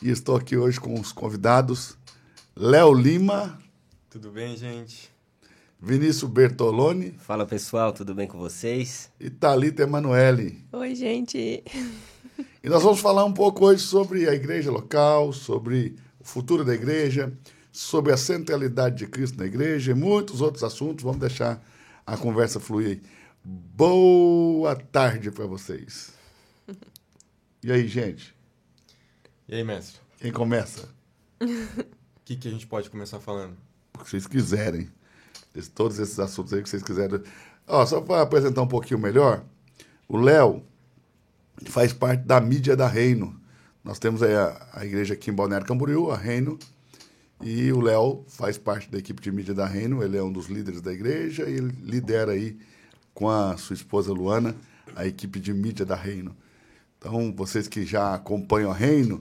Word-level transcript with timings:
e 0.00 0.10
estou 0.10 0.36
aqui 0.36 0.56
hoje 0.56 0.78
com 0.78 0.98
os 0.98 1.12
convidados 1.12 1.96
Léo 2.54 2.92
Lima. 2.92 3.58
Tudo 4.08 4.30
bem, 4.30 4.56
gente? 4.56 5.10
Vinícius 5.80 6.30
Bertoloni. 6.30 7.12
Fala 7.12 7.44
pessoal, 7.46 7.92
tudo 7.92 8.14
bem 8.14 8.26
com 8.26 8.38
vocês? 8.38 9.10
E 9.18 9.28
Thalita 9.28 9.82
Emanuele. 9.82 10.64
Oi, 10.72 10.94
gente. 10.94 11.64
E 12.62 12.68
nós 12.68 12.82
vamos 12.82 13.00
falar 13.00 13.24
um 13.24 13.32
pouco 13.32 13.64
hoje 13.66 13.82
sobre 13.82 14.28
a 14.28 14.34
igreja 14.34 14.70
local, 14.70 15.32
sobre 15.32 15.96
o 16.20 16.24
futuro 16.24 16.64
da 16.64 16.74
igreja, 16.74 17.32
sobre 17.72 18.12
a 18.12 18.16
centralidade 18.16 18.96
de 18.96 19.06
Cristo 19.06 19.38
na 19.38 19.46
igreja 19.46 19.92
e 19.92 19.94
muitos 19.94 20.40
outros 20.40 20.62
assuntos. 20.62 21.04
Vamos 21.04 21.20
deixar 21.20 21.64
a 22.06 22.16
conversa 22.16 22.60
fluir 22.60 22.88
aí. 22.88 23.02
Boa 23.44 24.76
tarde 24.76 25.30
para 25.30 25.46
vocês. 25.46 26.12
E 27.62 27.72
aí, 27.72 27.88
gente? 27.88 28.37
E 29.50 29.54
aí, 29.54 29.64
mestre? 29.64 29.98
Quem 30.18 30.30
começa? 30.30 30.86
O 31.40 32.20
que, 32.22 32.36
que 32.36 32.48
a 32.48 32.50
gente 32.50 32.66
pode 32.66 32.90
começar 32.90 33.18
falando? 33.18 33.56
O 33.94 34.04
que 34.04 34.10
vocês 34.10 34.26
quiserem. 34.26 34.90
Todos 35.74 35.98
esses 35.98 36.20
assuntos 36.20 36.52
aí 36.52 36.62
que 36.62 36.68
vocês 36.68 36.82
quiserem. 36.82 37.22
Ó, 37.66 37.86
só 37.86 38.02
para 38.02 38.20
apresentar 38.20 38.60
um 38.60 38.68
pouquinho 38.68 39.00
melhor, 39.00 39.42
o 40.06 40.18
Léo 40.18 40.62
faz 41.64 41.94
parte 41.94 42.24
da 42.24 42.38
mídia 42.42 42.76
da 42.76 42.86
Reino. 42.86 43.40
Nós 43.82 43.98
temos 43.98 44.22
aí 44.22 44.34
a, 44.34 44.68
a 44.74 44.84
igreja 44.84 45.14
aqui 45.14 45.30
em 45.30 45.34
Balneário 45.34 45.66
Camboriú, 45.66 46.10
a 46.10 46.16
Reino, 46.18 46.58
e 47.42 47.72
o 47.72 47.80
Léo 47.80 48.26
faz 48.28 48.58
parte 48.58 48.90
da 48.90 48.98
equipe 48.98 49.22
de 49.22 49.32
mídia 49.32 49.54
da 49.54 49.64
Reino. 49.64 50.02
Ele 50.02 50.18
é 50.18 50.22
um 50.22 50.30
dos 50.30 50.48
líderes 50.48 50.82
da 50.82 50.92
igreja 50.92 51.48
e 51.48 51.54
ele 51.54 51.74
lidera 51.82 52.32
aí 52.32 52.58
com 53.14 53.30
a 53.30 53.56
sua 53.56 53.72
esposa 53.72 54.12
Luana 54.12 54.54
a 54.94 55.06
equipe 55.06 55.40
de 55.40 55.54
mídia 55.54 55.86
da 55.86 55.96
Reino. 55.96 56.36
Então, 56.98 57.32
vocês 57.34 57.66
que 57.66 57.86
já 57.86 58.14
acompanham 58.14 58.70
a 58.70 58.74
Reino 58.74 59.18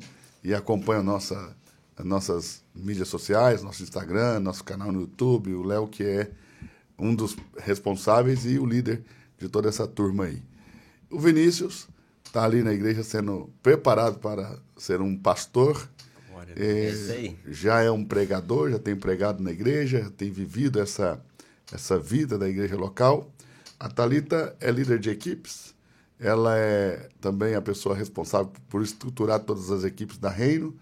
e 0.48 0.53
acompanham 0.53 1.03
nossa, 1.03 1.53
as 1.98 2.06
nossas 2.06 2.64
mídias 2.73 3.09
sociais, 3.09 3.62
nosso 3.62 3.84
Instagram, 3.84 4.40
nosso 4.40 4.64
canal 4.64 4.94
no 4.94 5.02
YouTube, 5.02 5.54
o 5.54 5.62
Léo 5.62 5.89
que 5.89 6.04
é 6.04 6.31
um 6.98 7.14
dos 7.14 7.36
responsáveis 7.58 8.45
e 8.45 8.58
o 8.58 8.66
líder 8.66 9.04
de 9.38 9.50
toda 9.50 9.67
essa 9.67 9.86
turma 9.86 10.23
aí. 10.23 10.42
O 11.12 11.20
Vinícius 11.20 11.89
está 12.23 12.45
ali 12.45 12.64
na 12.64 12.72
igreja 12.72 13.04
sendo 13.04 13.50
preparado 13.62 14.20
para 14.20 14.58
ser 14.78 15.02
um 15.02 15.17
pastor. 15.17 15.89
É 16.56 16.92
já 17.50 17.82
é 17.82 17.92
um 17.92 18.06
pregador, 18.06 18.72
já 18.72 18.80
tem 18.80 18.95
pregado 18.95 19.44
na 19.44 19.52
igreja, 19.52 20.09
tem 20.16 20.32
vivido 20.32 20.80
essa, 20.80 21.22
essa 21.73 22.00
vida 22.00 22.38
da 22.38 22.48
igreja 22.48 22.78
local. 22.78 23.30
A 23.78 23.89
Talita 23.89 24.56
é 24.61 24.72
líder 24.72 24.98
de 24.98 25.09
equipes, 25.09 25.67
ela 26.20 26.58
é 26.58 27.10
também 27.22 27.56
a 27.56 27.62
pessoa 27.62 27.96
responsável 27.96 28.52
por 28.70 28.82
estruturar 28.82 29.40
todas 29.40 29.70
as 29.72 29.84
equipes 29.84 30.18
da 30.18 30.30
Reino. 30.30 30.76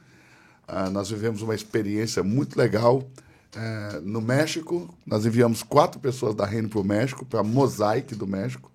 Ah, 0.68 0.90
nós 0.90 1.10
vivemos 1.10 1.42
uma 1.42 1.54
experiência 1.54 2.24
muito 2.24 2.58
legal 2.58 3.08
é, 3.56 4.00
no 4.02 4.22
México. 4.22 4.94
Nós 5.06 5.26
enviamos 5.26 5.62
quatro 5.62 6.00
pessoas 6.00 6.36
da 6.36 6.46
Reino 6.46 6.70
para 6.70 6.80
o 6.80 6.84
México, 6.84 7.26
para 7.26 7.42
a 7.42 7.44
Mosaic 7.44 8.16
do 8.16 8.26
México. 8.26 8.72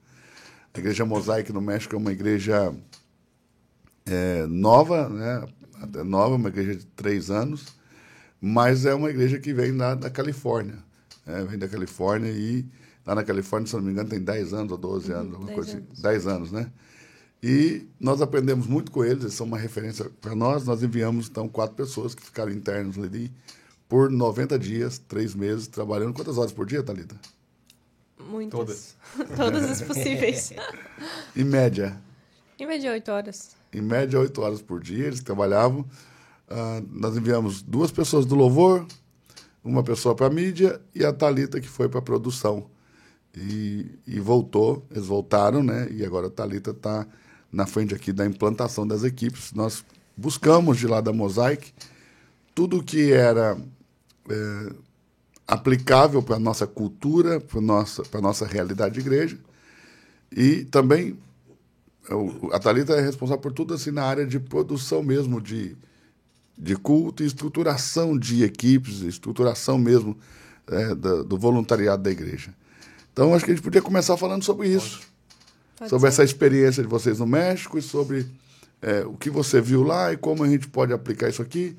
A 0.72 0.78
igreja 0.78 1.04
Mosaic 1.04 1.52
no 1.52 1.60
México 1.60 1.94
é 1.94 1.98
uma 1.98 2.12
igreja 2.12 2.72
é, 4.06 4.46
nova, 4.46 5.08
né? 5.08 5.46
Até 5.82 6.04
nova, 6.04 6.36
uma 6.36 6.48
igreja 6.48 6.76
de 6.76 6.84
três 6.86 7.30
anos, 7.30 7.66
mas 8.38 8.84
é 8.84 8.94
uma 8.94 9.08
igreja 9.08 9.38
que 9.38 9.54
vem 9.54 9.72
lá 9.72 9.94
da 9.94 10.10
Califórnia. 10.10 10.78
Né? 11.24 11.42
Vem 11.44 11.58
da 11.58 11.66
Califórnia 11.66 12.30
e 12.30 12.66
Lá 13.10 13.16
na 13.16 13.24
Califórnia, 13.24 13.66
se 13.66 13.74
não 13.74 13.82
me 13.82 13.90
engano, 13.90 14.08
tem 14.08 14.20
10 14.20 14.54
anos 14.54 14.70
ou 14.70 14.78
12 14.78 15.10
anos, 15.10 15.34
alguma 15.34 15.52
coisa 15.52 15.72
anos. 15.72 15.84
assim. 15.90 16.00
10 16.00 16.26
anos, 16.28 16.52
né? 16.52 16.70
E 17.42 17.88
nós 17.98 18.22
aprendemos 18.22 18.68
muito 18.68 18.92
com 18.92 19.04
eles, 19.04 19.24
eles 19.24 19.34
são 19.34 19.48
uma 19.48 19.58
referência 19.58 20.08
para 20.20 20.32
nós. 20.36 20.64
Nós 20.64 20.80
enviamos, 20.80 21.28
então, 21.28 21.48
quatro 21.48 21.74
pessoas 21.74 22.14
que 22.14 22.22
ficaram 22.22 22.52
internos 22.52 22.96
ali 22.96 23.32
por 23.88 24.08
90 24.08 24.56
dias, 24.60 24.98
três 25.08 25.34
meses, 25.34 25.66
trabalhando. 25.66 26.14
Quantas 26.14 26.38
horas 26.38 26.52
por 26.52 26.64
dia, 26.64 26.84
Thalita? 26.84 27.16
Muitas. 28.16 28.60
Todas. 28.60 28.96
Todas 29.36 29.64
as 29.68 29.82
possíveis. 29.82 30.52
em 31.34 31.42
média? 31.42 32.00
Em 32.60 32.64
média, 32.64 32.92
oito 32.92 33.10
horas. 33.10 33.56
Em 33.72 33.80
média, 33.80 34.20
oito 34.20 34.40
horas 34.40 34.62
por 34.62 34.80
dia, 34.80 35.06
eles 35.06 35.20
trabalhavam. 35.20 35.80
Uh, 35.80 36.86
nós 36.88 37.16
enviamos 37.16 37.60
duas 37.60 37.90
pessoas 37.90 38.24
do 38.24 38.36
louvor, 38.36 38.86
uma 39.64 39.82
pessoa 39.82 40.14
para 40.14 40.26
a 40.26 40.30
mídia 40.30 40.80
e 40.94 41.04
a 41.04 41.12
Talita 41.12 41.60
que 41.60 41.68
foi 41.68 41.88
para 41.88 41.98
a 41.98 42.02
produção. 42.02 42.70
E, 43.36 43.86
e 44.06 44.18
voltou, 44.18 44.84
eles 44.90 45.06
voltaram, 45.06 45.62
né? 45.62 45.88
E 45.90 46.04
agora 46.04 46.26
a 46.26 46.30
Thalita 46.30 46.70
está 46.72 47.06
na 47.52 47.66
frente 47.66 47.94
aqui 47.94 48.12
da 48.12 48.26
implantação 48.26 48.86
das 48.86 49.04
equipes. 49.04 49.52
Nós 49.52 49.84
buscamos 50.16 50.78
de 50.78 50.86
lá 50.86 51.00
da 51.00 51.12
Mosaic 51.12 51.72
tudo 52.54 52.82
que 52.82 53.12
era 53.12 53.56
é, 54.28 54.72
aplicável 55.46 56.22
para 56.22 56.36
a 56.36 56.40
nossa 56.40 56.66
cultura, 56.66 57.40
para 57.40 57.58
a 57.58 57.62
nossa, 57.62 58.02
nossa 58.20 58.46
realidade 58.46 58.94
de 58.94 59.00
igreja. 59.00 59.38
E 60.30 60.64
também 60.64 61.18
a 62.52 62.58
Thalita 62.58 62.94
é 62.94 63.00
responsável 63.00 63.40
por 63.40 63.52
tudo 63.52 63.74
assim 63.74 63.90
na 63.90 64.04
área 64.04 64.26
de 64.26 64.38
produção 64.38 65.02
mesmo, 65.02 65.40
de, 65.40 65.76
de 66.56 66.76
culto 66.76 67.22
e 67.22 67.26
estruturação 67.26 68.18
de 68.18 68.42
equipes, 68.42 69.00
estruturação 69.02 69.78
mesmo 69.78 70.16
é, 70.66 70.94
do 70.94 71.38
voluntariado 71.38 72.02
da 72.02 72.10
igreja. 72.10 72.54
Então, 73.12 73.34
acho 73.34 73.44
que 73.44 73.50
a 73.50 73.54
gente 73.54 73.64
podia 73.64 73.82
começar 73.82 74.16
falando 74.16 74.42
sobre 74.42 74.68
isso. 74.68 75.00
Pode 75.76 75.90
sobre 75.90 76.10
ser. 76.10 76.14
essa 76.14 76.24
experiência 76.24 76.82
de 76.82 76.88
vocês 76.88 77.18
no 77.18 77.26
México 77.26 77.78
e 77.78 77.82
sobre 77.82 78.26
é, 78.82 79.04
o 79.04 79.14
que 79.14 79.30
você 79.30 79.60
viu 79.60 79.82
lá 79.82 80.12
e 80.12 80.16
como 80.16 80.44
a 80.44 80.48
gente 80.48 80.68
pode 80.68 80.92
aplicar 80.92 81.28
isso 81.28 81.42
aqui. 81.42 81.76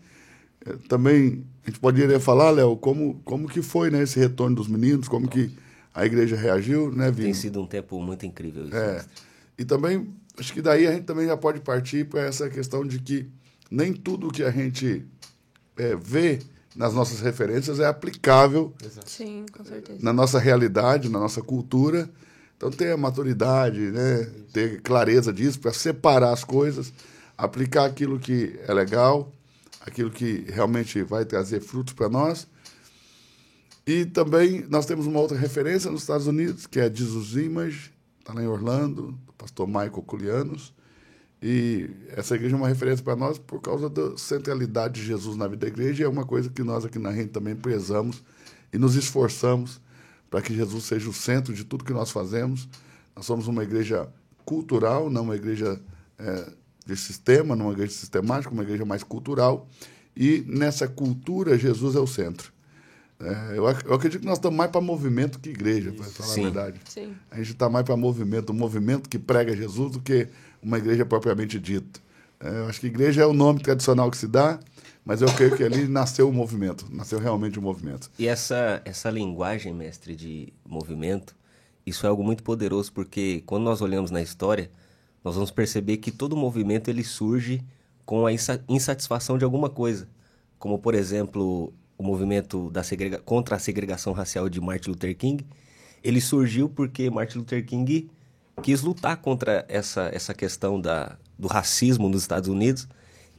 É, 0.66 0.74
também 0.88 1.44
a 1.66 1.70
gente 1.70 1.80
poderia 1.80 2.20
falar, 2.20 2.52
Léo, 2.52 2.76
como, 2.78 3.22
como 3.24 3.48
que 3.48 3.62
foi 3.62 3.90
né, 3.90 4.04
esse 4.04 4.20
retorno 4.20 4.56
dos 4.56 4.68
meninos, 4.68 5.08
como 5.08 5.28
que 5.28 5.52
a 5.94 6.06
igreja 6.06 6.36
reagiu, 6.36 6.92
né, 6.92 7.12
Vini? 7.12 7.26
Tem 7.26 7.34
sido 7.34 7.62
um 7.62 7.68
tempo 7.68 8.02
muito 8.02 8.26
incrível 8.26 8.66
isso. 8.66 8.76
É. 8.76 9.06
E 9.58 9.66
também, 9.66 10.08
acho 10.38 10.54
que 10.54 10.62
daí 10.62 10.88
a 10.88 10.92
gente 10.92 11.04
também 11.04 11.28
já 11.28 11.38
pode 11.38 11.60
partir 11.60 12.06
para 12.06 12.22
essa 12.22 12.50
questão 12.50 12.86
de 12.86 13.00
que 13.00 13.30
nem 13.70 13.94
tudo 13.94 14.32
que 14.32 14.44
a 14.44 14.52
gente 14.52 15.06
é, 15.78 15.96
vê 15.96 16.40
nas 16.76 16.94
nossas 16.94 17.20
referências 17.20 17.80
é 17.80 17.86
aplicável 17.86 18.74
Sim, 19.06 19.46
com 19.52 19.64
certeza. 19.64 20.00
na 20.02 20.14
nossa 20.14 20.40
realidade, 20.40 21.10
na 21.10 21.20
nossa 21.20 21.42
cultura. 21.42 22.10
Então, 22.56 22.70
ter 22.70 22.92
a 22.92 22.98
maturidade, 22.98 23.80
né? 23.80 24.30
ter 24.54 24.82
clareza 24.82 25.34
disso 25.34 25.60
para 25.60 25.74
separar 25.74 26.32
as 26.32 26.44
coisas, 26.44 26.94
aplicar 27.38 27.86
aquilo 27.86 28.20
que 28.20 28.60
é 28.68 28.74
legal, 28.74 29.32
aquilo 29.82 30.12
que 30.12 30.46
realmente 30.48 31.02
vai 31.02 31.26
trazer 31.26 31.60
frutos 31.60 31.94
para 31.94 32.08
nós. 32.08 32.48
E 33.86 34.06
também 34.06 34.64
nós 34.70 34.86
temos 34.86 35.08
uma 35.08 35.20
outra 35.20 35.36
referência 35.36 35.90
nos 35.90 36.02
Estados 36.02 36.28
Unidos, 36.28 36.68
que 36.68 36.80
é 36.80 36.84
a 36.84 36.94
Jesus 36.94 37.36
Image, 37.36 37.92
está 38.20 38.32
lá 38.32 38.44
em 38.44 38.48
Orlando, 38.48 39.18
do 39.26 39.34
pastor 39.34 39.68
Michael 39.68 40.04
Culianos. 40.04 40.72
E 41.42 41.90
essa 42.10 42.36
igreja 42.36 42.56
é 42.56 42.58
uma 42.58 42.68
referência 42.68 43.04
para 43.04 43.16
nós 43.16 43.40
por 43.40 43.60
causa 43.60 43.90
da 43.90 44.16
centralidade 44.16 45.02
de 45.02 45.08
Jesus 45.08 45.36
na 45.36 45.48
vida 45.48 45.62
da 45.62 45.68
igreja 45.68 46.04
e 46.04 46.06
é 46.06 46.10
uma 46.10 46.24
coisa 46.24 46.50
que 46.50 46.62
nós 46.62 46.86
aqui 46.86 47.00
na 47.00 47.10
Rede 47.10 47.30
também 47.30 47.56
prezamos 47.56 48.24
e 48.72 48.78
nos 48.78 48.96
esforçamos 48.96 49.82
para 50.30 50.42
que 50.42 50.56
Jesus 50.56 50.84
seja 50.84 51.10
o 51.10 51.14
centro 51.14 51.54
de 51.54 51.64
tudo 51.64 51.84
que 51.84 51.94
nós 51.94 52.12
fazemos. 52.12 52.70
Nós 53.16 53.26
somos 53.26 53.48
uma 53.48 53.64
igreja 53.64 54.08
cultural, 54.46 55.10
não 55.10 55.24
uma 55.24 55.36
igreja 55.36 55.82
é, 56.20 56.52
de 56.86 56.96
sistema, 56.96 57.56
não 57.56 57.66
uma 57.66 57.74
igreja 57.74 57.94
sistemática, 57.94 58.54
uma 58.54 58.64
igreja 58.64 58.86
mais 58.86 59.04
cultural. 59.04 59.68
E 60.16 60.44
nessa 60.48 60.88
cultura, 60.88 61.58
Jesus 61.58 61.96
é 61.96 62.00
o 62.00 62.08
centro. 62.08 62.54
É, 63.20 63.58
eu, 63.58 63.66
eu, 63.66 63.94
acredito 63.94 64.22
que 64.22 64.26
nós 64.26 64.38
estamos 64.38 64.58
mais 64.58 64.72
para 64.72 64.82
movimento 64.82 65.40
que 65.40 65.50
igreja, 65.50 65.92
para 65.92 66.06
falar 66.06 66.30
Sim. 66.30 66.42
a 66.42 66.44
verdade. 66.46 66.82
Sim. 66.86 67.16
A 67.30 67.38
gente 67.38 67.52
está 67.52 67.70
mais 67.70 67.86
para 67.86 67.96
movimento, 67.96 68.52
um 68.52 68.56
movimento 68.56 69.10
que 69.10 69.20
prega 69.20 69.56
Jesus 69.56 69.92
do 69.92 70.02
que 70.02 70.28
uma 70.62 70.78
igreja 70.78 71.06
propriamente 71.06 71.60
dita. 71.60 72.00
É, 72.40 72.50
eu 72.50 72.66
acho 72.68 72.80
que 72.80 72.88
igreja 72.88 73.22
é 73.22 73.26
o 73.26 73.34
nome 73.34 73.62
tradicional 73.62 74.10
que 74.10 74.18
se 74.18 74.28
dá, 74.28 74.60
mas 75.06 75.22
eu 75.22 75.32
creio 75.34 75.56
que 75.56 75.64
ali 75.64 75.86
nasceu 75.90 76.30
o 76.30 76.34
movimento, 76.34 76.86
nasceu 76.92 77.20
realmente 77.20 77.60
o 77.60 77.62
movimento. 77.62 78.10
E 78.18 78.28
essa, 78.28 78.82
essa 78.86 79.10
linguagem, 79.10 79.74
mestre, 79.74 80.16
de 80.16 80.54
movimento, 80.66 81.36
isso 81.86 82.06
é 82.06 82.10
algo 82.10 82.24
muito 82.24 82.44
poderoso, 82.44 82.92
porque 82.92 83.44
quando 83.46 83.64
nós 83.64 83.82
olhamos 83.82 84.12
na 84.12 84.22
história, 84.22 84.72
nós 85.24 85.36
vamos 85.36 85.52
perceber 85.52 85.98
que 85.98 86.12
todo 86.12 86.36
movimento 86.36 86.90
ele 86.90 87.04
surge 87.04 87.64
com 88.06 88.26
a 88.26 88.32
insatisfação 88.68 89.38
de 89.38 89.44
alguma 89.44 89.70
coisa. 89.70 90.08
Como, 90.58 90.80
por 90.80 90.96
exemplo, 90.96 91.74
o 91.98 92.04
movimento 92.04 92.70
da 92.72 92.82
contra 93.24 93.56
a 93.56 93.60
segregação 93.60 94.14
racial 94.14 94.50
de 94.50 94.60
Martin 94.60 94.90
Luther 94.90 95.16
King, 95.16 95.46
ele 96.04 96.20
surgiu 96.20 96.68
porque 96.68 97.10
Martin 97.10 97.40
Luther 97.40 97.64
King 97.66 98.10
quis 98.62 98.82
lutar 98.82 99.18
contra 99.18 99.66
essa, 99.68 100.10
essa 100.14 100.34
questão 100.34 100.80
da, 100.80 101.18
do 101.38 101.48
racismo 101.48 102.10
nos 102.10 102.22
Estados 102.22 102.50
Unidos 102.50 102.88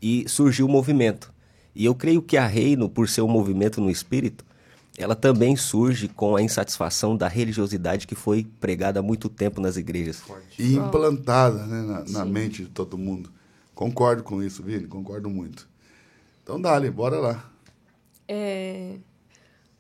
e 0.01 0.29
surgiu 0.29 0.67
o 0.67 0.69
movimento. 0.69 1.33
E 1.75 1.85
eu 1.85 1.95
creio 1.95 2.21
que 2.21 2.37
a 2.37 2.47
Reino, 2.47 2.89
por 2.89 3.09
ser 3.09 3.23
um 3.23 3.29
movimento 3.29 3.81
no 3.81 3.91
espírito, 3.91 4.45
ela 4.99 5.15
também 5.15 5.57
surge 5.57 6.09
com 6.09 6.37
a 6.37 6.43
insatisfação 6.43 7.17
da 7.17 7.27
religiosidade 7.27 8.07
que 8.07 8.15
foi 8.15 8.47
pregada 8.61 9.01
há 9.01 9.03
muito 9.03 9.29
tempo 9.29 9.61
nas 9.61 9.77
igrejas. 9.77 10.23
E 10.59 10.75
implantada 10.75 11.67
né, 11.67 11.83
na, 11.83 12.05
na 12.19 12.25
mente 12.25 12.65
de 12.65 12.69
todo 12.69 12.99
mundo. 12.99 13.31
Concordo 13.75 14.23
com 14.23 14.43
isso, 14.43 14.63
Vini, 14.63 14.87
concordo 14.87 15.31
muito. 15.31 15.69
Então, 16.43 16.61
dali, 16.61 16.91
bora 16.91 17.19
lá. 17.19 17.51
É... 18.29 18.97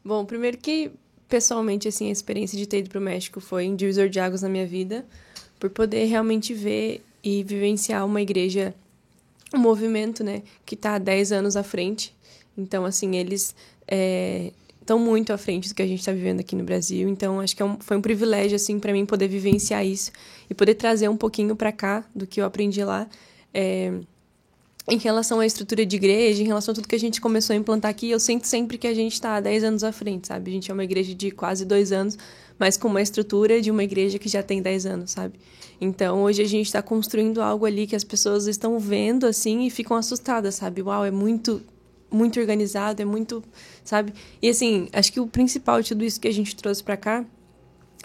Bom, 0.04 0.24
primeiro 0.24 0.56
que, 0.56 0.92
pessoalmente, 1.32 1.88
assim, 1.88 2.10
a 2.10 2.12
experiência 2.12 2.58
de 2.58 2.66
ter 2.66 2.80
ido 2.80 2.90
para 2.90 2.98
o 2.98 3.02
México 3.02 3.40
foi 3.40 3.66
um 3.66 3.74
divisor 3.74 4.06
de 4.06 4.20
águas 4.20 4.42
na 4.42 4.50
minha 4.50 4.66
vida, 4.66 5.02
por 5.58 5.70
poder 5.70 6.04
realmente 6.04 6.52
ver 6.52 7.02
e 7.24 7.42
vivenciar 7.42 8.04
uma 8.04 8.20
igreja, 8.20 8.74
um 9.54 9.58
movimento, 9.58 10.22
né, 10.22 10.42
que 10.66 10.74
está 10.74 10.96
há 10.96 10.98
10 10.98 11.32
anos 11.32 11.56
à 11.56 11.62
frente. 11.62 12.14
Então, 12.54 12.84
assim, 12.84 13.16
eles 13.16 13.56
estão 14.78 14.98
é, 14.98 15.00
muito 15.00 15.32
à 15.32 15.38
frente 15.38 15.70
do 15.70 15.74
que 15.74 15.80
a 15.80 15.86
gente 15.86 16.00
está 16.00 16.12
vivendo 16.12 16.40
aqui 16.40 16.54
no 16.54 16.64
Brasil. 16.64 17.08
Então, 17.08 17.40
acho 17.40 17.56
que 17.56 17.62
é 17.62 17.64
um, 17.64 17.78
foi 17.80 17.96
um 17.96 18.02
privilégio, 18.02 18.56
assim, 18.56 18.78
para 18.78 18.92
mim 18.92 19.06
poder 19.06 19.26
vivenciar 19.26 19.86
isso 19.86 20.12
e 20.50 20.54
poder 20.54 20.74
trazer 20.74 21.08
um 21.08 21.16
pouquinho 21.16 21.56
para 21.56 21.72
cá 21.72 22.04
do 22.14 22.26
que 22.26 22.42
eu 22.42 22.44
aprendi 22.44 22.84
lá. 22.84 23.08
É, 23.54 23.90
em 24.88 24.98
relação 24.98 25.38
à 25.40 25.46
estrutura 25.46 25.86
de 25.86 25.96
igreja, 25.96 26.42
em 26.42 26.46
relação 26.46 26.72
a 26.72 26.74
tudo 26.74 26.88
que 26.88 26.94
a 26.94 27.00
gente 27.00 27.20
começou 27.20 27.54
a 27.54 27.56
implantar 27.56 27.90
aqui, 27.90 28.10
eu 28.10 28.18
sinto 28.18 28.46
sempre 28.46 28.76
que 28.76 28.86
a 28.86 28.94
gente 28.94 29.12
está 29.12 29.36
há 29.36 29.40
10 29.40 29.64
anos 29.64 29.84
à 29.84 29.92
frente, 29.92 30.26
sabe? 30.28 30.50
A 30.50 30.54
gente 30.54 30.70
é 30.70 30.74
uma 30.74 30.84
igreja 30.84 31.14
de 31.14 31.30
quase 31.30 31.64
dois 31.64 31.92
anos, 31.92 32.18
mas 32.58 32.76
com 32.76 32.88
uma 32.88 33.00
estrutura 33.00 33.60
de 33.60 33.70
uma 33.70 33.84
igreja 33.84 34.18
que 34.18 34.28
já 34.28 34.42
tem 34.42 34.60
10 34.60 34.86
anos, 34.86 35.10
sabe? 35.12 35.38
Então, 35.80 36.22
hoje 36.22 36.42
a 36.42 36.46
gente 36.46 36.66
está 36.66 36.82
construindo 36.82 37.40
algo 37.40 37.64
ali 37.64 37.86
que 37.86 37.96
as 37.96 38.04
pessoas 38.04 38.46
estão 38.46 38.78
vendo, 38.78 39.26
assim, 39.26 39.66
e 39.66 39.70
ficam 39.70 39.96
assustadas, 39.96 40.56
sabe? 40.56 40.82
Uau, 40.82 41.04
é 41.04 41.10
muito, 41.10 41.62
muito 42.10 42.40
organizado, 42.40 43.02
é 43.02 43.04
muito, 43.04 43.42
sabe? 43.84 44.12
E, 44.40 44.48
assim, 44.48 44.88
acho 44.92 45.12
que 45.12 45.20
o 45.20 45.26
principal 45.26 45.80
de 45.80 45.88
tudo 45.88 46.04
isso 46.04 46.20
que 46.20 46.28
a 46.28 46.32
gente 46.32 46.54
trouxe 46.56 46.82
para 46.82 46.96
cá 46.96 47.24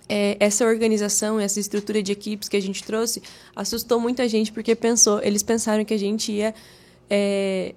é, 0.10 0.38
essa 0.40 0.66
organização, 0.66 1.40
essa 1.40 1.60
estrutura 1.60 2.02
de 2.02 2.12
equipes 2.12 2.48
que 2.48 2.58
a 2.58 2.62
gente 2.62 2.84
trouxe, 2.84 3.22
assustou 3.56 4.00
muita 4.00 4.28
gente 4.28 4.52
porque 4.52 4.76
pensou, 4.76 5.22
eles 5.22 5.44
pensaram 5.44 5.84
que 5.84 5.94
a 5.94 6.00
gente 6.00 6.32
ia 6.32 6.54
é, 7.10 7.74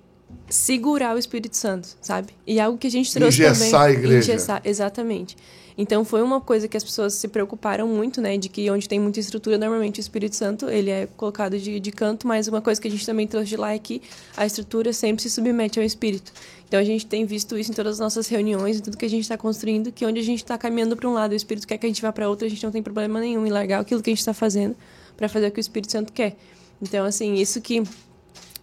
segurar 0.48 1.14
o 1.14 1.18
Espírito 1.18 1.56
Santo, 1.56 1.96
sabe? 2.00 2.32
E 2.46 2.60
algo 2.60 2.78
que 2.78 2.86
a 2.86 2.90
gente 2.90 3.12
trouxe 3.12 3.42
engessar 3.42 3.68
também. 3.70 3.74
A 3.74 3.90
igreja. 3.90 4.32
Engessar, 4.32 4.62
exatamente. 4.64 5.36
Então 5.80 6.04
foi 6.04 6.22
uma 6.22 6.42
coisa 6.42 6.68
que 6.68 6.76
as 6.76 6.84
pessoas 6.84 7.14
se 7.14 7.26
preocuparam 7.26 7.88
muito, 7.88 8.20
né? 8.20 8.36
De 8.36 8.50
que 8.50 8.70
onde 8.70 8.86
tem 8.86 9.00
muita 9.00 9.18
estrutura, 9.18 9.56
normalmente 9.56 9.98
o 9.98 10.02
Espírito 10.02 10.36
Santo 10.36 10.68
ele 10.68 10.90
é 10.90 11.08
colocado 11.16 11.58
de, 11.58 11.80
de 11.80 11.90
canto, 11.90 12.28
mas 12.28 12.46
uma 12.46 12.60
coisa 12.60 12.78
que 12.78 12.86
a 12.86 12.90
gente 12.90 13.06
também 13.06 13.26
trouxe 13.26 13.48
de 13.48 13.56
lá 13.56 13.72
é 13.72 13.78
que 13.78 14.02
a 14.36 14.44
estrutura 14.44 14.92
sempre 14.92 15.22
se 15.22 15.30
submete 15.30 15.78
ao 15.78 15.84
Espírito. 15.84 16.34
Então 16.68 16.78
a 16.78 16.84
gente 16.84 17.06
tem 17.06 17.24
visto 17.24 17.56
isso 17.56 17.72
em 17.72 17.74
todas 17.74 17.94
as 17.94 17.98
nossas 17.98 18.28
reuniões, 18.28 18.76
em 18.76 18.80
tudo 18.80 18.98
que 18.98 19.06
a 19.06 19.08
gente 19.08 19.22
está 19.22 19.38
construindo, 19.38 19.90
que 19.90 20.04
onde 20.04 20.20
a 20.20 20.22
gente 20.22 20.40
está 20.40 20.58
caminhando 20.58 20.94
para 20.98 21.08
um 21.08 21.14
lado, 21.14 21.32
o 21.32 21.34
Espírito 21.34 21.66
quer 21.66 21.78
que 21.78 21.86
a 21.86 21.88
gente 21.88 22.02
vá 22.02 22.12
para 22.12 22.28
outro, 22.28 22.46
a 22.46 22.50
gente 22.50 22.62
não 22.62 22.70
tem 22.70 22.82
problema 22.82 23.18
nenhum 23.18 23.46
em 23.46 23.50
largar 23.50 23.80
aquilo 23.80 24.02
que 24.02 24.10
a 24.10 24.12
gente 24.12 24.20
está 24.20 24.34
fazendo 24.34 24.76
para 25.16 25.30
fazer 25.30 25.46
o 25.46 25.50
que 25.50 25.60
o 25.60 25.62
Espírito 25.62 25.92
Santo 25.92 26.12
quer. 26.12 26.36
Então 26.82 27.06
assim 27.06 27.36
isso 27.36 27.58
que 27.58 27.82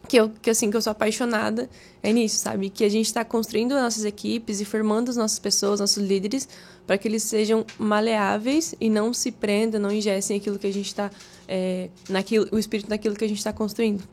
que 0.07 0.17
eu 0.17 0.29
que 0.41 0.49
assim 0.49 0.71
que 0.71 0.77
eu 0.77 0.81
sou 0.81 0.91
apaixonada 0.91 1.69
é 2.01 2.13
nisso, 2.13 2.37
sabe? 2.37 2.69
Que 2.69 2.83
a 2.83 2.89
gente 2.89 3.05
está 3.05 3.25
construindo 3.25 3.75
nossas 3.75 4.05
equipes 4.05 4.61
e 4.61 4.65
formando 4.65 5.09
as 5.09 5.17
nossas 5.17 5.39
pessoas, 5.39 5.79
nossos 5.79 6.01
líderes, 6.01 6.47
para 6.85 6.97
que 6.97 7.07
eles 7.07 7.23
sejam 7.23 7.65
maleáveis 7.77 8.73
e 8.79 8.89
não 8.89 9.13
se 9.13 9.31
prendam, 9.31 9.79
não 9.79 9.91
ingessem 9.91 10.37
aquilo 10.37 10.57
que 10.57 10.67
a 10.67 10.73
gente 10.73 10.87
está 10.87 11.11
é, 11.47 11.89
naquilo, 12.09 12.47
o 12.51 12.57
espírito 12.57 12.89
daquilo 12.89 13.15
que 13.15 13.25
a 13.25 13.27
gente 13.27 13.37
está 13.37 13.51
construindo. 13.51 14.03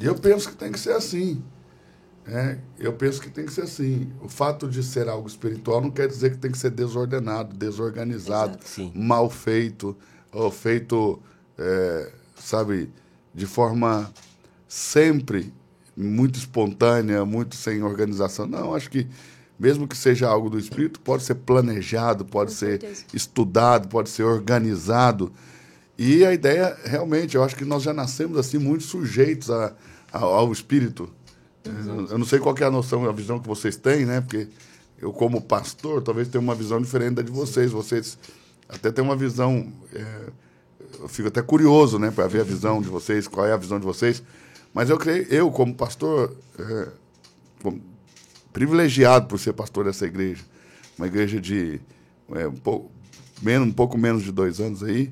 E 0.00 0.04
eu 0.04 0.14
penso 0.14 0.48
que 0.50 0.56
tem 0.56 0.72
que 0.72 0.80
ser 0.80 0.92
assim. 0.92 1.42
É, 2.26 2.58
eu 2.78 2.92
penso 2.92 3.20
que 3.20 3.30
tem 3.30 3.46
que 3.46 3.52
ser 3.52 3.62
assim. 3.62 4.12
O 4.20 4.28
fato 4.28 4.68
de 4.68 4.82
ser 4.82 5.08
algo 5.08 5.28
espiritual 5.28 5.80
não 5.80 5.90
quer 5.90 6.08
dizer 6.08 6.32
que 6.32 6.38
tem 6.38 6.50
que 6.50 6.58
ser 6.58 6.70
desordenado, 6.70 7.56
desorganizado, 7.56 8.58
mal 8.92 9.30
feito, 9.30 9.96
ou 10.32 10.50
feito, 10.50 11.22
é, 11.56 12.12
sabe, 12.36 12.90
de 13.32 13.46
forma 13.46 14.12
sempre 14.68 15.52
muito 15.96 16.38
espontânea, 16.38 17.24
muito 17.24 17.56
sem 17.56 17.82
organização. 17.82 18.46
Não, 18.46 18.74
acho 18.74 18.90
que 18.90 19.06
mesmo 19.58 19.88
que 19.88 19.96
seja 19.96 20.28
algo 20.28 20.50
do 20.50 20.58
espírito, 20.58 21.00
pode 21.00 21.22
ser 21.22 21.36
planejado, 21.36 22.24
pode 22.24 22.50
Com 22.50 22.56
ser 22.58 22.80
certeza. 22.80 23.04
estudado, 23.14 23.88
pode 23.88 24.10
ser 24.10 24.24
organizado. 24.24 25.32
E 25.98 26.24
a 26.26 26.34
ideia, 26.34 26.76
realmente, 26.84 27.36
eu 27.36 27.42
acho 27.42 27.56
que 27.56 27.64
nós 27.64 27.82
já 27.82 27.94
nascemos 27.94 28.36
assim 28.36 28.58
muito 28.58 28.84
sujeitos 28.84 29.50
a, 29.50 29.74
a, 30.12 30.18
ao 30.18 30.52
espírito. 30.52 31.08
Eu, 31.64 32.06
eu 32.08 32.18
não 32.18 32.26
sei 32.26 32.38
qual 32.38 32.54
é 32.60 32.64
a 32.64 32.70
noção, 32.70 33.08
a 33.08 33.12
visão 33.12 33.38
que 33.38 33.48
vocês 33.48 33.76
têm, 33.76 34.04
né? 34.04 34.20
Porque 34.20 34.46
eu, 35.00 35.12
como 35.12 35.40
pastor, 35.40 36.02
talvez 36.02 36.28
tenha 36.28 36.40
uma 36.40 36.54
visão 36.54 36.80
diferente 36.80 37.14
da 37.14 37.22
de 37.22 37.32
vocês. 37.32 37.72
Vocês 37.72 38.18
até 38.68 38.92
têm 38.92 39.02
uma 39.02 39.16
visão. 39.16 39.72
é, 39.94 40.30
eu 41.00 41.08
fico 41.08 41.28
até 41.28 41.42
curioso, 41.42 41.98
né, 41.98 42.10
para 42.10 42.26
ver 42.26 42.40
a 42.40 42.44
visão 42.44 42.80
de 42.80 42.88
vocês, 42.88 43.26
qual 43.26 43.44
é 43.44 43.52
a 43.52 43.56
visão 43.56 43.78
de 43.78 43.84
vocês. 43.84 44.22
Mas 44.76 44.90
eu 44.90 44.98
creio, 44.98 45.22
eu 45.32 45.50
como 45.50 45.74
pastor, 45.74 46.36
é, 46.58 46.88
como 47.62 47.80
privilegiado 48.52 49.26
por 49.26 49.40
ser 49.40 49.54
pastor 49.54 49.86
dessa 49.86 50.04
igreja, 50.04 50.44
uma 50.98 51.06
igreja 51.06 51.40
de 51.40 51.80
é, 52.34 52.46
um, 52.46 52.52
pouco, 52.52 52.90
menos, 53.40 53.66
um 53.68 53.72
pouco 53.72 53.96
menos 53.96 54.22
de 54.22 54.30
dois 54.30 54.60
anos 54.60 54.82
aí, 54.82 55.10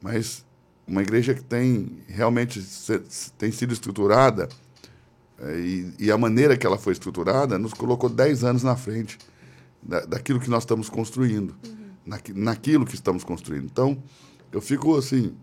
mas 0.00 0.42
uma 0.86 1.02
igreja 1.02 1.34
que 1.34 1.42
tem 1.44 1.98
realmente 2.08 2.62
se- 2.62 3.00
tem 3.36 3.52
sido 3.52 3.74
estruturada 3.74 4.48
é, 5.38 5.58
e, 5.60 5.92
e 5.98 6.10
a 6.10 6.16
maneira 6.16 6.56
que 6.56 6.66
ela 6.66 6.78
foi 6.78 6.94
estruturada 6.94 7.58
nos 7.58 7.74
colocou 7.74 8.08
10 8.08 8.44
anos 8.44 8.62
na 8.62 8.76
frente 8.76 9.18
da, 9.82 10.00
daquilo 10.06 10.40
que 10.40 10.48
nós 10.48 10.62
estamos 10.62 10.88
construindo, 10.88 11.54
naqui- 12.06 12.32
naquilo 12.32 12.86
que 12.86 12.94
estamos 12.94 13.24
construindo. 13.24 13.66
Então, 13.66 14.02
eu 14.50 14.62
fico 14.62 14.96
assim 14.96 15.34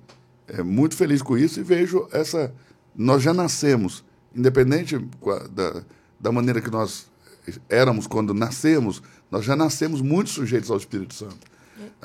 é, 0.48 0.64
muito 0.64 0.96
feliz 0.96 1.22
com 1.22 1.38
isso 1.38 1.60
e 1.60 1.64
vejo 1.64 2.08
essa. 2.12 2.52
Nós 2.96 3.22
já 3.24 3.34
nascemos, 3.34 4.04
independente 4.36 4.98
da, 5.52 5.84
da 6.20 6.32
maneira 6.32 6.62
que 6.62 6.70
nós 6.70 7.08
éramos 7.70 8.08
quando 8.08 8.34
nascemos, 8.34 9.02
nós 9.32 9.46
já 9.46 9.56
nascemos 9.56 10.02
muito 10.02 10.30
sujeitos 10.30 10.70
ao 10.70 10.78
Espírito 10.78 11.14
Santo. 11.14 11.48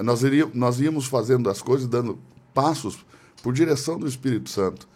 Nós, 0.03 0.23
iria, 0.23 0.49
nós 0.55 0.81
íamos 0.81 1.07
fazendo 1.07 1.49
as 1.51 1.61
coisas, 1.61 1.87
dando 1.89 2.19
passos 2.53 3.05
por 3.43 3.53
direção 3.53 3.99
do 3.99 4.07
Espírito 4.07 4.49
Santo. 4.51 4.89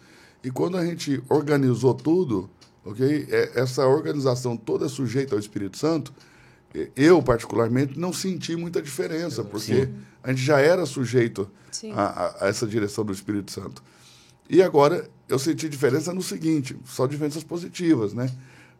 E 0.43 0.49
quando 0.49 0.77
a 0.77 0.85
gente 0.85 1.21
organizou 1.29 1.93
tudo, 1.93 2.49
ok? 2.85 3.27
É, 3.29 3.59
Essa 3.59 3.85
organização 3.85 4.55
toda 4.55 4.87
sujeita 4.87 5.35
ao 5.35 5.39
Espírito 5.39 5.77
Santo, 5.77 6.13
eh, 6.73 6.89
eu, 6.95 7.21
particularmente, 7.21 7.99
não 7.99 8.13
senti 8.13 8.55
muita 8.55 8.81
diferença, 8.81 9.43
porque 9.43 9.89
a 10.23 10.29
gente 10.31 10.41
já 10.41 10.59
era 10.59 10.85
sujeito 10.85 11.49
Sim. 11.71 11.91
a- 11.91 12.35
a 12.39 12.47
essa 12.47 12.65
direção 12.65 13.03
do 13.03 13.11
Espírito 13.11 13.51
Santo. 13.51 13.83
E 14.49 14.61
agora 14.61 15.09
eu 15.29 15.39
senti 15.39 15.69
diferença 15.69 16.13
no 16.13 16.21
seguinte, 16.21 16.75
só 16.85 17.05
diferenças 17.07 17.43
positivas, 17.43 18.13
né? 18.13 18.29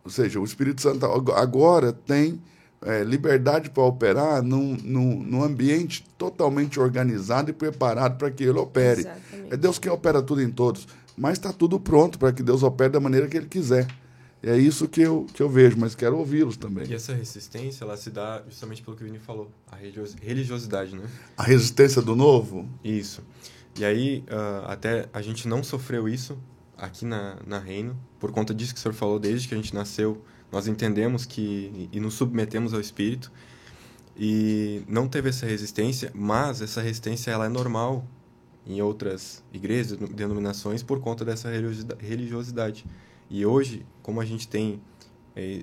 Ou 0.03 0.09
seja, 0.11 0.39
o 0.39 0.43
Espírito 0.43 0.81
Santo 0.81 1.05
ag- 1.05 1.31
agora 1.33 1.93
tem 1.93 2.41
eh, 2.81 3.03
liberdade 3.03 3.69
para 3.69 3.83
operar 3.83 4.41
num, 4.41 4.75
num, 4.83 5.21
num 5.23 5.43
ambiente 5.43 6.05
totalmente 6.17 6.79
organizado 6.79 7.49
e 7.51 7.53
preparado 7.53 8.17
para 8.17 8.31
que 8.31 8.43
ele 8.43 8.57
opere. 8.57 9.01
Exatamente. 9.01 9.53
É 9.53 9.57
Deus 9.57 9.77
quem 9.77 9.91
opera 9.91 10.21
tudo 10.21 10.41
em 10.41 10.49
todos, 10.49 10.87
mas 11.17 11.33
está 11.33 11.51
tudo 11.53 11.79
pronto 11.79 12.17
para 12.17 12.31
que 12.31 12.41
Deus 12.41 12.63
opere 12.63 12.91
da 12.93 12.99
maneira 12.99 13.27
que 13.27 13.35
Ele 13.37 13.47
quiser. 13.47 13.85
E 14.41 14.49
é 14.49 14.57
isso 14.57 14.87
que 14.87 15.01
eu, 15.01 15.25
que 15.33 15.43
eu 15.43 15.49
vejo, 15.49 15.75
mas 15.77 15.93
quero 15.95 16.17
ouvi-los 16.17 16.55
também. 16.55 16.87
E 16.87 16.93
essa 16.93 17.13
resistência, 17.13 17.83
ela 17.83 17.97
se 17.97 18.09
dá 18.09 18.41
justamente 18.47 18.81
pelo 18.81 18.95
que 18.95 19.03
o 19.03 19.05
Vini 19.05 19.19
falou, 19.19 19.51
a 19.69 19.75
religiosi- 19.75 20.15
religiosidade, 20.21 20.95
né? 20.95 21.03
A 21.35 21.43
resistência 21.43 22.01
do 22.01 22.15
novo, 22.15 22.65
Isso. 22.81 23.21
E 23.77 23.85
aí, 23.85 24.23
ah, 24.29 24.65
até 24.73 25.07
a 25.13 25.21
gente 25.21 25.47
não 25.47 25.63
sofreu 25.63 26.07
isso 26.07 26.38
aqui 26.77 27.05
na, 27.05 27.38
na 27.45 27.59
Reino, 27.59 27.99
por 28.19 28.31
conta 28.31 28.53
disso 28.53 28.73
que 28.73 28.79
o 28.79 28.81
senhor 28.81 28.93
falou, 28.93 29.19
desde 29.19 29.47
que 29.47 29.53
a 29.53 29.57
gente 29.57 29.73
nasceu, 29.73 30.23
nós 30.51 30.67
entendemos 30.67 31.25
que 31.25 31.89
e 31.91 31.99
nos 31.99 32.15
submetemos 32.15 32.73
ao 32.73 32.79
Espírito 32.79 33.31
e 34.17 34.83
não 34.88 35.07
teve 35.07 35.29
essa 35.29 35.45
resistência, 35.45 36.11
mas 36.13 36.61
essa 36.61 36.81
resistência 36.81 37.31
ela 37.31 37.45
é 37.45 37.49
normal 37.49 38.05
em 38.65 38.81
outras 38.81 39.43
igrejas, 39.53 39.97
denominações, 39.97 40.83
por 40.83 40.99
conta 40.99 41.23
dessa 41.23 41.49
religiosidade-. 41.49 42.85
E 43.29 43.45
hoje, 43.45 43.85
como 44.01 44.19
a 44.19 44.25
gente 44.25 44.47
tem 44.47 44.81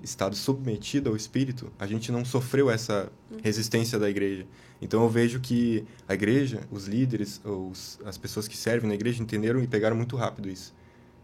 estado 0.02 0.34
submetido 0.36 1.10
ao 1.10 1.16
Espírito, 1.16 1.70
a 1.78 1.86
gente 1.86 2.10
não 2.10 2.24
sofreu 2.24 2.70
essa 2.70 3.10
resistência 3.42 3.98
da 3.98 4.08
igreja. 4.08 4.46
Então 4.80 5.02
eu 5.02 5.08
vejo 5.08 5.40
que 5.40 5.84
a 6.08 6.14
igreja, 6.14 6.60
os 6.70 6.86
líderes, 6.86 7.40
os, 7.44 7.98
as 8.04 8.16
pessoas 8.18 8.46
que 8.48 8.56
servem 8.56 8.88
na 8.88 8.94
igreja 8.94 9.22
entenderam 9.22 9.62
e 9.62 9.66
pegaram 9.66 9.96
muito 9.96 10.16
rápido 10.16 10.48
isso. 10.48 10.74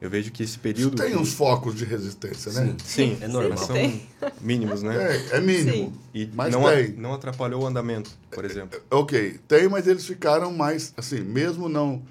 Eu 0.00 0.10
vejo 0.10 0.32
que 0.32 0.42
esse 0.42 0.58
período... 0.58 0.96
tem 0.96 1.16
uns 1.16 1.32
focos 1.32 1.76
de 1.76 1.84
resistência, 1.84 2.50
né? 2.52 2.74
Sim, 2.84 3.16
É 3.20 3.28
normal. 3.28 3.50
mas 3.50 3.60
são 3.60 3.76
Tem. 3.76 4.02
mínimos, 4.40 4.82
né? 4.82 4.96
É, 5.30 5.36
é 5.36 5.40
mínimo. 5.40 5.72
Sim. 5.72 5.92
E 6.12 6.28
Mas 6.34 6.52
não, 6.52 6.66
a- 6.66 6.72
tem. 6.72 6.92
não 6.94 7.14
atrapalhou 7.14 7.62
o 7.62 7.66
andamento, 7.66 8.10
por 8.32 8.44
exemplo. 8.44 8.80
Ok, 8.90 9.38
tem, 9.46 9.68
mas 9.68 9.86
eles 9.86 10.04
ficaram 10.04 10.52
mais, 10.52 10.92
assim, 10.96 11.20
mesmo 11.20 11.68
não 11.68 12.02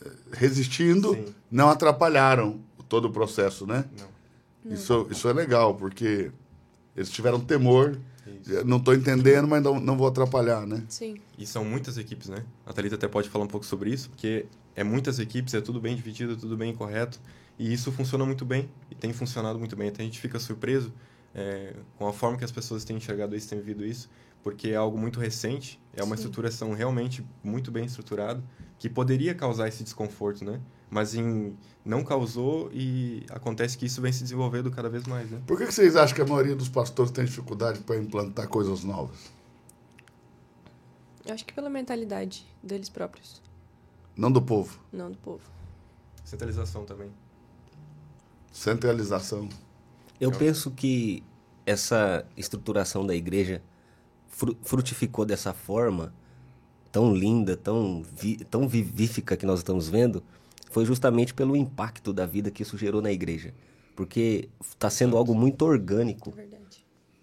eh, 0.00 0.10
resistindo, 0.32 1.12
Sim. 1.14 1.24
não 1.50 1.68
atrapalharam 1.68 2.60
todo 2.88 3.06
o 3.06 3.10
processo, 3.10 3.66
né? 3.66 3.84
Não. 3.98 4.06
Isso, 4.64 5.06
isso 5.10 5.28
é 5.28 5.32
legal, 5.32 5.74
porque 5.74 6.30
eles 6.96 7.10
tiveram 7.10 7.40
temor, 7.40 7.98
Isso. 8.26 8.64
não 8.64 8.78
estou 8.78 8.94
entendendo, 8.94 9.46
mas 9.46 9.62
não, 9.62 9.78
não 9.78 9.96
vou 9.96 10.06
atrapalhar, 10.06 10.66
né? 10.66 10.84
Sim. 10.88 11.16
E 11.38 11.46
são 11.46 11.64
muitas 11.64 11.96
equipes, 11.96 12.28
né? 12.28 12.44
A 12.66 12.72
Thalita 12.72 12.96
até 12.96 13.08
pode 13.08 13.28
falar 13.28 13.44
um 13.44 13.48
pouco 13.48 13.64
sobre 13.64 13.90
isso, 13.90 14.10
porque 14.10 14.46
é 14.74 14.84
muitas 14.84 15.18
equipes, 15.18 15.54
é 15.54 15.60
tudo 15.60 15.80
bem 15.80 15.94
dividido, 15.94 16.36
tudo 16.36 16.56
bem 16.56 16.74
correto. 16.74 17.20
E 17.58 17.72
isso 17.72 17.90
funciona 17.90 18.24
muito 18.24 18.44
bem, 18.44 18.68
e 18.90 18.94
tem 18.94 19.12
funcionado 19.12 19.58
muito 19.58 19.74
bem. 19.74 19.88
Até 19.88 20.02
a 20.02 20.04
gente 20.04 20.20
fica 20.20 20.38
surpreso 20.38 20.92
é, 21.34 21.74
com 21.96 22.06
a 22.06 22.12
forma 22.12 22.36
que 22.36 22.44
as 22.44 22.52
pessoas 22.52 22.84
têm 22.84 22.96
enxergado 22.96 23.34
isso, 23.34 23.48
têm 23.48 23.58
vivido 23.58 23.84
isso, 23.84 24.08
porque 24.42 24.68
é 24.68 24.76
algo 24.76 24.96
muito 24.98 25.18
recente, 25.18 25.80
é 25.94 26.02
uma 26.02 26.16
Sim. 26.16 26.22
estruturação 26.22 26.72
realmente 26.72 27.24
muito 27.42 27.70
bem 27.70 27.84
estruturada, 27.84 28.42
que 28.78 28.88
poderia 28.88 29.34
causar 29.34 29.68
esse 29.68 29.82
desconforto, 29.82 30.44
né? 30.44 30.60
Mas 30.90 31.14
em, 31.14 31.56
não 31.84 32.02
causou 32.02 32.70
e 32.72 33.24
acontece 33.30 33.76
que 33.76 33.86
isso 33.86 34.00
vem 34.00 34.12
se 34.12 34.22
desenvolvendo 34.22 34.70
cada 34.70 34.88
vez 34.88 35.06
mais, 35.06 35.30
né? 35.30 35.40
Por 35.46 35.58
que, 35.58 35.66
que 35.66 35.72
vocês 35.72 35.96
acham 35.96 36.14
que 36.14 36.22
a 36.22 36.26
maioria 36.26 36.56
dos 36.56 36.68
pastores 36.68 37.10
tem 37.10 37.24
dificuldade 37.24 37.80
para 37.80 37.96
implantar 37.96 38.48
coisas 38.48 38.84
novas? 38.84 39.30
Eu 41.26 41.34
acho 41.34 41.44
que 41.44 41.52
pela 41.52 41.68
mentalidade 41.68 42.46
deles 42.62 42.88
próprios. 42.88 43.42
Não 44.16 44.32
do 44.32 44.40
povo? 44.40 44.80
Não 44.92 45.10
do 45.10 45.18
povo. 45.18 45.42
Centralização 46.24 46.84
também. 46.84 47.10
Centralização. 48.50 49.48
Eu 50.20 50.32
penso 50.32 50.70
que 50.70 51.22
essa 51.64 52.26
estruturação 52.36 53.06
da 53.06 53.14
igreja 53.14 53.62
frutificou 54.62 55.24
dessa 55.24 55.52
forma 55.52 56.12
tão 56.90 57.14
linda, 57.14 57.56
tão, 57.56 58.02
vi, 58.02 58.36
tão 58.44 58.66
vivífica 58.66 59.36
que 59.36 59.46
nós 59.46 59.60
estamos 59.60 59.88
vendo, 59.88 60.22
foi 60.70 60.84
justamente 60.84 61.34
pelo 61.34 61.56
impacto 61.56 62.12
da 62.12 62.26
vida 62.26 62.50
que 62.50 62.62
isso 62.62 62.76
gerou 62.76 63.00
na 63.00 63.10
igreja. 63.10 63.54
Porque 63.96 64.48
está 64.60 64.88
sendo 64.88 65.16
algo 65.16 65.34
muito 65.34 65.64
orgânico. 65.64 66.32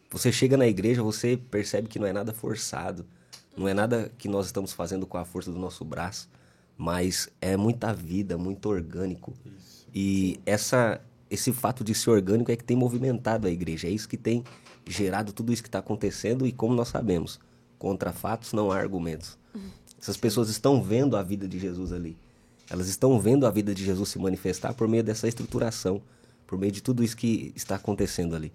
Você 0.10 0.32
chega 0.32 0.58
na 0.58 0.68
igreja, 0.68 1.02
você 1.02 1.38
percebe 1.38 1.88
que 1.88 2.00
não 2.00 2.08
é 2.08 2.14
nada 2.14 2.34
forçado, 2.34 3.06
não 3.56 3.68
é 3.68 3.74
nada 3.74 4.12
que 4.18 4.28
nós 4.28 4.46
estamos 4.46 4.74
fazendo 4.74 5.06
com 5.06 5.18
a 5.18 5.25
força 5.25 5.52
do 5.52 5.60
nosso 5.60 5.84
braço, 5.86 6.30
mas 6.78 7.30
é 7.42 7.56
muita 7.56 7.94
vida, 7.94 8.38
muito 8.38 8.68
orgânico. 8.70 9.34
Isso. 9.46 9.88
E 9.94 10.40
essa 10.46 11.02
esse 11.30 11.52
fato 11.52 11.84
de 11.84 11.94
ser 11.96 12.12
orgânico 12.12 12.52
é 12.52 12.56
que 12.56 12.64
tem 12.64 12.78
movimentado 12.78 13.48
a 13.48 13.52
igreja. 13.52 13.88
É 13.88 13.92
isso 13.92 14.08
que 14.08 14.18
tem 14.18 14.44
gerado 14.88 15.34
tudo 15.34 15.52
isso 15.52 15.64
que 15.64 15.68
está 15.68 15.80
acontecendo 15.80 16.46
e 16.46 16.52
como 16.52 16.75
nós 16.75 16.90
sabemos, 16.90 17.40
contra 17.80 18.14
fatos 18.14 18.54
não 18.54 18.72
há 18.72 18.78
argumentos. 18.78 19.38
Essas 20.00 20.18
pessoas 20.18 20.50
estão 20.50 20.82
vendo 20.82 21.18
a 21.18 21.24
vida 21.24 21.48
de 21.48 21.58
Jesus 21.58 21.92
ali. 21.92 22.16
Elas 22.69 22.88
estão 22.88 23.19
vendo 23.19 23.45
a 23.45 23.51
vida 23.51 23.74
de 23.74 23.84
Jesus 23.84 24.10
se 24.10 24.19
manifestar 24.19 24.74
por 24.74 24.88
meio 24.88 25.03
dessa 25.03 25.27
estruturação, 25.27 26.01
por 26.48 26.57
meio 26.57 26.72
de 26.72 26.81
tudo 26.81 27.03
isso 27.03 27.15
que 27.15 27.51
está 27.55 27.75
acontecendo 27.75 28.36
ali. 28.36 28.51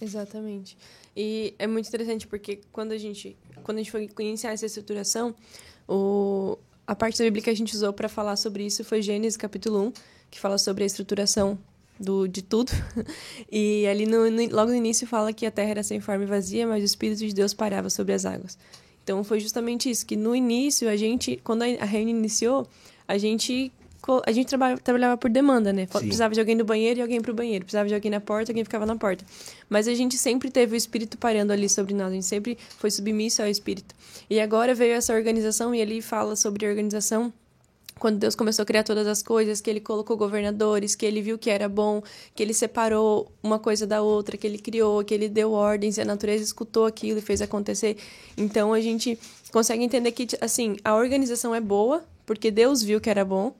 Exatamente. 0.00 0.76
E 1.16 1.54
é 1.58 1.66
muito 1.66 1.88
interessante 1.88 2.26
porque 2.26 2.60
quando 2.70 2.92
a 2.92 2.98
gente, 2.98 3.36
quando 3.62 3.78
a 3.78 3.82
gente 3.82 3.90
foi 3.90 4.10
iniciar 4.20 4.52
essa 4.52 4.66
estruturação, 4.66 5.34
o, 5.88 6.58
a 6.86 6.94
parte 6.94 7.18
da 7.18 7.24
Bíblia 7.24 7.42
que 7.42 7.50
a 7.50 7.56
gente 7.56 7.74
usou 7.74 7.92
para 7.92 8.08
falar 8.08 8.36
sobre 8.36 8.66
isso 8.66 8.84
foi 8.84 9.00
Gênesis 9.00 9.36
capítulo 9.36 9.88
1, 9.88 9.92
que 10.30 10.38
fala 10.38 10.58
sobre 10.58 10.84
a 10.84 10.86
estruturação 10.86 11.58
do, 11.98 12.26
de 12.26 12.42
tudo. 12.42 12.72
E 13.50 13.86
ali 13.86 14.06
no, 14.06 14.30
no, 14.30 14.54
logo 14.54 14.70
no 14.70 14.76
início 14.76 15.06
fala 15.06 15.32
que 15.32 15.46
a 15.46 15.50
terra 15.50 15.70
era 15.70 15.82
sem 15.82 16.00
forma 16.00 16.24
e 16.24 16.26
vazia, 16.26 16.66
mas 16.66 16.82
o 16.82 16.84
Espírito 16.84 17.26
de 17.26 17.32
Deus 17.32 17.54
parava 17.54 17.88
sobre 17.88 18.12
as 18.12 18.26
águas. 18.26 18.58
Então 19.02 19.22
foi 19.22 19.40
justamente 19.40 19.88
isso, 19.88 20.04
que 20.04 20.16
no 20.16 20.34
início 20.34 20.88
a 20.88 20.96
gente, 20.96 21.40
quando 21.42 21.62
a 21.62 21.84
reunião 21.84 22.18
iniciou, 22.18 22.66
a 23.06 23.18
gente 23.18 23.72
a 24.24 24.30
gente 24.30 24.46
trabalhava, 24.46 24.80
trabalhava 24.80 25.16
por 25.16 25.28
demanda, 25.28 25.72
né? 25.72 25.86
Sim. 25.86 25.98
Precisava 25.98 26.32
de 26.32 26.38
alguém 26.38 26.54
no 26.54 26.64
banheiro 26.64 27.00
e 27.00 27.02
alguém 27.02 27.20
pro 27.20 27.34
banheiro. 27.34 27.64
Precisava 27.64 27.88
de 27.88 27.94
alguém 27.94 28.10
na 28.10 28.20
porta, 28.20 28.52
alguém 28.52 28.62
ficava 28.62 28.86
na 28.86 28.94
porta. 28.94 29.24
Mas 29.68 29.88
a 29.88 29.94
gente 29.94 30.16
sempre 30.16 30.48
teve 30.48 30.74
o 30.74 30.76
Espírito 30.76 31.18
parando 31.18 31.52
ali 31.52 31.68
sobre 31.68 31.92
nós. 31.92 32.12
A 32.12 32.14
gente 32.14 32.26
sempre 32.26 32.56
foi 32.78 32.90
submisso 32.90 33.42
ao 33.42 33.48
Espírito. 33.48 33.94
E 34.30 34.38
agora 34.38 34.74
veio 34.74 34.94
essa 34.94 35.12
organização 35.12 35.74
e 35.74 35.80
ele 35.80 36.00
fala 36.00 36.36
sobre 36.36 36.68
organização 36.68 37.32
quando 37.98 38.18
Deus 38.18 38.34
começou 38.34 38.62
a 38.62 38.66
criar 38.66 38.82
todas 38.82 39.06
as 39.06 39.22
coisas, 39.22 39.60
que 39.60 39.70
ele 39.70 39.80
colocou 39.80 40.16
governadores, 40.16 40.94
que 40.94 41.06
ele 41.06 41.22
viu 41.22 41.38
que 41.38 41.48
era 41.48 41.66
bom, 41.66 42.02
que 42.34 42.42
ele 42.42 42.52
separou 42.52 43.32
uma 43.42 43.58
coisa 43.58 43.86
da 43.86 44.02
outra, 44.02 44.36
que 44.36 44.46
ele 44.46 44.58
criou, 44.58 45.02
que 45.02 45.14
ele 45.14 45.28
deu 45.28 45.52
ordens, 45.52 45.96
e 45.96 46.02
a 46.02 46.04
natureza 46.04 46.44
escutou 46.44 46.84
aquilo 46.84 47.18
e 47.18 47.22
fez 47.22 47.40
acontecer. 47.40 47.96
Então 48.36 48.74
a 48.74 48.80
gente 48.80 49.18
consegue 49.50 49.82
entender 49.82 50.12
que 50.12 50.26
assim, 50.42 50.76
a 50.84 50.94
organização 50.94 51.54
é 51.54 51.60
boa, 51.60 52.04
porque 52.26 52.50
Deus 52.50 52.82
viu 52.82 53.00
que 53.00 53.08
era 53.08 53.24
bom, 53.24 53.56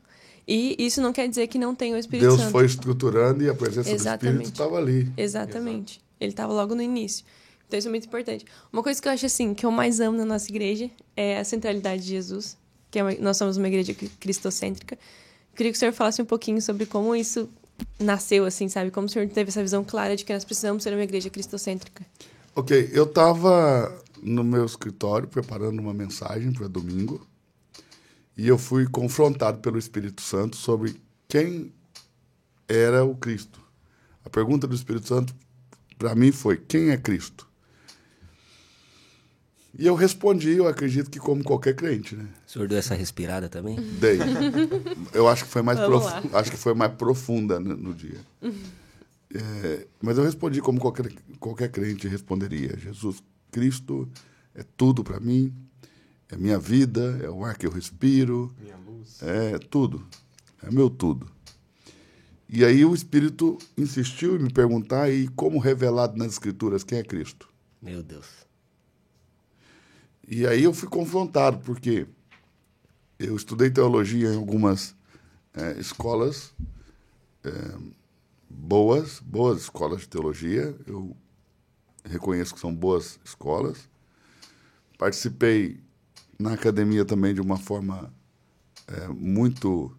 e 0.46 0.76
isso 0.78 1.00
não 1.00 1.12
quer 1.12 1.28
dizer 1.28 1.46
que 1.46 1.58
não 1.58 1.74
tem 1.74 1.94
o 1.94 1.96
Espírito 1.96 2.22
Deus 2.22 2.34
Santo. 2.34 2.42
Deus 2.42 2.52
foi 2.52 2.66
estruturando 2.66 3.42
e 3.42 3.48
a 3.48 3.54
presença 3.54 3.90
Exatamente. 3.90 4.20
do 4.20 4.42
Espírito 4.42 4.52
estava 4.52 4.76
ali. 4.76 5.12
Exatamente. 5.16 5.92
Exato. 5.94 6.06
Ele 6.20 6.30
estava 6.32 6.52
logo 6.52 6.74
no 6.74 6.82
início. 6.82 7.24
Então 7.66 7.78
isso 7.78 7.88
é 7.88 7.90
muito 7.90 8.06
importante. 8.06 8.44
Uma 8.72 8.82
coisa 8.82 9.00
que 9.00 9.08
eu 9.08 9.12
acho 9.12 9.26
assim, 9.26 9.54
que 9.54 9.64
eu 9.64 9.70
mais 9.70 9.98
amo 9.98 10.18
na 10.18 10.24
nossa 10.24 10.48
igreja 10.50 10.90
é 11.16 11.38
a 11.38 11.44
centralidade 11.44 12.02
de 12.02 12.08
Jesus 12.08 12.56
que 12.96 12.98
é 12.98 13.02
uma, 13.02 13.14
nós 13.20 13.36
somos 13.36 13.56
uma 13.56 13.68
igreja 13.68 13.94
cristocêntrica. 14.18 14.98
Queria 15.54 15.72
que 15.72 15.76
o 15.76 15.78
senhor 15.78 15.92
falasse 15.92 16.20
um 16.20 16.24
pouquinho 16.24 16.60
sobre 16.60 16.86
como 16.86 17.14
isso 17.14 17.48
nasceu, 18.00 18.46
assim, 18.46 18.68
sabe? 18.68 18.90
Como 18.90 19.06
o 19.06 19.10
senhor 19.10 19.28
teve 19.28 19.50
essa 19.50 19.62
visão 19.62 19.84
clara 19.84 20.16
de 20.16 20.24
que 20.24 20.32
nós 20.32 20.44
precisamos 20.44 20.82
ser 20.82 20.94
uma 20.94 21.02
igreja 21.02 21.28
cristocêntrica. 21.28 22.06
Ok, 22.54 22.90
eu 22.92 23.04
estava 23.04 24.02
no 24.22 24.42
meu 24.42 24.64
escritório 24.64 25.28
preparando 25.28 25.78
uma 25.78 25.92
mensagem 25.92 26.52
para 26.52 26.68
domingo 26.68 27.26
e 28.36 28.46
eu 28.46 28.58
fui 28.58 28.86
confrontado 28.86 29.58
pelo 29.58 29.78
Espírito 29.78 30.20
Santo 30.20 30.56
sobre 30.56 31.00
quem 31.26 31.72
era 32.68 33.04
o 33.04 33.16
Cristo. 33.16 33.60
A 34.24 34.30
pergunta 34.30 34.66
do 34.66 34.74
Espírito 34.74 35.08
Santo 35.08 35.34
para 35.98 36.14
mim 36.14 36.32
foi: 36.32 36.56
quem 36.56 36.90
é 36.90 36.96
Cristo? 36.96 37.46
E 39.78 39.86
eu 39.86 39.94
respondi, 39.94 40.52
eu 40.52 40.66
acredito 40.66 41.10
que 41.10 41.18
como 41.18 41.44
qualquer 41.44 41.74
crente, 41.74 42.16
né? 42.16 42.26
O 42.46 42.50
senhor 42.50 42.66
deu 42.66 42.78
essa 42.78 42.94
respirada 42.94 43.46
também? 43.46 43.76
Dei. 44.00 44.18
Eu 45.12 45.28
acho 45.28 45.44
que 45.44 45.50
foi 45.50 45.60
mais, 45.60 45.78
prof... 45.78 46.06
acho 46.32 46.50
que 46.50 46.56
foi 46.56 46.72
mais 46.72 46.92
profunda 46.94 47.60
no, 47.60 47.76
no 47.76 47.94
dia. 47.94 48.18
É, 49.34 49.86
mas 50.00 50.16
eu 50.16 50.24
respondi 50.24 50.62
como 50.62 50.80
qualquer, 50.80 51.12
qualquer 51.38 51.70
crente 51.70 52.08
responderia. 52.08 52.74
Jesus 52.78 53.22
Cristo 53.50 54.08
é 54.54 54.64
tudo 54.76 55.04
para 55.04 55.20
mim, 55.20 55.54
é 56.30 56.36
minha 56.36 56.58
vida, 56.58 57.20
é 57.22 57.30
o 57.30 57.44
ar 57.44 57.56
que 57.56 57.66
eu 57.66 57.70
respiro. 57.70 58.54
Minha 58.60 58.76
luz. 58.76 59.22
É 59.22 59.58
tudo. 59.58 60.06
É 60.62 60.70
meu 60.70 60.90
tudo. 60.90 61.30
E 62.48 62.64
aí 62.64 62.84
o 62.84 62.94
Espírito 62.94 63.58
insistiu 63.76 64.36
em 64.36 64.42
me 64.42 64.52
perguntar, 64.52 65.10
e 65.10 65.28
como 65.28 65.58
revelado 65.58 66.16
nas 66.16 66.32
Escrituras, 66.32 66.84
quem 66.84 66.98
é 66.98 67.02
Cristo? 67.02 67.48
Meu 67.82 68.02
Deus. 68.02 68.26
E 70.28 70.46
aí 70.46 70.62
eu 70.62 70.72
fui 70.72 70.88
confrontado, 70.88 71.58
porque 71.58 72.06
eu 73.18 73.36
estudei 73.36 73.70
teologia 73.70 74.32
em 74.32 74.36
algumas 74.36 74.94
é, 75.54 75.78
escolas 75.78 76.52
é, 77.46 77.78
boas, 78.48 79.20
boas 79.20 79.62
escolas 79.62 80.00
de 80.00 80.08
teologia, 80.08 80.76
eu 80.86 81.16
reconheço 82.04 82.54
que 82.54 82.60
são 82.60 82.74
boas 82.74 83.18
escolas. 83.24 83.88
Participei 84.98 85.80
na 86.38 86.52
academia 86.52 87.04
também 87.04 87.34
de 87.34 87.40
uma 87.40 87.56
forma 87.56 88.12
é, 88.86 89.08
muito 89.08 89.96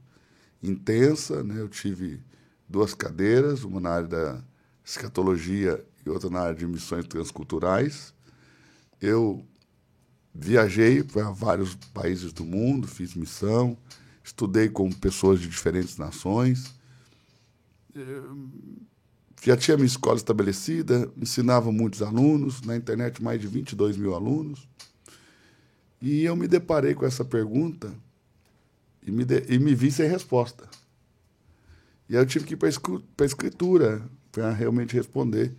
intensa, 0.61 1.43
né? 1.43 1.59
Eu 1.59 1.69
tive 1.69 2.21
duas 2.67 2.93
cadeiras, 2.93 3.63
uma 3.63 3.79
na 3.79 3.89
área 3.89 4.07
da 4.07 4.43
escatologia 4.83 5.85
e 6.05 6.09
outra 6.09 6.29
na 6.29 6.41
área 6.41 6.55
de 6.55 6.65
missões 6.67 7.05
transculturais. 7.07 8.13
Eu 9.01 9.45
Viajei 10.39 11.03
para 11.03 11.31
vários 11.31 11.73
países 11.91 12.31
do 12.31 12.45
mundo, 12.45 12.87
fiz 12.87 13.15
missão, 13.15 13.75
estudei 14.23 14.69
com 14.69 14.91
pessoas 14.91 15.39
de 15.39 15.47
diferentes 15.47 15.97
nações. 15.97 16.75
Já 19.41 19.57
tinha 19.57 19.75
minha 19.75 19.87
escola 19.87 20.15
estabelecida, 20.15 21.11
ensinava 21.17 21.71
muitos 21.71 22.03
alunos, 22.03 22.61
na 22.61 22.75
internet 22.75 23.21
mais 23.23 23.41
de 23.41 23.47
22 23.47 23.97
mil 23.97 24.13
alunos. 24.13 24.67
E 26.01 26.23
eu 26.23 26.35
me 26.35 26.47
deparei 26.47 26.93
com 26.93 27.05
essa 27.05 27.25
pergunta 27.25 27.93
e 29.01 29.11
me, 29.11 29.25
de, 29.25 29.45
e 29.49 29.57
me 29.57 29.73
vi 29.73 29.91
sem 29.91 30.07
resposta. 30.09 30.69
E 32.09 32.15
aí 32.15 32.21
eu 32.21 32.25
tive 32.25 32.45
que 32.45 32.53
ir 32.53 32.57
para 32.57 32.69
a 32.69 33.25
escritura 33.25 34.07
para 34.31 34.51
realmente 34.51 34.95
responder. 34.95 35.55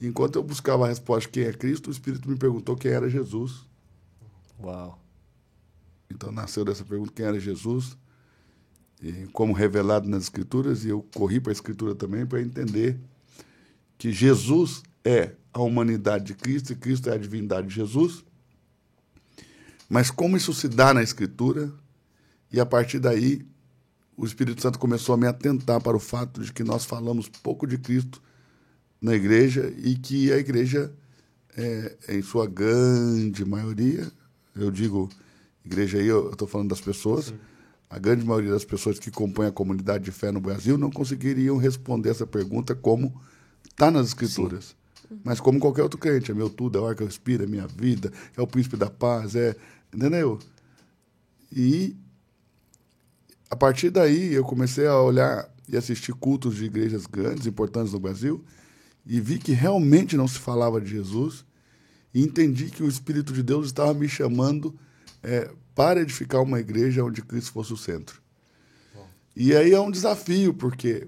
Enquanto 0.00 0.36
eu 0.36 0.42
buscava 0.42 0.84
a 0.84 0.88
resposta 0.88 1.30
quem 1.30 1.44
é 1.44 1.52
Cristo, 1.52 1.88
o 1.88 1.90
Espírito 1.90 2.28
me 2.28 2.36
perguntou 2.36 2.76
quem 2.76 2.90
era 2.90 3.08
Jesus. 3.08 3.64
Uau. 4.60 5.00
Então 6.10 6.30
nasceu 6.30 6.64
dessa 6.64 6.84
pergunta 6.84 7.12
quem 7.14 7.26
era 7.26 7.38
Jesus, 7.38 7.96
e 9.02 9.26
como 9.32 9.52
revelado 9.52 10.08
nas 10.08 10.24
Escrituras, 10.24 10.84
e 10.84 10.88
eu 10.88 11.02
corri 11.14 11.40
para 11.40 11.50
a 11.50 11.54
Escritura 11.54 11.94
também 11.94 12.24
para 12.24 12.40
entender 12.40 12.98
que 13.98 14.12
Jesus 14.12 14.82
é 15.04 15.34
a 15.52 15.60
humanidade 15.60 16.26
de 16.26 16.34
Cristo 16.34 16.72
e 16.72 16.76
Cristo 16.76 17.10
é 17.10 17.14
a 17.14 17.18
divindade 17.18 17.68
de 17.68 17.74
Jesus. 17.74 18.24
Mas 19.88 20.10
como 20.10 20.36
isso 20.36 20.52
se 20.52 20.68
dá 20.68 20.92
na 20.92 21.02
Escritura, 21.02 21.72
e 22.52 22.60
a 22.60 22.66
partir 22.66 22.98
daí 22.98 23.46
o 24.16 24.24
Espírito 24.24 24.62
Santo 24.62 24.78
começou 24.78 25.14
a 25.14 25.18
me 25.18 25.26
atentar 25.26 25.80
para 25.80 25.96
o 25.96 26.00
fato 26.00 26.42
de 26.42 26.52
que 26.52 26.64
nós 26.64 26.84
falamos 26.84 27.28
pouco 27.28 27.66
de 27.66 27.76
Cristo 27.76 28.22
na 29.00 29.14
igreja 29.14 29.72
e 29.76 29.94
que 29.94 30.32
a 30.32 30.38
igreja, 30.38 30.92
é, 31.56 31.96
em 32.08 32.22
sua 32.22 32.46
grande 32.46 33.44
maioria, 33.44 34.10
eu 34.54 34.70
digo 34.70 35.10
igreja 35.64 35.98
aí, 35.98 36.06
eu 36.06 36.30
estou 36.30 36.48
falando 36.48 36.70
das 36.70 36.80
pessoas, 36.80 37.26
Sim. 37.26 37.34
a 37.90 37.98
grande 37.98 38.24
maioria 38.24 38.52
das 38.52 38.64
pessoas 38.64 38.98
que 38.98 39.10
compõem 39.10 39.48
a 39.48 39.52
comunidade 39.52 40.04
de 40.04 40.12
fé 40.12 40.30
no 40.30 40.40
Brasil 40.40 40.78
não 40.78 40.90
conseguiriam 40.90 41.56
responder 41.56 42.10
essa 42.10 42.26
pergunta 42.26 42.74
como 42.74 43.20
está 43.68 43.90
nas 43.90 44.06
Escrituras. 44.08 44.74
Sim. 45.08 45.20
Mas 45.22 45.40
como 45.40 45.60
qualquer 45.60 45.82
outro 45.82 45.98
crente, 45.98 46.30
é 46.30 46.34
meu 46.34 46.48
tudo, 46.48 46.78
é 46.78 46.80
o 46.80 46.86
ar 46.86 46.94
que 46.94 47.02
eu 47.02 47.06
respiro, 47.06 47.44
é 47.44 47.46
minha 47.46 47.66
vida, 47.66 48.12
é 48.36 48.40
o 48.40 48.46
príncipe 48.46 48.76
da 48.76 48.90
paz, 48.90 49.36
é. 49.36 49.54
Entendeu? 49.92 50.38
E 51.50 51.96
a 53.48 53.56
partir 53.56 53.90
daí 53.90 54.34
eu 54.34 54.44
comecei 54.44 54.86
a 54.86 55.00
olhar 55.00 55.48
e 55.68 55.76
assistir 55.76 56.12
cultos 56.14 56.56
de 56.56 56.64
igrejas 56.64 57.06
grandes, 57.06 57.46
importantes 57.46 57.92
no 57.92 58.00
Brasil, 58.00 58.44
e 59.04 59.20
vi 59.20 59.38
que 59.38 59.52
realmente 59.52 60.16
não 60.16 60.26
se 60.26 60.38
falava 60.38 60.80
de 60.80 60.90
Jesus, 60.90 61.44
e 62.12 62.22
entendi 62.22 62.70
que 62.70 62.82
o 62.82 62.88
Espírito 62.88 63.32
de 63.32 63.42
Deus 63.42 63.66
estava 63.66 63.92
me 63.94 64.08
chamando 64.08 64.74
é, 65.22 65.50
para 65.74 66.00
edificar 66.00 66.42
uma 66.42 66.58
igreja 66.58 67.04
onde 67.04 67.22
Cristo 67.22 67.52
fosse 67.52 67.72
o 67.72 67.76
centro. 67.76 68.20
Bom. 68.94 69.06
E 69.36 69.54
aí 69.54 69.72
é 69.72 69.80
um 69.80 69.90
desafio, 69.90 70.54
porque 70.54 71.06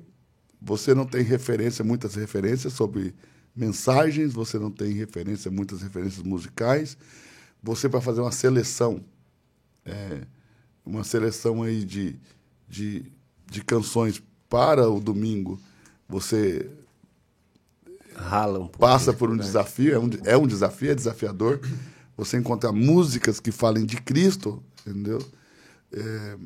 você 0.61 0.94
não 0.94 1.06
tem 1.06 1.23
referência, 1.23 1.85
muitas 1.85 2.14
referências 2.14 2.73
sobre 2.73 3.14
mensagens, 3.54 4.32
você 4.32 4.58
não 4.58 4.70
tem 4.70 4.92
referência, 4.92 5.50
muitas 5.50 5.82
referências 5.82 6.23
musicais. 6.23 6.97
Você, 7.62 7.88
para 7.88 8.00
fazer 8.00 8.21
uma 8.21 8.33
seleção, 8.33 9.05
é, 9.85 10.23
uma 10.85 11.05
seleção 11.05 11.62
aí 11.62 11.85
de, 11.85 12.19
de, 12.69 13.12
de 13.47 13.65
canções 13.65 14.23
para 14.49 14.88
o 14.88 15.00
domingo, 15.00 15.61
você 16.09 16.71
Rala 18.19 18.59
um 18.59 18.67
passa 18.67 19.12
por 19.12 19.31
um 19.31 19.35
né? 19.35 19.43
desafio, 19.43 19.95
é 19.95 19.99
um, 19.99 20.11
é 20.25 20.37
um 20.37 20.47
desafio, 20.47 20.91
é 20.91 20.95
desafiador. 20.95 21.61
Você 22.17 22.37
encontra 22.37 22.73
músicas 22.73 23.38
que 23.38 23.53
falem 23.53 23.87
de 23.87 23.97
Cristo, 23.97 24.62
entendeu? 24.85 25.23
É, 25.93 26.37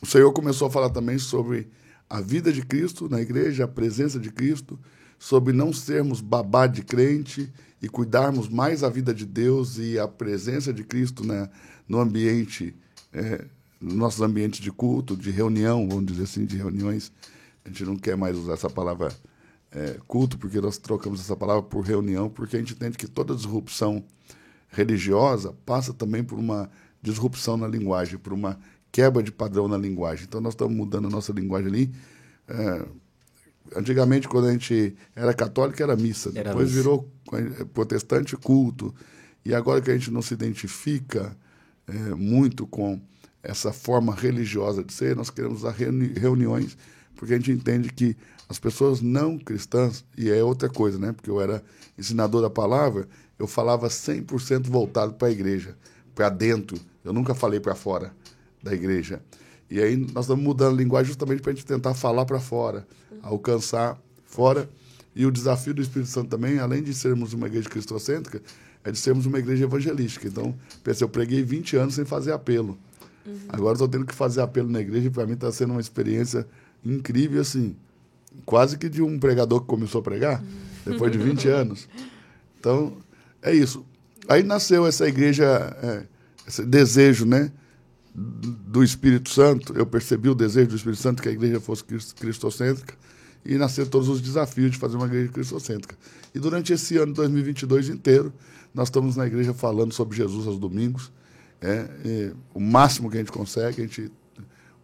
o 0.00 0.06
Senhor 0.06 0.30
começou 0.32 0.68
a 0.68 0.70
falar 0.70 0.90
também 0.90 1.18
sobre 1.18 1.70
a 2.08 2.20
vida 2.20 2.52
de 2.52 2.62
Cristo 2.62 3.08
na 3.08 3.20
igreja, 3.20 3.64
a 3.64 3.68
presença 3.68 4.18
de 4.18 4.30
Cristo, 4.30 4.78
sobre 5.18 5.52
não 5.54 5.72
sermos 5.72 6.20
babá 6.20 6.66
de 6.66 6.82
crente 6.82 7.50
e 7.82 7.88
cuidarmos 7.88 8.48
mais 8.48 8.84
a 8.84 8.88
vida 8.88 9.12
de 9.12 9.26
Deus 9.26 9.76
e 9.76 9.98
a 9.98 10.06
presença 10.06 10.72
de 10.72 10.84
Cristo 10.84 11.26
né, 11.26 11.50
no 11.88 11.98
ambiente, 11.98 12.74
é, 13.12 13.44
nos 13.80 13.94
nossos 13.94 14.20
ambientes 14.22 14.60
de 14.60 14.70
culto, 14.70 15.16
de 15.16 15.32
reunião, 15.32 15.88
vamos 15.88 16.06
dizer 16.06 16.22
assim, 16.22 16.46
de 16.46 16.56
reuniões. 16.56 17.10
A 17.64 17.68
gente 17.68 17.84
não 17.84 17.96
quer 17.96 18.16
mais 18.16 18.36
usar 18.36 18.52
essa 18.52 18.70
palavra 18.70 19.12
é, 19.72 19.98
culto, 20.06 20.38
porque 20.38 20.60
nós 20.60 20.78
trocamos 20.78 21.20
essa 21.20 21.34
palavra 21.34 21.62
por 21.64 21.84
reunião, 21.84 22.30
porque 22.30 22.54
a 22.54 22.58
gente 22.60 22.74
entende 22.74 22.96
que 22.96 23.08
toda 23.08 23.34
disrupção 23.34 24.04
religiosa 24.68 25.52
passa 25.66 25.92
também 25.92 26.22
por 26.22 26.38
uma 26.38 26.70
disrupção 27.02 27.56
na 27.56 27.66
linguagem, 27.66 28.16
por 28.16 28.32
uma 28.32 28.60
quebra 28.92 29.22
de 29.22 29.32
padrão 29.32 29.66
na 29.66 29.76
linguagem. 29.76 30.26
Então, 30.28 30.40
nós 30.40 30.52
estamos 30.52 30.76
mudando 30.76 31.08
a 31.08 31.10
nossa 31.10 31.32
linguagem 31.32 31.68
ali. 31.68 31.94
É, 32.46 32.86
antigamente, 33.76 34.28
quando 34.28 34.48
a 34.48 34.52
gente 34.52 34.94
era 35.14 35.32
católico, 35.34 35.82
era 35.82 35.96
missa. 35.96 36.30
Era 36.34 36.50
Depois 36.50 36.68
missa. 36.70 36.82
virou 36.82 37.10
protestante 37.72 38.36
culto. 38.36 38.94
E 39.44 39.54
agora 39.54 39.80
que 39.80 39.90
a 39.90 39.94
gente 39.94 40.10
não 40.10 40.22
se 40.22 40.34
identifica 40.34 41.36
é, 41.86 41.92
muito 42.14 42.66
com 42.66 43.00
essa 43.42 43.72
forma 43.72 44.14
religiosa 44.14 44.84
de 44.84 44.92
ser, 44.92 45.16
nós 45.16 45.30
queremos 45.30 45.64
as 45.64 45.76
reuni 45.76 46.12
reuniões, 46.12 46.76
porque 47.16 47.34
a 47.34 47.36
gente 47.36 47.50
entende 47.50 47.92
que 47.92 48.16
as 48.48 48.58
pessoas 48.58 49.00
não 49.00 49.38
cristãs, 49.38 50.04
e 50.16 50.30
é 50.30 50.42
outra 50.44 50.68
coisa, 50.68 50.98
né? 50.98 51.12
Porque 51.12 51.30
eu 51.30 51.40
era 51.40 51.62
ensinador 51.98 52.42
da 52.42 52.50
palavra, 52.50 53.08
eu 53.38 53.46
falava 53.46 53.88
100% 53.88 54.68
voltado 54.68 55.14
para 55.14 55.28
a 55.28 55.30
igreja, 55.30 55.76
para 56.14 56.28
dentro. 56.28 56.78
Eu 57.04 57.12
nunca 57.12 57.34
falei 57.34 57.58
para 57.58 57.74
fora 57.74 58.14
da 58.62 58.72
igreja. 58.72 59.20
E 59.68 59.80
aí 59.80 59.96
nós 59.96 60.26
estamos 60.26 60.44
mudando 60.44 60.74
a 60.74 60.76
linguagem 60.76 61.08
justamente 61.08 61.40
para 61.40 61.50
a 61.50 61.54
gente 61.54 61.66
tentar 61.66 61.94
falar 61.94 62.24
para 62.26 62.38
fora, 62.38 62.86
alcançar 63.22 63.98
fora. 64.26 64.68
E 65.14 65.26
o 65.26 65.30
desafio 65.30 65.74
do 65.74 65.82
Espírito 65.82 66.10
Santo 66.10 66.28
também, 66.28 66.58
além 66.58 66.82
de 66.82 66.92
sermos 66.94 67.32
uma 67.32 67.46
igreja 67.46 67.68
cristocêntrica, 67.68 68.40
é 68.84 68.90
de 68.90 68.98
sermos 68.98 69.26
uma 69.26 69.38
igreja 69.38 69.64
evangelística. 69.64 70.26
Então, 70.26 70.54
pensei, 70.82 71.04
eu 71.04 71.08
preguei 71.08 71.42
20 71.42 71.76
anos 71.76 71.94
sem 71.94 72.04
fazer 72.04 72.32
apelo. 72.32 72.78
Uhum. 73.24 73.38
Agora 73.48 73.74
estou 73.74 73.88
tendo 73.88 74.04
que 74.04 74.14
fazer 74.14 74.40
apelo 74.40 74.68
na 74.68 74.80
igreja 74.80 75.06
e 75.06 75.10
para 75.10 75.26
mim 75.26 75.34
está 75.34 75.52
sendo 75.52 75.72
uma 75.72 75.80
experiência 75.80 76.46
incrível, 76.84 77.40
assim, 77.40 77.76
quase 78.44 78.76
que 78.76 78.88
de 78.88 79.02
um 79.02 79.18
pregador 79.18 79.60
que 79.60 79.66
começou 79.66 80.00
a 80.00 80.02
pregar, 80.02 80.40
uhum. 80.40 80.92
depois 80.92 81.12
de 81.12 81.18
20 81.18 81.46
anos. 81.48 81.88
Então, 82.58 82.96
é 83.40 83.54
isso. 83.54 83.84
Aí 84.28 84.42
nasceu 84.42 84.86
essa 84.86 85.06
igreja, 85.06 85.44
é, 85.82 86.04
esse 86.48 86.64
desejo, 86.64 87.24
né? 87.24 87.52
do 88.14 88.84
Espírito 88.84 89.30
Santo, 89.30 89.72
eu 89.74 89.86
percebi 89.86 90.28
o 90.28 90.34
desejo 90.34 90.68
do 90.68 90.76
Espírito 90.76 91.00
Santo 91.00 91.22
que 91.22 91.30
a 91.30 91.32
igreja 91.32 91.58
fosse 91.60 91.82
cristocêntrica 92.14 92.94
e 93.44 93.56
nasceram 93.56 93.88
todos 93.88 94.08
os 94.08 94.20
desafios 94.20 94.72
de 94.72 94.78
fazer 94.78 94.96
uma 94.96 95.06
igreja 95.06 95.30
cristocêntrica. 95.30 95.96
E 96.34 96.38
durante 96.38 96.72
esse 96.72 96.96
ano 96.96 97.12
de 97.12 97.14
2022 97.14 97.88
inteiro, 97.88 98.32
nós 98.74 98.88
estamos 98.88 99.16
na 99.16 99.26
igreja 99.26 99.52
falando 99.52 99.92
sobre 99.92 100.16
Jesus 100.16 100.46
aos 100.46 100.58
domingos. 100.58 101.12
É, 101.60 102.32
o 102.54 102.60
máximo 102.60 103.10
que 103.10 103.16
a 103.16 103.20
gente 103.20 103.32
consegue, 103.32 103.82
a 103.82 103.84
gente 103.84 104.10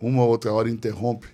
uma 0.00 0.22
ou 0.22 0.28
outra 0.28 0.52
hora 0.52 0.70
interrompe 0.70 1.26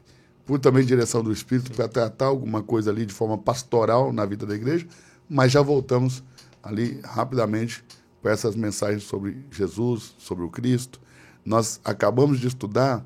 por 0.47 0.59
também 0.59 0.85
direção 0.85 1.23
do 1.23 1.33
Espírito 1.33 1.73
para 1.73 1.89
tratar 1.89 2.27
alguma 2.27 2.63
coisa 2.63 2.91
ali 2.91 3.07
de 3.07 3.13
forma 3.13 3.37
pastoral 3.39 4.13
na 4.13 4.25
vida 4.27 4.47
da 4.47 4.55
igreja, 4.55 4.87
mas 5.29 5.53
já 5.53 5.63
voltamos 5.63 6.23
ali 6.63 7.01
rapidamente 7.03 7.85
para 8.23 8.33
essas 8.33 8.55
mensagens 8.55 9.03
sobre 9.03 9.37
Jesus, 9.51 10.15
sobre 10.19 10.45
o 10.45 10.51
Cristo, 10.51 11.01
nós 11.45 11.79
acabamos 11.85 12.41
de 12.41 12.47
estudar 12.47 13.05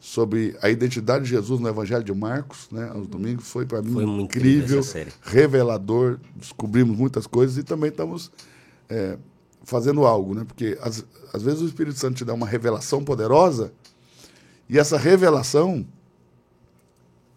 sobre 0.00 0.56
a 0.62 0.70
identidade 0.70 1.24
de 1.24 1.30
Jesus 1.30 1.60
no 1.60 1.68
Evangelho 1.68 2.04
de 2.04 2.14
Marcos, 2.14 2.68
né, 2.70 2.88
aos 2.94 3.06
domingos, 3.06 3.48
foi 3.48 3.66
para 3.66 3.82
mim 3.82 3.92
foi 3.92 4.04
incrível, 4.04 4.80
revelador, 5.22 6.18
descobrimos 6.36 6.96
muitas 6.96 7.26
coisas 7.26 7.58
e 7.58 7.64
também 7.64 7.90
estamos 7.90 8.30
é, 8.88 9.18
fazendo 9.64 10.06
algo, 10.06 10.34
né, 10.34 10.44
porque 10.44 10.78
às, 10.80 11.04
às 11.32 11.42
vezes 11.42 11.60
o 11.62 11.66
Espírito 11.66 11.98
Santo 11.98 12.16
te 12.16 12.24
dá 12.24 12.32
uma 12.32 12.46
revelação 12.46 13.02
poderosa 13.02 13.72
e 14.68 14.78
essa 14.78 14.96
revelação 14.96 15.84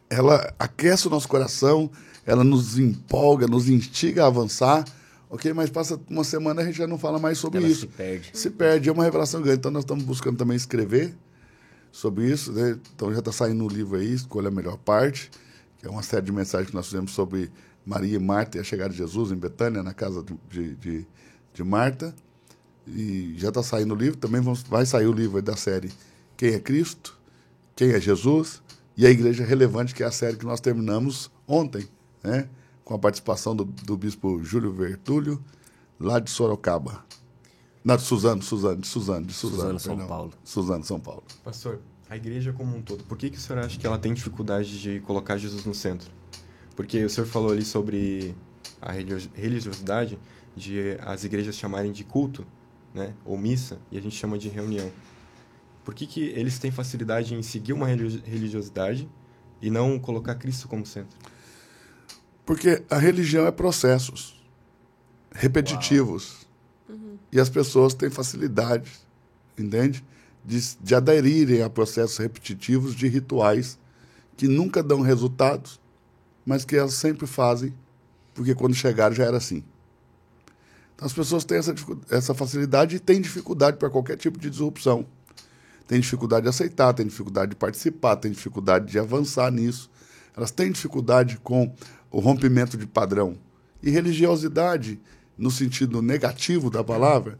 ela 0.10 0.54
aquece 0.60 1.08
o 1.08 1.10
nosso 1.10 1.28
coração, 1.28 1.90
ela 2.26 2.44
nos 2.44 2.78
empolga, 2.78 3.48
nos 3.48 3.70
instiga 3.70 4.24
a 4.24 4.28
avançar, 4.28 4.86
Ok, 5.34 5.54
mas 5.54 5.70
passa 5.70 5.98
uma 6.10 6.26
semana 6.26 6.62
a 6.62 6.66
gente 6.66 6.78
já 6.78 6.86
não 6.86 6.98
fala 6.98 7.18
mais 7.18 7.38
sobre 7.38 7.60
Ela 7.60 7.70
isso. 7.70 7.82
Se 7.82 7.88
perde. 7.88 8.30
Se 8.34 8.50
perde, 8.50 8.90
é 8.90 8.92
uma 8.92 9.06
revelação 9.06 9.42
grande. 9.42 9.60
Então 9.60 9.72
nós 9.72 9.84
estamos 9.84 10.04
buscando 10.04 10.36
também 10.36 10.58
escrever 10.58 11.16
sobre 11.92 12.32
isso. 12.32 12.52
Né? 12.52 12.80
Então 12.96 13.12
já 13.12 13.20
está 13.20 13.32
saindo 13.32 13.64
um 13.64 13.68
livro 13.68 13.98
aí, 13.98 14.14
Escolha 14.14 14.48
a 14.48 14.52
Melhor 14.52 14.78
Parte, 14.78 15.30
que 15.78 15.86
é 15.86 15.90
uma 15.90 16.04
série 16.04 16.26
de 16.26 16.32
mensagens 16.32 16.70
que 16.70 16.76
nós 16.76 16.86
fizemos 16.86 17.12
sobre 17.12 17.52
Maria 17.86 18.16
e 18.16 18.20
Marta 18.20 18.58
e 18.58 18.62
a 18.62 18.64
chegada 18.64 18.92
de 18.92 18.98
Jesus 18.98 19.32
em 19.32 19.36
Betânia, 19.36 19.84
na 19.84 19.94
casa 19.94 20.24
de, 20.50 20.76
de, 20.76 21.08
de 21.54 21.64
Marta. 21.64 22.16
E 22.88 23.36
já 23.38 23.50
está 23.50 23.62
saindo 23.62 23.94
o 23.94 23.98
livro. 23.98 24.18
Também 24.18 24.42
vamos, 24.42 24.64
vai 24.64 24.86
sair 24.86 25.08
o 25.08 25.14
livro 25.14 25.42
da 25.42 25.56
série 25.56 25.92
Quem 26.38 26.54
é 26.54 26.60
Cristo, 26.60 27.18
Quem 27.76 27.92
é 27.92 28.00
Jesus 28.00 28.62
e 28.98 29.06
a 29.06 29.10
Igreja 29.10 29.44
Relevante, 29.44 29.96
que 29.96 30.04
é 30.04 30.06
a 30.06 30.12
série 30.12 30.38
que 30.38 30.46
nós 30.46 30.60
terminamos 30.60 31.32
ontem, 31.48 31.88
né? 32.24 32.48
com 32.84 32.94
a 32.94 33.00
participação 33.00 33.56
do, 33.56 33.64
do 33.64 33.96
bispo 33.96 34.44
Júlio 34.44 34.72
Vertúlio, 34.74 35.44
lá 36.00 36.20
de 36.20 36.30
Sorocaba. 36.30 37.06
Não, 37.84 37.96
de 37.96 38.04
Suzano, 38.04 38.42
Suzano, 38.42 38.80
de 38.80 38.88
Suzano, 38.88 39.26
de 39.26 39.34
Suzano, 39.34 39.80
Suzano 39.80 39.80
São 39.80 40.08
Paulo. 40.08 40.34
Suzano, 40.44 40.84
São 40.84 41.00
Paulo. 41.00 41.24
Pastor, 41.44 41.80
a 42.10 42.16
igreja 42.16 42.54
como 42.54 42.76
um 42.76 42.82
todo, 42.82 43.04
por 43.06 43.18
que, 43.18 43.30
que 43.30 43.38
o 43.38 43.40
senhor 43.40 43.60
acha 43.60 43.80
que 43.80 43.88
ela 43.88 43.98
tem 43.98 44.14
dificuldade 44.14 44.80
de 44.80 45.00
colocar 45.02 45.38
Jesus 45.38 45.66
no 45.66 45.74
centro? 45.74 46.12
Porque 46.76 47.04
o 47.04 47.10
senhor 47.10 47.26
falou 47.26 47.52
ali 47.52 47.64
sobre 47.64 48.36
a 48.82 48.92
religiosidade 48.92 50.20
de 50.56 50.98
as 51.02 51.24
igrejas 51.24 51.56
chamarem 51.56 51.92
de 51.92 52.04
culto, 52.04 52.46
né, 52.94 53.14
ou 53.26 53.38
missa, 53.38 53.80
e 53.92 53.98
a 53.98 54.02
gente 54.02 54.16
chama 54.16 54.38
de 54.38 54.50
reunião. 54.50 54.92
Por 55.84 55.96
que, 55.96 56.06
que 56.06 56.22
eles 56.22 56.60
têm 56.60 56.70
facilidade 56.70 57.34
em 57.34 57.42
seguir 57.42 57.74
uma 57.74 57.88
religiosidade 57.88 59.10
e 59.62 59.70
não 59.70 59.98
colocar 59.98 60.36
Cristo 60.36 60.68
como 60.68 60.86
centro? 60.86 61.18
Porque 62.46 62.84
a 62.90 62.98
religião 62.98 63.48
é 63.48 63.52
processos 63.52 64.40
repetitivos. 65.32 66.34
Uhum. 66.34 66.51
E 67.32 67.40
as 67.40 67.50
pessoas 67.50 67.94
têm 67.94 68.10
facilidade, 68.10 68.92
entende? 69.58 70.04
De, 70.44 70.60
de 70.82 70.96
aderirem 70.96 71.62
a 71.62 71.70
processos 71.70 72.18
repetitivos 72.18 72.96
de 72.96 73.08
rituais 73.08 73.80
que 74.36 74.48
nunca 74.48 74.82
dão 74.82 75.02
resultados, 75.02 75.80
mas 76.46 76.66
que 76.66 76.76
elas 76.76 76.96
sempre 76.96 77.28
fazem, 77.28 77.74
porque 78.34 78.56
quando 78.56 78.74
chegaram 78.74 79.16
já 79.16 79.26
era 79.26 79.38
assim. 79.38 79.64
Então 80.96 81.06
as 81.06 81.14
pessoas 81.14 81.46
têm 81.46 81.58
essa, 81.58 81.74
essa 82.10 82.34
facilidade 82.34 82.96
e 82.96 83.00
têm 83.00 83.22
dificuldade 83.22 83.78
para 83.78 83.90
qualquer 83.90 84.18
tipo 84.18 84.40
de 84.40 84.50
disrupção. 84.50 85.06
Tem 85.88 86.00
dificuldade 86.00 86.44
de 86.44 86.50
aceitar, 86.50 86.94
tem 86.94 87.06
dificuldade 87.06 87.50
de 87.50 87.56
participar, 87.56 88.16
tem 88.16 88.32
dificuldade 88.32 88.92
de 88.92 88.98
avançar 88.98 89.52
nisso. 89.52 89.90
Elas 90.36 90.52
têm 90.52 90.72
dificuldade 90.72 91.38
com 91.44 91.74
o 92.10 92.20
rompimento 92.20 92.78
de 92.78 92.88
padrão. 92.88 93.38
E 93.84 93.90
religiosidade, 93.90 95.00
no 95.38 95.50
sentido 95.52 96.02
negativo 96.02 96.70
da 96.70 96.84
palavra, 96.84 97.40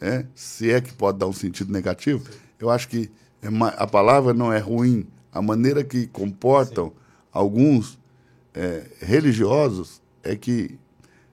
é, 0.00 0.26
se 0.34 0.70
é 0.70 0.80
que 0.80 0.92
pode 0.92 1.18
dar 1.18 1.26
um 1.26 1.32
sentido 1.32 1.72
negativo, 1.72 2.24
eu 2.58 2.70
acho 2.70 2.88
que 2.88 3.10
é 3.42 3.48
a 3.76 3.86
palavra 3.86 4.34
não 4.34 4.52
é 4.52 4.58
ruim, 4.58 5.06
a 5.32 5.40
maneira 5.40 5.84
que 5.84 6.06
comportam 6.06 6.92
alguns 7.32 7.98
é, 8.54 8.84
religiosos 9.00 10.00
é 10.22 10.34
que 10.34 10.78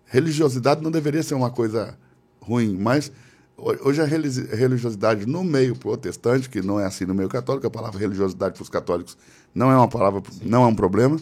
religiosidade 0.06 0.82
não 0.84 0.92
deveria 0.92 1.24
ser 1.24 1.34
uma 1.34 1.50
coisa 1.50 1.98
ruim, 2.40 2.78
mas 2.78 3.12
ho- 3.58 3.88
hoje 3.88 4.02
a 4.02 4.06
religi- 4.06 4.46
religiosidade 4.54 5.26
no 5.26 5.44
meio 5.44 5.76
protestante, 5.76 6.50
que 6.50 6.62
não 6.62 6.80
é 6.80 6.86
assim 6.86 7.06
no 7.06 7.16
meio 7.16 7.30
católico, 7.30 7.66
a 7.66 7.72
palavra 7.72 8.00
religiosidade 8.00 8.54
para 8.56 8.64
os 8.64 8.70
católicos 8.70 9.18
não 9.56 9.72
é 9.72 9.76
uma 9.76 9.88
palavra, 9.88 10.22
não 10.44 10.64
é 10.64 10.68
um 10.68 10.76
problema, 10.76 11.18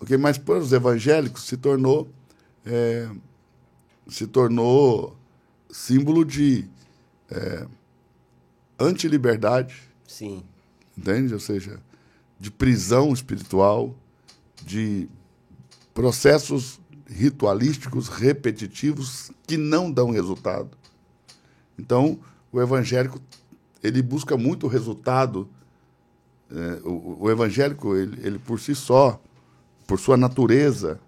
ok? 0.00 0.16
mas 0.18 0.36
para 0.36 0.58
os 0.58 0.72
evangélicos 0.72 1.44
se 1.44 1.56
tornou 1.56 2.08
é, 2.66 3.08
se 4.08 4.26
tornou 4.26 5.16
símbolo 5.70 6.24
de 6.24 6.64
é, 7.30 7.66
antiliberdade, 8.78 9.76
Sim. 10.06 10.42
entende? 10.96 11.34
Ou 11.34 11.40
seja, 11.40 11.80
de 12.40 12.50
prisão 12.50 13.12
espiritual, 13.12 13.94
de 14.64 15.08
processos 15.92 16.80
ritualísticos 17.06 18.08
repetitivos 18.08 19.30
que 19.46 19.56
não 19.56 19.90
dão 19.90 20.10
resultado. 20.10 20.70
Então, 21.78 22.18
o 22.52 22.60
evangélico 22.60 23.20
ele 23.82 24.02
busca 24.02 24.36
muito 24.36 24.66
resultado. 24.66 25.48
é, 26.50 26.80
o, 26.84 27.24
o 27.24 27.30
evangélico 27.30 27.94
ele, 27.94 28.26
ele 28.26 28.38
por 28.38 28.58
si 28.58 28.74
só, 28.74 29.20
por 29.86 29.98
sua 29.98 30.16
natureza, 30.16 31.00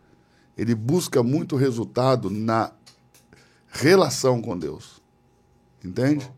ele 0.56 0.74
busca 0.74 1.22
muito 1.22 1.56
resultado 1.56 2.28
na 2.28 2.72
relação 3.70 4.42
com 4.42 4.58
Deus. 4.58 5.00
Entende? 5.84 6.30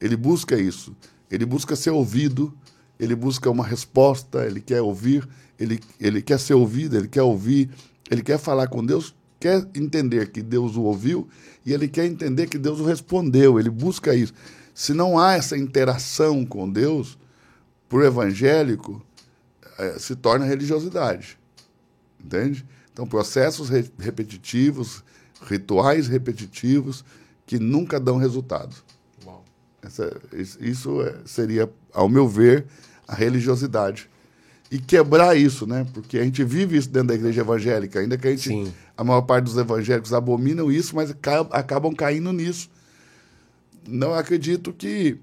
Ele 0.00 0.16
busca 0.16 0.58
isso. 0.58 0.94
Ele 1.30 1.44
busca 1.44 1.74
ser 1.74 1.90
ouvido, 1.90 2.56
ele 3.00 3.14
busca 3.14 3.50
uma 3.50 3.66
resposta, 3.66 4.46
ele 4.46 4.60
quer 4.60 4.80
ouvir, 4.80 5.26
ele, 5.58 5.80
ele 5.98 6.22
quer 6.22 6.38
ser 6.38 6.54
ouvido, 6.54 6.96
ele 6.96 7.08
quer 7.08 7.22
ouvir, 7.22 7.70
ele 8.10 8.22
quer 8.22 8.38
falar 8.38 8.68
com 8.68 8.84
Deus, 8.84 9.14
quer 9.40 9.68
entender 9.74 10.30
que 10.30 10.40
Deus 10.40 10.76
o 10.76 10.82
ouviu 10.82 11.28
e 11.64 11.72
ele 11.72 11.88
quer 11.88 12.06
entender 12.06 12.46
que 12.46 12.58
Deus 12.58 12.78
o 12.78 12.84
respondeu. 12.84 13.58
Ele 13.58 13.70
busca 13.70 14.14
isso. 14.14 14.32
Se 14.72 14.92
não 14.92 15.18
há 15.18 15.34
essa 15.34 15.56
interação 15.56 16.44
com 16.44 16.70
Deus, 16.70 17.18
para 17.88 17.98
o 17.98 18.04
evangélico, 18.04 19.04
eh, 19.78 19.96
se 19.98 20.14
torna 20.14 20.44
religiosidade. 20.44 21.38
Entende? 22.22 22.64
Então, 22.92 23.06
processos 23.06 23.68
re- 23.68 23.90
repetitivos, 23.98 25.04
rituais 25.42 26.08
repetitivos 26.08 27.04
que 27.46 27.58
nunca 27.58 27.98
dão 28.00 28.16
resultado. 28.16 28.74
Essa- 29.82 30.20
isso 30.32 30.64
isso 30.64 31.02
é- 31.02 31.14
seria, 31.24 31.70
ao 31.92 32.08
meu 32.08 32.26
ver, 32.28 32.66
a 33.06 33.14
religiosidade. 33.14 34.10
E 34.68 34.80
quebrar 34.80 35.36
isso, 35.36 35.64
né? 35.64 35.86
Porque 35.94 36.18
a 36.18 36.24
gente 36.24 36.42
vive 36.42 36.76
isso 36.76 36.88
dentro 36.90 37.08
da 37.08 37.14
igreja 37.14 37.40
evangélica, 37.42 38.00
ainda 38.00 38.18
que 38.18 38.26
a 38.26 38.30
gente, 38.32 38.48
Sim. 38.48 38.74
a 38.96 39.04
maior 39.04 39.22
parte 39.22 39.44
dos 39.44 39.56
evangélicos 39.56 40.12
abominam 40.12 40.72
isso, 40.72 40.96
mas 40.96 41.12
ca- 41.22 41.46
acabam 41.52 41.94
caindo 41.94 42.32
nisso. 42.32 42.68
Não 43.86 44.12
acredito 44.12 44.72
que 44.72 45.20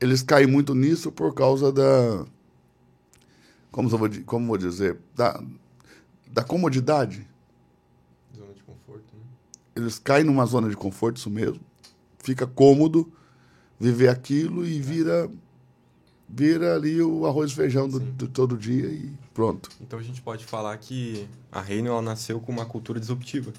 eles 0.00 0.22
caem 0.22 0.48
muito 0.48 0.74
nisso 0.74 1.12
por 1.12 1.32
causa 1.32 1.70
da. 1.70 2.26
Como 3.70 3.88
eu 3.88 3.96
vou, 3.96 4.10
como 4.26 4.46
vou 4.48 4.58
dizer? 4.58 4.96
Da, 5.14 5.40
da 6.32 6.42
comodidade. 6.42 7.24
Zona 8.36 8.52
de 8.54 8.62
conforto, 8.64 9.04
né? 9.14 9.22
Eles 9.78 9.98
caem 9.98 10.24
numa 10.24 10.44
zona 10.44 10.68
de 10.68 10.76
conforto, 10.76 11.18
isso 11.18 11.30
mesmo. 11.30 11.60
Fica 12.18 12.46
cômodo 12.46 13.10
viver 13.78 14.08
aquilo 14.08 14.66
e 14.66 14.80
vira 14.80 15.30
vira 16.28 16.74
ali 16.74 17.00
o 17.00 17.26
arroz 17.26 17.52
e 17.52 17.54
feijão 17.54 17.88
do, 17.88 18.00
do 18.00 18.28
todo 18.28 18.58
dia 18.58 18.86
e 18.86 19.10
pronto. 19.32 19.70
Então 19.80 19.98
a 19.98 20.02
gente 20.02 20.20
pode 20.20 20.44
falar 20.44 20.76
que 20.76 21.26
a 21.50 21.62
Reino 21.62 21.88
ela 21.88 22.02
nasceu 22.02 22.38
com 22.38 22.52
uma 22.52 22.66
cultura 22.66 23.00
disruptiva. 23.00 23.52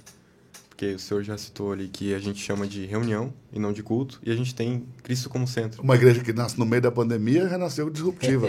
Porque 0.67 0.93
o 0.93 0.99
senhor 0.99 1.23
já 1.23 1.38
citou 1.38 1.73
ali 1.73 1.89
que 1.89 2.13
a 2.13 2.19
gente 2.19 2.39
chama 2.39 2.65
de 2.65 2.86
reunião 2.86 3.34
e 3.51 3.60
não 3.60 3.73
de 3.73 3.84
culto, 3.84 4.19
e 4.23 4.32
a 4.32 4.36
gente 4.36 4.55
tem 4.55 4.86
Cristo 5.03 5.29
como 5.29 5.45
centro. 5.45 5.84
Uma 5.84 5.95
igreja 5.95 6.23
que 6.23 6.32
nasce 6.32 6.58
no 6.58 6.65
meio 6.65 6.82
da 6.82 6.91
pandemia 6.91 7.47
renasceu 7.49 7.89
disruptiva. 7.89 8.47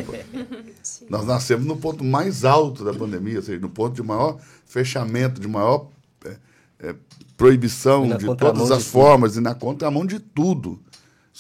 Nós 1.11 1.27
nascemos 1.27 1.67
no 1.67 1.77
ponto 1.77 2.05
mais 2.05 2.45
alto 2.45 2.85
da 2.85 2.95
pandemia, 2.95 3.39
ou 3.39 3.43
seja, 3.43 3.59
no 3.59 3.69
ponto 3.69 3.97
de 3.97 4.03
maior 4.03 4.39
fechamento, 4.65 5.41
de 5.41 5.49
maior 5.49 5.89
é, 6.25 6.37
é, 6.83 6.95
proibição 7.37 8.09
de 8.17 8.27
todas 8.37 8.69
de 8.69 8.73
as 8.73 8.83
tudo. 8.85 8.91
formas 8.91 9.37
e 9.37 9.41
na 9.41 9.55
contramão 9.55 10.05
de 10.05 10.19
tudo. 10.19 10.71
Ou 10.71 10.81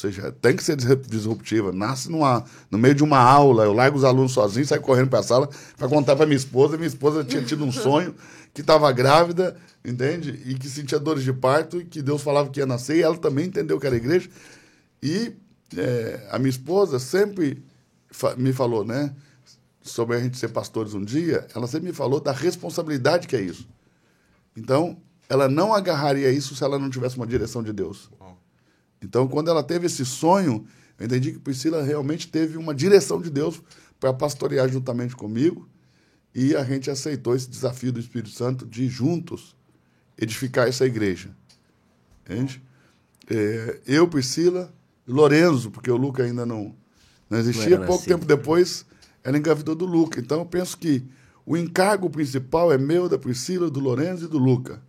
seja, 0.00 0.32
tem 0.32 0.56
que 0.56 0.62
ser 0.64 0.76
disruptiva. 0.76 1.72
Nasce 1.72 2.10
numa, 2.10 2.44
no 2.70 2.78
meio 2.78 2.94
de 2.94 3.02
uma 3.02 3.18
aula, 3.18 3.64
eu 3.64 3.72
largo 3.72 3.98
os 3.98 4.04
alunos 4.04 4.32
sozinhos, 4.32 4.68
saio 4.68 4.80
correndo 4.80 5.10
para 5.10 5.18
a 5.18 5.22
sala 5.22 5.48
para 5.76 5.88
contar 5.88 6.16
para 6.16 6.24
minha 6.26 6.36
esposa. 6.36 6.76
Minha 6.76 6.86
esposa 6.88 7.24
tinha 7.24 7.42
tido 7.42 7.64
um 7.64 7.72
sonho 7.72 8.14
que 8.54 8.62
estava 8.62 8.90
grávida, 8.92 9.56
entende? 9.84 10.40
E 10.46 10.54
que 10.54 10.68
sentia 10.68 10.98
dores 10.98 11.22
de 11.22 11.32
parto 11.32 11.80
e 11.80 11.84
que 11.84 12.00
Deus 12.00 12.22
falava 12.22 12.48
que 12.48 12.60
ia 12.60 12.66
nascer. 12.66 12.96
E 12.96 13.02
ela 13.02 13.16
também 13.18 13.46
entendeu 13.46 13.78
que 13.78 13.86
era 13.86 13.96
igreja. 13.96 14.30
E 15.02 15.32
é, 15.76 16.26
a 16.30 16.38
minha 16.38 16.50
esposa 16.50 16.98
sempre 16.98 17.62
fa- 18.10 18.36
me 18.36 18.52
falou, 18.52 18.84
né? 18.84 19.14
Sobre 19.82 20.16
a 20.16 20.20
gente 20.20 20.38
ser 20.38 20.48
pastores 20.48 20.94
um 20.94 21.04
dia, 21.04 21.46
ela 21.54 21.66
sempre 21.66 21.88
me 21.88 21.94
falou 21.94 22.20
da 22.20 22.32
responsabilidade 22.32 23.26
que 23.26 23.34
é 23.36 23.40
isso. 23.40 23.66
Então, 24.56 24.96
ela 25.30 25.48
não 25.48 25.72
agarraria 25.72 26.28
isso 26.32 26.56
se 26.56 26.64
ela 26.64 26.76
não 26.76 26.90
tivesse 26.90 27.16
uma 27.16 27.26
direção 27.26 27.62
de 27.62 27.72
Deus. 27.72 28.10
Então, 29.00 29.28
quando 29.28 29.48
ela 29.48 29.62
teve 29.62 29.86
esse 29.86 30.04
sonho, 30.04 30.66
eu 30.98 31.06
entendi 31.06 31.30
que 31.30 31.38
Priscila 31.38 31.84
realmente 31.84 32.26
teve 32.26 32.58
uma 32.58 32.74
direção 32.74 33.22
de 33.22 33.30
Deus 33.30 33.62
para 34.00 34.12
pastorear 34.12 34.68
juntamente 34.68 35.14
comigo. 35.14 35.68
E 36.34 36.56
a 36.56 36.64
gente 36.64 36.90
aceitou 36.90 37.34
esse 37.36 37.48
desafio 37.48 37.92
do 37.92 38.00
Espírito 38.00 38.30
Santo 38.30 38.66
de 38.66 38.88
juntos 38.88 39.56
edificar 40.18 40.66
essa 40.66 40.84
igreja. 40.84 41.30
Entende? 42.24 42.60
É, 43.30 43.80
eu, 43.86 44.08
Priscila, 44.08 44.74
Lorenzo, 45.06 45.70
porque 45.70 45.92
o 45.92 45.96
Luca 45.96 46.24
ainda 46.24 46.44
não, 46.44 46.74
não 47.30 47.38
existia. 47.38 47.76
era 47.76 47.86
Pouco 47.86 48.04
tempo 48.04 48.26
depois, 48.26 48.84
ela 49.22 49.38
engravidou 49.38 49.76
do 49.76 49.86
Luca. 49.86 50.18
Então, 50.18 50.40
eu 50.40 50.46
penso 50.46 50.76
que 50.76 51.04
o 51.46 51.56
encargo 51.56 52.10
principal 52.10 52.72
é 52.72 52.76
meu, 52.76 53.08
da 53.08 53.16
Priscila, 53.16 53.70
do 53.70 53.78
Lorenzo 53.78 54.24
e 54.24 54.28
do 54.28 54.38
Luca. 54.38 54.82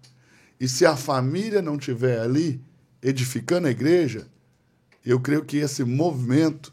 E 0.62 0.70
se 0.70 0.86
a 0.86 0.96
família 0.96 1.60
não 1.60 1.76
estiver 1.76 2.20
ali 2.20 2.64
edificando 3.02 3.68
a 3.68 3.72
igreja, 3.72 4.28
eu 5.04 5.20
creio 5.20 5.44
que 5.44 5.58
esse 5.58 5.84
movimento 5.84 6.72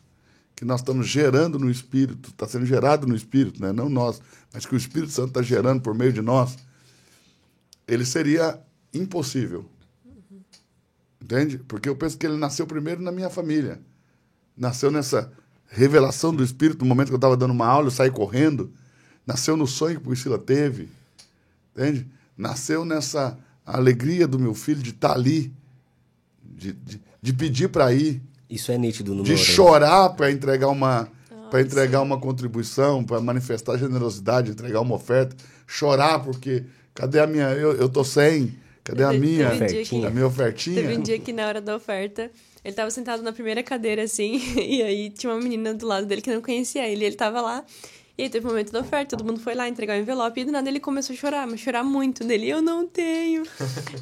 que 0.55 0.63
nós 0.63 0.81
estamos 0.81 1.09
gerando 1.09 1.59
no 1.59 1.71
Espírito, 1.71 2.29
está 2.29 2.47
sendo 2.47 2.67
gerado 2.67 3.07
no 3.07 3.17
Espírito, 3.17 3.63
né? 3.63 3.73
não 3.73 3.89
nós, 3.89 4.21
mas 4.53 4.67
que 4.67 4.75
o 4.75 4.77
Espírito 4.77 5.11
Santo 5.11 5.29
está 5.29 5.41
gerando 5.41 5.81
por 5.81 5.95
meio 5.95 6.13
de 6.13 6.21
nós, 6.21 6.59
ele 7.87 8.05
seria 8.05 8.63
impossível. 8.93 9.65
Entende? 11.19 11.57
Porque 11.57 11.89
eu 11.89 11.97
penso 11.97 12.19
que 12.19 12.27
ele 12.27 12.37
nasceu 12.37 12.67
primeiro 12.67 13.01
na 13.01 13.11
minha 13.11 13.31
família. 13.31 13.81
Nasceu 14.55 14.91
nessa 14.91 15.33
revelação 15.67 16.35
do 16.35 16.45
Espírito, 16.45 16.81
no 16.81 16.87
momento 16.87 17.09
que 17.09 17.15
eu 17.15 17.17
estava 17.17 17.39
dando 17.39 17.53
uma 17.53 17.67
aula, 17.67 17.87
eu 17.87 17.91
saí 17.91 18.11
correndo. 18.11 18.71
Nasceu 19.27 19.57
no 19.57 19.67
sonho 19.67 19.99
que 19.99 20.07
Priscila 20.07 20.39
teve. 20.39 20.91
Entende? 21.75 22.07
Nasceu 22.37 22.85
nessa 22.85 23.39
alegria 23.77 24.27
do 24.27 24.39
meu 24.39 24.55
filho 24.55 24.83
de 24.83 24.91
estar 24.91 25.13
ali, 25.13 25.53
de, 26.43 26.73
de, 26.73 27.01
de 27.21 27.33
pedir 27.33 27.69
para 27.69 27.93
ir, 27.93 28.23
Isso 28.49 28.73
é 28.73 28.79
nítido 28.79 29.15
no 29.15 29.23
de 29.23 29.33
Lourenço. 29.33 29.53
chorar 29.53 30.11
para 30.11 30.31
entregar 30.31 30.69
uma 30.69 31.11
para 31.51 31.63
entregar 31.63 32.03
uma 32.03 32.21
contribuição, 32.21 33.03
para 33.03 33.21
manifestar 33.21 33.79
generosidade, 33.79 34.51
entregar 34.51 34.81
uma 34.83 34.95
oferta, 34.95 35.35
chorar 35.67 36.19
porque 36.19 36.65
cadê 36.95 37.21
a 37.21 37.27
minha 37.27 37.51
eu, 37.53 37.73
eu 37.73 37.89
tô 37.89 38.05
sem, 38.05 38.55
cadê 38.85 39.03
a 39.03 39.13
minha 39.13 39.51
teve 39.51 39.97
um 39.97 40.07
a 40.07 40.11
minha 40.11 40.27
ofertinha? 40.27 40.77
Teve 40.83 40.97
um 40.97 41.01
dia 41.01 41.19
que 41.19 41.33
na 41.33 41.47
hora 41.47 41.61
da 41.61 41.75
oferta, 41.75 42.31
ele 42.65 42.75
tava 42.75 42.91
sentado 42.91 43.23
na 43.23 43.33
primeira 43.33 43.63
cadeira, 43.63 44.03
assim, 44.03 44.41
e 44.61 44.83
aí 44.83 45.11
tinha 45.11 45.33
uma 45.33 45.41
menina 45.41 45.73
do 45.73 45.87
lado 45.87 46.07
dele 46.07 46.21
que 46.21 46.33
não 46.33 46.43
conhecia 46.43 46.87
ele, 46.87 47.03
e 47.03 47.07
ele 47.07 47.17
tava 47.17 47.41
lá. 47.41 47.65
E 48.19 48.25
aí 48.25 48.29
teve 48.29 48.45
o 48.45 48.51
momento 48.51 48.73
da 48.73 48.81
oferta, 48.81 49.17
todo 49.17 49.25
mundo 49.25 49.39
foi 49.39 49.55
lá 49.55 49.69
entregar 49.69 49.97
o 49.97 50.01
envelope, 50.01 50.41
e 50.41 50.45
do 50.45 50.51
nada 50.51 50.69
ele 50.69 50.81
começou 50.81 51.15
a 51.15 51.17
chorar, 51.17 51.47
mas 51.47 51.61
chorar 51.61 51.85
muito 51.85 52.25
dele. 52.25 52.49
Eu 52.49 52.61
não 52.61 52.85
tenho, 52.85 53.45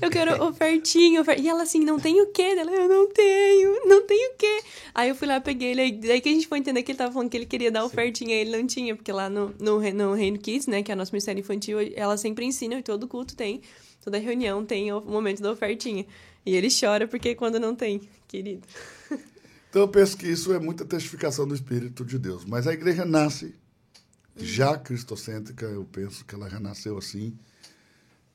eu 0.01 0.09
quero 0.09 0.41
ofertinha, 0.43 1.21
ofer-" 1.21 1.39
E 1.39 1.47
ela 1.47 1.65
assim, 1.65 1.81
não 1.81 2.01
tem 2.01 2.19
o 2.23 2.29
quê? 2.29 2.55
Ela, 2.57 2.73
eu 2.73 2.89
não 2.89 3.13
tenho, 3.13 3.87
não 3.87 4.07
tenho 4.07 4.33
o 4.33 4.37
quê? 4.39 4.63
Aí 4.95 5.11
eu 5.11 5.15
fui 5.15 5.29
lá, 5.29 5.39
peguei 5.39 5.73
ele, 5.73 5.83
aí 5.83 5.93
daí 5.93 6.21
que 6.23 6.31
a 6.31 6.33
gente 6.33 6.49
foi 6.49 6.57
entender 6.57 6.83
que 6.83 6.93
ele 6.93 6.99
tava 6.99 7.13
falando 7.13 7.29
que 7.29 7.37
ele 7.37 7.45
queria 7.45 7.71
dar 7.71 7.85
ofertinha, 7.85 8.35
e 8.35 8.39
ele 8.39 8.57
não 8.57 8.67
tinha, 8.67 8.97
porque 8.97 9.13
lá 9.13 9.29
no, 9.29 9.55
no, 9.61 9.81
no 9.93 10.15
Reino 10.15 10.39
Kids, 10.39 10.67
né, 10.67 10.83
que 10.83 10.91
é 10.91 10.95
o 10.95 10.97
nosso 10.97 11.13
ministério 11.13 11.41
infantil, 11.41 11.77
ela 11.95 12.17
sempre 12.17 12.47
ensina, 12.47 12.79
e 12.79 12.83
todo 12.83 13.07
culto 13.07 13.37
tem, 13.37 13.61
toda 14.03 14.17
reunião 14.17 14.65
tem 14.65 14.91
o 14.95 15.01
momento 15.03 15.43
da 15.43 15.53
ofertinha. 15.53 16.07
E 16.47 16.55
ele 16.57 16.69
chora 16.71 17.07
porque 17.07 17.35
quando 17.35 17.61
não 17.61 17.75
tem, 17.75 18.01
querido. 18.27 18.67
Então 19.69 19.83
eu 19.83 19.89
penso 19.89 20.17
que 20.17 20.27
isso 20.27 20.55
é 20.55 20.59
muita 20.59 20.87
testificação 20.87 21.47
do 21.47 21.55
Espírito 21.55 22.03
de 22.03 22.19
Deus. 22.19 22.47
Mas 22.47 22.67
a 22.67 22.73
igreja 22.73 23.05
nasce 23.05 23.55
já 24.37 24.77
cristocêntrica, 24.77 25.67
eu 25.67 25.85
penso 25.85 26.25
que 26.25 26.35
ela 26.35 26.49
já 26.49 26.61
nasceu 26.61 26.99
assim, 26.99 27.37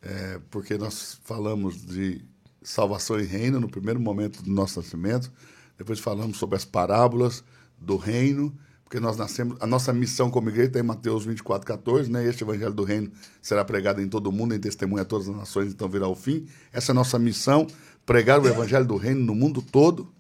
é, 0.02 0.40
porque 0.50 0.78
nós 0.78 1.20
falamos 1.24 1.86
de 1.86 2.24
salvação 2.64 3.20
e 3.20 3.24
reino 3.24 3.60
no 3.60 3.70
primeiro 3.70 4.00
momento 4.00 4.42
do 4.42 4.52
nosso 4.52 4.80
nascimento, 4.80 5.32
depois 5.78 6.00
falamos 6.00 6.38
sobre 6.38 6.56
as 6.56 6.66
parábolas 6.66 7.44
do 7.80 7.98
reino, 7.98 8.56
porque 8.92 9.00
nós 9.00 9.16
nascemos, 9.16 9.56
a 9.62 9.66
nossa 9.66 9.94
missão 9.94 10.30
como 10.30 10.50
igreja 10.50 10.68
está 10.68 10.80
em 10.80 10.84
Mateus 10.84 11.26
24, 11.26 11.66
14, 11.66 12.12
né? 12.12 12.28
Este 12.28 12.44
evangelho 12.44 12.74
do 12.74 12.84
reino 12.84 13.10
será 13.42 13.64
pregado 13.64 14.02
em 14.02 14.08
todo 14.10 14.28
o 14.28 14.34
mundo, 14.34 14.54
em 14.54 14.60
testemunha 14.60 15.04
a 15.04 15.06
todas 15.06 15.30
as 15.30 15.36
nações, 15.36 15.72
então 15.72 15.88
virá 15.88 16.10
o 16.10 16.16
fim. 16.16 16.46
Essa 16.74 16.92
é 16.92 16.94
a 16.94 16.96
nossa 16.96 17.18
missão, 17.18 17.66
pregar 18.06 18.42
o 18.42 18.46
evangelho 18.46 18.86
do 18.86 18.98
reino 18.98 19.22
no 19.22 19.34
mundo 19.34 19.62
todo, 19.62 20.12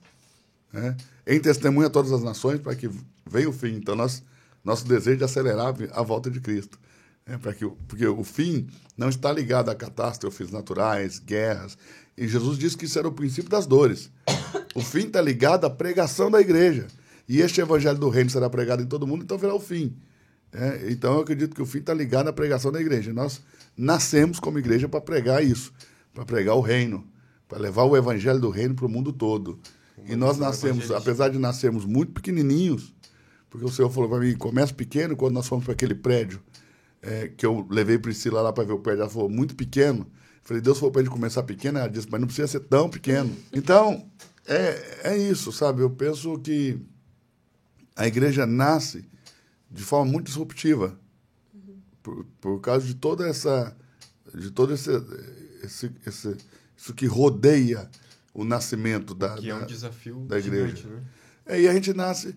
né? 0.71 0.95
em 1.27 1.37
testemunha 1.39 1.87
a 1.87 1.89
todas 1.89 2.13
as 2.13 2.23
nações, 2.23 2.61
para 2.61 2.73
que 2.73 2.89
venha 3.29 3.49
o 3.49 3.51
fim. 3.51 3.75
Então, 3.75 3.93
nós, 3.93 4.23
nosso 4.63 4.87
desejo 4.87 5.21
é 5.21 5.25
acelerar 5.25 5.73
a 5.93 6.01
volta 6.01 6.29
de 6.29 6.39
Cristo. 6.39 6.79
Né? 7.25 7.37
Para 7.37 7.53
que, 7.53 7.65
porque 7.87 8.05
o 8.05 8.23
fim 8.23 8.67
não 8.97 9.09
está 9.09 9.31
ligado 9.31 9.69
a 9.69 9.75
catástrofes 9.75 10.51
naturais, 10.51 11.19
guerras. 11.19 11.77
E 12.17 12.27
Jesus 12.27 12.57
disse 12.57 12.77
que 12.77 12.85
isso 12.85 12.99
era 12.99 13.07
o 13.07 13.11
princípio 13.11 13.49
das 13.49 13.65
dores. 13.65 14.11
O 14.73 14.79
fim 14.79 14.99
está 14.99 15.19
ligado 15.19 15.65
à 15.65 15.69
pregação 15.69 16.31
da 16.31 16.39
igreja. 16.39 16.87
E 17.27 17.41
este 17.41 17.59
evangelho 17.59 17.97
do 17.97 18.07
reino 18.07 18.29
será 18.29 18.49
pregado 18.49 18.81
em 18.81 18.85
todo 18.85 19.05
mundo, 19.05 19.21
então 19.21 19.37
virá 19.37 19.53
o 19.53 19.59
fim. 19.59 19.97
É, 20.53 20.89
então 20.89 21.15
eu 21.15 21.19
acredito 21.19 21.53
que 21.53 21.61
o 21.61 21.65
fim 21.65 21.79
está 21.79 21.93
ligado 21.93 22.29
à 22.29 22.33
pregação 22.33 22.71
da 22.71 22.79
igreja. 22.79 23.11
Nós 23.11 23.41
nascemos 23.75 24.39
como 24.39 24.59
igreja 24.59 24.87
para 24.87 25.01
pregar 25.01 25.43
isso, 25.43 25.73
para 26.13 26.23
pregar 26.23 26.55
o 26.55 26.61
reino, 26.61 27.05
para 27.49 27.59
levar 27.59 27.83
o 27.83 27.97
evangelho 27.97 28.39
do 28.39 28.49
reino 28.49 28.73
para 28.73 28.85
o 28.85 28.89
mundo 28.89 29.11
todo. 29.11 29.59
E 30.07 30.15
nós 30.15 30.37
nascemos, 30.37 30.89
apesar 30.91 31.29
de 31.29 31.37
nascermos 31.37 31.85
muito 31.85 32.13
pequenininhos, 32.13 32.93
porque 33.51 33.65
o 33.65 33.69
Senhor 33.69 33.89
falou 33.91 34.09
para 34.09 34.19
mim, 34.19 34.33
começa 34.35 34.73
pequeno, 34.73 35.15
quando 35.15 35.33
nós 35.33 35.45
fomos 35.45 35.65
para 35.65 35.73
aquele 35.73 35.93
prédio, 35.93 36.41
é, 37.01 37.27
que 37.27 37.45
eu 37.45 37.67
levei 37.69 37.99
Priscila 37.99 38.41
lá 38.41 38.53
para 38.53 38.63
ver 38.63 38.71
o 38.71 38.79
prédio, 38.79 39.01
ela 39.01 39.09
falou, 39.09 39.29
muito 39.29 39.55
pequeno. 39.55 40.07
Eu 40.09 40.41
falei, 40.41 40.61
Deus 40.61 40.79
falou 40.79 40.89
para 40.89 41.01
gente 41.01 41.11
começar 41.11 41.43
pequeno, 41.43 41.77
ela 41.77 41.89
disse, 41.89 42.07
mas 42.09 42.21
não 42.21 42.27
precisa 42.27 42.47
ser 42.47 42.61
tão 42.61 42.89
pequeno. 42.89 43.35
Então, 43.51 44.09
é, 44.47 45.11
é 45.11 45.17
isso, 45.17 45.51
sabe? 45.51 45.81
Eu 45.81 45.89
penso 45.89 46.39
que 46.39 46.79
a 47.93 48.07
igreja 48.07 48.45
nasce 48.45 49.05
de 49.69 49.83
forma 49.83 50.09
muito 50.09 50.27
disruptiva 50.27 50.97
uhum. 51.53 51.75
por, 52.01 52.25
por 52.39 52.61
causa 52.61 52.85
de 52.85 52.95
toda 52.95 53.27
essa 53.27 53.75
de 54.33 54.49
todo 54.49 54.73
esse, 54.73 54.89
esse, 55.61 55.91
esse 56.05 56.37
isso 56.77 56.93
que 56.93 57.05
rodeia 57.05 57.89
o 58.33 58.45
nascimento 58.45 59.13
da 59.13 59.35
que 59.35 59.47
da, 59.47 59.53
é 59.53 59.55
um 59.55 59.65
desafio 59.65 60.19
da 60.21 60.39
igreja 60.39 60.75
gigante, 60.75 60.87
né? 60.87 61.03
é, 61.45 61.61
e 61.61 61.67
a 61.67 61.73
gente 61.73 61.93
nasce 61.93 62.33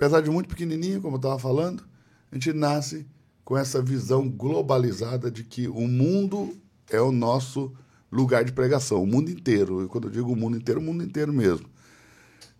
apesar 0.00 0.22
de 0.22 0.30
muito 0.30 0.48
pequenininho 0.48 1.02
como 1.02 1.16
eu 1.16 1.18
estava 1.18 1.38
falando 1.38 1.84
a 2.32 2.34
gente 2.34 2.54
nasce 2.54 3.06
com 3.44 3.58
essa 3.58 3.82
visão 3.82 4.26
globalizada 4.26 5.30
de 5.30 5.44
que 5.44 5.68
o 5.68 5.86
mundo 5.86 6.56
é 6.88 7.00
o 7.00 7.12
nosso 7.12 7.70
lugar 8.10 8.42
de 8.42 8.52
pregação 8.52 9.02
o 9.02 9.06
mundo 9.06 9.30
inteiro 9.30 9.84
e 9.84 9.88
quando 9.88 10.08
eu 10.08 10.10
digo 10.10 10.32
o 10.32 10.36
mundo 10.36 10.56
inteiro 10.56 10.80
o 10.80 10.82
mundo 10.82 11.04
inteiro 11.04 11.32
mesmo 11.34 11.68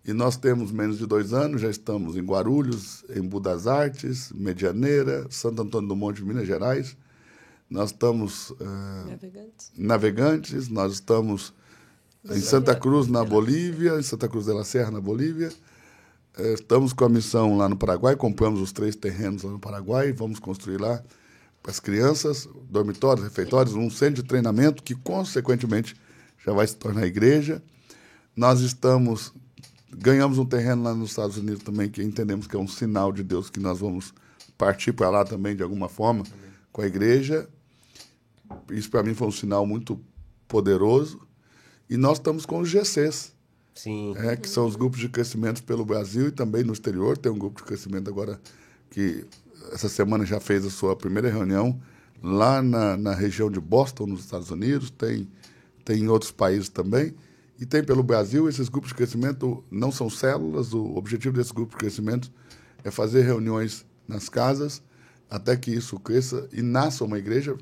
e 0.05 0.13
nós 0.13 0.35
temos 0.35 0.71
menos 0.71 0.97
de 0.97 1.05
dois 1.05 1.31
anos, 1.31 1.61
já 1.61 1.69
estamos 1.69 2.17
em 2.17 2.23
Guarulhos, 2.23 3.05
em 3.15 3.21
Budas 3.21 3.67
Artes, 3.67 4.31
Medianeira, 4.31 5.27
Santo 5.29 5.61
Antônio 5.61 5.89
do 5.89 5.95
Monte, 5.95 6.23
Minas 6.23 6.47
Gerais. 6.47 6.97
Nós 7.69 7.91
estamos 7.91 8.49
uh, 8.49 8.55
navegantes. 9.07 9.71
navegantes, 9.77 10.69
nós 10.69 10.93
estamos 10.93 11.53
em 12.31 12.39
Santa 12.39 12.75
Cruz, 12.75 13.07
na 13.07 13.23
Bolívia, 13.23 13.99
em 13.99 14.01
Santa 14.01 14.27
Cruz 14.27 14.47
de 14.47 14.53
la 14.53 14.63
Serra, 14.63 14.89
na 14.89 14.99
Bolívia. 14.99 15.51
Uh, 16.37 16.53
estamos 16.53 16.93
com 16.93 17.05
a 17.05 17.09
missão 17.09 17.57
lá 17.57 17.67
no 17.67 17.75
Paraguai, 17.75 18.15
compramos 18.15 18.61
os 18.61 18.71
três 18.71 18.95
terrenos 18.95 19.43
lá 19.43 19.51
no 19.51 19.59
Paraguai, 19.59 20.11
vamos 20.11 20.39
construir 20.39 20.77
lá 20.77 21.03
para 21.61 21.71
as 21.71 21.79
crianças, 21.79 22.47
dormitórios, 22.69 23.23
refeitórios, 23.23 23.75
um 23.75 23.89
centro 23.89 24.21
de 24.21 24.27
treinamento 24.27 24.81
que, 24.81 24.95
consequentemente, 24.95 25.95
já 26.45 26.53
vai 26.53 26.65
se 26.65 26.75
tornar 26.75 27.05
igreja. 27.05 27.61
Nós 28.35 28.61
estamos 28.61 29.33
Ganhamos 29.93 30.37
um 30.37 30.45
terreno 30.45 30.83
lá 30.83 30.95
nos 30.95 31.09
Estados 31.09 31.37
Unidos 31.37 31.63
também, 31.63 31.89
que 31.89 32.01
entendemos 32.01 32.47
que 32.47 32.55
é 32.55 32.59
um 32.59 32.67
sinal 32.67 33.11
de 33.11 33.23
Deus 33.23 33.49
que 33.49 33.59
nós 33.59 33.79
vamos 33.79 34.13
partir 34.57 34.93
para 34.93 35.09
lá 35.09 35.25
também 35.25 35.53
de 35.53 35.61
alguma 35.61 35.89
forma 35.89 36.23
com 36.71 36.81
a 36.81 36.87
igreja. 36.87 37.47
Isso 38.69 38.89
para 38.89 39.03
mim 39.03 39.13
foi 39.13 39.27
um 39.27 39.31
sinal 39.31 39.65
muito 39.65 39.99
poderoso. 40.47 41.27
E 41.89 41.97
nós 41.97 42.19
estamos 42.19 42.45
com 42.45 42.59
os 42.59 42.69
GCs. 42.69 43.30
Sim. 43.73 44.13
É, 44.17 44.35
que 44.35 44.49
são 44.49 44.65
os 44.65 44.75
grupos 44.75 44.99
de 44.99 45.09
crescimento 45.09 45.63
pelo 45.63 45.85
Brasil 45.85 46.27
e 46.27 46.31
também 46.31 46.63
no 46.63 46.73
exterior. 46.73 47.17
Tem 47.17 47.31
um 47.31 47.37
grupo 47.37 47.61
de 47.61 47.67
crescimento 47.67 48.09
agora 48.09 48.39
que 48.89 49.25
essa 49.71 49.87
semana 49.87 50.25
já 50.25 50.39
fez 50.39 50.65
a 50.65 50.69
sua 50.69 50.95
primeira 50.95 51.29
reunião 51.29 51.79
lá 52.21 52.61
na, 52.61 52.97
na 52.97 53.13
região 53.13 53.49
de 53.49 53.59
Boston, 53.59 54.07
nos 54.07 54.21
Estados 54.21 54.51
Unidos. 54.51 54.89
Tem, 54.91 55.27
tem 55.85 56.03
em 56.03 56.07
outros 56.07 56.31
países 56.31 56.69
também. 56.69 57.13
E 57.59 57.65
tem 57.65 57.83
pelo 57.83 58.03
Brasil, 58.03 58.49
esses 58.49 58.69
grupos 58.69 58.89
de 58.89 58.95
crescimento 58.95 59.63
não 59.69 59.91
são 59.91 60.09
células, 60.09 60.73
o 60.73 60.95
objetivo 60.95 61.35
desses 61.35 61.51
grupos 61.51 61.75
de 61.75 61.77
crescimento 61.77 62.31
é 62.83 62.89
fazer 62.89 63.21
reuniões 63.21 63.85
nas 64.07 64.27
casas 64.27 64.81
até 65.31 65.55
que 65.55 65.71
isso 65.71 65.97
cresça 65.97 66.49
e 66.51 66.61
nasça 66.61 67.05
uma 67.05 67.17
igreja. 67.17 67.55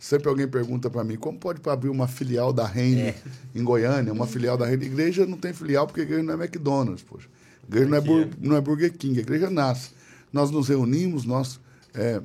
Sempre 0.00 0.30
alguém 0.30 0.48
pergunta 0.48 0.88
para 0.88 1.04
mim, 1.04 1.16
como 1.16 1.38
pode 1.38 1.60
abrir 1.68 1.90
uma 1.90 2.08
filial 2.08 2.54
da 2.54 2.66
Reine 2.66 3.02
é. 3.02 3.14
em 3.54 3.62
Goiânia, 3.62 4.10
uma 4.14 4.26
filial 4.26 4.56
da 4.56 4.64
Reine? 4.64 4.86
Igreja 4.86 5.26
não 5.26 5.36
tem 5.36 5.52
filial 5.52 5.86
porque 5.86 6.00
igreja 6.00 6.22
não 6.22 6.32
é 6.32 6.36
McDonald's, 6.42 7.02
poxa. 7.02 7.28
Igreja 7.68 7.86
não 7.86 7.98
é, 7.98 8.00
Bur 8.00 8.28
não 8.40 8.56
é 8.56 8.60
Burger 8.62 8.96
King, 8.96 9.18
a 9.18 9.20
igreja 9.20 9.50
nasce. 9.50 9.90
Nós 10.32 10.50
nos 10.50 10.68
reunimos, 10.68 11.26
nós 11.26 11.60
é, 11.92 12.18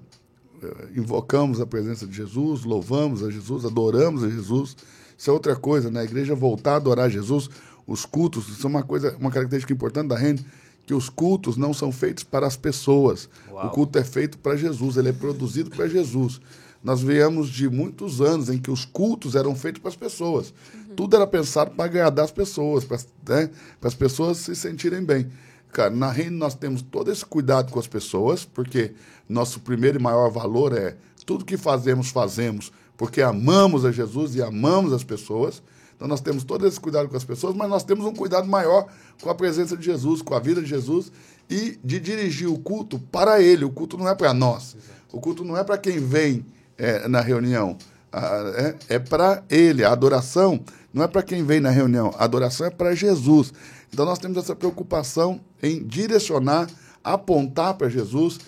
é 0.63 0.87
invocamos 0.95 1.59
a 1.59 1.65
presença 1.65 2.07
de 2.07 2.15
Jesus, 2.15 2.63
louvamos 2.63 3.21
a 3.21 3.29
Jesus, 3.29 3.65
adoramos 3.65 4.23
a 4.23 4.29
Jesus, 4.29 4.77
isso 5.17 5.29
é 5.29 5.33
outra 5.33 5.57
coisa, 5.57 5.91
né? 5.91 5.99
A 5.99 6.05
igreja 6.05 6.33
voltar 6.33 6.73
a 6.73 6.75
adorar 6.77 7.09
Jesus, 7.09 7.49
os 7.85 8.05
cultos, 8.05 8.47
isso 8.47 8.65
é 8.65 8.69
uma 8.69 8.83
coisa, 8.83 9.17
uma 9.19 9.29
característica 9.29 9.73
importante 9.73 10.07
da 10.07 10.17
renda, 10.17 10.41
que 10.85 10.93
os 10.93 11.09
cultos 11.09 11.57
não 11.57 11.73
são 11.73 11.91
feitos 11.91 12.23
para 12.23 12.47
as 12.47 12.55
pessoas. 12.55 13.27
Uau. 13.51 13.67
O 13.67 13.69
culto 13.71 13.99
é 13.99 14.03
feito 14.03 14.37
para 14.37 14.55
Jesus, 14.55 14.95
ele 14.95 15.09
é 15.09 15.13
produzido 15.13 15.69
para 15.69 15.89
Jesus. 15.89 16.39
Nós 16.85 17.01
viemos 17.01 17.49
de 17.49 17.67
muitos 17.67 18.21
anos 18.21 18.47
em 18.47 18.59
que 18.59 18.69
os 18.69 18.85
cultos 18.85 19.33
eram 19.33 19.55
feitos 19.55 19.81
para 19.81 19.89
as 19.89 19.95
pessoas. 19.95 20.53
Uhum. 20.71 20.95
Tudo 20.95 21.15
era 21.15 21.25
pensado 21.25 21.71
para 21.71 21.85
agradar 21.85 22.23
as 22.23 22.31
pessoas, 22.31 22.83
para, 22.85 22.99
né? 23.27 23.49
as 23.81 23.95
pessoas 23.95 24.37
se 24.37 24.55
sentirem 24.55 25.03
bem. 25.03 25.27
Cara, 25.73 25.89
na 25.89 26.11
Reino 26.11 26.37
nós 26.37 26.53
temos 26.53 26.83
todo 26.83 27.11
esse 27.11 27.25
cuidado 27.25 27.71
com 27.71 27.79
as 27.79 27.87
pessoas, 27.87 28.45
porque 28.45 28.93
nosso 29.27 29.61
primeiro 29.61 29.97
e 29.97 30.01
maior 30.01 30.29
valor 30.29 30.77
é 30.77 30.95
tudo 31.25 31.43
que 31.43 31.57
fazemos, 31.57 32.09
fazemos 32.09 32.71
porque 32.95 33.19
amamos 33.19 33.83
a 33.83 33.91
Jesus 33.91 34.35
e 34.35 34.43
amamos 34.43 34.93
as 34.93 35.03
pessoas. 35.03 35.63
Então 35.95 36.07
nós 36.07 36.21
temos 36.21 36.43
todo 36.43 36.67
esse 36.67 36.79
cuidado 36.79 37.09
com 37.09 37.17
as 37.17 37.23
pessoas, 37.23 37.55
mas 37.55 37.67
nós 37.67 37.83
temos 37.83 38.05
um 38.05 38.13
cuidado 38.13 38.47
maior 38.47 38.85
com 39.19 39.29
a 39.31 39.33
presença 39.33 39.75
de 39.75 39.83
Jesus, 39.83 40.21
com 40.21 40.35
a 40.35 40.39
vida 40.39 40.61
de 40.61 40.67
Jesus 40.67 41.11
e 41.49 41.79
de 41.83 41.99
dirigir 41.99 42.47
o 42.47 42.59
culto 42.59 42.99
para 42.99 43.41
Ele. 43.41 43.65
O 43.65 43.71
culto 43.71 43.97
não 43.97 44.07
é 44.07 44.13
para 44.13 44.35
nós. 44.35 44.77
O 45.11 45.19
culto 45.19 45.43
não 45.43 45.57
é 45.57 45.63
para 45.63 45.79
quem 45.79 45.99
vem 45.99 46.45
é, 46.77 47.07
na 47.07 47.21
reunião. 47.21 47.77
é, 48.11 48.95
é 48.95 48.99
para 48.99 49.43
Ele. 49.49 49.83
A 49.83 49.91
adoração 49.91 50.63
não 50.93 51.03
é 51.03 51.07
para 51.07 51.21
quem 51.21 51.43
vem 51.43 51.59
na 51.59 51.69
reunião. 51.69 52.13
A 52.17 52.23
adoração 52.23 52.67
é 52.67 52.69
para 52.69 52.95
Jesus. 52.95 53.53
Então 53.91 54.05
nós 54.05 54.19
temos 54.19 54.37
essa 54.37 54.55
preocupação 54.55 55.41
em 55.61 55.83
direcionar, 55.83 56.69
apontar 57.03 57.73
para 57.75 57.89
Jesus. 57.89 58.39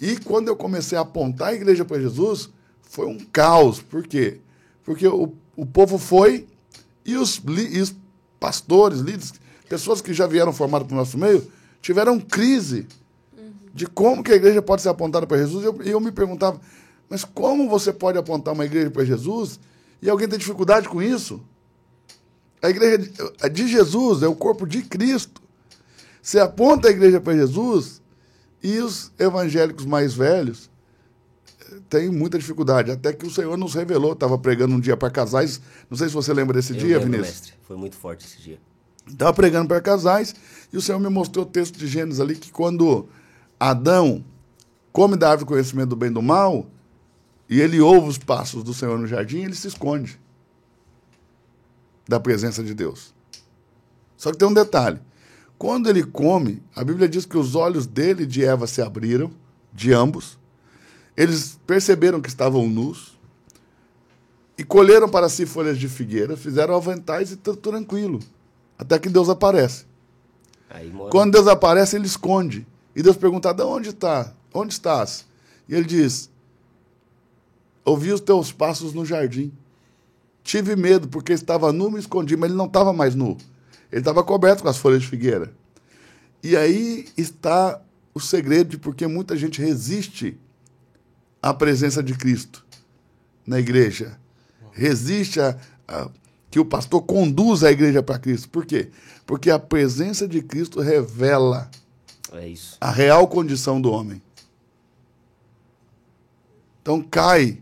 E 0.00 0.16
quando 0.16 0.48
eu 0.48 0.56
comecei 0.56 0.96
a 0.96 1.02
apontar 1.02 1.48
a 1.48 1.54
igreja 1.54 1.84
para 1.84 2.00
Jesus, 2.00 2.48
foi 2.82 3.06
um 3.06 3.18
caos. 3.18 3.80
Por 3.82 4.06
quê? 4.06 4.38
Porque 4.84 5.06
o, 5.06 5.32
o 5.56 5.66
povo 5.66 5.98
foi 5.98 6.46
e 7.04 7.16
os, 7.16 7.42
e 7.72 7.80
os 7.80 7.94
pastores, 8.38 9.00
líderes, 9.00 9.34
pessoas 9.68 10.00
que 10.00 10.14
já 10.14 10.26
vieram 10.26 10.52
formadas 10.52 10.86
para 10.86 10.94
o 10.94 10.98
nosso 10.98 11.18
meio, 11.18 11.46
tiveram 11.82 12.18
crise 12.18 12.86
de 13.72 13.86
como 13.86 14.22
que 14.22 14.32
a 14.32 14.36
igreja 14.36 14.60
pode 14.60 14.82
ser 14.82 14.88
apontada 14.88 15.26
para 15.26 15.38
Jesus. 15.38 15.64
E 15.64 15.66
eu, 15.66 15.82
eu 15.82 16.00
me 16.00 16.10
perguntava, 16.10 16.60
mas 17.10 17.24
como 17.24 17.68
você 17.68 17.92
pode 17.92 18.16
apontar 18.16 18.54
uma 18.54 18.64
igreja 18.64 18.88
para 18.88 19.04
Jesus 19.04 19.58
e 20.00 20.08
alguém 20.08 20.28
tem 20.28 20.38
dificuldade 20.38 20.88
com 20.88 21.02
isso? 21.02 21.42
A 22.62 22.70
igreja 22.70 22.98
de 23.50 23.68
Jesus 23.68 24.22
é 24.22 24.28
o 24.28 24.34
corpo 24.36 24.64
de 24.64 24.82
Cristo. 24.82 25.42
Você 26.22 26.38
aponta 26.38 26.86
a 26.86 26.90
igreja 26.92 27.20
para 27.20 27.34
Jesus 27.34 28.00
e 28.62 28.78
os 28.78 29.10
evangélicos 29.18 29.84
mais 29.84 30.14
velhos 30.14 30.70
tem 31.88 32.10
muita 32.10 32.38
dificuldade. 32.38 32.92
Até 32.92 33.12
que 33.12 33.26
o 33.26 33.30
Senhor 33.30 33.56
nos 33.56 33.74
revelou, 33.74 34.12
estava 34.12 34.38
pregando 34.38 34.74
um 34.74 34.80
dia 34.80 34.96
para 34.96 35.10
casais. 35.10 35.60
Não 35.88 35.98
sei 35.98 36.08
se 36.08 36.14
você 36.14 36.32
lembra 36.32 36.54
desse 36.54 36.72
Eu 36.74 36.78
dia, 36.78 36.98
lembro, 36.98 37.12
Vinícius. 37.12 37.40
Mestre. 37.40 37.52
Foi 37.66 37.76
muito 37.76 37.96
forte 37.96 38.24
esse 38.24 38.40
dia. 38.40 38.58
Estava 39.08 39.32
pregando 39.32 39.66
para 39.66 39.80
casais 39.80 40.34
e 40.72 40.76
o 40.76 40.80
Senhor 40.80 41.00
me 41.00 41.08
mostrou 41.08 41.44
o 41.44 41.48
texto 41.48 41.76
de 41.76 41.88
Gênesis 41.88 42.20
ali 42.20 42.36
que 42.36 42.52
quando 42.52 43.08
Adão 43.58 44.24
come 44.92 45.16
da 45.16 45.30
árvore 45.30 45.48
conhecimento 45.48 45.88
do 45.88 45.96
bem 45.96 46.10
e 46.10 46.12
do 46.12 46.22
mal 46.22 46.66
e 47.50 47.60
ele 47.60 47.80
ouve 47.80 48.08
os 48.08 48.16
passos 48.16 48.62
do 48.62 48.72
Senhor 48.72 48.96
no 48.96 49.08
jardim, 49.08 49.42
ele 49.42 49.56
se 49.56 49.66
esconde 49.66 50.20
da 52.06 52.20
presença 52.20 52.62
de 52.62 52.72
Deus. 52.72 53.12
Só 54.16 54.30
que 54.30 54.38
tem 54.38 54.46
um 54.46 54.54
detalhe. 54.54 55.00
Quando 55.58 55.90
ele 55.90 56.04
come, 56.04 56.62
a 56.74 56.84
Bíblia 56.84 57.08
diz 57.08 57.26
que 57.26 57.36
os 57.36 57.56
olhos 57.56 57.86
dele 57.86 58.22
e 58.22 58.26
de 58.26 58.44
Eva 58.44 58.68
se 58.68 58.80
abriram, 58.80 59.32
de 59.72 59.92
ambos, 59.92 60.38
eles 61.16 61.58
perceberam 61.66 62.20
que 62.20 62.28
estavam 62.28 62.68
nus 62.68 63.18
e 64.56 64.62
colheram 64.62 65.08
para 65.08 65.28
si 65.28 65.44
folhas 65.44 65.76
de 65.76 65.88
figueira, 65.88 66.36
fizeram 66.36 66.74
aventais 66.74 67.32
e 67.32 67.36
tranquilo, 67.36 68.20
até 68.78 68.98
que 68.98 69.08
Deus 69.08 69.28
aparece. 69.28 69.86
Quando 71.10 71.32
Deus 71.32 71.48
aparece, 71.48 71.96
ele 71.96 72.06
esconde. 72.06 72.64
E 72.94 73.02
Deus 73.02 73.16
pergunta: 73.16 73.52
de 73.52 73.62
onde 73.62 73.88
está? 73.88 74.32
Onde 74.54 74.72
estás? 74.72 75.26
E 75.68 75.74
ele 75.74 75.84
diz: 75.84 76.29
Ouvi 77.84 78.12
os 78.12 78.20
teus 78.20 78.52
passos 78.52 78.92
no 78.92 79.04
jardim. 79.04 79.52
Tive 80.42 80.76
medo, 80.76 81.08
porque 81.08 81.32
estava 81.32 81.72
nu, 81.72 81.90
me 81.90 81.98
escondi, 81.98 82.36
mas 82.36 82.50
ele 82.50 82.58
não 82.58 82.66
estava 82.66 82.92
mais 82.92 83.14
nu. 83.14 83.36
Ele 83.90 84.00
estava 84.00 84.22
coberto 84.22 84.62
com 84.62 84.68
as 84.68 84.78
folhas 84.78 85.02
de 85.02 85.08
figueira. 85.08 85.52
E 86.42 86.56
aí 86.56 87.08
está 87.16 87.80
o 88.14 88.20
segredo 88.20 88.70
de 88.70 88.78
porque 88.78 89.06
muita 89.06 89.36
gente 89.36 89.60
resiste 89.60 90.38
à 91.42 91.52
presença 91.52 92.02
de 92.02 92.14
Cristo 92.14 92.64
na 93.46 93.58
igreja. 93.58 94.18
Resiste 94.72 95.40
a, 95.40 95.56
a 95.86 96.10
que 96.50 96.58
o 96.58 96.64
pastor 96.64 97.02
conduza 97.02 97.68
a 97.68 97.72
igreja 97.72 98.02
para 98.02 98.18
Cristo. 98.18 98.48
Por 98.48 98.66
quê? 98.66 98.90
Porque 99.24 99.50
a 99.50 99.58
presença 99.58 100.26
de 100.26 100.42
Cristo 100.42 100.80
revela 100.80 101.70
é 102.32 102.52
a 102.80 102.90
real 102.90 103.26
condição 103.28 103.80
do 103.80 103.90
homem. 103.90 104.20
Então 106.82 107.02
cai 107.02 107.60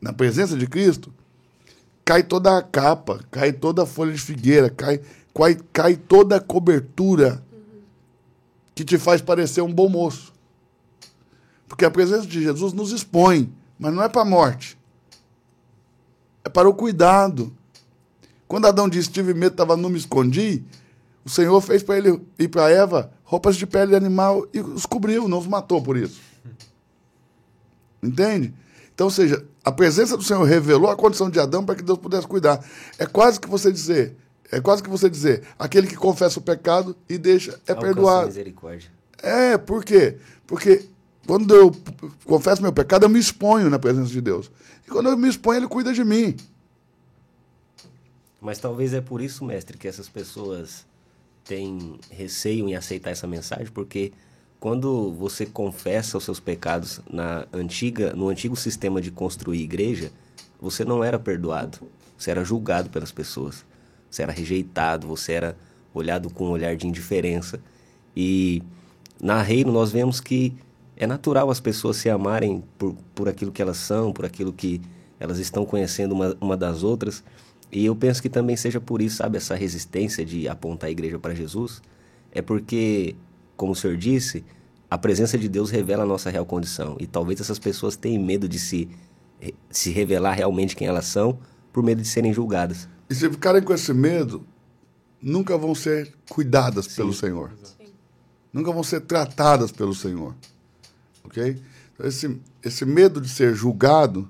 na 0.00 0.12
presença 0.12 0.56
de 0.56 0.66
Cristo, 0.66 1.12
cai 2.04 2.22
toda 2.22 2.56
a 2.56 2.62
capa, 2.62 3.20
cai 3.30 3.52
toda 3.52 3.82
a 3.82 3.86
folha 3.86 4.12
de 4.12 4.20
figueira, 4.20 4.70
cai, 4.70 5.00
cai, 5.34 5.58
cai 5.72 5.96
toda 5.96 6.36
a 6.36 6.40
cobertura 6.40 7.42
que 8.74 8.84
te 8.84 8.98
faz 8.98 9.20
parecer 9.20 9.62
um 9.62 9.72
bom 9.72 9.88
moço. 9.88 10.32
Porque 11.68 11.84
a 11.84 11.90
presença 11.90 12.26
de 12.26 12.42
Jesus 12.42 12.72
nos 12.72 12.92
expõe, 12.92 13.52
mas 13.78 13.92
não 13.92 14.02
é 14.02 14.08
para 14.08 14.22
a 14.22 14.24
morte. 14.24 14.78
É 16.44 16.48
para 16.48 16.68
o 16.68 16.74
cuidado. 16.74 17.52
Quando 18.46 18.66
Adão 18.66 18.88
disse: 18.88 19.10
Tive 19.10 19.34
medo, 19.34 19.52
estava 19.52 19.76
nu, 19.76 19.90
me 19.90 19.98
escondi. 19.98 20.62
O 21.24 21.28
Senhor 21.28 21.60
fez 21.60 21.82
para 21.82 21.98
ele 21.98 22.20
e 22.38 22.46
para 22.46 22.70
Eva 22.70 23.10
roupas 23.24 23.56
de 23.56 23.66
pele 23.66 23.90
de 23.90 23.96
animal 23.96 24.46
e 24.54 24.60
os 24.60 24.86
cobriu, 24.86 25.26
não 25.26 25.38
os 25.38 25.46
matou 25.48 25.82
por 25.82 25.96
isso. 25.96 26.20
Entende? 28.00 28.54
Então, 28.94 29.08
ou 29.08 29.10
seja, 29.10 29.44
a 29.66 29.72
presença 29.72 30.16
do 30.16 30.22
Senhor 30.22 30.44
revelou 30.44 30.88
a 30.88 30.94
condição 30.94 31.28
de 31.28 31.40
Adão 31.40 31.66
para 31.66 31.74
que 31.74 31.82
Deus 31.82 31.98
pudesse 31.98 32.24
cuidar. 32.24 32.64
É 32.96 33.04
quase 33.04 33.40
que 33.40 33.48
você 33.48 33.72
dizer, 33.72 34.16
é 34.52 34.60
quase 34.60 34.80
que 34.80 34.88
você 34.88 35.10
dizer, 35.10 35.42
aquele 35.58 35.88
que 35.88 35.96
confessa 35.96 36.38
o 36.38 36.42
pecado 36.42 36.96
e 37.08 37.18
deixa 37.18 37.50
é 37.66 37.72
Alcança 37.72 37.80
perdoado. 37.80 38.26
misericórdia. 38.28 38.88
É, 39.20 39.58
por 39.58 39.84
quê? 39.84 40.18
Porque 40.46 40.86
quando 41.26 41.52
eu 41.52 41.74
confesso 42.24 42.62
meu 42.62 42.72
pecado, 42.72 43.06
eu 43.06 43.08
me 43.08 43.18
exponho 43.18 43.68
na 43.68 43.76
presença 43.76 44.08
de 44.08 44.20
Deus. 44.20 44.52
E 44.86 44.88
quando 44.88 45.08
eu 45.08 45.16
me 45.16 45.28
exponho, 45.28 45.58
ele 45.58 45.66
cuida 45.66 45.92
de 45.92 46.04
mim. 46.04 46.36
Mas 48.40 48.60
talvez 48.60 48.94
é 48.94 49.00
por 49.00 49.20
isso, 49.20 49.44
mestre, 49.44 49.76
que 49.76 49.88
essas 49.88 50.08
pessoas 50.08 50.86
têm 51.44 51.98
receio 52.08 52.68
em 52.68 52.76
aceitar 52.76 53.10
essa 53.10 53.26
mensagem, 53.26 53.66
porque 53.66 54.12
quando 54.58 55.12
você 55.12 55.46
confessa 55.46 56.18
os 56.18 56.24
seus 56.24 56.40
pecados 56.40 57.00
na 57.10 57.46
antiga, 57.52 58.12
no 58.14 58.28
antigo 58.28 58.56
sistema 58.56 59.00
de 59.00 59.10
construir 59.10 59.60
igreja, 59.60 60.10
você 60.60 60.84
não 60.84 61.04
era 61.04 61.18
perdoado. 61.18 61.78
Você 62.16 62.30
era 62.30 62.44
julgado 62.44 62.88
pelas 62.90 63.12
pessoas. 63.12 63.64
Você 64.10 64.22
era 64.22 64.32
rejeitado, 64.32 65.06
você 65.06 65.32
era 65.32 65.56
olhado 65.92 66.30
com 66.30 66.46
um 66.46 66.50
olhar 66.50 66.76
de 66.76 66.86
indiferença. 66.86 67.60
E 68.16 68.62
na 69.20 69.42
reino 69.42 69.72
nós 69.72 69.92
vemos 69.92 70.20
que 70.20 70.54
é 70.96 71.06
natural 71.06 71.50
as 71.50 71.60
pessoas 71.60 71.98
se 71.98 72.08
amarem 72.08 72.64
por, 72.78 72.96
por 73.14 73.28
aquilo 73.28 73.52
que 73.52 73.60
elas 73.60 73.76
são, 73.76 74.12
por 74.12 74.24
aquilo 74.24 74.52
que 74.52 74.80
elas 75.20 75.38
estão 75.38 75.66
conhecendo 75.66 76.12
uma, 76.12 76.36
uma 76.40 76.56
das 76.56 76.82
outras. 76.82 77.22
E 77.70 77.84
eu 77.84 77.94
penso 77.94 78.22
que 78.22 78.28
também 78.28 78.56
seja 78.56 78.80
por 78.80 79.02
isso, 79.02 79.16
sabe, 79.16 79.36
essa 79.36 79.54
resistência 79.54 80.24
de 80.24 80.48
apontar 80.48 80.88
a 80.88 80.90
igreja 80.90 81.18
para 81.18 81.34
Jesus. 81.34 81.82
É 82.32 82.40
porque, 82.40 83.14
como 83.56 83.72
o 83.72 83.76
senhor 83.76 83.96
disse, 83.96 84.44
a 84.90 84.96
presença 84.96 85.36
de 85.36 85.48
Deus 85.48 85.70
revela 85.70 86.04
a 86.04 86.06
nossa 86.06 86.30
real 86.30 86.46
condição. 86.46 86.96
E 87.00 87.06
talvez 87.06 87.40
essas 87.40 87.58
pessoas 87.58 87.96
tenham 87.96 88.22
medo 88.22 88.48
de 88.48 88.58
se, 88.58 88.88
se 89.70 89.90
revelar 89.90 90.32
realmente 90.32 90.76
quem 90.76 90.86
elas 90.86 91.06
são, 91.06 91.38
por 91.72 91.82
medo 91.82 92.02
de 92.02 92.08
serem 92.08 92.32
julgadas. 92.32 92.88
E 93.10 93.14
se 93.14 93.28
ficarem 93.28 93.62
com 93.62 93.72
esse 93.72 93.92
medo, 93.92 94.46
nunca 95.20 95.56
vão 95.58 95.74
ser 95.74 96.14
cuidadas 96.28 96.86
Sim. 96.86 96.96
pelo 96.96 97.12
Senhor. 97.12 97.52
Sim. 97.62 97.86
Nunca 98.52 98.72
vão 98.72 98.82
ser 98.82 99.00
tratadas 99.02 99.72
pelo 99.72 99.94
Senhor. 99.94 100.34
Ok? 101.24 101.60
Então, 101.94 102.06
esse, 102.06 102.40
esse 102.62 102.84
medo 102.84 103.20
de 103.20 103.28
ser 103.28 103.54
julgado 103.54 104.28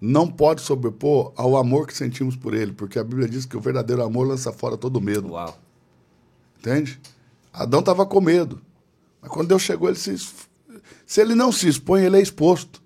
não 0.00 0.28
pode 0.28 0.60
sobrepor 0.60 1.32
ao 1.36 1.56
amor 1.56 1.86
que 1.86 1.96
sentimos 1.96 2.36
por 2.36 2.52
ele, 2.52 2.72
porque 2.72 2.98
a 2.98 3.04
Bíblia 3.04 3.28
diz 3.28 3.46
que 3.46 3.56
o 3.56 3.60
verdadeiro 3.60 4.02
amor 4.02 4.26
lança 4.26 4.52
fora 4.52 4.76
todo 4.76 5.00
medo. 5.00 5.30
Uau. 5.30 5.58
Entende? 6.58 7.00
Adão 7.54 7.80
estava 7.80 8.04
com 8.04 8.20
medo. 8.20 8.60
Mas 9.22 9.30
quando 9.30 9.48
Deus 9.48 9.62
chegou, 9.62 9.88
ele 9.88 9.96
se. 9.96 10.16
Se 11.06 11.20
ele 11.20 11.34
não 11.34 11.52
se 11.52 11.68
expõe, 11.68 12.02
ele 12.02 12.18
é 12.18 12.20
exposto. 12.20 12.82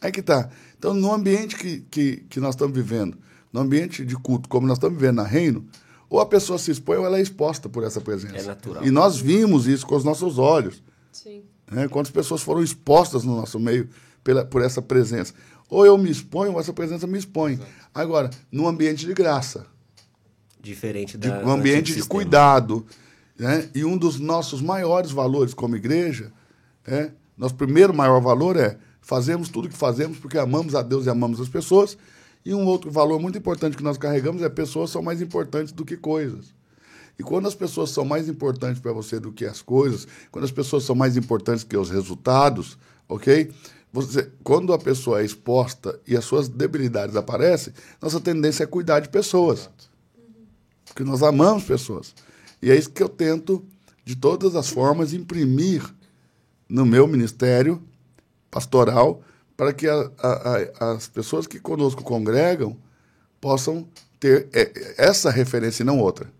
Aí 0.00 0.12
que 0.12 0.22
tá. 0.22 0.48
Então, 0.78 0.94
no 0.94 1.12
ambiente 1.12 1.56
que, 1.56 1.80
que, 1.90 2.16
que 2.28 2.38
nós 2.38 2.54
estamos 2.54 2.74
vivendo, 2.74 3.18
no 3.52 3.60
ambiente 3.60 4.04
de 4.04 4.14
culto, 4.14 4.48
como 4.48 4.66
nós 4.66 4.76
estamos 4.76 4.96
vivendo 4.96 5.16
na 5.16 5.24
reino, 5.24 5.66
ou 6.08 6.20
a 6.20 6.26
pessoa 6.26 6.58
se 6.58 6.70
expõe 6.70 6.98
ou 6.98 7.06
ela 7.06 7.18
é 7.18 7.22
exposta 7.22 7.68
por 7.68 7.82
essa 7.82 8.00
presença. 8.00 8.36
É 8.36 8.42
natural. 8.42 8.86
E 8.86 8.90
nós 8.90 9.18
vimos 9.18 9.66
isso 9.66 9.86
com 9.86 9.96
os 9.96 10.04
nossos 10.04 10.38
olhos. 10.38 10.82
Sim. 11.10 11.42
Né? 11.70 11.88
Quantas 11.88 12.12
pessoas 12.12 12.42
foram 12.42 12.62
expostas 12.62 13.24
no 13.24 13.36
nosso 13.36 13.58
meio 13.58 13.88
pela, 14.22 14.44
por 14.44 14.62
essa 14.62 14.80
presença. 14.80 15.34
Ou 15.68 15.84
eu 15.84 15.98
me 15.98 16.10
exponho, 16.10 16.52
ou 16.52 16.60
essa 16.60 16.72
presença 16.72 17.06
me 17.06 17.18
expõe. 17.18 17.54
Exato. 17.54 17.70
Agora, 17.94 18.30
num 18.50 18.66
ambiente 18.66 19.04
de 19.04 19.12
graça. 19.12 19.66
Diferente 20.60 21.18
da. 21.18 21.38
De, 21.38 21.44
um 21.44 21.50
ambiente 21.50 21.94
de 21.94 22.02
cuidado. 22.04 22.86
Né? 23.38 23.70
E 23.74 23.84
um 23.84 23.96
dos 23.96 24.18
nossos 24.18 24.60
maiores 24.60 25.10
valores 25.10 25.54
como 25.54 25.76
igreja, 25.76 26.32
é, 26.86 27.12
nosso 27.36 27.54
primeiro 27.54 27.94
maior 27.94 28.20
valor 28.20 28.56
é 28.56 28.78
fazemos 29.00 29.48
tudo 29.48 29.66
o 29.66 29.68
que 29.68 29.76
fazemos 29.76 30.18
porque 30.18 30.36
amamos 30.36 30.74
a 30.74 30.82
Deus 30.82 31.06
e 31.06 31.10
amamos 31.10 31.40
as 31.40 31.48
pessoas. 31.48 31.96
E 32.44 32.52
um 32.52 32.66
outro 32.66 32.90
valor 32.90 33.20
muito 33.20 33.38
importante 33.38 33.76
que 33.76 33.82
nós 33.82 33.96
carregamos 33.96 34.42
é 34.42 34.48
pessoas 34.48 34.90
são 34.90 35.02
mais 35.02 35.22
importantes 35.22 35.72
do 35.72 35.84
que 35.84 35.96
coisas. 35.96 36.54
E 37.18 37.22
quando 37.22 37.46
as 37.48 37.54
pessoas 37.54 37.90
são 37.90 38.04
mais 38.04 38.28
importantes 38.28 38.80
para 38.80 38.92
você 38.92 39.18
do 39.18 39.32
que 39.32 39.44
as 39.44 39.60
coisas, 39.60 40.06
quando 40.30 40.44
as 40.44 40.52
pessoas 40.52 40.84
são 40.84 40.94
mais 40.94 41.16
importantes 41.16 41.64
que 41.64 41.76
os 41.76 41.90
resultados, 41.90 42.78
ok? 43.08 43.50
Você, 43.92 44.30
quando 44.44 44.72
a 44.72 44.78
pessoa 44.78 45.20
é 45.20 45.24
exposta 45.24 45.98
e 46.06 46.16
as 46.16 46.24
suas 46.24 46.48
debilidades 46.48 47.16
aparecem, 47.16 47.72
nossa 48.00 48.20
tendência 48.20 48.64
é 48.64 48.66
cuidar 48.66 49.00
de 49.00 49.08
pessoas. 49.08 49.68
Porque 50.84 51.02
nós 51.02 51.22
amamos 51.22 51.64
pessoas. 51.64 52.14
E 52.60 52.70
é 52.70 52.76
isso 52.76 52.90
que 52.90 53.02
eu 53.02 53.08
tento, 53.08 53.64
de 54.04 54.16
todas 54.16 54.56
as 54.56 54.68
formas, 54.68 55.12
imprimir 55.12 55.82
no 56.68 56.84
meu 56.84 57.06
ministério 57.06 57.82
pastoral, 58.50 59.22
para 59.56 59.72
que 59.72 59.88
a, 59.88 60.10
a, 60.18 60.92
as 60.92 61.08
pessoas 61.08 61.46
que 61.46 61.58
conosco 61.58 62.02
congregam 62.02 62.76
possam 63.40 63.88
ter 64.20 64.48
é, 64.52 64.94
essa 64.96 65.30
referência 65.30 65.82
e 65.82 65.86
não 65.86 65.98
outra. 65.98 66.30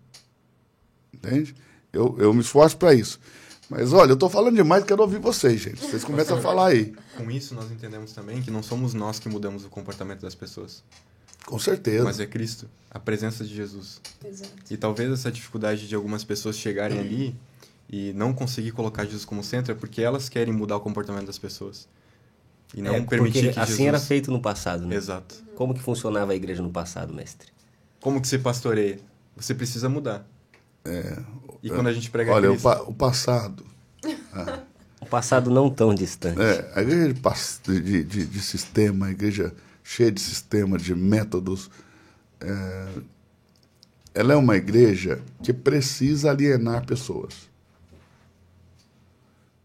Entende? 1.13 1.55
Eu, 1.91 2.15
eu 2.19 2.33
me 2.33 2.41
esforço 2.41 2.77
para 2.77 2.93
isso. 2.93 3.19
Mas 3.69 3.93
olha, 3.93 4.11
eu 4.11 4.15
estou 4.15 4.29
falando 4.29 4.55
demais, 4.55 4.83
quero 4.83 5.01
ouvir 5.01 5.19
vocês, 5.19 5.61
gente. 5.61 5.79
Vocês 5.79 6.03
começam 6.03 6.37
a 6.37 6.41
falar 6.41 6.67
aí. 6.67 6.93
Com 7.15 7.29
isso, 7.29 7.53
nós 7.53 7.71
entendemos 7.71 8.13
também 8.13 8.41
que 8.41 8.49
não 8.49 8.63
somos 8.63 8.93
nós 8.93 9.19
que 9.19 9.29
mudamos 9.29 9.63
o 9.63 9.69
comportamento 9.69 10.21
das 10.21 10.33
pessoas. 10.33 10.83
Com 11.49 11.57
certeza. 11.57 12.03
Mas 12.03 12.19
é 12.19 12.27
Cristo, 12.27 12.69
a 12.91 12.99
presença 12.99 13.43
de 13.43 13.55
Jesus. 13.55 13.99
Exato. 14.23 14.51
E 14.69 14.77
talvez 14.77 15.11
essa 15.11 15.31
dificuldade 15.31 15.87
de 15.87 15.95
algumas 15.95 16.23
pessoas 16.23 16.55
chegarem 16.55 16.99
ali 16.99 17.35
e 17.89 18.13
não 18.13 18.33
conseguir 18.33 18.71
colocar 18.71 19.03
Jesus 19.03 19.25
como 19.25 19.43
centro 19.43 19.71
é 19.71 19.75
porque 19.75 19.99
elas 19.99 20.29
querem 20.29 20.53
mudar 20.53 20.77
o 20.77 20.79
comportamento 20.79 21.25
das 21.25 21.39
pessoas. 21.39 21.87
E 22.75 22.83
não 22.83 22.93
é, 22.93 23.01
permitir 23.01 23.51
que 23.51 23.59
assim 23.59 23.71
Jesus... 23.71 23.87
era 23.87 23.99
feito 23.99 24.29
no 24.29 24.39
passado, 24.39 24.85
né? 24.85 24.95
Exato. 24.95 25.43
Como 25.55 25.73
que 25.73 25.81
funcionava 25.81 26.33
a 26.33 26.35
igreja 26.35 26.61
no 26.61 26.69
passado, 26.69 27.11
mestre? 27.11 27.47
Como 27.99 28.21
que 28.21 28.27
você 28.27 28.37
pastoreia? 28.37 28.99
Você 29.35 29.55
precisa 29.55 29.89
mudar. 29.89 30.23
É, 30.85 31.17
e 31.63 31.69
quando 31.71 31.87
a 31.87 31.93
gente 31.93 32.11
prega 32.11 32.31
Olha, 32.31 32.49
Cristo... 32.49 32.67
o, 32.67 32.71
pa 32.71 32.81
o 32.83 32.93
passado. 32.93 33.65
Ah. 34.31 34.59
O 35.01 35.05
passado 35.05 35.49
não 35.49 35.69
tão 35.69 35.95
distante. 35.95 36.41
É, 36.41 36.71
a 36.75 36.81
igreja 36.81 37.13
de, 37.63 37.81
de, 37.81 38.03
de, 38.03 38.25
de, 38.25 38.41
sistema, 38.41 39.07
a 39.07 39.11
igreja 39.11 39.55
cheia 39.89 40.11
de 40.11 40.21
sistema, 40.21 40.77
de 40.77 40.93
métodos, 40.93 41.67
é, 42.39 43.01
ela 44.13 44.33
é 44.33 44.35
uma 44.35 44.55
igreja 44.55 45.19
que 45.41 45.51
precisa 45.51 46.29
alienar 46.29 46.85
pessoas. 46.85 47.49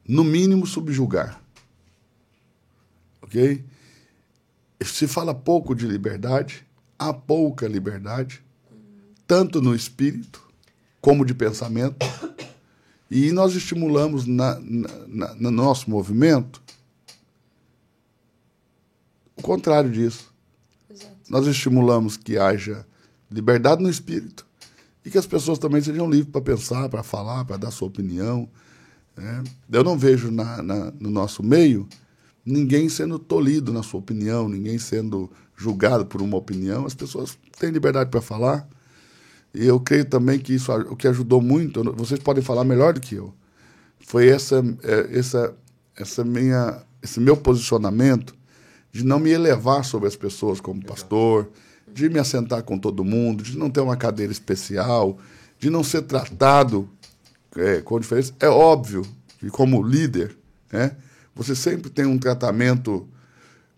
No 0.08 0.24
mínimo, 0.24 0.66
subjugar. 0.66 1.38
Ok? 3.20 3.62
Se 4.82 5.06
fala 5.06 5.34
pouco 5.34 5.74
de 5.74 5.86
liberdade, 5.86 6.66
há 6.98 7.12
pouca 7.12 7.68
liberdade, 7.68 8.42
tanto 9.26 9.60
no 9.60 9.74
espírito 9.74 10.42
como 11.02 11.26
de 11.26 11.34
pensamento. 11.34 11.98
E 13.10 13.30
nós 13.30 13.54
estimulamos 13.54 14.24
na, 14.24 14.58
na, 14.58 15.34
no 15.34 15.50
nosso 15.50 15.90
movimento 15.90 16.63
o 19.36 19.42
contrário 19.42 19.90
disso. 19.90 20.32
Exato. 20.90 21.14
Nós 21.28 21.46
estimulamos 21.46 22.16
que 22.16 22.38
haja 22.38 22.86
liberdade 23.30 23.82
no 23.82 23.90
espírito 23.90 24.46
e 25.04 25.10
que 25.10 25.18
as 25.18 25.26
pessoas 25.26 25.58
também 25.58 25.80
sejam 25.80 26.08
livres 26.08 26.30
para 26.30 26.40
pensar, 26.40 26.88
para 26.88 27.02
falar, 27.02 27.44
para 27.44 27.56
dar 27.56 27.70
sua 27.70 27.88
opinião. 27.88 28.48
Né? 29.16 29.44
Eu 29.70 29.84
não 29.84 29.98
vejo 29.98 30.30
na, 30.30 30.62
na, 30.62 30.92
no 30.98 31.10
nosso 31.10 31.42
meio 31.42 31.88
ninguém 32.44 32.88
sendo 32.88 33.18
tolhido 33.18 33.72
na 33.72 33.82
sua 33.82 34.00
opinião, 34.00 34.48
ninguém 34.48 34.78
sendo 34.78 35.30
julgado 35.56 36.04
por 36.06 36.20
uma 36.20 36.36
opinião. 36.36 36.86
As 36.86 36.94
pessoas 36.94 37.38
têm 37.58 37.70
liberdade 37.70 38.10
para 38.10 38.20
falar. 38.20 38.68
E 39.54 39.64
eu 39.64 39.78
creio 39.78 40.04
também 40.04 40.38
que 40.38 40.54
isso 40.54 40.72
o 40.72 40.96
que 40.96 41.06
ajudou 41.06 41.40
muito, 41.40 41.82
vocês 41.94 42.18
podem 42.18 42.42
falar 42.42 42.64
melhor 42.64 42.92
do 42.92 43.00
que 43.00 43.14
eu, 43.14 43.32
foi 44.00 44.28
essa, 44.28 44.60
é, 44.82 45.16
essa, 45.16 45.54
essa 45.96 46.24
minha, 46.24 46.82
esse 47.00 47.20
meu 47.20 47.36
posicionamento 47.36 48.34
de 48.94 49.04
não 49.04 49.18
me 49.18 49.30
elevar 49.30 49.84
sobre 49.84 50.06
as 50.06 50.14
pessoas 50.14 50.60
como 50.60 50.80
pastor, 50.84 51.50
de 51.92 52.08
me 52.08 52.20
assentar 52.20 52.62
com 52.62 52.78
todo 52.78 53.02
mundo, 53.04 53.42
de 53.42 53.58
não 53.58 53.68
ter 53.68 53.80
uma 53.80 53.96
cadeira 53.96 54.30
especial, 54.30 55.18
de 55.58 55.68
não 55.68 55.82
ser 55.82 56.02
tratado 56.02 56.88
é, 57.56 57.80
com 57.80 57.98
diferença. 57.98 58.32
É 58.38 58.48
óbvio 58.48 59.04
que, 59.40 59.50
como 59.50 59.82
líder, 59.82 60.36
né, 60.72 60.92
você 61.34 61.56
sempre 61.56 61.90
tem 61.90 62.06
um 62.06 62.16
tratamento, 62.16 63.08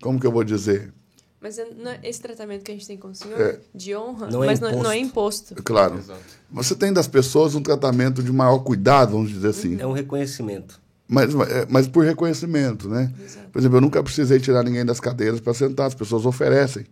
como 0.02 0.20
que 0.20 0.26
eu 0.26 0.30
vou 0.32 0.44
dizer? 0.44 0.92
Mas 1.40 1.58
é, 1.58 1.66
esse 2.02 2.20
tratamento 2.20 2.62
que 2.62 2.72
a 2.72 2.74
gente 2.74 2.86
tem 2.86 2.98
com 2.98 3.08
o 3.08 3.14
senhor, 3.14 3.40
É. 3.40 3.58
de 3.74 3.96
honra, 3.96 4.28
Não 4.30 4.44
é 4.44 4.48
mas 4.48 4.60
não, 4.60 4.68
imposto. 4.68 4.84
não 4.84 4.90
é 4.90 4.98
imposto. 4.98 5.54
Claro. 5.62 5.96
Exato. 5.96 6.20
Você 6.50 6.74
tem 6.74 6.92
das 6.92 7.08
pessoas 7.08 7.54
um 7.54 7.62
tratamento 7.62 8.22
de 8.22 8.30
maior 8.30 8.58
cuidado, 8.58 9.12
vamos 9.12 9.30
dizer 9.30 9.48
assim. 9.48 9.80
É 9.80 9.86
um 9.86 9.92
reconhecimento. 9.92 10.78
Mas, 11.08 11.34
é, 11.34 11.66
mas 11.68 11.86
por 11.86 12.04
reconhecimento, 12.04 12.88
né? 12.88 13.12
Exato. 13.24 13.48
Por 13.50 13.58
exemplo, 13.58 13.76
eu 13.76 13.80
nunca 13.80 14.02
precisei 14.02 14.40
tirar 14.40 14.64
ninguém 14.64 14.84
das 14.84 14.98
cadeiras 14.98 15.40
para 15.40 15.54
sentar, 15.54 15.86
as 15.86 15.94
pessoas 15.94 16.26
oferecem. 16.26 16.84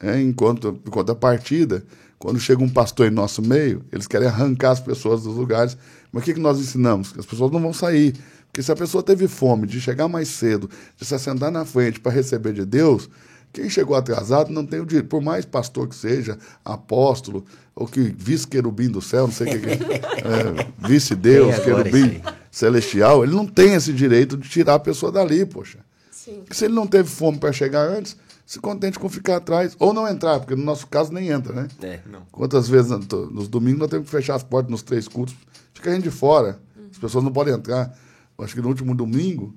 É, 0.00 0.20
enquanto, 0.20 0.80
enquanto 0.86 1.10
a 1.10 1.14
partida, 1.14 1.82
quando 2.18 2.38
chega 2.38 2.62
um 2.62 2.68
pastor 2.68 3.06
em 3.06 3.10
nosso 3.10 3.42
meio, 3.42 3.84
eles 3.90 4.06
querem 4.06 4.28
arrancar 4.28 4.72
as 4.72 4.80
pessoas 4.80 5.22
dos 5.22 5.34
lugares. 5.34 5.76
Mas 6.12 6.22
o 6.22 6.26
que, 6.26 6.34
que 6.34 6.40
nós 6.40 6.58
ensinamos? 6.58 7.12
Que 7.12 7.20
as 7.20 7.26
pessoas 7.26 7.50
não 7.50 7.60
vão 7.60 7.72
sair. 7.72 8.14
Porque 8.46 8.62
se 8.62 8.72
a 8.72 8.76
pessoa 8.76 9.02
teve 9.02 9.28
fome 9.28 9.66
de 9.66 9.80
chegar 9.80 10.08
mais 10.08 10.28
cedo, 10.28 10.68
de 10.96 11.04
se 11.04 11.14
assentar 11.14 11.50
na 11.50 11.64
frente 11.64 12.00
para 12.00 12.12
receber 12.12 12.52
de 12.52 12.64
Deus, 12.64 13.08
quem 13.52 13.68
chegou 13.68 13.96
atrasado 13.96 14.52
não 14.52 14.64
tem 14.64 14.80
o 14.80 14.86
direito, 14.86 15.08
por 15.08 15.22
mais 15.22 15.44
pastor 15.44 15.88
que 15.88 15.94
seja, 15.94 16.38
apóstolo, 16.64 17.44
ou 17.80 17.86
que 17.86 18.00
vice-querubim 18.00 18.88
do 18.88 19.00
céu, 19.00 19.28
não 19.28 19.32
sei 19.32 19.46
o 19.46 19.50
que, 19.60 19.76
que 19.76 19.82
é, 19.92 19.96
é, 19.96 20.88
vice-deus, 20.88 21.54
agora 21.54 21.84
querubim 21.84 22.20
celestial, 22.50 23.22
ele 23.22 23.32
não 23.32 23.46
tem 23.46 23.74
esse 23.74 23.92
direito 23.92 24.36
de 24.36 24.48
tirar 24.48 24.74
a 24.74 24.78
pessoa 24.80 25.12
dali, 25.12 25.46
poxa. 25.46 25.78
Sim. 26.10 26.40
Porque 26.40 26.54
se 26.54 26.64
ele 26.64 26.74
não 26.74 26.88
teve 26.88 27.08
fome 27.08 27.38
para 27.38 27.52
chegar 27.52 27.88
antes, 27.88 28.16
se 28.44 28.58
contente 28.58 28.98
com 28.98 29.08
ficar 29.08 29.36
atrás, 29.36 29.76
ou 29.78 29.94
não 29.94 30.08
entrar, 30.08 30.40
porque 30.40 30.56
no 30.56 30.64
nosso 30.64 30.88
caso 30.88 31.12
nem 31.12 31.28
entra, 31.28 31.52
né? 31.52 31.68
É. 31.80 32.00
Não. 32.10 32.22
Quantas 32.32 32.68
vezes 32.68 32.90
no- 32.90 33.30
nos 33.30 33.46
domingos 33.46 33.78
nós 33.78 33.90
temos 33.90 34.06
que 34.06 34.10
fechar 34.10 34.34
as 34.34 34.42
portas 34.42 34.70
nos 34.72 34.82
três 34.82 35.06
cultos, 35.06 35.36
fica 35.72 35.90
a 35.90 35.94
gente 35.94 36.02
de 36.02 36.10
fora, 36.10 36.58
as 36.90 36.98
pessoas 36.98 37.22
não 37.22 37.30
podem 37.30 37.54
entrar. 37.54 37.96
Acho 38.38 38.54
que 38.54 38.60
no 38.60 38.68
último 38.68 38.92
domingo, 38.92 39.54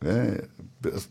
né, 0.00 0.38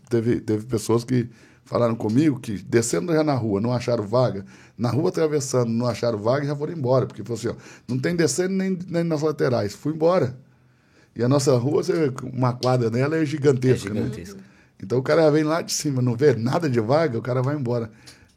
teve, 0.09 0.41
teve 0.41 0.65
pessoas 0.65 1.05
que 1.05 1.29
falaram 1.71 1.95
comigo 1.95 2.37
que 2.37 2.57
descendo 2.57 3.13
já 3.13 3.23
na 3.23 3.33
rua, 3.33 3.61
não 3.61 3.71
acharam 3.71 4.05
vaga, 4.05 4.45
na 4.77 4.89
rua 4.89 5.07
atravessando, 5.07 5.69
não 5.69 5.87
acharam 5.87 6.17
vaga 6.17 6.43
e 6.43 6.47
já 6.49 6.53
foram 6.53 6.73
embora, 6.73 7.05
porque 7.05 7.23
falou 7.23 7.39
assim, 7.39 7.47
ó, 7.47 7.55
não 7.87 7.97
tem 7.97 8.13
descendo 8.13 8.53
nem, 8.53 8.77
nem 8.89 9.05
nas 9.05 9.21
laterais, 9.21 9.73
fui 9.73 9.93
embora. 9.93 10.37
E 11.15 11.23
a 11.23 11.29
nossa 11.29 11.55
rua, 11.55 11.81
uma 12.33 12.51
quadra 12.51 12.89
nela 12.89 13.15
é 13.15 13.21
É 13.21 13.25
gigantesca, 13.25 13.93
né? 13.93 14.11
Então 14.83 14.99
o 14.99 15.01
cara 15.01 15.31
vem 15.31 15.45
lá 15.45 15.61
de 15.61 15.71
cima, 15.71 16.01
não 16.01 16.13
vê 16.13 16.35
nada 16.35 16.69
de 16.69 16.81
vaga, 16.81 17.17
o 17.17 17.21
cara 17.21 17.41
vai 17.41 17.55
embora. 17.55 17.89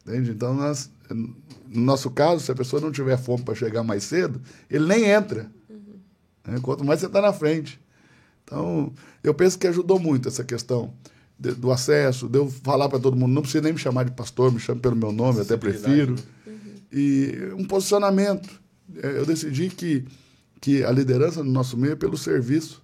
Entende? 0.07 0.31
Então, 0.31 0.55
nós, 0.55 0.89
no 1.11 1.35
nosso 1.83 2.11
caso, 2.11 2.39
se 2.45 2.53
a 2.53 2.55
pessoa 2.55 2.81
não 2.81 2.93
tiver 2.93 3.17
fome 3.17 3.43
para 3.43 3.57
chegar 3.57 3.83
mais 3.83 4.05
cedo, 4.05 4.41
ele 4.71 4.87
nem 4.87 5.07
entra. 5.07 5.51
Né? 6.47 6.61
Quanto 6.63 6.85
mais 6.85 7.01
você 7.01 7.07
está 7.07 7.21
na 7.21 7.33
frente. 7.33 7.81
Então, 8.45 8.93
eu 9.25 9.35
penso 9.35 9.59
que 9.59 9.67
ajudou 9.67 9.99
muito 9.99 10.29
essa 10.29 10.45
questão 10.45 10.95
de- 11.39 11.53
do 11.55 11.71
acesso, 11.73 12.29
de 12.29 12.39
eu 12.39 12.49
falar 12.49 12.89
para 12.89 12.99
todo 12.99 13.17
mundo, 13.17 13.33
não 13.33 13.43
precisa 13.43 13.63
nem 13.63 13.73
me 13.73 13.79
chamar 13.79 14.05
de 14.05 14.13
pastor, 14.13 14.53
me 14.53 14.61
chame 14.61 14.81
pelo 14.81 14.97
meu 14.97 15.13
nome, 15.13 15.39
eu 15.39 15.43
até 15.43 15.57
prefiro. 15.57 16.15
E 16.93 17.53
um 17.59 17.65
posicionamento. 17.65 18.49
É, 19.03 19.19
Eu 19.19 19.27
decidi 19.27 19.69
que, 19.69 20.05
que 20.61 20.85
a 20.85 20.91
liderança 20.91 21.43
no 21.43 21.51
nosso 21.51 21.77
meio 21.77 21.95
é 21.95 21.97
pelo 21.97 22.17
serviço. 22.17 22.83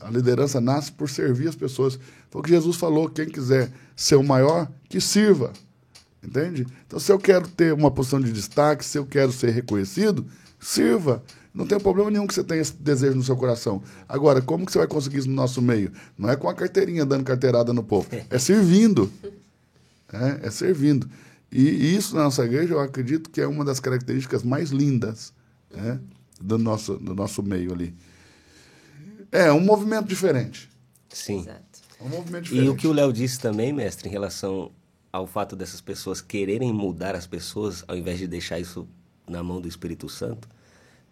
A 0.00 0.10
liderança 0.10 0.60
nasce 0.60 0.90
por 0.92 1.08
servir 1.10 1.48
as 1.48 1.56
pessoas. 1.56 1.98
Foi 2.30 2.40
o 2.40 2.44
que 2.44 2.50
Jesus 2.50 2.76
falou: 2.76 3.08
quem 3.08 3.26
quiser 3.28 3.70
ser 3.96 4.16
o 4.16 4.22
maior, 4.22 4.70
que 4.88 5.00
sirva. 5.00 5.52
Entende? 6.22 6.66
Então, 6.86 6.98
se 7.00 7.10
eu 7.10 7.18
quero 7.18 7.48
ter 7.48 7.72
uma 7.74 7.90
posição 7.90 8.20
de 8.20 8.30
destaque, 8.32 8.84
se 8.84 8.96
eu 8.96 9.04
quero 9.04 9.32
ser 9.32 9.50
reconhecido, 9.50 10.24
sirva. 10.60 11.22
Não 11.54 11.66
tem 11.66 11.78
problema 11.78 12.10
nenhum 12.10 12.26
que 12.26 12.34
você 12.34 12.42
tenha 12.42 12.62
esse 12.62 12.74
desejo 12.74 13.14
no 13.14 13.22
seu 13.22 13.36
coração. 13.36 13.82
Agora, 14.08 14.40
como 14.40 14.64
que 14.64 14.72
você 14.72 14.78
vai 14.78 14.86
conseguir 14.86 15.18
isso 15.18 15.28
no 15.28 15.34
nosso 15.34 15.60
meio? 15.60 15.92
Não 16.16 16.30
é 16.30 16.36
com 16.36 16.48
a 16.48 16.54
carteirinha 16.54 17.04
dando 17.04 17.24
carteirada 17.24 17.72
no 17.72 17.82
povo, 17.82 18.08
é 18.30 18.38
servindo. 18.38 19.10
É, 20.14 20.48
é 20.48 20.50
servindo. 20.50 21.08
E, 21.50 21.96
isso 21.96 22.14
na 22.14 22.24
nossa 22.24 22.44
igreja, 22.44 22.74
eu 22.74 22.80
acredito 22.80 23.30
que 23.30 23.40
é 23.40 23.46
uma 23.46 23.64
das 23.64 23.80
características 23.80 24.42
mais 24.42 24.70
lindas 24.70 25.32
né, 25.70 25.98
do, 26.38 26.58
nosso, 26.58 26.98
do 26.98 27.14
nosso 27.14 27.42
meio 27.42 27.72
ali. 27.72 27.94
É 29.30 29.50
um 29.50 29.60
movimento 29.60 30.06
diferente. 30.06 30.68
Sim. 31.08 31.40
Exato. 31.40 31.80
É 31.98 32.04
um 32.04 32.08
movimento 32.08 32.44
diferente. 32.44 32.66
E 32.66 32.68
o 32.68 32.76
que 32.76 32.86
o 32.86 32.92
Léo 32.92 33.10
disse 33.10 33.40
também, 33.40 33.72
mestre, 33.72 34.08
em 34.08 34.12
relação 34.12 34.70
ao 35.10 35.26
fato 35.26 35.54
dessas 35.54 35.80
pessoas 35.80 36.20
quererem 36.20 36.72
mudar 36.72 37.14
as 37.14 37.26
pessoas, 37.26 37.84
ao 37.86 37.96
invés 37.96 38.18
de 38.18 38.26
deixar 38.26 38.58
isso 38.58 38.88
na 39.26 39.42
mão 39.42 39.60
do 39.60 39.68
Espírito 39.68 40.08
Santo, 40.08 40.48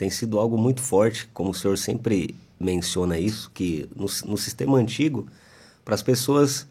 tem 0.00 0.08
sido 0.08 0.38
algo 0.38 0.56
muito 0.56 0.80
forte, 0.80 1.28
como 1.34 1.50
o 1.50 1.54
senhor 1.54 1.76
sempre 1.76 2.34
menciona 2.58 3.18
isso, 3.18 3.50
que 3.52 3.86
no, 3.94 4.06
no 4.24 4.38
sistema 4.38 4.78
antigo, 4.78 5.26
para 5.84 5.94
as 5.94 6.02
pessoas, 6.02 6.66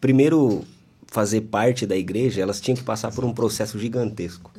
primeiro 0.00 0.64
fazer 1.06 1.42
parte 1.42 1.86
da 1.86 1.96
igreja, 1.96 2.42
elas 2.42 2.60
tinham 2.60 2.74
que 2.74 2.82
passar 2.82 3.12
por 3.12 3.24
um 3.24 3.32
processo 3.32 3.78
gigantesco. 3.78 4.50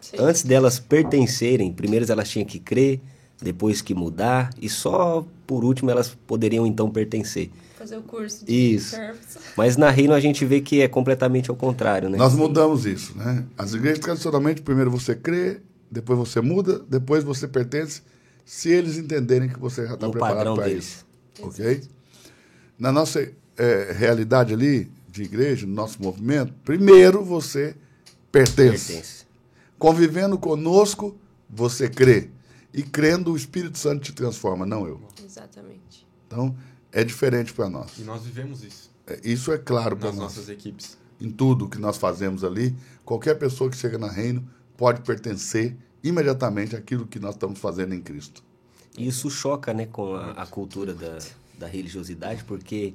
Sim. 0.00 0.16
Antes 0.20 0.44
delas 0.44 0.78
pertencerem, 0.78 1.72
primeiro 1.72 2.06
elas 2.08 2.28
tinham 2.28 2.46
que 2.46 2.60
crer, 2.60 3.00
depois 3.42 3.82
que 3.82 3.94
mudar, 3.94 4.50
e 4.62 4.68
só 4.68 5.26
por 5.44 5.64
último 5.64 5.90
elas 5.90 6.16
poderiam 6.28 6.64
então 6.64 6.88
pertencer. 6.88 7.50
Fazer 7.76 7.96
o 7.96 8.02
curso 8.02 8.44
de 8.44 8.74
Isso. 8.74 8.90
service. 8.90 9.38
Mas 9.56 9.76
na 9.76 9.90
Reino 9.90 10.14
a 10.14 10.20
gente 10.20 10.44
vê 10.44 10.60
que 10.60 10.80
é 10.80 10.86
completamente 10.86 11.50
ao 11.50 11.56
contrário, 11.56 12.08
né? 12.08 12.16
Nós 12.16 12.32
mudamos 12.34 12.86
isso, 12.86 13.18
né? 13.18 13.44
As 13.58 13.74
igrejas 13.74 13.98
tradicionalmente, 13.98 14.62
primeiro 14.62 14.88
você 14.88 15.16
crê, 15.16 15.60
depois 15.94 16.18
você 16.18 16.40
muda, 16.40 16.80
depois 16.88 17.22
você 17.24 17.46
pertence, 17.48 18.02
se 18.44 18.68
eles 18.68 18.96
entenderem 18.98 19.48
que 19.48 19.58
você 19.58 19.86
já 19.86 19.94
está 19.94 20.08
preparado 20.10 20.54
para 20.54 20.68
isso. 20.68 21.06
Ok? 21.40 21.82
Na 22.78 22.90
nossa 22.92 23.26
eh, 23.56 23.94
realidade 23.96 24.52
ali, 24.52 24.90
de 25.08 25.22
igreja, 25.22 25.66
no 25.66 25.72
nosso 25.72 26.02
movimento, 26.02 26.52
primeiro 26.64 27.24
você 27.24 27.74
pertence. 28.32 28.92
Pertence. 28.92 29.24
Convivendo 29.78 30.36
conosco, 30.38 31.16
você 31.48 31.88
crê. 31.88 32.30
E 32.72 32.82
crendo, 32.82 33.32
o 33.32 33.36
Espírito 33.36 33.78
Santo 33.78 34.02
te 34.02 34.12
transforma, 34.12 34.66
não 34.66 34.86
eu. 34.86 35.00
Exatamente. 35.24 36.04
Então, 36.26 36.54
é 36.90 37.04
diferente 37.04 37.52
para 37.52 37.70
nós. 37.70 37.92
E 37.98 38.02
nós 38.02 38.22
vivemos 38.24 38.64
isso 38.64 38.90
É, 39.06 39.20
Isso 39.22 39.52
é 39.52 39.58
claro 39.58 39.96
para 39.96 40.08
nas 40.08 40.16
nós. 40.18 40.34
nossas 40.36 40.48
equipes. 40.48 40.96
em 41.20 41.30
tudo 41.30 41.68
que 41.68 41.78
nós 41.78 41.96
fazemos 41.96 42.42
ali, 42.42 42.74
qualquer 43.04 43.38
pessoa 43.38 43.70
que 43.70 43.76
chega 43.76 43.96
na 43.98 44.10
reino 44.10 44.44
pode 44.76 45.02
pertencer 45.02 45.76
imediatamente 46.02 46.76
àquilo 46.76 47.06
que 47.06 47.18
nós 47.18 47.34
estamos 47.34 47.58
fazendo 47.58 47.94
em 47.94 48.00
Cristo. 48.00 48.42
E 48.96 49.06
isso 49.08 49.30
choca, 49.30 49.72
né, 49.74 49.86
com 49.86 50.14
a, 50.14 50.32
a 50.32 50.46
cultura 50.46 50.94
da, 50.94 51.18
da 51.58 51.66
religiosidade, 51.66 52.44
porque 52.44 52.94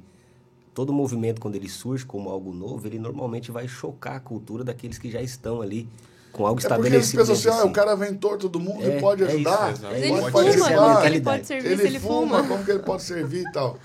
todo 0.74 0.92
movimento, 0.92 1.40
quando 1.40 1.56
ele 1.56 1.68
surge 1.68 2.06
como 2.06 2.30
algo 2.30 2.52
novo, 2.54 2.86
ele 2.86 2.98
normalmente 2.98 3.50
vai 3.50 3.66
chocar 3.68 4.16
a 4.16 4.20
cultura 4.20 4.64
daqueles 4.64 4.98
que 4.98 5.10
já 5.10 5.20
estão 5.20 5.60
ali 5.60 5.88
com 6.32 6.46
algo 6.46 6.60
É 6.60 6.68
porque 6.68 6.86
eles 6.86 7.08
estabelecido. 7.08 7.18
pensam 7.36 7.52
assim, 7.52 7.60
ah, 7.60 7.64
o 7.66 7.72
cara 7.72 7.96
vem 7.96 8.14
torto 8.14 8.48
do 8.48 8.60
mundo 8.60 8.82
É, 8.84 8.96
e 8.96 9.00
pode 9.00 9.22
é 9.24 9.26
isso, 9.26 9.34
ajudar. 9.36 9.78
Mas 9.82 10.02
Ele 10.02 10.06
ele 10.06 10.20
pode 10.20 10.32
pode 10.32 10.52
fuma, 10.52 10.68
ser 10.68 10.74
participar, 10.76 11.00
a 11.02 11.06
ele 11.06 11.20
pode 11.20 11.46
servir 11.46 11.68
ele, 11.72 11.82
se 11.82 11.86
ele 11.88 12.00
fuma, 12.00 12.36
fuma. 12.38 12.48
como 12.48 12.64
que 12.64 12.70
ele 12.70 12.78
pode 12.80 13.02
servir 13.02 13.40
e 13.46 13.52
tal. 13.52 13.78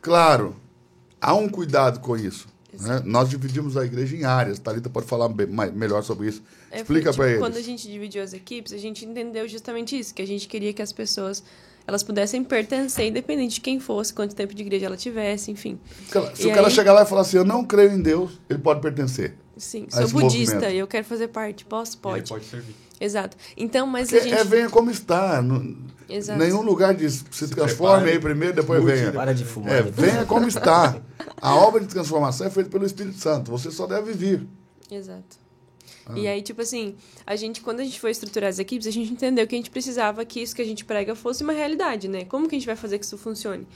Claro, 0.00 0.56
há 1.20 1.34
um 1.34 1.48
cuidado 1.48 2.00
com 2.00 2.16
isso. 2.16 2.48
Né? 2.78 3.02
Nós 3.04 3.28
dividimos 3.28 3.76
a 3.76 3.84
igreja 3.84 4.14
em 4.16 4.24
áreas. 4.24 4.58
Thalita 4.58 4.88
pode 4.90 5.06
falar 5.06 5.28
bem- 5.28 5.46
mais- 5.46 5.72
melhor 5.72 6.02
sobre 6.02 6.28
isso. 6.28 6.42
É, 6.70 6.78
Explica 6.78 7.04
para 7.04 7.12
tipo, 7.12 7.24
eles. 7.24 7.38
Quando 7.38 7.56
a 7.56 7.62
gente 7.62 7.88
dividiu 7.90 8.22
as 8.22 8.32
equipes, 8.32 8.72
a 8.72 8.78
gente 8.78 9.04
entendeu 9.04 9.48
justamente 9.48 9.98
isso, 9.98 10.14
que 10.14 10.22
a 10.22 10.26
gente 10.26 10.46
queria 10.48 10.72
que 10.72 10.82
as 10.82 10.92
pessoas 10.92 11.42
elas 11.86 12.02
pudessem 12.04 12.44
pertencer, 12.44 13.06
independente 13.06 13.54
de 13.54 13.60
quem 13.62 13.80
fosse, 13.80 14.12
quanto 14.12 14.34
tempo 14.34 14.54
de 14.54 14.62
igreja 14.62 14.86
ela 14.86 14.96
tivesse, 14.96 15.50
enfim. 15.50 15.78
Se 16.34 16.44
E 16.46 16.46
o 16.50 16.54
cara 16.54 16.68
aí- 16.68 16.72
chegar 16.72 16.92
lá 16.92 17.02
e 17.02 17.06
falar 17.06 17.22
assim, 17.22 17.36
eu 17.38 17.44
não 17.44 17.64
creio 17.64 17.90
em 17.92 18.00
Deus, 18.00 18.38
ele 18.48 18.58
pode 18.60 18.80
pertencer. 18.80 19.34
Sim, 19.56 19.86
sou 19.90 20.08
budista 20.08 20.54
movimento. 20.54 20.74
e 20.74 20.78
eu 20.78 20.86
quero 20.86 21.04
fazer 21.04 21.28
parte, 21.28 21.64
posso? 21.64 21.94
Ele 21.96 22.00
Pode. 22.02 22.28
pode 22.28 22.44
servir. 22.44 22.74
Exato. 23.00 23.36
Então, 23.56 23.86
mas 23.86 24.10
Porque 24.10 24.20
a 24.20 24.28
gente... 24.28 24.38
é 24.38 24.44
venha 24.44 24.68
como 24.68 24.90
está. 24.90 25.40
Não, 25.40 25.74
Exato. 26.08 26.38
Nenhum 26.38 26.60
lugar 26.60 26.94
diz 26.94 27.24
se, 27.30 27.48
transforme 27.48 28.02
prepare, 28.02 28.10
aí 28.10 28.18
primeiro, 28.18 28.54
depois 28.54 28.80
mude, 28.80 28.92
venha. 28.92 29.12
Para 29.12 29.32
de 29.32 29.44
fumar. 29.44 29.72
É, 29.72 29.82
venha 29.82 30.26
como 30.26 30.46
está. 30.46 31.00
A 31.40 31.54
obra 31.54 31.80
de 31.80 31.86
transformação 31.86 32.46
é 32.46 32.50
feita 32.50 32.68
pelo 32.68 32.84
Espírito 32.84 33.18
Santo. 33.18 33.50
Você 33.52 33.70
só 33.70 33.86
deve 33.86 34.12
vir. 34.12 34.46
Exato. 34.90 35.40
E 36.14 36.26
aí, 36.26 36.42
tipo 36.42 36.60
assim, 36.60 36.96
a 37.24 37.36
gente, 37.36 37.60
quando 37.60 37.80
a 37.80 37.84
gente 37.84 38.00
foi 38.00 38.10
estruturar 38.10 38.50
as 38.50 38.58
equipes, 38.58 38.86
a 38.86 38.90
gente 38.90 39.12
entendeu 39.12 39.46
que 39.46 39.54
a 39.54 39.58
gente 39.58 39.70
precisava 39.70 40.24
que 40.24 40.40
isso 40.40 40.56
que 40.56 40.62
a 40.62 40.64
gente 40.64 40.84
prega 40.84 41.14
fosse 41.14 41.44
uma 41.44 41.52
realidade, 41.52 42.08
né? 42.08 42.24
Como 42.24 42.48
que 42.48 42.56
a 42.56 42.58
gente 42.58 42.66
vai 42.66 42.74
fazer 42.74 42.98
que 42.98 43.04
isso 43.04 43.16
funcione? 43.16 43.66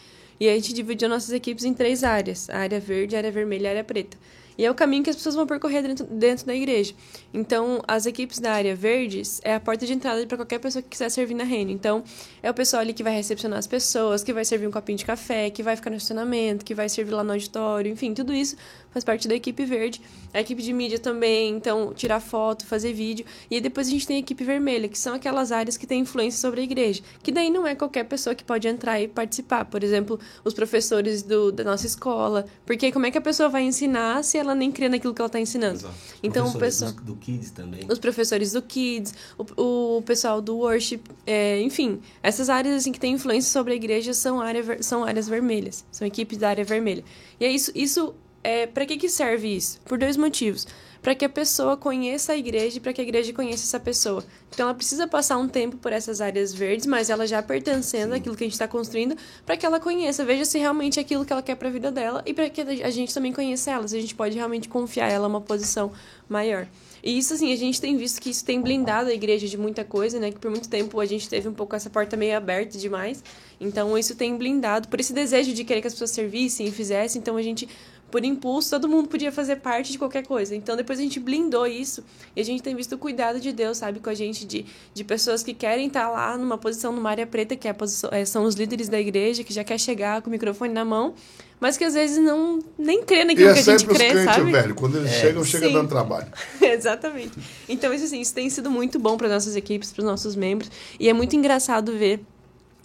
E 0.40 0.48
aí 0.48 0.52
a 0.52 0.56
gente 0.56 0.72
dividiu 0.72 1.08
nossas 1.08 1.30
equipes 1.30 1.64
em 1.64 1.72
três 1.72 2.02
áreas: 2.02 2.50
a 2.50 2.58
área 2.58 2.80
verde, 2.80 3.14
a 3.14 3.18
área 3.18 3.30
vermelha 3.30 3.62
e 3.62 3.66
a 3.66 3.70
área 3.70 3.84
preta. 3.84 4.16
E 4.56 4.64
é 4.64 4.70
o 4.70 4.74
caminho 4.74 5.02
que 5.02 5.10
as 5.10 5.16
pessoas 5.16 5.34
vão 5.34 5.46
percorrer 5.46 5.82
dentro, 5.82 6.06
dentro 6.06 6.46
da 6.46 6.54
igreja. 6.54 6.94
Então, 7.32 7.82
as 7.86 8.06
equipes 8.06 8.38
da 8.38 8.52
área 8.52 8.74
verdes 8.74 9.40
é 9.42 9.54
a 9.54 9.60
porta 9.60 9.84
de 9.86 9.92
entrada 9.92 10.24
para 10.26 10.36
qualquer 10.36 10.58
pessoa 10.58 10.82
que 10.82 10.88
quiser 10.88 11.10
servir 11.10 11.34
na 11.34 11.44
reino. 11.44 11.70
Então, 11.70 12.04
é 12.42 12.50
o 12.50 12.54
pessoal 12.54 12.80
ali 12.80 12.92
que 12.92 13.02
vai 13.02 13.14
recepcionar 13.14 13.58
as 13.58 13.66
pessoas, 13.66 14.22
que 14.22 14.32
vai 14.32 14.44
servir 14.44 14.66
um 14.66 14.70
copinho 14.70 14.98
de 14.98 15.04
café, 15.04 15.50
que 15.50 15.62
vai 15.62 15.74
ficar 15.76 15.90
no 15.90 15.96
estacionamento, 15.96 16.64
que 16.64 16.74
vai 16.74 16.88
servir 16.88 17.12
lá 17.12 17.24
no 17.24 17.32
auditório, 17.32 17.90
enfim, 17.90 18.14
tudo 18.14 18.32
isso 18.32 18.56
faz 18.94 19.04
parte 19.04 19.26
da 19.26 19.34
equipe 19.34 19.64
verde. 19.64 20.00
A 20.32 20.40
equipe 20.40 20.62
de 20.62 20.72
mídia 20.72 20.98
também, 20.98 21.50
então, 21.50 21.92
tirar 21.92 22.20
foto, 22.20 22.64
fazer 22.64 22.92
vídeo. 22.92 23.26
E 23.50 23.56
aí 23.56 23.60
depois 23.60 23.88
a 23.88 23.90
gente 23.90 24.06
tem 24.06 24.16
a 24.16 24.20
equipe 24.20 24.42
vermelha, 24.44 24.88
que 24.88 24.98
são 24.98 25.14
aquelas 25.14 25.50
áreas 25.50 25.76
que 25.76 25.86
têm 25.86 26.00
influência 26.00 26.40
sobre 26.40 26.60
a 26.60 26.64
igreja. 26.64 27.02
Que 27.22 27.32
daí 27.32 27.50
não 27.50 27.66
é 27.66 27.74
qualquer 27.74 28.04
pessoa 28.04 28.34
que 28.34 28.44
pode 28.44 28.68
entrar 28.68 29.00
e 29.00 29.08
participar. 29.08 29.64
Por 29.64 29.82
exemplo, 29.82 30.18
os 30.44 30.54
professores 30.54 31.22
do, 31.22 31.50
da 31.50 31.64
nossa 31.64 31.86
escola. 31.86 32.46
Porque 32.64 32.92
como 32.92 33.04
é 33.06 33.10
que 33.10 33.18
a 33.18 33.20
pessoa 33.20 33.48
vai 33.48 33.64
ensinar 33.64 34.22
se 34.22 34.38
ela 34.38 34.54
nem 34.54 34.70
crê 34.70 34.88
naquilo 34.88 35.12
que 35.12 35.20
ela 35.20 35.26
está 35.26 35.40
ensinando? 35.40 35.80
Exato. 35.80 35.94
Então, 36.22 36.46
o 36.46 36.50
Professores 36.52 36.92
pessoal... 36.92 37.06
do, 37.06 37.14
do 37.14 37.16
Kids 37.16 37.50
também. 37.50 37.80
Os 37.90 37.98
professores 37.98 38.52
do 38.52 38.62
Kids, 38.62 39.14
o, 39.36 39.96
o 39.98 40.02
pessoal 40.02 40.40
do 40.40 40.58
Worship, 40.58 41.00
é, 41.26 41.60
enfim, 41.60 42.00
essas 42.22 42.48
áreas 42.48 42.76
assim, 42.76 42.92
que 42.92 43.00
têm 43.00 43.14
influência 43.14 43.50
sobre 43.50 43.72
a 43.72 43.76
igreja 43.76 44.14
são, 44.14 44.40
área, 44.40 44.82
são 44.82 45.04
áreas 45.04 45.28
vermelhas, 45.28 45.84
são 45.90 46.06
equipes 46.06 46.38
da 46.38 46.48
área 46.48 46.64
vermelha. 46.64 47.04
E 47.40 47.44
é 47.44 47.50
isso, 47.50 47.72
isso 47.74 48.14
é, 48.44 48.66
para 48.66 48.84
que, 48.84 48.98
que 48.98 49.08
serve 49.08 49.56
isso? 49.56 49.80
Por 49.86 49.98
dois 49.98 50.16
motivos. 50.16 50.66
Para 51.02 51.14
que 51.14 51.24
a 51.24 51.28
pessoa 51.28 51.76
conheça 51.76 52.32
a 52.32 52.36
igreja 52.36 52.76
e 52.76 52.80
para 52.80 52.92
que 52.92 53.00
a 53.00 53.04
igreja 53.04 53.32
conheça 53.32 53.64
essa 53.64 53.80
pessoa. 53.80 54.24
Então 54.50 54.66
ela 54.66 54.74
precisa 54.74 55.06
passar 55.06 55.36
um 55.36 55.48
tempo 55.48 55.76
por 55.76 55.92
essas 55.92 56.20
áreas 56.20 56.54
verdes, 56.54 56.86
mas 56.86 57.10
ela 57.10 57.26
já 57.26 57.42
pertencendo 57.42 58.14
àquilo 58.14 58.36
que 58.36 58.44
a 58.44 58.46
gente 58.46 58.54
está 58.54 58.68
construindo, 58.68 59.16
para 59.44 59.56
que 59.56 59.66
ela 59.66 59.80
conheça, 59.80 60.24
veja 60.24 60.44
se 60.44 60.58
realmente 60.58 60.98
é 60.98 61.02
aquilo 61.02 61.24
que 61.24 61.32
ela 61.32 61.42
quer 61.42 61.56
para 61.56 61.68
a 61.68 61.70
vida 61.70 61.90
dela 61.90 62.22
e 62.24 62.32
para 62.32 62.48
que 62.48 62.60
a 62.60 62.90
gente 62.90 63.12
também 63.12 63.32
conheça 63.32 63.70
ela, 63.70 63.88
se 63.88 63.96
a 63.96 64.00
gente 64.00 64.14
pode 64.14 64.36
realmente 64.36 64.68
confiar 64.68 65.10
ela 65.10 65.26
uma 65.26 65.40
posição 65.40 65.90
maior. 66.28 66.66
E 67.06 67.18
isso, 67.18 67.34
assim, 67.34 67.52
a 67.52 67.56
gente 67.56 67.78
tem 67.82 67.98
visto 67.98 68.18
que 68.18 68.30
isso 68.30 68.42
tem 68.42 68.58
blindado 68.62 69.10
a 69.10 69.12
igreja 69.12 69.46
de 69.46 69.58
muita 69.58 69.84
coisa, 69.84 70.18
né? 70.18 70.30
Que 70.30 70.38
por 70.38 70.50
muito 70.50 70.70
tempo 70.70 70.98
a 70.98 71.04
gente 71.04 71.28
teve 71.28 71.46
um 71.46 71.52
pouco 71.52 71.76
essa 71.76 71.90
porta 71.90 72.16
meio 72.16 72.34
aberta 72.34 72.78
demais. 72.78 73.22
Então, 73.60 73.96
isso 73.98 74.16
tem 74.16 74.34
blindado 74.38 74.88
por 74.88 74.98
esse 74.98 75.12
desejo 75.12 75.52
de 75.52 75.64
querer 75.64 75.82
que 75.82 75.86
as 75.86 75.92
pessoas 75.92 76.12
servissem 76.12 76.66
e 76.66 76.70
fizessem. 76.70 77.20
Então, 77.20 77.36
a 77.36 77.42
gente, 77.42 77.68
por 78.14 78.24
impulso, 78.24 78.70
todo 78.70 78.88
mundo 78.88 79.08
podia 79.08 79.32
fazer 79.32 79.56
parte 79.56 79.90
de 79.90 79.98
qualquer 79.98 80.24
coisa. 80.24 80.54
Então, 80.54 80.76
depois 80.76 81.00
a 81.00 81.02
gente 81.02 81.18
blindou 81.18 81.66
isso 81.66 82.04
e 82.36 82.40
a 82.40 82.44
gente 82.44 82.62
tem 82.62 82.72
visto 82.72 82.92
o 82.92 82.98
cuidado 82.98 83.40
de 83.40 83.50
Deus, 83.50 83.78
sabe? 83.78 83.98
Com 83.98 84.08
a 84.08 84.14
gente, 84.14 84.46
de, 84.46 84.66
de 84.94 85.02
pessoas 85.02 85.42
que 85.42 85.52
querem 85.52 85.88
estar 85.88 86.08
lá 86.08 86.38
numa 86.38 86.56
posição 86.56 86.92
numa 86.92 87.10
área 87.10 87.26
preta, 87.26 87.56
que 87.56 87.66
é 87.66 87.72
a 87.72 87.74
posição, 87.74 88.08
é, 88.12 88.24
são 88.24 88.44
os 88.44 88.54
líderes 88.54 88.88
da 88.88 89.00
igreja, 89.00 89.42
que 89.42 89.52
já 89.52 89.64
quer 89.64 89.80
chegar 89.80 90.22
com 90.22 90.28
o 90.28 90.30
microfone 90.30 90.72
na 90.72 90.84
mão, 90.84 91.12
mas 91.58 91.76
que 91.76 91.82
às 91.82 91.94
vezes 91.94 92.18
não 92.18 92.60
nem 92.78 93.02
crê 93.02 93.22
E 93.22 93.24
naquilo 93.24 93.48
é 93.48 93.54
que 93.54 93.58
a 93.58 93.62
gente 93.62 93.84
crê, 93.84 94.10
crentes, 94.10 94.24
sabe? 94.26 94.52
velho. 94.52 94.76
Quando 94.76 94.96
eles 94.96 95.10
chegam, 95.10 95.44
chega 95.44 95.68
dando 95.70 95.88
trabalho. 95.88 96.28
Exatamente. 96.62 97.32
Então, 97.68 97.92
isso, 97.92 98.04
assim, 98.04 98.20
isso 98.20 98.32
tem 98.32 98.48
sido 98.48 98.70
muito 98.70 98.96
bom 98.96 99.16
para 99.16 99.28
nossas 99.28 99.56
equipes, 99.56 99.90
para 99.90 100.02
os 100.02 100.06
nossos 100.06 100.36
membros. 100.36 100.70
E 101.00 101.08
é 101.08 101.12
muito 101.12 101.34
engraçado 101.34 101.90
ver, 101.90 102.20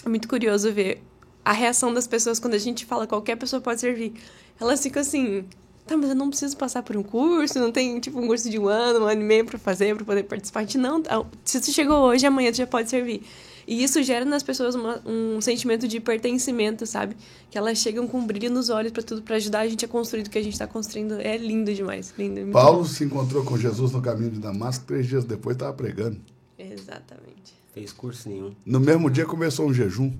é 0.03 0.09
muito 0.09 0.27
curioso 0.27 0.73
ver 0.73 1.03
a 1.43 1.51
reação 1.53 1.93
das 1.93 2.07
pessoas 2.07 2.39
quando 2.39 2.53
a 2.53 2.57
gente 2.59 2.85
fala 2.85 3.07
qualquer 3.07 3.35
pessoa 3.35 3.61
pode 3.61 3.79
servir. 3.81 4.13
Elas 4.59 4.81
ficam 4.83 5.01
assim, 5.01 5.45
tá, 5.87 5.95
mas 5.97 6.09
eu 6.09 6.15
não 6.15 6.29
preciso 6.29 6.55
passar 6.57 6.83
por 6.83 6.95
um 6.97 7.03
curso, 7.03 7.57
não 7.59 7.71
tem, 7.71 7.99
tipo, 7.99 8.19
um 8.19 8.27
curso 8.27 8.49
de 8.49 8.59
um 8.59 8.67
ano, 8.67 9.05
um 9.05 9.07
ano 9.07 9.21
e 9.21 9.23
meio 9.23 9.45
para 9.45 9.57
fazer, 9.57 9.95
para 9.95 10.05
poder 10.05 10.23
participar. 10.23 10.61
Gente, 10.61 10.77
não, 10.77 11.01
tá, 11.01 11.23
se 11.43 11.59
tu 11.61 11.71
chegou 11.71 11.97
hoje, 11.99 12.25
amanhã 12.25 12.51
tu 12.51 12.57
já 12.57 12.67
pode 12.67 12.89
servir. 12.89 13.23
E 13.67 13.83
isso 13.83 14.01
gera 14.01 14.25
nas 14.25 14.41
pessoas 14.41 14.73
uma- 14.73 14.99
um 15.05 15.39
sentimento 15.39 15.87
de 15.87 15.99
pertencimento, 15.99 16.87
sabe? 16.87 17.15
Que 17.51 17.57
elas 17.57 17.77
chegam 17.77 18.07
com 18.07 18.17
um 18.19 18.25
brilho 18.25 18.49
nos 18.49 18.69
olhos 18.69 18.91
para 18.91 19.03
tudo, 19.03 19.21
para 19.21 19.35
ajudar 19.35 19.59
a 19.59 19.67
gente 19.67 19.85
a 19.85 19.87
construir 19.87 20.23
o 20.25 20.29
que 20.29 20.39
a 20.39 20.43
gente 20.43 20.53
está 20.53 20.65
construindo. 20.65 21.19
É 21.21 21.37
lindo 21.37 21.71
demais. 21.71 22.11
Lindo, 22.17 22.51
Paulo 22.51 22.83
se 22.85 23.03
encontrou 23.03 23.43
com 23.45 23.55
Jesus 23.57 23.91
no 23.91 24.01
caminho 24.01 24.31
de 24.31 24.39
Damasco, 24.39 24.85
três 24.85 25.05
dias 25.07 25.23
depois 25.23 25.55
estava 25.55 25.71
pregando. 25.73 26.19
Exatamente. 26.57 27.53
Fez 27.71 27.93
curso 27.93 28.27
nenhum. 28.27 28.55
No 28.65 28.79
mesmo 28.79 29.07
dia 29.09 29.25
começou 29.25 29.67
um 29.67 29.73
jejum. 29.73 30.11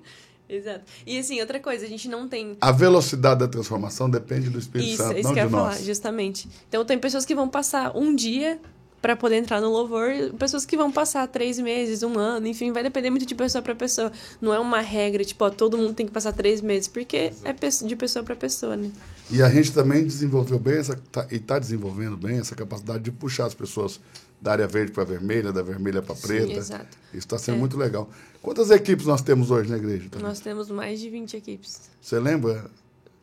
Exato. 0.50 0.82
E 1.06 1.20
assim, 1.20 1.40
outra 1.42 1.60
coisa, 1.60 1.86
a 1.86 1.88
gente 1.88 2.08
não 2.08 2.28
tem. 2.28 2.58
A 2.60 2.72
velocidade 2.72 3.40
da 3.42 3.48
transformação 3.48 4.10
depende 4.10 4.50
do 4.50 4.58
Espírito 4.58 4.90
Isso, 4.90 4.98
Santo, 5.04 5.18
isso 5.20 5.28
não 5.28 5.34
que 5.36 5.40
eu 5.40 5.48
de 5.48 5.54
ia 5.54 5.60
nós. 5.60 5.74
falar, 5.76 5.86
justamente. 5.86 6.50
Então 6.68 6.84
tem 6.84 6.98
pessoas 6.98 7.24
que 7.24 7.36
vão 7.36 7.48
passar 7.48 7.96
um 7.96 8.16
dia 8.16 8.60
para 9.00 9.16
poder 9.16 9.38
entrar 9.38 9.62
no 9.62 9.70
louvor, 9.70 10.10
pessoas 10.38 10.66
que 10.66 10.76
vão 10.76 10.92
passar 10.92 11.26
três 11.28 11.58
meses, 11.60 12.04
um 12.04 12.18
ano, 12.18 12.48
enfim, 12.48 12.72
vai 12.74 12.84
depender 12.84 13.10
muito 13.10 13.26
de 13.26 13.36
pessoa 13.36 13.62
para 13.62 13.74
pessoa. 13.76 14.12
Não 14.42 14.54
é 14.54 14.60
uma 14.60 14.82
regra, 14.82 15.24
tipo, 15.24 15.46
ó, 15.46 15.50
todo 15.50 15.78
mundo 15.78 15.94
tem 15.94 16.06
que 16.06 16.12
passar 16.12 16.34
três 16.34 16.62
meses, 16.62 16.88
porque 16.88 17.32
é 17.46 17.86
de 17.86 17.96
pessoa 17.96 18.26
para 18.26 18.36
pessoa, 18.36 18.76
né? 18.76 18.92
E 19.32 19.42
a 19.42 19.50
gente 19.50 19.72
também 19.72 20.04
desenvolveu 20.04 20.60
bem 20.60 20.80
essa, 20.80 21.00
tá- 21.12 21.28
e 21.32 21.36
está 21.36 21.60
desenvolvendo 21.60 22.18
bem 22.18 22.40
essa 22.40 22.56
capacidade 22.56 23.04
de 23.04 23.12
puxar 23.12 23.46
as 23.46 23.54
pessoas 23.54 24.02
da 24.42 24.52
área 24.54 24.68
verde 24.68 24.92
para 24.92 25.04
vermelha, 25.04 25.52
da 25.52 25.62
vermelha 25.62 26.02
para 26.02 26.16
preta. 26.16 26.52
exato. 26.54 26.98
Isso 27.10 27.18
está 27.20 27.38
sendo 27.38 27.56
É. 27.56 27.60
muito 27.60 27.78
legal. 27.78 28.10
Quantas 28.42 28.72
equipes 28.72 29.06
nós 29.06 29.22
temos 29.22 29.52
hoje 29.52 29.70
na 29.70 29.78
igreja? 29.78 30.08
Thalita? 30.10 30.20
Nós 30.20 30.40
temos 30.40 30.70
mais 30.70 31.00
de 31.00 31.10
20 31.10 31.36
equipes. 31.36 31.90
Você 32.02 32.20
lembra? 32.20 32.70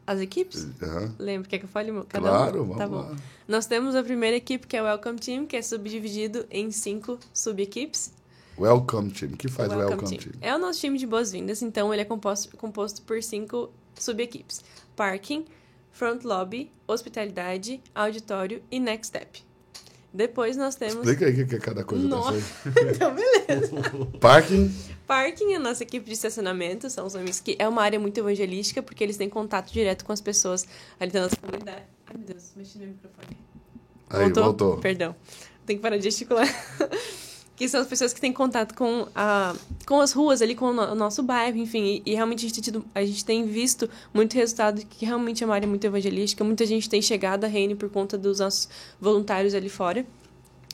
As 0.06 0.20
equipes? 0.20 0.68
Aham. 0.82 1.14
Lembra? 1.18 1.48
Quer 1.48 1.58
que 1.58 1.64
eu 1.64 1.68
fale 1.68 1.90
cada 2.08 2.28
Claro, 2.28 2.62
uma? 2.62 2.76
vamos 2.76 2.78
tá 2.78 2.86
bom. 2.86 2.96
lá. 3.10 3.16
Nós 3.48 3.66
temos 3.66 3.94
a 3.96 4.02
primeira 4.04 4.36
equipe, 4.36 4.66
que 4.66 4.76
é 4.76 4.82
o 4.82 4.84
Welcome 4.84 5.18
Team, 5.18 5.46
que 5.46 5.56
é 5.56 5.62
subdividido 5.62 6.46
em 6.50 6.70
cinco 6.70 7.18
sub-equipes. 7.32 8.12
Welcome 8.58 9.10
Team. 9.10 9.32
O 9.32 9.36
que 9.36 9.48
faz 9.48 9.68
o 9.72 9.76
Welcome 9.76 9.96
Welcome, 10.02 10.18
Team. 10.18 10.32
Team? 10.32 10.42
É 10.50 10.54
o 10.54 10.58
nosso 10.58 10.80
time 10.80 10.96
de 10.98 11.06
boas-vindas, 11.06 11.60
então 11.62 11.92
ele 11.92 12.02
é 12.02 12.04
composto, 12.04 12.56
composto 12.56 13.02
por 13.02 13.20
cinco 13.22 13.70
sub-equipes: 13.98 14.62
Parking, 14.94 15.44
Front 15.92 16.22
Lobby, 16.24 16.70
Hospitalidade, 16.86 17.80
Auditório 17.94 18.62
e 18.70 18.78
Next 18.78 19.08
Step. 19.08 19.42
Depois 20.16 20.56
nós 20.56 20.74
temos. 20.74 20.96
Explica 20.96 21.26
aí 21.26 21.42
o 21.42 21.46
que 21.46 21.56
é 21.56 21.58
cada 21.58 21.84
coisa 21.84 22.08
Nossa. 22.08 22.32
dessa 22.32 22.70
aí. 22.80 22.94
então, 22.94 23.14
beleza. 23.14 23.72
Parking, 24.18 24.74
Parking 25.06 25.52
é 25.52 25.56
a 25.56 25.60
nossa 25.60 25.82
equipe 25.82 26.06
de 26.06 26.12
estacionamento, 26.14 26.88
são 26.88 27.06
os 27.06 27.14
homens 27.14 27.38
que 27.38 27.54
é 27.58 27.68
uma 27.68 27.82
área 27.82 28.00
muito 28.00 28.18
evangelística, 28.18 28.82
porque 28.82 29.04
eles 29.04 29.16
têm 29.18 29.28
contato 29.28 29.70
direto 29.70 30.04
com 30.04 30.12
as 30.12 30.20
pessoas 30.20 30.66
ali 30.98 31.10
da 31.10 31.22
nossa 31.22 31.36
comunidade. 31.36 31.82
Ai, 32.06 32.16
meu 32.16 32.26
Deus, 32.26 32.52
mexi 32.56 32.78
no 32.78 32.86
microfone. 32.86 33.36
aí 34.08 34.32
voltou. 34.32 34.78
Perdão. 34.78 35.14
Tem 35.66 35.76
que 35.76 35.82
parar 35.82 35.98
de 35.98 36.04
gesticular. 36.04 36.46
que 37.56 37.66
são 37.68 37.80
as 37.80 37.86
pessoas 37.86 38.12
que 38.12 38.20
têm 38.20 38.32
contato 38.32 38.74
com, 38.74 39.08
a, 39.14 39.54
com 39.86 40.00
as 40.00 40.12
ruas 40.12 40.42
ali, 40.42 40.54
com 40.54 40.66
o, 40.66 40.72
no- 40.74 40.92
o 40.92 40.94
nosso 40.94 41.22
bairro, 41.22 41.56
enfim. 41.56 42.02
E, 42.04 42.12
e 42.12 42.14
realmente 42.14 42.40
a 42.40 42.48
gente, 42.48 42.54
tem 42.54 42.62
tido, 42.62 42.84
a 42.94 43.02
gente 43.04 43.24
tem 43.24 43.46
visto 43.46 43.88
muito 44.12 44.34
resultado 44.34 44.82
que 44.84 45.06
realmente 45.06 45.42
é 45.42 45.46
uma 45.46 45.54
área 45.54 45.66
muito 45.66 45.84
evangelística. 45.86 46.44
Muita 46.44 46.66
gente 46.66 46.88
tem 46.88 47.00
chegado 47.00 47.44
a 47.44 47.48
Reine 47.48 47.74
por 47.74 47.88
conta 47.88 48.18
dos 48.18 48.40
nossos 48.40 48.68
voluntários 49.00 49.54
ali 49.54 49.70
fora. 49.70 50.04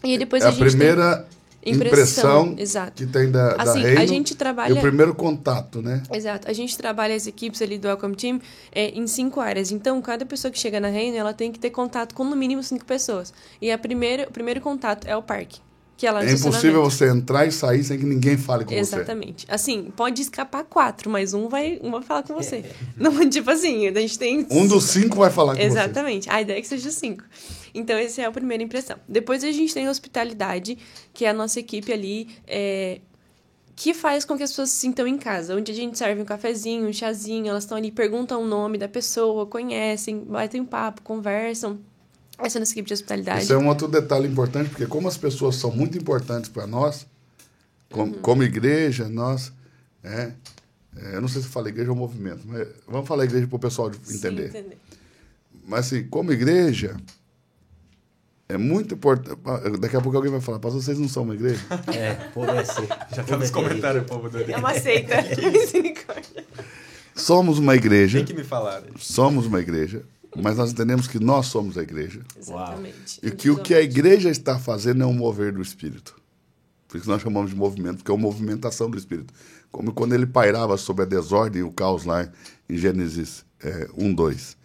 E 0.02 0.18
depois 0.18 0.42
é 0.42 0.46
a, 0.46 0.50
a 0.50 0.52
primeira 0.52 1.28
tem 1.62 1.74
impressão, 1.74 2.56
Exato. 2.58 2.94
que 2.96 3.06
tem 3.06 3.30
da, 3.30 3.54
da 3.54 3.62
Assim, 3.62 3.82
Reino 3.82 4.00
a 4.00 4.06
gente 4.06 4.32
e 4.32 4.34
trabalha... 4.34 4.74
o 4.74 4.80
primeiro 4.80 5.14
contato, 5.14 5.80
né? 5.80 6.02
Exato. 6.12 6.50
A 6.50 6.52
gente 6.52 6.76
trabalha 6.76 7.14
as 7.14 7.28
equipes 7.28 7.62
ali 7.62 7.78
do 7.78 7.86
Welcome 7.86 8.16
Team 8.16 8.40
é, 8.72 8.88
em 8.88 9.06
cinco 9.06 9.38
áreas. 9.38 9.70
Então, 9.70 10.02
cada 10.02 10.26
pessoa 10.26 10.50
que 10.50 10.58
chega 10.58 10.80
na 10.80 10.88
Reina, 10.88 11.16
ela 11.16 11.32
tem 11.32 11.52
que 11.52 11.60
ter 11.60 11.70
contato 11.70 12.16
com 12.16 12.24
no 12.24 12.34
mínimo 12.34 12.64
cinco 12.64 12.84
pessoas. 12.84 13.32
E 13.60 13.70
a 13.70 13.78
primeira, 13.78 14.24
o 14.28 14.32
primeiro 14.32 14.60
contato 14.60 15.06
é 15.06 15.16
o 15.16 15.22
parque. 15.22 15.60
Que 15.96 16.06
é 16.06 16.12
no 16.12 16.18
É 16.18 16.32
impossível 16.32 16.82
você 16.82 17.08
entrar 17.08 17.46
e 17.46 17.52
sair 17.52 17.84
sem 17.84 17.98
que 17.98 18.04
ninguém 18.04 18.36
fale 18.36 18.64
com 18.64 18.72
Exatamente. 18.72 19.46
Assim, 19.48 19.92
pode 19.94 20.22
escapar 20.22 20.64
quatro, 20.64 21.10
mas 21.10 21.34
um 21.34 21.48
vai, 21.48 21.78
um 21.82 21.90
vai 21.90 22.02
falar 22.02 22.22
com 22.22 22.34
você. 22.34 22.64
Não, 22.96 23.28
tipo 23.28 23.50
assim, 23.50 23.86
a 23.86 24.00
gente 24.00 24.18
tem... 24.18 24.44
você. 24.44 24.58
Um 24.58 24.66
dos 24.66 24.84
cinco 24.84 25.16
vai 25.16 25.30
falar 25.30 25.54
com 25.54 25.62
Exatamente. 25.62 26.28
A 26.30 26.40
ideia 26.40 26.58
é 26.58 26.60
que 26.60 26.68
seja 26.68 26.90
cinco. 26.90 27.24
Então, 27.74 27.96
essa 27.96 28.22
é 28.22 28.24
a 28.24 28.30
primeira 28.30 28.62
impressão. 28.62 28.96
Depois 29.08 29.44
a 29.44 29.52
gente 29.52 29.72
tem 29.72 29.86
a 29.86 29.90
hospitalidade, 29.90 30.76
que 31.12 31.24
é 31.24 31.30
a 31.30 31.32
nossa 31.32 31.58
equipe 31.58 31.92
ali, 31.92 32.28
é, 32.46 33.00
que 33.74 33.94
faz 33.94 34.24
com 34.24 34.36
que 34.36 34.42
as 34.42 34.50
pessoas 34.50 34.70
se 34.70 34.76
sintam 34.76 35.06
em 35.06 35.16
casa. 35.16 35.56
Onde 35.56 35.72
a 35.72 35.74
gente 35.74 35.96
serve 35.96 36.20
um 36.20 36.24
cafezinho, 36.24 36.86
um 36.86 36.92
chazinho, 36.92 37.48
elas 37.48 37.64
estão 37.64 37.76
ali, 37.76 37.90
perguntam 37.90 38.42
o 38.42 38.46
nome 38.46 38.76
da 38.76 38.88
pessoa, 38.88 39.46
conhecem, 39.46 40.18
batem 40.20 40.60
um 40.60 40.66
papo, 40.66 41.02
conversam. 41.02 41.80
Essa 42.38 42.58
é 42.58 42.60
nossa 42.60 42.72
equipe 42.72 42.88
de 42.88 42.94
hospitalidade. 42.94 43.44
Isso 43.44 43.52
é 43.52 43.58
um 43.58 43.68
outro 43.68 43.86
detalhe 43.88 44.26
importante, 44.26 44.70
porque 44.70 44.86
como 44.86 45.06
as 45.08 45.16
pessoas 45.16 45.56
são 45.56 45.70
muito 45.70 45.96
importantes 45.96 46.48
para 46.50 46.66
nós, 46.66 47.06
como, 47.90 48.14
como 48.14 48.42
igreja, 48.42 49.08
nós... 49.08 49.52
É, 50.02 50.32
é, 50.96 51.16
eu 51.16 51.20
não 51.20 51.28
sei 51.28 51.40
se 51.42 51.48
fala 51.48 51.68
igreja 51.68 51.90
ou 51.90 51.96
movimento, 51.96 52.40
mas 52.46 52.66
vamos 52.88 53.06
falar 53.06 53.24
igreja 53.24 53.46
para 53.46 53.56
o 53.56 53.58
pessoal 53.58 53.88
de- 53.88 53.98
Sim, 54.04 54.16
entender. 54.16 54.48
entender. 54.48 54.78
Mas 55.66 55.86
assim, 55.86 56.04
como 56.08 56.32
igreja, 56.32 56.96
é 58.48 58.56
muito 58.58 58.94
importante. 58.94 59.38
Daqui 59.80 59.96
a 59.96 60.00
pouco 60.00 60.16
alguém 60.16 60.30
vai 60.32 60.40
falar, 60.40 60.58
pastor, 60.58 60.82
vocês 60.82 60.98
não 60.98 61.08
são 61.08 61.22
uma 61.22 61.34
igreja? 61.34 61.60
É, 61.94 62.14
pô, 62.34 62.44
é 62.44 62.58
assim. 62.58 62.86
Já 63.14 63.22
tá 63.22 63.36
nos 63.36 63.50
comentários, 63.50 64.04
povo 64.04 64.28
do 64.28 64.38
É 64.38 64.56
uma 64.56 64.74
seita. 64.74 65.14
Misericórdia. 65.50 66.44
Somos 67.14 67.58
uma 67.58 67.74
igreja. 67.76 68.18
Tem 68.18 68.26
que 68.26 68.34
me 68.34 68.44
falar. 68.44 68.82
Somos 68.98 69.46
uma 69.46 69.60
igreja 69.60 70.02
mas 70.36 70.56
nós 70.56 70.72
entendemos 70.72 71.06
que 71.06 71.18
nós 71.18 71.46
somos 71.46 71.76
a 71.76 71.82
igreja. 71.82 72.22
Exatamente. 72.38 73.20
E 73.22 73.30
que 73.30 73.50
o 73.50 73.58
que 73.58 73.74
a 73.74 73.82
igreja 73.82 74.30
está 74.30 74.58
fazendo 74.58 75.02
é 75.02 75.06
um 75.06 75.12
mover 75.12 75.52
do 75.52 75.60
Espírito. 75.60 76.14
Por 76.88 76.98
isso 76.98 77.08
nós 77.08 77.22
chamamos 77.22 77.50
de 77.50 77.56
movimento, 77.56 77.98
porque 77.98 78.10
é 78.10 78.14
uma 78.14 78.22
movimentação 78.22 78.90
do 78.90 78.98
Espírito. 78.98 79.32
Como 79.70 79.92
quando 79.92 80.14
ele 80.14 80.26
pairava 80.26 80.76
sobre 80.76 81.04
a 81.04 81.06
desordem 81.06 81.60
e 81.60 81.64
o 81.64 81.70
caos 81.70 82.04
lá 82.04 82.30
em 82.68 82.76
Gênesis 82.76 83.44
é, 83.60 83.88
1, 83.96 84.14
2. 84.14 84.56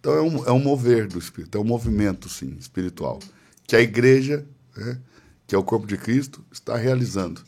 Então 0.00 0.12
é 0.14 0.22
um, 0.22 0.46
é 0.46 0.52
um 0.52 0.58
mover 0.58 1.06
do 1.06 1.18
Espírito, 1.18 1.56
é 1.56 1.60
um 1.60 1.64
movimento, 1.64 2.28
sim, 2.28 2.56
espiritual. 2.58 3.18
Que 3.66 3.76
a 3.76 3.80
igreja, 3.80 4.46
né, 4.76 4.98
que 5.46 5.54
é 5.54 5.58
o 5.58 5.62
corpo 5.62 5.86
de 5.86 5.96
Cristo, 5.96 6.44
está 6.52 6.76
realizando. 6.76 7.42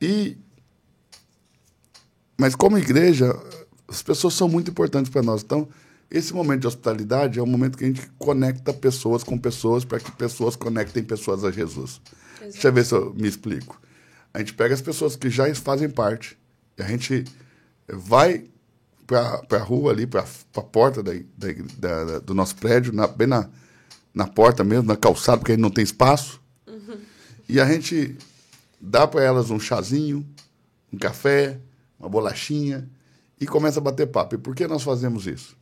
E, 0.00 0.36
mas 2.38 2.54
como 2.54 2.78
igreja, 2.78 3.38
as 3.88 4.02
pessoas 4.02 4.34
são 4.34 4.48
muito 4.48 4.70
importantes 4.70 5.10
para 5.10 5.22
nós. 5.22 5.42
Então, 5.42 5.68
esse 6.12 6.34
momento 6.34 6.60
de 6.60 6.66
hospitalidade 6.66 7.38
é 7.38 7.42
um 7.42 7.46
momento 7.46 7.78
que 7.78 7.84
a 7.84 7.86
gente 7.86 8.06
conecta 8.18 8.70
pessoas 8.70 9.24
com 9.24 9.38
pessoas 9.38 9.82
para 9.82 9.98
que 9.98 10.12
pessoas 10.12 10.54
conectem 10.54 11.02
pessoas 11.02 11.42
a 11.42 11.50
Jesus. 11.50 12.02
Exato. 12.36 12.52
Deixa 12.52 12.68
eu 12.68 12.72
ver 12.72 12.84
se 12.84 12.94
eu 12.94 13.14
me 13.14 13.26
explico. 13.26 13.80
A 14.34 14.38
gente 14.38 14.52
pega 14.52 14.74
as 14.74 14.82
pessoas 14.82 15.16
que 15.16 15.30
já 15.30 15.52
fazem 15.54 15.88
parte, 15.88 16.38
e 16.76 16.82
a 16.82 16.86
gente 16.86 17.24
vai 17.88 18.44
para 19.06 19.58
a 19.58 19.62
rua 19.62 19.90
ali, 19.90 20.06
para 20.06 20.22
a 20.56 20.60
porta 20.60 21.02
da, 21.02 21.12
da, 21.38 22.04
da, 22.04 22.18
do 22.18 22.34
nosso 22.34 22.56
prédio, 22.56 22.92
na, 22.92 23.06
bem 23.06 23.26
na, 23.26 23.48
na 24.12 24.26
porta 24.26 24.62
mesmo, 24.62 24.86
na 24.86 24.96
calçada, 24.96 25.38
porque 25.38 25.52
a 25.52 25.54
gente 25.54 25.62
não 25.62 25.70
tem 25.70 25.82
espaço. 25.82 26.42
Uhum. 26.66 26.98
E 27.48 27.58
a 27.58 27.64
gente 27.64 28.18
dá 28.78 29.06
para 29.06 29.24
elas 29.24 29.48
um 29.48 29.58
chazinho, 29.58 30.26
um 30.92 30.98
café, 30.98 31.58
uma 31.98 32.08
bolachinha 32.08 32.86
e 33.40 33.46
começa 33.46 33.80
a 33.80 33.82
bater 33.82 34.08
papo. 34.08 34.34
E 34.34 34.38
por 34.38 34.54
que 34.54 34.66
nós 34.66 34.82
fazemos 34.82 35.26
isso? 35.26 35.61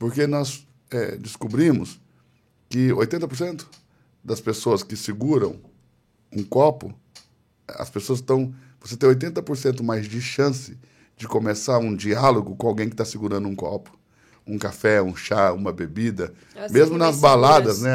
Porque 0.00 0.26
nós 0.26 0.66
é, 0.90 1.14
descobrimos 1.16 2.00
que 2.70 2.88
80% 2.88 3.66
das 4.24 4.40
pessoas 4.40 4.82
que 4.82 4.96
seguram 4.96 5.56
um 6.34 6.42
copo, 6.42 6.94
as 7.68 7.90
pessoas 7.90 8.20
estão. 8.20 8.52
Você 8.80 8.96
tem 8.96 9.10
80% 9.10 9.82
mais 9.82 10.08
de 10.08 10.22
chance 10.22 10.78
de 11.18 11.28
começar 11.28 11.78
um 11.78 11.94
diálogo 11.94 12.56
com 12.56 12.66
alguém 12.66 12.88
que 12.88 12.94
está 12.94 13.04
segurando 13.04 13.46
um 13.46 13.54
copo. 13.54 13.94
Um 14.46 14.56
café, 14.56 15.02
um 15.02 15.14
chá, 15.14 15.52
uma 15.52 15.70
bebida. 15.70 16.32
Mesmo 16.70 16.96
nas 16.96 17.20
baladas, 17.20 17.82
né? 17.82 17.92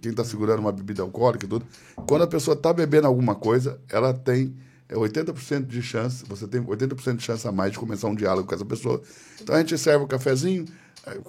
Quem 0.00 0.12
está 0.12 0.24
segurando 0.24 0.60
uma 0.60 0.70
bebida 0.70 1.02
alcoólica 1.02 1.46
e 1.46 1.48
tudo. 1.48 1.66
Quando 2.06 2.22
a 2.22 2.28
pessoa 2.28 2.54
está 2.54 2.72
bebendo 2.72 3.08
alguma 3.08 3.34
coisa, 3.34 3.80
ela 3.90 4.14
tem 4.14 4.54
é 4.88 4.94
80% 4.94 5.66
de 5.66 5.80
chance, 5.80 6.24
você 6.26 6.48
tem 6.48 6.60
80% 6.60 7.16
de 7.16 7.22
chance 7.22 7.46
a 7.46 7.52
mais 7.52 7.70
de 7.70 7.78
começar 7.78 8.08
um 8.08 8.14
diálogo 8.14 8.48
com 8.48 8.54
essa 8.54 8.64
pessoa. 8.64 9.00
Então 9.40 9.54
a 9.54 9.58
gente 9.58 9.78
serve 9.78 10.04
o 10.04 10.08
cafezinho, 10.08 10.64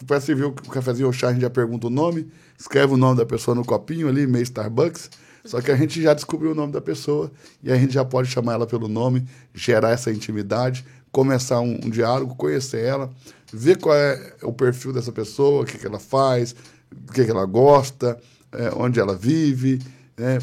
para 0.05 0.19
servir 0.19 0.43
o 0.43 0.51
cafezinho 0.51 1.07
ou 1.07 1.13
chá, 1.13 1.29
a 1.29 1.33
gente 1.33 1.41
já 1.41 1.49
pergunta 1.49 1.87
o 1.87 1.89
nome, 1.89 2.31
escreve 2.57 2.93
o 2.93 2.97
nome 2.97 3.17
da 3.17 3.25
pessoa 3.25 3.55
no 3.55 3.63
copinho 3.63 4.07
ali, 4.07 4.27
meio 4.27 4.43
Starbucks. 4.43 5.09
Só 5.43 5.59
que 5.59 5.71
a 5.71 5.75
gente 5.75 6.01
já 6.01 6.13
descobriu 6.13 6.51
o 6.51 6.55
nome 6.55 6.71
da 6.71 6.81
pessoa 6.81 7.31
e 7.63 7.71
a 7.71 7.75
gente 7.75 7.93
já 7.93 8.05
pode 8.05 8.29
chamar 8.29 8.53
ela 8.53 8.67
pelo 8.67 8.87
nome, 8.87 9.27
gerar 9.53 9.89
essa 9.89 10.11
intimidade, 10.11 10.85
começar 11.11 11.59
um, 11.61 11.79
um 11.83 11.89
diálogo, 11.89 12.35
conhecer 12.35 12.85
ela, 12.85 13.11
ver 13.51 13.77
qual 13.77 13.95
é 13.95 14.35
o 14.43 14.53
perfil 14.53 14.93
dessa 14.93 15.11
pessoa, 15.11 15.63
o 15.63 15.65
que, 15.65 15.77
que 15.77 15.87
ela 15.87 15.99
faz, 15.99 16.55
o 16.91 17.11
que, 17.11 17.25
que 17.25 17.31
ela 17.31 17.45
gosta, 17.45 18.19
é, 18.51 18.71
onde 18.75 18.99
ela 18.99 19.15
vive, 19.15 19.79
né, 20.15 20.39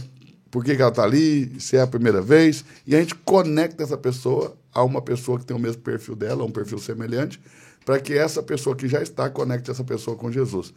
por 0.50 0.64
que, 0.64 0.74
que 0.74 0.82
ela 0.82 0.90
está 0.90 1.04
ali, 1.04 1.60
se 1.60 1.76
é 1.76 1.80
a 1.80 1.86
primeira 1.86 2.20
vez, 2.20 2.64
e 2.86 2.96
a 2.96 2.98
gente 2.98 3.14
conecta 3.14 3.82
essa 3.82 3.96
pessoa 3.96 4.56
a 4.72 4.82
uma 4.82 5.00
pessoa 5.00 5.38
que 5.38 5.44
tem 5.44 5.56
o 5.56 5.60
mesmo 5.60 5.82
perfil 5.82 6.16
dela, 6.16 6.44
um 6.44 6.50
perfil 6.50 6.78
semelhante, 6.78 7.40
para 7.88 7.98
que 7.98 8.12
essa 8.12 8.42
pessoa 8.42 8.76
que 8.76 8.86
já 8.86 9.02
está 9.02 9.30
conecte 9.30 9.70
essa 9.70 9.82
pessoa 9.82 10.14
com 10.14 10.30
Jesus. 10.30 10.74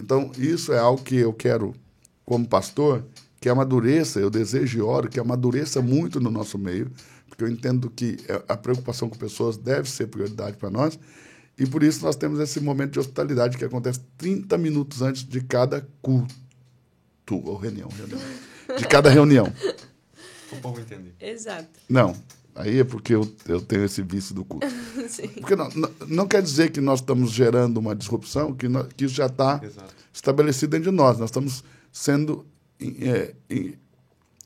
Então, 0.00 0.30
isso 0.38 0.72
é 0.72 0.78
algo 0.78 1.02
que 1.02 1.16
eu 1.16 1.32
quero, 1.32 1.74
como 2.24 2.46
pastor, 2.46 3.04
que 3.40 3.48
amadureça, 3.48 4.20
eu 4.20 4.30
desejo 4.30 4.78
e 4.78 4.80
oro 4.80 5.08
que 5.08 5.18
amadureça 5.18 5.82
muito 5.82 6.20
no 6.20 6.30
nosso 6.30 6.56
meio, 6.56 6.88
porque 7.26 7.42
eu 7.42 7.48
entendo 7.48 7.90
que 7.90 8.16
a 8.46 8.56
preocupação 8.56 9.08
com 9.08 9.18
pessoas 9.18 9.56
deve 9.56 9.90
ser 9.90 10.06
prioridade 10.06 10.56
para 10.56 10.70
nós, 10.70 10.96
e 11.58 11.66
por 11.66 11.82
isso 11.82 12.04
nós 12.04 12.14
temos 12.14 12.38
esse 12.38 12.60
momento 12.60 12.92
de 12.92 13.00
hospitalidade 13.00 13.58
que 13.58 13.64
acontece 13.64 13.98
30 14.16 14.56
minutos 14.56 15.02
antes 15.02 15.24
de 15.24 15.40
cada 15.40 15.84
culto, 16.00 16.32
ou 17.28 17.56
reunião, 17.56 17.88
reunião 17.88 18.20
de 18.78 18.86
cada 18.86 19.10
reunião. 19.10 19.52
O 20.52 20.56
povo 20.60 20.78
entender. 20.78 21.14
Exato. 21.18 21.80
Não, 21.88 22.14
Aí 22.54 22.80
é 22.80 22.84
porque 22.84 23.14
eu, 23.14 23.30
eu 23.46 23.60
tenho 23.60 23.84
esse 23.84 24.02
vício 24.02 24.34
do 24.34 24.44
culto. 24.44 24.66
porque 25.40 25.56
não, 25.56 25.68
não, 25.70 25.90
não, 26.06 26.28
quer 26.28 26.42
dizer 26.42 26.70
que 26.70 26.80
nós 26.80 27.00
estamos 27.00 27.30
gerando 27.30 27.78
uma 27.78 27.94
disrupção, 27.94 28.52
que, 28.52 28.68
nós, 28.68 28.86
que 28.94 29.06
isso 29.06 29.14
já 29.14 29.26
está 29.26 29.60
estabelecido 30.12 30.70
dentro 30.70 30.90
de 30.90 30.96
nós. 30.96 31.18
Nós 31.18 31.30
estamos 31.30 31.64
sendo 31.90 32.46
é, 33.00 33.34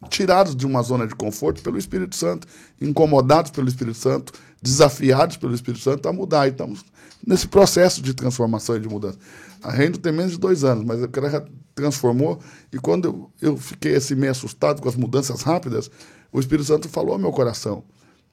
tirados 0.09 0.55
de 0.55 0.67
uma 0.67 0.83
zona 0.83 1.07
de 1.07 1.15
conforto 1.15 1.63
pelo 1.63 1.79
Espírito 1.79 2.15
Santo, 2.15 2.47
incomodados 2.81 3.51
pelo 3.51 3.69
Espírito 3.69 3.99
Santo, 3.99 4.33
desafiados 4.63 5.37
pelo 5.37 5.55
Espírito 5.55 5.83
Santo 5.83 6.09
a 6.09 6.13
mudar. 6.13 6.47
E 6.47 6.51
estamos 6.51 6.85
nesse 7.27 7.49
processo 7.49 8.01
de 8.01 8.15
transformação 8.15 8.77
e 8.77 8.81
de 8.81 8.89
mudança. 8.89 9.19
A 9.63 9.73
Reino 9.73 9.99
tem 9.99 10.13
menos 10.13 10.33
de 10.33 10.39
dois 10.39 10.63
anos, 10.63 10.85
mas 10.85 11.03
o 11.03 11.09
cara 11.09 11.29
já 11.29 11.45
transformou. 11.75 12.41
E 12.73 12.79
quando 12.79 13.07
eu, 13.07 13.51
eu 13.51 13.57
fiquei 13.57 13.97
assim 13.97 14.15
meio 14.15 14.31
assustado 14.31 14.81
com 14.81 14.89
as 14.89 14.95
mudanças 14.95 15.43
rápidas, 15.43 15.91
o 16.37 16.41
Espírito 16.41 16.67
Santo 16.67 16.87
falou 16.87 17.15
ao 17.15 17.19
meu 17.19 17.33
coração. 17.33 17.83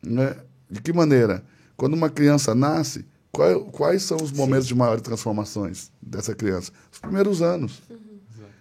Né? 0.05 0.35
De 0.69 0.81
que 0.81 0.91
maneira? 0.91 1.41
Quando 1.77 1.93
uma 1.93 2.09
criança 2.09 2.53
nasce, 2.53 3.05
qual, 3.31 3.63
quais 3.67 4.03
são 4.03 4.17
os 4.17 4.29
momentos 4.29 4.65
Sim. 4.65 4.73
de 4.73 4.75
maiores 4.75 5.01
transformações 5.01 5.89
dessa 6.01 6.35
criança? 6.35 6.69
Os 6.91 6.99
primeiros 6.99 7.41
anos. 7.41 7.81
Uhum. 7.89 7.97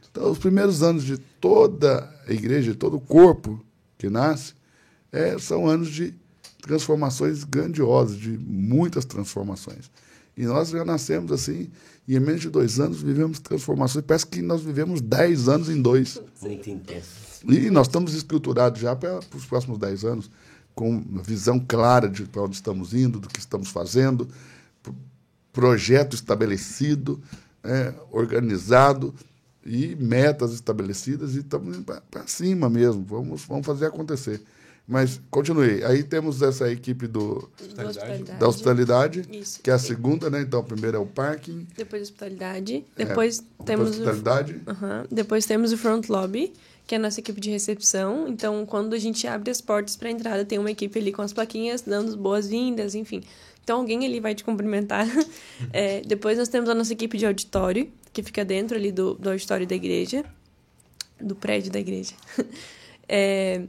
Então, 0.08 0.30
os 0.30 0.38
primeiros 0.38 0.80
anos 0.80 1.02
de 1.02 1.18
toda 1.18 2.08
a 2.28 2.32
igreja, 2.32 2.70
de 2.70 2.78
todo 2.78 2.98
o 2.98 3.00
corpo 3.00 3.60
que 3.98 4.08
nasce, 4.08 4.54
é, 5.10 5.36
são 5.40 5.66
anos 5.66 5.90
de 5.90 6.14
transformações 6.60 7.42
grandiosas, 7.42 8.16
de 8.16 8.38
muitas 8.38 9.04
transformações. 9.04 9.90
E 10.36 10.44
nós 10.44 10.68
já 10.68 10.84
nascemos 10.84 11.32
assim, 11.32 11.68
e 12.06 12.14
em 12.14 12.20
menos 12.20 12.42
de 12.42 12.48
dois 12.48 12.78
anos 12.78 13.02
vivemos 13.02 13.40
transformações. 13.40 14.04
Parece 14.06 14.26
que 14.28 14.40
nós 14.40 14.62
vivemos 14.62 15.00
dez 15.00 15.48
anos 15.48 15.68
em 15.68 15.82
dois. 15.82 16.22
Muito 16.40 16.70
intenso. 16.70 17.31
E 17.44 17.70
nós 17.70 17.86
estamos 17.86 18.14
estruturados 18.14 18.80
já 18.80 18.94
para 18.94 19.20
os 19.34 19.46
próximos 19.46 19.78
dez 19.78 20.04
anos 20.04 20.30
com 20.74 20.90
uma 20.90 21.22
visão 21.22 21.58
clara 21.58 22.08
de 22.08 22.24
para 22.24 22.42
onde 22.42 22.56
estamos 22.56 22.94
indo, 22.94 23.20
do 23.20 23.28
que 23.28 23.38
estamos 23.38 23.68
fazendo, 23.68 24.28
projeto 25.52 26.14
estabelecido, 26.14 27.20
é, 27.62 27.92
organizado 28.10 29.14
e 29.64 29.94
metas 29.96 30.52
estabelecidas 30.52 31.34
e 31.34 31.40
estamos 31.40 31.76
indo 31.76 31.84
para 31.84 32.26
cima 32.26 32.68
mesmo. 32.68 33.04
Vamos, 33.04 33.44
vamos 33.44 33.66
fazer 33.66 33.86
acontecer. 33.86 34.42
Mas 34.86 35.20
continue. 35.30 35.84
Aí 35.84 36.02
temos 36.02 36.42
essa 36.42 36.70
equipe 36.70 37.06
do, 37.06 37.48
hospitalidade. 37.60 38.38
da 38.38 38.48
hospitalidade, 38.48 39.22
Isso. 39.30 39.60
que 39.62 39.70
é 39.70 39.74
a 39.74 39.78
segunda, 39.78 40.28
né? 40.28 40.42
Então, 40.42 40.58
a 40.58 40.62
primeira 40.64 40.96
é 40.96 41.00
o 41.00 41.06
parking. 41.06 41.68
Depois 41.76 42.02
hospitalidade. 42.02 42.84
Depois 42.96 43.38
é, 43.38 43.62
temos 43.62 43.90
hospitalidade. 43.90 44.60
O, 44.66 44.70
uh 44.70 44.74
-huh. 44.74 45.06
Depois 45.08 45.46
temos 45.46 45.72
o 45.72 45.78
front 45.78 46.08
lobby, 46.08 46.52
que 46.86 46.94
é 46.94 46.98
a 46.98 47.00
nossa 47.00 47.20
equipe 47.20 47.40
de 47.40 47.50
recepção. 47.50 48.28
Então, 48.28 48.66
quando 48.66 48.94
a 48.94 48.98
gente 48.98 49.26
abre 49.26 49.50
as 49.50 49.60
portas 49.60 49.96
para 49.96 50.10
entrada, 50.10 50.44
tem 50.44 50.58
uma 50.58 50.70
equipe 50.70 50.98
ali 50.98 51.12
com 51.12 51.22
as 51.22 51.32
plaquinhas 51.32 51.82
dando 51.82 52.16
boas-vindas, 52.16 52.94
enfim. 52.94 53.22
Então, 53.62 53.80
alguém 53.80 54.04
ali 54.04 54.20
vai 54.20 54.34
te 54.34 54.42
cumprimentar. 54.44 55.06
é, 55.72 56.00
depois, 56.00 56.36
nós 56.36 56.48
temos 56.48 56.68
a 56.68 56.74
nossa 56.74 56.92
equipe 56.92 57.16
de 57.16 57.26
auditório, 57.26 57.90
que 58.12 58.22
fica 58.22 58.44
dentro 58.44 58.76
ali 58.76 58.90
do, 58.90 59.14
do 59.14 59.30
auditório 59.30 59.66
da 59.66 59.74
igreja, 59.74 60.24
do 61.20 61.34
prédio 61.34 61.70
da 61.70 61.78
igreja. 61.78 62.14
é, 63.08 63.62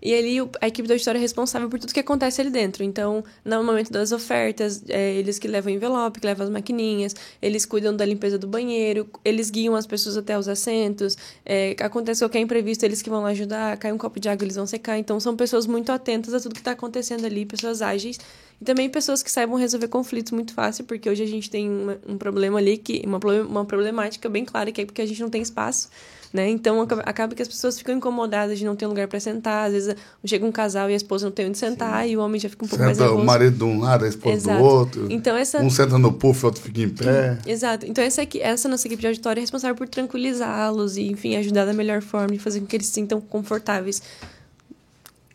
e 0.00 0.14
ali 0.14 0.38
a 0.60 0.68
equipe 0.68 0.86
do 0.86 0.92
auditório 0.92 1.18
é 1.18 1.20
responsável 1.20 1.68
por 1.68 1.78
tudo 1.78 1.92
que 1.92 2.00
acontece 2.00 2.40
ali 2.40 2.50
dentro. 2.50 2.84
Então, 2.84 3.24
no 3.44 3.62
momento 3.64 3.90
das 3.92 4.12
ofertas, 4.12 4.82
é 4.88 5.14
eles 5.14 5.38
que 5.38 5.48
levam 5.48 5.72
o 5.72 5.76
envelope, 5.76 6.20
que 6.20 6.26
levam 6.26 6.44
as 6.44 6.50
maquininhas, 6.50 7.14
eles 7.40 7.64
cuidam 7.64 7.94
da 7.94 8.04
limpeza 8.04 8.38
do 8.38 8.46
banheiro, 8.46 9.08
eles 9.24 9.50
guiam 9.50 9.74
as 9.74 9.86
pessoas 9.86 10.16
até 10.16 10.38
os 10.38 10.48
assentos. 10.48 11.16
É, 11.44 11.74
acontece 11.80 12.22
qualquer 12.22 12.40
imprevisto, 12.40 12.84
eles 12.84 13.02
que 13.02 13.10
vão 13.10 13.22
lá 13.22 13.30
ajudar, 13.30 13.76
cai 13.78 13.92
um 13.92 13.98
copo 13.98 14.20
de 14.20 14.28
água, 14.28 14.44
eles 14.44 14.56
vão 14.56 14.66
secar. 14.66 14.98
Então, 14.98 15.18
são 15.18 15.36
pessoas 15.36 15.66
muito 15.66 15.90
atentas 15.90 16.34
a 16.34 16.40
tudo 16.40 16.54
que 16.54 16.60
está 16.60 16.72
acontecendo 16.72 17.24
ali, 17.24 17.44
pessoas 17.44 17.82
ágeis. 17.82 18.18
E 18.60 18.64
também 18.64 18.88
pessoas 18.88 19.22
que 19.22 19.30
saibam 19.30 19.56
resolver 19.56 19.88
conflitos 19.88 20.32
muito 20.32 20.54
fácil, 20.54 20.84
porque 20.84 21.08
hoje 21.10 21.22
a 21.22 21.26
gente 21.26 21.50
tem 21.50 21.68
uma, 21.68 21.98
um 22.08 22.16
problema 22.16 22.58
ali, 22.58 22.78
que 22.78 23.02
uma, 23.04 23.18
uma 23.42 23.64
problemática 23.64 24.28
bem 24.28 24.44
clara, 24.44 24.72
que 24.72 24.80
é 24.80 24.86
porque 24.86 25.02
a 25.02 25.06
gente 25.06 25.20
não 25.20 25.28
tem 25.28 25.42
espaço 25.42 25.90
né? 26.36 26.48
Então 26.50 26.86
acaba 27.04 27.34
que 27.34 27.42
as 27.42 27.48
pessoas 27.48 27.78
ficam 27.78 27.96
incomodadas 27.96 28.58
de 28.58 28.64
não 28.64 28.76
ter 28.76 28.86
um 28.86 28.90
lugar 28.90 29.08
para 29.08 29.18
sentar. 29.18 29.66
Às 29.66 29.72
vezes 29.72 29.96
chega 30.24 30.44
um 30.46 30.52
casal 30.52 30.88
e 30.90 30.92
a 30.92 30.96
esposa 30.96 31.26
não 31.26 31.32
tem 31.32 31.48
onde 31.48 31.58
sentar 31.58 32.04
Sim. 32.04 32.10
e 32.10 32.16
o 32.16 32.20
homem 32.20 32.38
já 32.38 32.48
fica 32.48 32.64
um 32.64 32.68
pouco 32.68 32.84
Senta 32.84 32.86
mais 32.86 32.98
nervoso. 32.98 33.22
o 33.22 33.24
marido 33.24 33.56
de 33.56 33.64
um 33.64 33.80
lado, 33.80 34.04
a 34.04 34.08
esposa 34.08 34.36
Exato. 34.36 34.58
do 34.58 34.64
outro. 34.64 35.06
Então, 35.10 35.36
essa... 35.36 35.60
Um 35.60 35.70
senta 35.70 35.98
no 35.98 36.12
puff, 36.12 36.44
o 36.44 36.46
outro 36.46 36.62
fica 36.62 36.82
em 36.82 36.90
pé. 36.90 37.38
Exato. 37.46 37.86
Então 37.86 38.04
essa, 38.04 38.22
aqui, 38.22 38.40
essa 38.40 38.68
nossa 38.68 38.86
equipe 38.86 39.00
de 39.00 39.08
auditório 39.08 39.40
é 39.40 39.42
responsável 39.42 39.74
por 39.74 39.88
tranquilizá-los 39.88 40.96
e, 40.96 41.10
enfim, 41.10 41.34
ajudar 41.36 41.64
da 41.64 41.72
melhor 41.72 42.02
forma 42.02 42.34
e 42.34 42.38
fazer 42.38 42.60
com 42.60 42.66
que 42.66 42.76
eles 42.76 42.86
se 42.86 42.92
sintam 42.92 43.20
confortáveis 43.20 44.02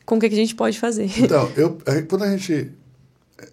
com 0.06 0.18
o 0.18 0.20
que 0.20 0.28
a 0.28 0.30
gente 0.30 0.56
pode 0.56 0.80
fazer. 0.80 1.10
Então, 1.18 1.52
eu, 1.56 1.78
quando 2.08 2.24
a 2.24 2.30
gente 2.30 2.72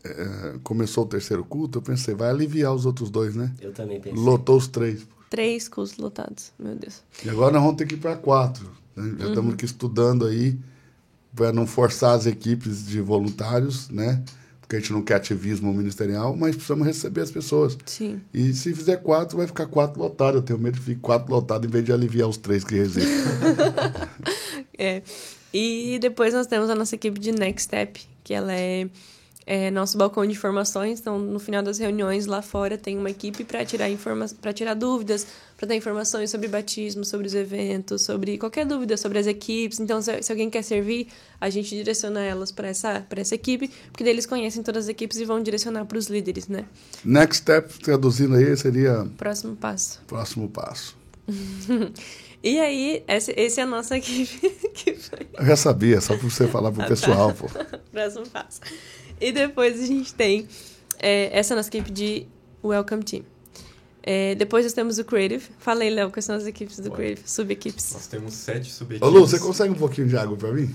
é, 0.05 0.55
começou 0.63 1.05
o 1.05 1.07
terceiro 1.07 1.45
culto, 1.45 1.79
eu 1.79 1.83
pensei, 1.83 2.15
vai 2.15 2.31
aliviar 2.31 2.75
os 2.75 2.85
outros 2.85 3.11
dois, 3.11 3.35
né? 3.35 3.53
Eu 3.61 3.73
também 3.73 4.01
pensei. 4.01 4.19
Lotou 4.19 4.57
os 4.57 4.67
três. 4.67 5.07
Três 5.31 5.69
cultos 5.69 5.97
lotados, 5.99 6.53
meu 6.59 6.75
Deus. 6.75 7.03
E 7.25 7.29
agora 7.29 7.53
nós 7.53 7.63
vamos 7.63 7.77
ter 7.77 7.87
que 7.87 7.95
ir 7.95 7.99
para 7.99 8.17
quatro. 8.17 8.71
Né? 8.97 9.17
Já 9.19 9.29
estamos 9.29 9.55
aqui 9.55 9.65
estudando 9.65 10.27
aí 10.27 10.59
para 11.35 11.53
não 11.53 11.67
forçar 11.67 12.17
as 12.17 12.27
equipes 12.27 12.87
de 12.87 13.01
voluntários, 13.01 13.89
né? 13.91 14.23
Porque 14.61 14.77
a 14.77 14.81
gente 14.81 14.93
não 14.93 15.03
quer 15.03 15.15
ativismo 15.15 15.73
ministerial, 15.73 16.37
mas 16.37 16.55
precisamos 16.55 16.87
receber 16.87 17.23
as 17.23 17.31
pessoas. 17.31 17.79
Sim. 17.87 18.21
E 18.35 18.53
se 18.53 18.75
fizer 18.75 18.99
quatro, 18.99 19.39
vai 19.39 19.47
ficar 19.47 19.67
quatro 19.67 20.01
lotados. 20.01 20.37
Eu 20.37 20.43
tenho 20.43 20.59
medo 20.59 20.79
que 20.79 20.85
fique 20.85 21.01
quatro 21.01 21.33
lotados 21.33 21.67
em 21.67 21.71
vez 21.71 21.85
de 21.85 21.93
aliviar 21.93 22.29
os 22.29 22.37
três 22.37 22.65
que 22.65 22.75
resistem. 22.75 23.09
É. 24.81 25.03
E 25.53 25.99
depois 26.01 26.33
nós 26.33 26.47
temos 26.47 26.71
a 26.71 26.75
nossa 26.75 26.95
equipe 26.95 27.19
de 27.19 27.33
Next 27.33 27.65
Step, 27.65 28.01
que 28.23 28.33
ela 28.33 28.53
é, 28.53 28.89
é 29.51 29.71
nosso 29.71 29.97
balcão 29.97 30.27
de 30.27 30.33
informações. 30.33 31.01
Então, 31.01 31.19
no 31.19 31.39
final 31.39 31.63
das 31.63 31.79
reuniões 31.79 32.27
lá 32.27 32.43
fora, 32.43 32.77
tem 32.77 32.99
uma 32.99 33.09
equipe 33.11 33.45
para 33.45 33.65
tirar, 33.65 33.89
para 34.43 34.53
tirar 34.53 34.75
dúvidas, 34.75 35.27
para 35.57 35.69
dar 35.69 35.75
informações 35.75 36.31
sobre 36.31 36.49
batismo, 36.49 37.03
sobre 37.03 37.27
os 37.27 37.35
eventos, 37.35 38.03
sobre 38.03 38.37
qualquer 38.37 38.67
dúvida 38.67 38.95
sobre 38.99 39.19
as 39.19 39.27
equipes. 39.27 39.81
Então, 39.81 40.03
se, 40.03 40.23
se 40.23 40.31
alguém 40.31 40.51
quer 40.51 40.63
servir, 40.63 41.09
a 41.41 41.49
gente 41.49 41.75
direciona 41.75 42.21
elas 42.21 42.53
para 42.53 42.69
essa, 42.69 43.07
essa 43.17 43.35
equipe, 43.35 43.71
porque 43.91 44.05
daí 44.05 44.13
eles 44.13 44.27
conhecem 44.27 44.63
todas 44.63 44.85
as 44.85 44.89
equipes 44.91 45.17
e 45.17 45.25
vão 45.25 45.43
direcionar 45.43 45.87
para 45.87 45.97
os 45.97 46.09
líderes, 46.09 46.47
né? 46.47 46.67
Next 47.03 47.39
step, 47.39 47.79
traduzindo 47.81 48.35
aí, 48.35 48.55
seria 48.55 49.07
Próximo 49.17 49.57
passo. 49.57 50.01
próximo 50.07 50.49
passo. 50.51 50.95
E 52.41 52.61
aí, 52.61 53.03
esse, 53.09 53.33
esse 53.37 53.59
é 53.59 53.65
a 53.65 53.67
nossa 53.67 53.97
equipe 53.99 54.49
que 54.73 54.95
foi. 54.95 55.27
Eu 55.35 55.45
já 55.45 55.57
sabia, 55.57 56.01
só 56.01 56.17
para 56.17 56.29
você 56.31 56.47
falar 56.47 56.69
Ah, 56.69 56.73
pro 56.73 56.83
tá. 56.83 56.89
pessoal, 56.89 57.35
pô. 57.35 57.47
Próximo 57.91 58.29
passo. 58.29 58.61
E 59.21 59.33
depois 59.33 59.81
a 59.81 59.87
gente 59.87 60.15
tem 60.15 60.47
é, 60.99 61.37
essa 61.37 61.55
nossa 61.55 61.69
equipe 61.69 61.91
de 61.91 62.27
Welcome 62.63 63.03
Team. 63.05 63.23
É, 64.03 64.35
depois 64.35 64.65
nós 64.65 64.73
temos 64.73 64.99
o 64.99 65.05
Creative. 65.05 65.45
Falei, 65.59 65.91
Léo, 65.91 66.11
quais 66.11 66.25
são 66.25 66.35
as 66.35 66.47
equipes 66.47 66.79
do. 66.79 66.91
Creative, 66.91 67.29
sub-equipes. 67.29 67.93
Nós 67.93 68.07
temos 68.07 68.35
sete 68.35 68.71
Ô, 68.71 68.73
sub-equipes 68.73 69.13
Lu, 69.13 69.21
você 69.21 69.39
consegue 69.39 69.71
um 69.73 69.77
pouquinho 69.77 70.09
de 70.09 70.17
água 70.17 70.37
para 70.37 70.53
mim? 70.53 70.75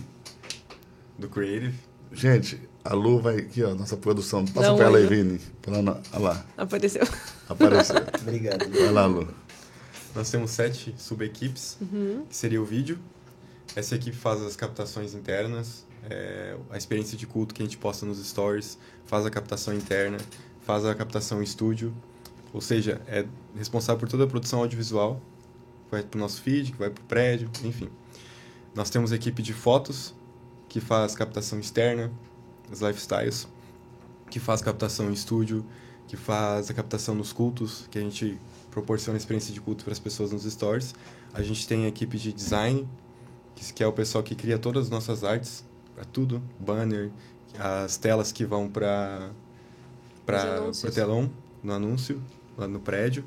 do 1.17 1.29
Creative. 1.29 1.73
Gente, 2.11 2.59
a 2.83 2.93
Lu 2.93 3.19
vai 3.19 3.37
aqui, 3.37 3.63
ó, 3.63 3.73
nossa 3.73 3.95
produção. 3.97 4.45
Passa 4.45 4.71
Dá 4.71 4.75
para 4.75 4.85
ela 4.85 4.97
aí. 4.97 5.07
Vini. 5.07 5.39
Pra 5.61 5.77
ela, 5.77 6.01
olha 6.13 6.21
lá, 6.21 6.45
Apareceu. 6.57 7.07
apareceu. 7.49 7.95
Obrigado. 8.21 8.69
Vai 8.69 8.91
lá, 8.91 9.05
Lu. 9.05 9.27
Nós 10.15 10.29
temos 10.29 10.51
sete 10.51 10.93
sub-equipes, 10.97 11.77
que 12.29 12.35
seria 12.35 12.61
o 12.61 12.65
vídeo. 12.65 12.99
Essa 13.75 13.95
equipe 13.95 14.15
faz 14.15 14.41
as 14.41 14.55
captações 14.55 15.15
internas, 15.15 15.85
é, 16.09 16.57
a 16.69 16.77
experiência 16.77 17.17
de 17.17 17.25
culto 17.25 17.53
que 17.53 17.61
a 17.61 17.65
gente 17.65 17.77
posta 17.77 18.05
nos 18.05 18.23
stories, 18.25 18.77
faz 19.05 19.25
a 19.25 19.29
captação 19.29 19.73
interna, 19.73 20.17
faz 20.61 20.85
a 20.85 20.93
captação 20.95 21.41
em 21.41 21.43
estúdio, 21.43 21.93
ou 22.53 22.61
seja, 22.61 23.01
é 23.07 23.25
responsável 23.55 23.99
por 23.99 24.09
toda 24.09 24.23
a 24.23 24.27
produção 24.27 24.59
audiovisual, 24.59 25.21
vai 25.89 26.03
para 26.03 26.17
o 26.17 26.21
nosso 26.21 26.41
feed, 26.41 26.71
que 26.71 26.77
vai 26.77 26.89
para 26.89 27.01
o 27.01 27.05
prédio, 27.05 27.49
enfim. 27.63 27.89
Nós 28.75 28.89
temos 28.89 29.11
a 29.11 29.15
equipe 29.15 29.41
de 29.41 29.53
fotos, 29.53 30.13
que 30.67 30.79
faz 30.79 31.15
captação 31.15 31.59
externa, 31.59 32.11
os 32.71 32.81
lifestyles, 32.81 33.47
que 34.29 34.39
faz 34.39 34.61
captação 34.61 35.09
em 35.09 35.13
estúdio, 35.13 35.63
que 36.07 36.17
faz 36.17 36.69
a 36.69 36.73
captação 36.73 37.13
nos 37.13 37.31
cultos, 37.31 37.87
que 37.91 37.99
a 37.99 38.01
gente 38.01 38.39
proporciona 38.71 39.17
experiência 39.17 39.53
de 39.53 39.61
culto 39.61 39.83
para 39.83 39.93
as 39.93 39.99
pessoas 39.99 40.31
nos 40.31 40.43
stories. 40.43 40.95
A 41.33 41.43
gente 41.43 41.67
tem 41.67 41.85
a 41.85 41.87
equipe 41.87 42.17
de 42.17 42.33
design, 42.33 42.87
que 43.75 43.83
é 43.83 43.87
o 43.87 43.93
pessoal 43.93 44.23
que 44.23 44.33
cria 44.33 44.57
todas 44.57 44.85
as 44.85 44.89
nossas 44.89 45.23
artes, 45.23 45.63
para 45.95 46.05
tudo, 46.05 46.41
banner, 46.59 47.11
as 47.57 47.97
telas 47.97 48.31
que 48.31 48.45
vão 48.45 48.69
para 48.69 49.29
para 50.25 50.69
o 50.69 50.91
telão 50.91 51.29
no 51.61 51.73
anúncio 51.73 52.21
lá 52.57 52.67
no 52.67 52.79
prédio. 52.79 53.25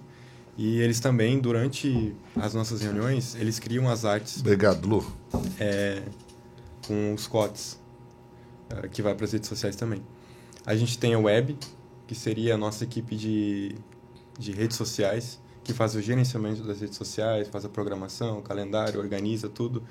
E 0.57 0.81
eles 0.81 1.01
também 1.01 1.39
durante 1.39 2.15
as 2.35 2.55
nossas 2.55 2.81
reuniões, 2.81 3.35
eles 3.35 3.59
criam 3.59 3.89
as 3.91 4.07
artes 4.07 4.41
Obrigado, 4.41 4.89
Lu. 4.89 5.07
é, 5.61 6.03
com 6.87 7.13
os 7.13 7.27
cotes, 7.27 7.79
é, 8.71 8.89
que 8.89 9.03
vai 9.03 9.15
para 9.15 9.27
as 9.27 9.33
redes 9.33 9.49
sociais 9.49 9.77
também. 9.77 10.03
A 10.65 10.75
gente 10.75 10.99
tem 10.99 11.13
a 11.13 11.19
web, 11.19 11.59
que 12.07 12.15
seria 12.15 12.55
a 12.55 12.59
nossa 12.59 12.85
equipe 12.85 13.15
de, 13.15 13.75
de 14.39 14.53
redes 14.53 14.77
sociais, 14.79 15.39
que 15.63 15.75
faz 15.75 15.95
o 15.95 16.01
gerenciamento 16.01 16.63
das 16.63 16.81
redes 16.81 16.97
sociais, 16.97 17.49
faz 17.49 17.65
a 17.65 17.69
programação, 17.69 18.39
o 18.39 18.43
calendário, 18.43 18.99
organiza 18.99 19.49
tudo. 19.49 19.83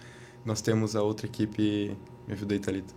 Nós 0.43 0.61
temos 0.61 0.95
a 0.95 1.03
outra 1.03 1.27
equipe, 1.27 1.95
me 2.27 2.33
ajuda 2.33 2.53
aí, 2.53 2.59
Thalita. 2.59 2.93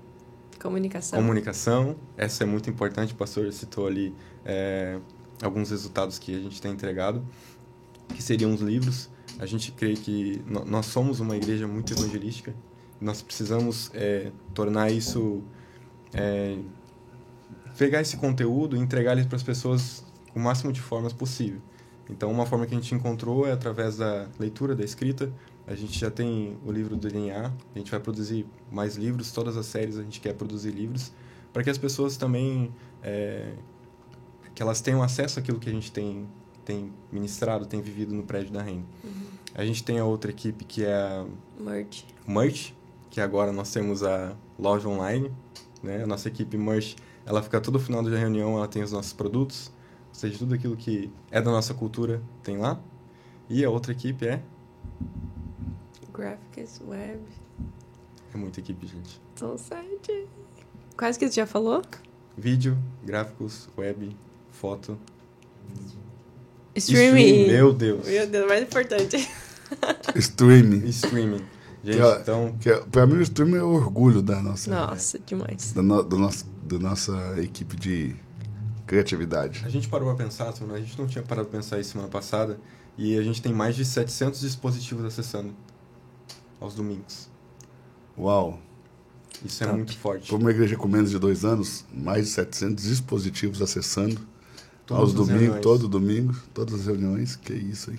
Comunicação. 0.60 1.18
Comunicação, 1.20 1.96
essa 2.16 2.42
é 2.42 2.46
muito 2.46 2.68
importante, 2.68 3.12
o 3.12 3.16
pastor 3.16 3.52
citou 3.52 3.86
ali 3.86 4.14
é, 4.44 4.98
alguns 5.42 5.70
resultados 5.70 6.18
que 6.18 6.34
a 6.34 6.40
gente 6.40 6.60
tem 6.60 6.72
entregado, 6.72 7.24
que 8.08 8.22
seriam 8.22 8.52
os 8.52 8.60
livros. 8.60 9.08
A 9.38 9.46
gente 9.46 9.70
crê 9.70 9.94
que 9.94 10.42
nós 10.46 10.86
somos 10.86 11.20
uma 11.20 11.36
igreja 11.36 11.68
muito 11.68 11.92
evangelística, 11.92 12.52
nós 13.00 13.22
precisamos 13.22 13.90
é, 13.94 14.32
tornar 14.52 14.90
isso, 14.90 15.42
é, 16.12 16.58
pegar 17.76 18.00
esse 18.00 18.16
conteúdo 18.16 18.76
e 18.76 18.80
entregar 18.80 19.16
ele 19.16 19.26
para 19.26 19.36
as 19.36 19.42
pessoas 19.44 20.04
com 20.32 20.40
o 20.40 20.42
máximo 20.42 20.72
de 20.72 20.80
formas 20.80 21.12
possível. 21.12 21.60
Então, 22.10 22.30
uma 22.30 22.46
forma 22.46 22.66
que 22.66 22.74
a 22.74 22.76
gente 22.76 22.94
encontrou 22.94 23.46
é 23.46 23.52
através 23.52 23.98
da 23.98 24.26
leitura, 24.38 24.74
da 24.74 24.84
escrita. 24.84 25.32
A 25.68 25.74
gente 25.74 25.98
já 25.98 26.10
tem 26.10 26.56
o 26.64 26.72
livro 26.72 26.96
do 26.96 27.10
DNA, 27.10 27.52
a 27.74 27.78
gente 27.78 27.90
vai 27.90 28.00
produzir 28.00 28.46
mais 28.72 28.96
livros, 28.96 29.30
todas 29.32 29.54
as 29.54 29.66
séries 29.66 29.98
a 29.98 30.02
gente 30.02 30.18
quer 30.18 30.32
produzir 30.32 30.70
livros, 30.70 31.12
para 31.52 31.62
que 31.62 31.68
as 31.68 31.76
pessoas 31.76 32.16
também, 32.16 32.72
é, 33.02 33.52
que 34.54 34.62
elas 34.62 34.80
tenham 34.80 35.02
acesso 35.02 35.38
àquilo 35.38 35.58
que 35.58 35.68
a 35.68 35.72
gente 35.72 35.92
tem, 35.92 36.26
tem 36.64 36.90
ministrado, 37.12 37.66
tem 37.66 37.82
vivido 37.82 38.14
no 38.14 38.22
prédio 38.22 38.50
da 38.50 38.62
REN. 38.62 38.82
A 39.54 39.62
gente 39.62 39.84
tem 39.84 39.98
a 39.98 40.06
outra 40.06 40.30
equipe 40.30 40.64
que 40.64 40.86
é 40.86 40.94
a 40.94 41.26
Merge. 41.60 42.06
Merch, 42.26 42.72
que 43.10 43.20
agora 43.20 43.52
nós 43.52 43.70
temos 43.70 44.02
a 44.02 44.34
loja 44.58 44.88
online, 44.88 45.30
né? 45.82 46.02
A 46.02 46.06
nossa 46.06 46.28
equipe 46.28 46.56
Merch, 46.56 46.96
ela 47.26 47.42
fica 47.42 47.60
todo 47.60 47.78
final 47.78 48.02
da 48.02 48.16
reunião, 48.16 48.56
ela 48.56 48.68
tem 48.68 48.82
os 48.82 48.92
nossos 48.92 49.12
produtos, 49.12 49.70
ou 50.08 50.14
seja, 50.14 50.38
tudo 50.38 50.54
aquilo 50.54 50.76
que 50.78 51.12
é 51.30 51.42
da 51.42 51.50
nossa 51.50 51.74
cultura 51.74 52.22
tem 52.42 52.56
lá. 52.56 52.80
E 53.50 53.62
a 53.62 53.68
outra 53.68 53.92
equipe 53.92 54.26
é 54.26 54.42
Graphics, 56.18 56.80
web. 56.86 57.20
é 58.34 58.36
muita 58.36 58.58
equipe, 58.60 58.86
gente. 58.86 59.20
São 59.36 59.56
sete. 59.56 60.26
Quais 60.96 61.16
que 61.16 61.28
você 61.28 61.36
já 61.36 61.46
falou? 61.46 61.80
Vídeo, 62.36 62.76
gráficos, 63.04 63.68
web, 63.78 64.16
foto, 64.50 64.98
Streaming. 66.74 67.46
Meu 67.46 67.72
Deus. 67.72 68.06
Meu 68.06 68.26
Deus, 68.26 68.48
mais 68.48 68.62
importante. 68.62 69.16
Streaming. 70.16 70.86
Streaming. 70.88 71.44
Gente, 71.84 71.96
Que 71.96 72.02
é- 72.02 72.20
então, 72.20 72.56
Que 72.60 72.70
é, 72.70 72.80
pra 72.80 73.06
mim, 73.06 73.14
o 73.18 73.22
streaming 73.22 73.56
é 73.58 73.62
o 73.62 73.68
orgulho 73.68 74.20
da 74.20 74.42
nossa, 74.42 74.70
Nossa, 74.70 75.18
demais. 75.20 75.72
da, 75.72 75.82
no, 75.82 76.02
do 76.02 76.18
nosso, 76.18 76.44
da 76.64 76.78
nossa 76.78 77.34
equipe 77.40 77.76
de 77.76 78.16
criatividade. 78.86 79.62
a 79.64 79.68
gente 79.68 79.88
parou 79.88 80.08
pra 80.14 80.24
pensar, 80.24 80.48
a 80.48 80.78
gente 80.80 80.98
não 80.98 81.06
tinha 81.06 81.22
parado 81.22 81.48
pra 81.48 81.58
pensar 81.58 81.78
isso 81.78 81.92
semana 81.92 82.08
passada, 82.10 82.58
e 82.96 83.16
a 83.16 83.22
gente 83.22 83.40
tem 83.40 83.52
mais 83.52 83.76
de 83.76 83.84
700 83.84 84.40
dispositivos 84.40 85.04
acessando 85.04 85.54
aos 86.60 86.74
domingos. 86.74 87.28
Uau! 88.18 88.58
Isso 89.44 89.62
é 89.62 89.66
Tá. 89.66 89.72
muito 89.72 89.96
forte. 89.96 90.28
Para 90.28 90.36
uma 90.36 90.50
igreja 90.50 90.76
com 90.76 90.88
menos 90.88 91.10
de 91.10 91.18
dois 91.18 91.44
anos, 91.44 91.84
mais 91.92 92.26
de 92.26 92.32
700 92.32 92.84
dispositivos 92.84 93.62
acessando 93.62 94.20
Todas 94.84 95.02
aos 95.04 95.12
domingos, 95.12 95.40
reuniões. 95.42 95.62
todo 95.62 95.88
domingo, 95.88 96.34
todas 96.52 96.74
as 96.80 96.86
reuniões. 96.86 97.36
Que 97.36 97.52
isso 97.52 97.90
aí. 97.90 97.98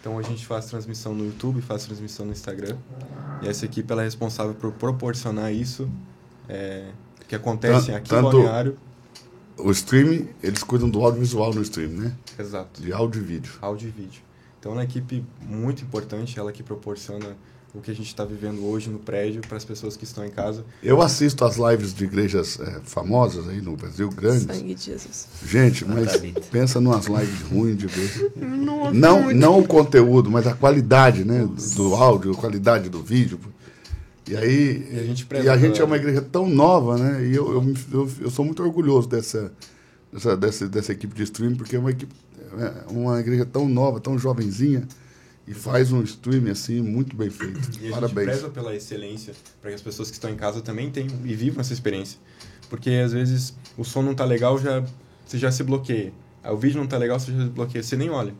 Então 0.00 0.18
a 0.18 0.22
gente 0.22 0.44
faz 0.44 0.66
transmissão 0.66 1.14
no 1.14 1.24
YouTube, 1.24 1.60
faz 1.62 1.84
transmissão 1.84 2.26
no 2.26 2.32
Instagram. 2.32 2.76
E 3.42 3.48
essa 3.48 3.64
equipe 3.64 3.92
ela 3.92 4.02
é 4.02 4.04
responsável 4.04 4.54
por 4.54 4.72
proporcionar 4.72 5.52
isso 5.52 5.88
é, 6.48 6.90
que 7.28 7.36
acontece 7.36 7.92
aqui 7.92 8.08
tanto- 8.10 8.24
no 8.24 8.42
Balneário. 8.42 8.76
O 9.56 9.70
streaming, 9.70 10.28
eles 10.42 10.64
cuidam 10.64 10.90
do 10.90 11.04
audiovisual 11.04 11.54
no 11.54 11.62
stream, 11.62 11.90
né? 11.90 12.16
Exato. 12.36 12.82
De 12.82 12.92
áudio 12.92 13.22
e 13.22 13.24
vídeo. 13.24 13.52
Áudio 13.60 13.86
e 13.88 13.92
vídeo. 13.92 14.22
Então 14.58 14.72
é 14.72 14.76
uma 14.76 14.84
equipe 14.84 15.24
muito 15.40 15.84
importante, 15.84 16.36
ela 16.38 16.50
que 16.50 16.62
proporciona 16.64 17.36
o 17.74 17.80
que 17.80 17.90
a 17.90 17.94
gente 17.94 18.06
está 18.06 18.24
vivendo 18.24 18.66
hoje 18.66 18.90
no 18.90 18.98
prédio 18.98 19.40
para 19.40 19.56
as 19.56 19.64
pessoas 19.64 19.96
que 19.96 20.04
estão 20.04 20.24
em 20.26 20.30
casa. 20.30 20.62
Eu 20.82 21.00
assisto 21.00 21.42
as 21.44 21.56
lives 21.56 21.94
de 21.94 22.04
igrejas 22.04 22.60
eh, 22.60 22.80
famosas 22.84 23.48
aí 23.48 23.62
no 23.62 23.74
Brasil, 23.76 24.10
grandes. 24.10 24.42
Sangue 24.42 24.74
de 24.74 24.84
Jesus. 24.84 25.28
Gente, 25.46 25.84
mas 25.86 26.12
Tabita. 26.12 26.42
pensa 26.50 26.80
numas 26.80 27.06
lives 27.06 27.40
ruins 27.50 27.78
de 27.78 27.86
ver. 27.86 28.32
Não, 28.92 29.32
não 29.32 29.60
o 29.60 29.66
conteúdo, 29.66 30.30
mas 30.30 30.46
a 30.46 30.54
qualidade, 30.54 31.24
né? 31.24 31.48
Do 31.74 31.94
áudio, 31.94 32.32
a 32.32 32.34
qualidade 32.34 32.90
do 32.90 33.02
vídeo. 33.02 33.40
E 34.28 34.36
aí. 34.36 34.86
E 34.90 34.98
a 34.98 35.04
gente 35.04 35.26
e 35.30 35.48
a 35.48 35.56
gente 35.56 35.80
é 35.80 35.84
uma 35.84 35.96
igreja 35.96 36.20
tão 36.20 36.48
nova, 36.48 36.98
né? 36.98 37.26
E 37.26 37.34
eu, 37.34 37.52
eu, 37.52 37.74
eu, 37.92 38.10
eu 38.20 38.30
sou 38.30 38.44
muito 38.44 38.62
orgulhoso 38.62 39.08
dessa, 39.08 39.50
dessa, 40.12 40.36
dessa, 40.36 40.68
dessa 40.68 40.92
equipe 40.92 41.14
de 41.14 41.22
streaming, 41.22 41.56
porque 41.56 41.76
é 41.76 41.78
uma 41.78 41.90
equipe. 41.90 42.14
É 42.58 42.92
uma 42.92 43.18
igreja 43.18 43.46
tão 43.46 43.66
nova, 43.66 43.98
tão 43.98 44.18
jovenzinha. 44.18 44.86
E 45.46 45.54
faz 45.54 45.92
um 45.92 46.02
stream 46.02 46.50
assim 46.50 46.80
muito 46.80 47.16
bem 47.16 47.30
feito. 47.30 47.58
E 47.80 47.88
a 47.88 47.92
Parabéns. 47.92 48.14
gente 48.14 48.24
preza 48.24 48.48
pela 48.50 48.74
excelência, 48.74 49.34
para 49.60 49.70
que 49.70 49.74
as 49.74 49.82
pessoas 49.82 50.08
que 50.08 50.14
estão 50.14 50.30
em 50.30 50.36
casa 50.36 50.60
também 50.60 50.90
tenham 50.90 51.10
e 51.24 51.34
vivam 51.34 51.60
essa 51.60 51.72
experiência. 51.72 52.18
Porque 52.70 52.90
às 52.90 53.12
vezes 53.12 53.54
o 53.76 53.84
som 53.84 54.02
não 54.02 54.14
tá 54.14 54.24
legal, 54.24 54.58
já 54.58 54.84
você 55.26 55.38
já 55.38 55.50
se 55.50 55.62
bloqueia. 55.62 56.12
Aí, 56.42 56.52
o 56.52 56.56
vídeo 56.56 56.78
não 56.78 56.86
tá 56.86 56.96
legal, 56.96 57.18
você 57.18 57.32
já 57.32 57.44
se 57.44 57.50
bloqueia, 57.50 57.82
você 57.82 57.96
nem 57.96 58.10
olha. 58.10 58.34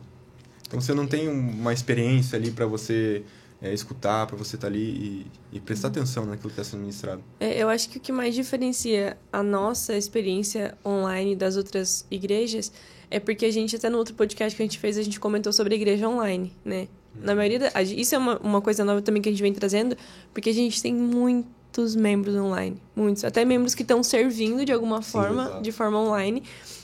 Então 0.67 0.79
você 0.79 0.93
não 0.93 1.05
tem 1.05 1.27
uma 1.27 1.73
experiência 1.73 2.37
ali 2.37 2.51
para 2.51 2.65
você 2.65 3.23
é, 3.63 3.73
escutar, 3.73 4.27
para 4.27 4.35
você 4.35 4.57
estar 4.57 4.67
tá 4.67 4.73
ali 4.73 5.25
e, 5.53 5.55
e, 5.57 5.59
prestar 5.61 5.87
atenção 5.87 6.25
naquilo 6.25 6.49
que 6.49 6.59
está 6.59 6.63
sendo 6.65 6.81
ministrado. 6.81 7.23
É, 7.39 7.63
eu 7.63 7.69
acho 7.69 7.87
que 7.89 7.97
o 7.97 8.01
que 8.01 8.11
mais 8.11 8.35
diferencia 8.35 9.17
a 9.31 9.41
nossa 9.41 9.95
experiência 9.95 10.77
online 10.85 11.33
das 11.33 11.55
outras 11.55 12.05
igrejas 12.11 12.73
é 13.09 13.21
porque 13.21 13.45
a 13.45 13.51
gente, 13.51 13.73
até 13.75 13.89
no 13.89 13.97
outro 13.97 14.13
podcast 14.15 14.55
que 14.57 14.61
a 14.61 14.65
gente 14.65 14.77
fez, 14.77 14.97
a 14.97 15.01
gente 15.01 15.17
comentou 15.17 15.53
sobre 15.53 15.75
a 15.75 15.77
igreja 15.77 16.09
online, 16.09 16.51
né? 16.65 16.89
Na 17.15 17.33
maioria 17.33 17.59
da, 17.59 17.81
Isso 17.81 18.15
é 18.15 18.17
uma, 18.17 18.37
uma 18.39 18.61
coisa 18.61 18.83
nova 18.83 19.01
também 19.01 19.21
que 19.21 19.29
a 19.29 19.31
gente 19.31 19.41
vem 19.41 19.53
trazendo, 19.53 19.95
porque 20.33 20.49
a 20.49 20.53
gente 20.53 20.81
tem 20.81 20.93
muitos 20.93 21.95
membros 21.95 22.35
online. 22.35 22.75
Muitos. 22.93 23.23
Até 23.23 23.45
membros 23.45 23.73
que 23.73 23.83
estão 23.83 24.03
servindo 24.03 24.65
de 24.65 24.73
alguma 24.73 25.01
forma, 25.01 25.57
Sim, 25.57 25.61
de 25.61 25.71
forma 25.71 25.99
online. 25.99 26.43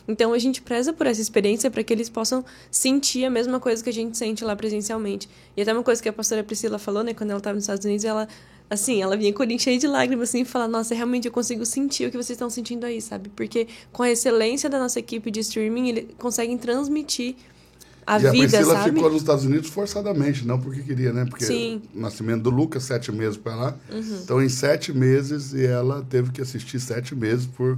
Então 0.09 0.33
a 0.33 0.39
gente 0.39 0.59
preza 0.59 0.91
por 0.91 1.05
essa 1.05 1.21
experiência 1.21 1.69
para 1.69 1.83
que 1.83 1.93
eles 1.93 2.09
possam 2.09 2.43
sentir 2.71 3.25
a 3.25 3.29
mesma 3.29 3.59
coisa 3.59 3.83
que 3.83 3.89
a 3.89 3.93
gente 3.93 4.17
sente 4.17 4.43
lá 4.43 4.55
presencialmente. 4.55 5.29
E 5.55 5.61
até 5.61 5.71
uma 5.71 5.83
coisa 5.83 6.01
que 6.01 6.09
a 6.09 6.13
pastora 6.13 6.43
Priscila 6.43 6.79
falou, 6.79 7.03
né, 7.03 7.13
quando 7.13 7.29
ela 7.29 7.37
estava 7.37 7.53
nos 7.53 7.63
Estados 7.65 7.85
Unidos, 7.85 8.03
ela 8.03 8.27
assim, 8.67 9.01
ela 9.01 9.15
vinha 9.17 9.33
com 9.33 9.43
o 9.43 9.59
cheio 9.59 9.79
de 9.79 9.87
lágrimas, 9.87 10.29
assim, 10.29 10.41
e 10.41 10.45
falar, 10.45 10.67
nossa, 10.67 10.93
realmente 10.93 11.25
eu 11.25 11.31
consigo 11.31 11.65
sentir 11.65 12.07
o 12.07 12.11
que 12.11 12.17
vocês 12.17 12.31
estão 12.31 12.49
sentindo 12.49 12.85
aí, 12.85 13.01
sabe? 13.01 13.29
Porque 13.29 13.67
com 13.91 14.03
a 14.03 14.11
excelência 14.11 14.69
da 14.69 14.77
nossa 14.77 14.99
equipe 14.99 15.31
de 15.31 15.39
streaming, 15.39 15.89
eles 15.89 16.05
conseguem 16.19 16.55
transmitir 16.55 17.35
a 18.05 18.17
e 18.17 18.19
vida, 18.19 18.29
a 18.29 18.31
Priscila 18.31 18.73
sabe? 18.75 18.95
ficou 18.95 19.09
nos 19.11 19.21
Estados 19.21 19.45
Unidos 19.45 19.69
forçadamente, 19.69 20.45
não 20.45 20.59
porque 20.59 20.81
queria, 20.83 21.11
né? 21.11 21.25
Porque 21.25 21.45
Sim. 21.45 21.81
o 21.95 21.99
nascimento 21.99 22.43
do 22.43 22.49
Lucas, 22.51 22.83
sete 22.83 23.11
meses 23.11 23.37
para 23.37 23.55
lá. 23.55 23.77
Uhum. 23.91 24.19
Então, 24.23 24.41
em 24.41 24.49
sete 24.49 24.93
meses, 24.93 25.53
e 25.53 25.65
ela 25.65 26.05
teve 26.07 26.31
que 26.31 26.41
assistir 26.41 26.79
sete 26.79 27.15
meses 27.15 27.47
por, 27.47 27.77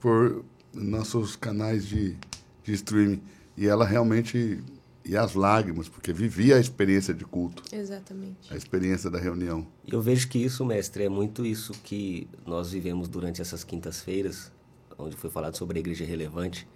por 0.00 0.44
nossos 0.78 1.36
canais 1.36 1.86
de, 1.86 2.16
de 2.64 2.72
streaming. 2.72 3.20
E 3.56 3.66
ela 3.66 3.84
realmente 3.84 4.62
e 5.08 5.16
as 5.16 5.34
lágrimas, 5.34 5.88
porque 5.88 6.12
vivia 6.12 6.56
a 6.56 6.60
experiência 6.60 7.14
de 7.14 7.24
culto. 7.24 7.62
Exatamente. 7.74 8.52
A 8.52 8.56
experiência 8.56 9.10
da 9.10 9.18
reunião. 9.18 9.66
E 9.86 9.94
eu 9.94 10.02
vejo 10.02 10.28
que 10.28 10.38
isso, 10.38 10.66
mestre, 10.66 11.04
é 11.04 11.08
muito 11.08 11.46
isso 11.46 11.72
que 11.82 12.28
nós 12.46 12.72
vivemos 12.72 13.08
durante 13.08 13.40
essas 13.40 13.64
quintas-feiras, 13.64 14.52
onde 14.98 15.16
foi 15.16 15.30
falado 15.30 15.56
sobre 15.56 15.78
a 15.78 15.80
igreja 15.80 16.04
relevante. 16.04 16.68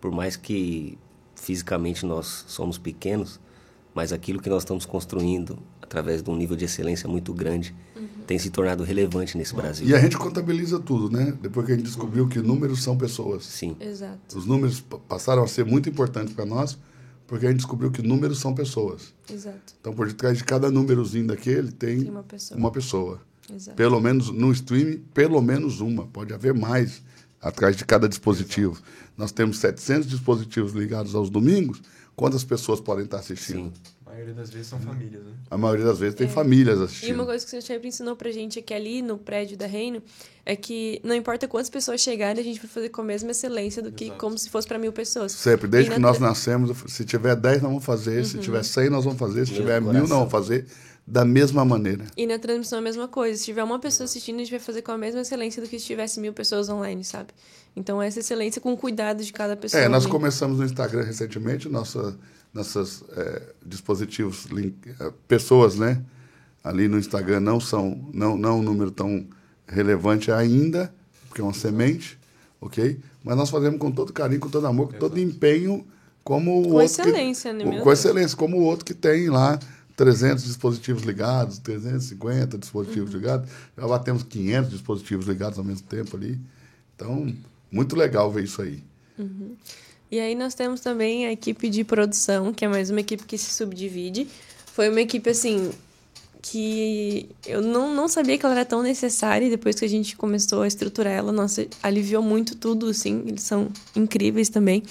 Por 0.00 0.10
mais 0.10 0.36
que 0.36 0.96
fisicamente 1.34 2.06
nós 2.06 2.46
somos 2.48 2.78
pequenos, 2.78 3.38
mas 3.94 4.10
aquilo 4.10 4.40
que 4.40 4.48
nós 4.48 4.62
estamos 4.62 4.86
construindo 4.86 5.58
através 5.86 6.22
de 6.22 6.28
um 6.28 6.36
nível 6.36 6.56
de 6.56 6.64
excelência 6.64 7.08
muito 7.08 7.32
grande 7.32 7.74
uhum. 7.96 8.06
tem 8.26 8.38
se 8.38 8.50
tornado 8.50 8.82
relevante 8.82 9.38
nesse 9.38 9.54
Brasil. 9.54 9.86
E 9.86 9.94
a 9.94 9.98
gente 10.00 10.16
contabiliza 10.18 10.80
tudo, 10.80 11.08
né? 11.08 11.32
Depois 11.40 11.64
que 11.64 11.72
a 11.72 11.76
gente 11.76 11.84
descobriu 11.84 12.28
que 12.28 12.40
números 12.40 12.82
são 12.82 12.98
pessoas. 12.98 13.44
Sim. 13.44 13.76
Exato. 13.80 14.36
Os 14.36 14.44
números 14.44 14.84
passaram 15.08 15.44
a 15.44 15.48
ser 15.48 15.64
muito 15.64 15.88
importantes 15.88 16.34
para 16.34 16.44
nós 16.44 16.76
porque 17.26 17.46
a 17.46 17.48
gente 17.48 17.58
descobriu 17.58 17.90
que 17.90 18.02
números 18.02 18.38
são 18.38 18.54
pessoas. 18.54 19.14
Exato. 19.32 19.74
Então, 19.80 19.92
por 19.92 20.06
detrás 20.06 20.38
de 20.38 20.44
cada 20.44 20.70
númerozinho 20.70 21.26
daquele 21.26 21.72
tem, 21.72 22.00
tem 22.00 22.10
uma 22.10 22.22
pessoa. 22.22 22.58
Uma 22.58 22.70
pessoa. 22.70 23.20
Exato. 23.52 23.76
Pelo 23.76 24.00
menos 24.00 24.30
no 24.30 24.52
streaming, 24.52 24.98
pelo 25.14 25.40
menos 25.40 25.80
uma. 25.80 26.06
Pode 26.06 26.32
haver 26.32 26.54
mais 26.54 27.02
atrás 27.40 27.76
de 27.76 27.84
cada 27.84 28.08
dispositivo. 28.08 28.72
Exato. 28.72 28.86
Nós 29.16 29.32
temos 29.32 29.58
700 29.58 30.08
dispositivos 30.08 30.72
ligados 30.72 31.14
aos 31.14 31.30
domingos. 31.30 31.80
Quantas 32.14 32.44
pessoas 32.44 32.80
podem 32.80 33.04
estar 33.04 33.18
assistindo? 33.18 33.72
Sim. 33.74 33.95
A 34.16 34.18
maioria 34.18 34.34
das 34.34 34.50
vezes 34.50 34.68
são 34.68 34.80
famílias, 34.80 35.22
né? 35.22 35.32
A 35.50 35.58
maioria 35.58 35.84
das 35.84 35.98
vezes 35.98 36.14
tem 36.14 36.26
é. 36.26 36.30
famílias 36.30 36.80
assistindo. 36.80 37.10
E 37.10 37.12
uma 37.12 37.26
coisa 37.26 37.44
que 37.44 37.48
o 37.48 37.50
senhor 37.50 37.60
sempre 37.60 37.88
ensinou 37.88 38.16
pra 38.16 38.30
gente 38.30 38.58
aqui 38.58 38.72
ali 38.72 39.02
no 39.02 39.18
prédio 39.18 39.58
da 39.58 39.66
Reino 39.66 40.02
é 40.46 40.56
que 40.56 41.02
não 41.04 41.14
importa 41.14 41.46
quantas 41.46 41.68
pessoas 41.68 42.00
chegarem, 42.00 42.40
a 42.40 42.44
gente 42.44 42.58
vai 42.58 42.66
fazer 42.66 42.88
com 42.88 43.02
a 43.02 43.04
mesma 43.04 43.32
excelência 43.32 43.82
do 43.82 43.92
que 43.92 44.04
Exato. 44.04 44.18
como 44.18 44.38
se 44.38 44.48
fosse 44.48 44.66
para 44.66 44.78
mil 44.78 44.90
pessoas. 44.90 45.32
Sempre. 45.32 45.68
Desde 45.68 45.90
que 45.90 46.00
nós 46.00 46.18
nascemos, 46.18 46.74
se 46.90 47.04
tiver 47.04 47.36
10, 47.36 47.60
nós 47.60 47.70
vamos 47.70 47.84
fazer. 47.84 48.20
Uhum. 48.20 48.24
Se 48.24 48.38
tiver 48.38 48.62
100, 48.62 48.88
nós 48.88 49.04
vamos 49.04 49.18
fazer. 49.18 49.44
Se 49.44 49.52
Meu 49.52 49.60
tiver 49.60 49.80
coração. 49.82 49.92
mil, 49.92 50.08
nós 50.08 50.18
vamos 50.18 50.32
fazer 50.32 50.66
da 51.06 51.24
mesma 51.24 51.62
maneira. 51.62 52.06
E 52.16 52.26
na 52.26 52.38
transmissão 52.38 52.78
a 52.78 52.82
mesma 52.82 53.06
coisa. 53.06 53.38
Se 53.38 53.44
tiver 53.44 53.64
uma 53.64 53.78
pessoa 53.78 54.06
assistindo, 54.06 54.36
a 54.36 54.38
gente 54.38 54.50
vai 54.50 54.60
fazer 54.60 54.80
com 54.80 54.92
a 54.92 54.98
mesma 54.98 55.20
excelência 55.20 55.60
do 55.60 55.68
que 55.68 55.78
se 55.78 55.84
tivesse 55.84 56.18
mil 56.20 56.32
pessoas 56.32 56.70
online, 56.70 57.04
sabe? 57.04 57.28
Então, 57.76 58.00
essa 58.00 58.20
excelência 58.20 58.62
com 58.62 58.74
cuidado 58.74 59.22
de 59.22 59.30
cada 59.30 59.54
pessoa. 59.54 59.82
É, 59.82 59.88
nós 59.88 60.04
ali. 60.04 60.10
começamos 60.10 60.58
no 60.58 60.64
Instagram 60.64 61.02
recentemente, 61.02 61.68
nossa 61.68 62.16
nossos 62.56 63.04
é, 63.16 63.42
dispositivos, 63.64 64.46
link, 64.46 64.76
é, 64.98 65.12
pessoas, 65.28 65.76
né? 65.76 66.02
Ali 66.64 66.88
no 66.88 66.98
Instagram 66.98 67.40
não 67.40 67.60
são, 67.60 68.08
não, 68.12 68.36
não 68.36 68.48
é 68.48 68.52
um 68.54 68.62
número 68.62 68.90
tão 68.90 69.26
relevante 69.68 70.32
ainda, 70.32 70.92
porque 71.28 71.40
é 71.40 71.44
uma 71.44 71.54
semente, 71.54 72.18
ok? 72.60 72.98
Mas 73.22 73.36
nós 73.36 73.50
fazemos 73.50 73.78
com 73.78 73.90
todo 73.92 74.12
carinho, 74.12 74.40
com 74.40 74.48
todo 74.48 74.66
amor, 74.66 74.92
com 74.92 74.98
todo 74.98 75.18
empenho, 75.18 75.86
como 76.24 76.62
com 76.62 76.70
o 76.70 76.72
outro 76.72 76.84
excelência, 76.84 77.54
que, 77.54 77.64
né? 77.64 77.80
Com 77.80 77.92
excelência, 77.92 78.36
como 78.36 78.56
o 78.56 78.62
outro 78.62 78.84
que 78.84 78.94
tem 78.94 79.28
lá 79.28 79.58
300 79.96 80.44
dispositivos 80.44 81.02
ligados, 81.02 81.58
350 81.58 82.58
dispositivos 82.58 83.10
uhum. 83.10 83.20
ligados, 83.20 83.50
já 83.76 83.86
batemos 83.86 84.22
500 84.24 84.70
dispositivos 84.70 85.26
ligados 85.26 85.58
ao 85.58 85.64
mesmo 85.64 85.86
tempo 85.86 86.16
ali. 86.16 86.40
Então, 86.94 87.32
muito 87.70 87.96
legal 87.96 88.30
ver 88.30 88.44
isso 88.44 88.60
aí. 88.60 88.82
Uhum. 89.18 89.56
E 90.10 90.20
aí 90.20 90.34
nós 90.34 90.54
temos 90.54 90.80
também 90.80 91.26
a 91.26 91.32
equipe 91.32 91.68
de 91.68 91.82
produção, 91.82 92.52
que 92.52 92.64
é 92.64 92.68
mais 92.68 92.90
uma 92.90 93.00
equipe 93.00 93.24
que 93.24 93.36
se 93.36 93.52
subdivide. 93.52 94.26
Foi 94.66 94.88
uma 94.88 95.00
equipe, 95.00 95.28
assim, 95.28 95.72
que 96.42 97.28
eu 97.44 97.60
não, 97.60 97.92
não 97.92 98.06
sabia 98.06 98.38
que 98.38 98.46
ela 98.46 98.54
era 98.54 98.64
tão 98.64 98.82
necessária 98.82 99.46
e 99.46 99.50
depois 99.50 99.74
que 99.76 99.84
a 99.84 99.88
gente 99.88 100.16
começou 100.16 100.62
a 100.62 100.66
estruturar 100.66 101.12
ela, 101.12 101.32
nossa, 101.32 101.66
aliviou 101.82 102.22
muito 102.22 102.54
tudo, 102.56 102.88
assim, 102.88 103.24
eles 103.26 103.42
são 103.42 103.68
incríveis 103.96 104.48
também. 104.48 104.82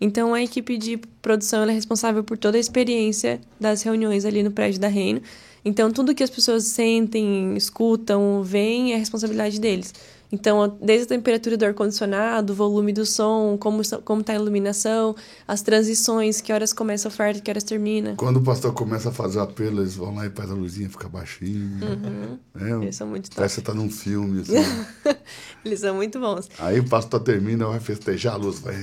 Então, 0.00 0.34
a 0.34 0.42
equipe 0.42 0.76
de 0.76 0.96
produção 1.22 1.62
é 1.64 1.72
responsável 1.72 2.24
por 2.24 2.36
toda 2.36 2.56
a 2.56 2.60
experiência 2.60 3.40
das 3.60 3.82
reuniões 3.82 4.24
ali 4.24 4.42
no 4.42 4.50
prédio 4.50 4.80
da 4.80 4.88
Reino. 4.88 5.20
Então, 5.64 5.90
tudo 5.92 6.14
que 6.14 6.22
as 6.22 6.30
pessoas 6.30 6.64
sentem, 6.64 7.56
escutam, 7.56 8.42
veem 8.42 8.92
é 8.92 8.96
responsabilidade 8.96 9.60
deles. 9.60 9.92
Então, 10.30 10.78
desde 10.82 11.04
a 11.04 11.08
temperatura 11.08 11.56
do 11.56 11.64
ar-condicionado, 11.64 12.52
o 12.52 12.56
volume 12.56 12.92
do 12.92 13.06
som, 13.06 13.56
como 13.58 13.82
como 14.04 14.20
está 14.20 14.34
a 14.34 14.36
iluminação, 14.36 15.16
as 15.46 15.62
transições, 15.62 16.40
que 16.40 16.52
horas 16.52 16.72
começa 16.72 17.08
a 17.08 17.10
oferta, 17.10 17.40
que 17.40 17.50
horas 17.50 17.64
termina. 17.64 18.14
Quando 18.16 18.36
o 18.36 18.42
pastor 18.42 18.74
começa 18.74 19.08
a 19.08 19.12
fazer 19.12 19.40
apelo, 19.40 19.80
eles 19.80 19.96
vão 19.96 20.14
lá 20.14 20.26
e 20.26 20.30
faz 20.30 20.50
a 20.50 20.54
luzinha 20.54 20.90
ficar 20.90 21.08
baixinha. 21.08 21.80
Uhum. 21.82 22.38
É, 22.60 22.82
eles 22.82 22.96
são 22.96 23.06
muito 23.06 23.30
top. 23.30 23.36
Parece 23.36 23.54
que 23.54 23.66
você 23.66 23.70
está 23.70 23.74
num 23.74 23.90
filme. 23.90 24.42
Assim. 24.42 24.52
eles 25.64 25.80
são 25.80 25.94
muito 25.94 26.20
bons. 26.20 26.48
Aí 26.58 26.78
o 26.78 26.88
pastor 26.88 27.20
termina, 27.20 27.66
vai 27.66 27.80
festejar 27.80 28.34
a 28.34 28.36
luz. 28.36 28.58
Vai... 28.58 28.74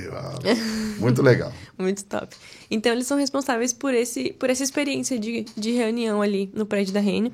Muito 1.00 1.22
legal. 1.22 1.54
muito 1.78 2.04
top. 2.06 2.36
Então, 2.72 2.91
eles 2.91 3.06
são 3.06 3.18
responsáveis 3.18 3.72
por, 3.72 3.93
esse, 3.93 4.34
por 4.34 4.50
essa 4.50 4.64
experiência 4.64 5.20
de, 5.20 5.46
de 5.56 5.72
reunião 5.72 6.24
ali 6.24 6.50
no 6.56 6.66
prédio 6.66 6.93
da 6.93 7.00
Reino. 7.00 7.32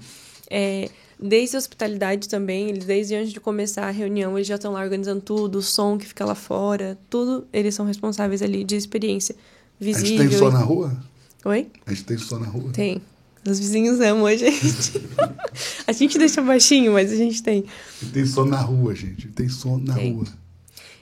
É, 0.50 0.90
Desde 1.22 1.56
a 1.56 1.60
hospitalidade 1.60 2.28
também, 2.28 2.70
eles 2.70 2.86
desde 2.86 3.14
antes 3.14 3.32
de 3.32 3.40
começar 3.40 3.88
a 3.88 3.92
reunião, 3.92 4.36
eles 4.36 4.48
já 4.48 4.56
estão 4.56 4.72
lá 4.72 4.82
organizando 4.82 5.22
tudo, 5.22 5.60
o 5.60 5.62
som 5.62 5.96
que 5.96 6.08
fica 6.08 6.26
lá 6.26 6.34
fora, 6.34 6.98
tudo, 7.12 7.48
eles 7.54 7.76
são 7.76 7.86
responsáveis 7.86 8.42
ali 8.42 8.64
de 8.64 8.76
experiência 8.76 9.36
visível. 9.80 10.18
A 10.18 10.24
gente 10.24 10.30
tem 10.30 10.40
som 10.40 10.50
na 10.50 10.60
rua? 10.60 10.98
Oi? 11.46 11.68
A 11.86 11.94
gente 11.94 12.06
tem 12.06 12.18
som 12.18 12.40
na 12.40 12.48
rua? 12.48 12.72
Tem. 12.72 13.00
Os 13.48 13.60
vizinhos 13.60 14.00
amam 14.00 14.26
a 14.26 14.36
gente. 14.36 15.02
a 15.86 15.92
gente 15.92 16.18
deixa 16.18 16.42
baixinho, 16.42 16.94
mas 16.94 17.12
a 17.12 17.16
gente 17.16 17.44
tem. 17.44 17.66
E 18.02 18.06
tem 18.08 18.26
som 18.26 18.46
na 18.46 18.60
rua, 18.60 18.96
gente. 18.96 19.28
Tem 19.28 19.48
som 19.48 19.78
na 19.78 19.94
tem. 19.94 20.14
rua. 20.14 20.26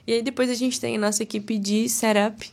E 0.06 0.12
aí 0.12 0.22
depois 0.22 0.50
a 0.50 0.54
gente 0.54 0.78
tem 0.78 0.96
a 0.96 1.00
nossa 1.00 1.22
equipe 1.22 1.58
de 1.58 1.88
setup, 1.88 2.50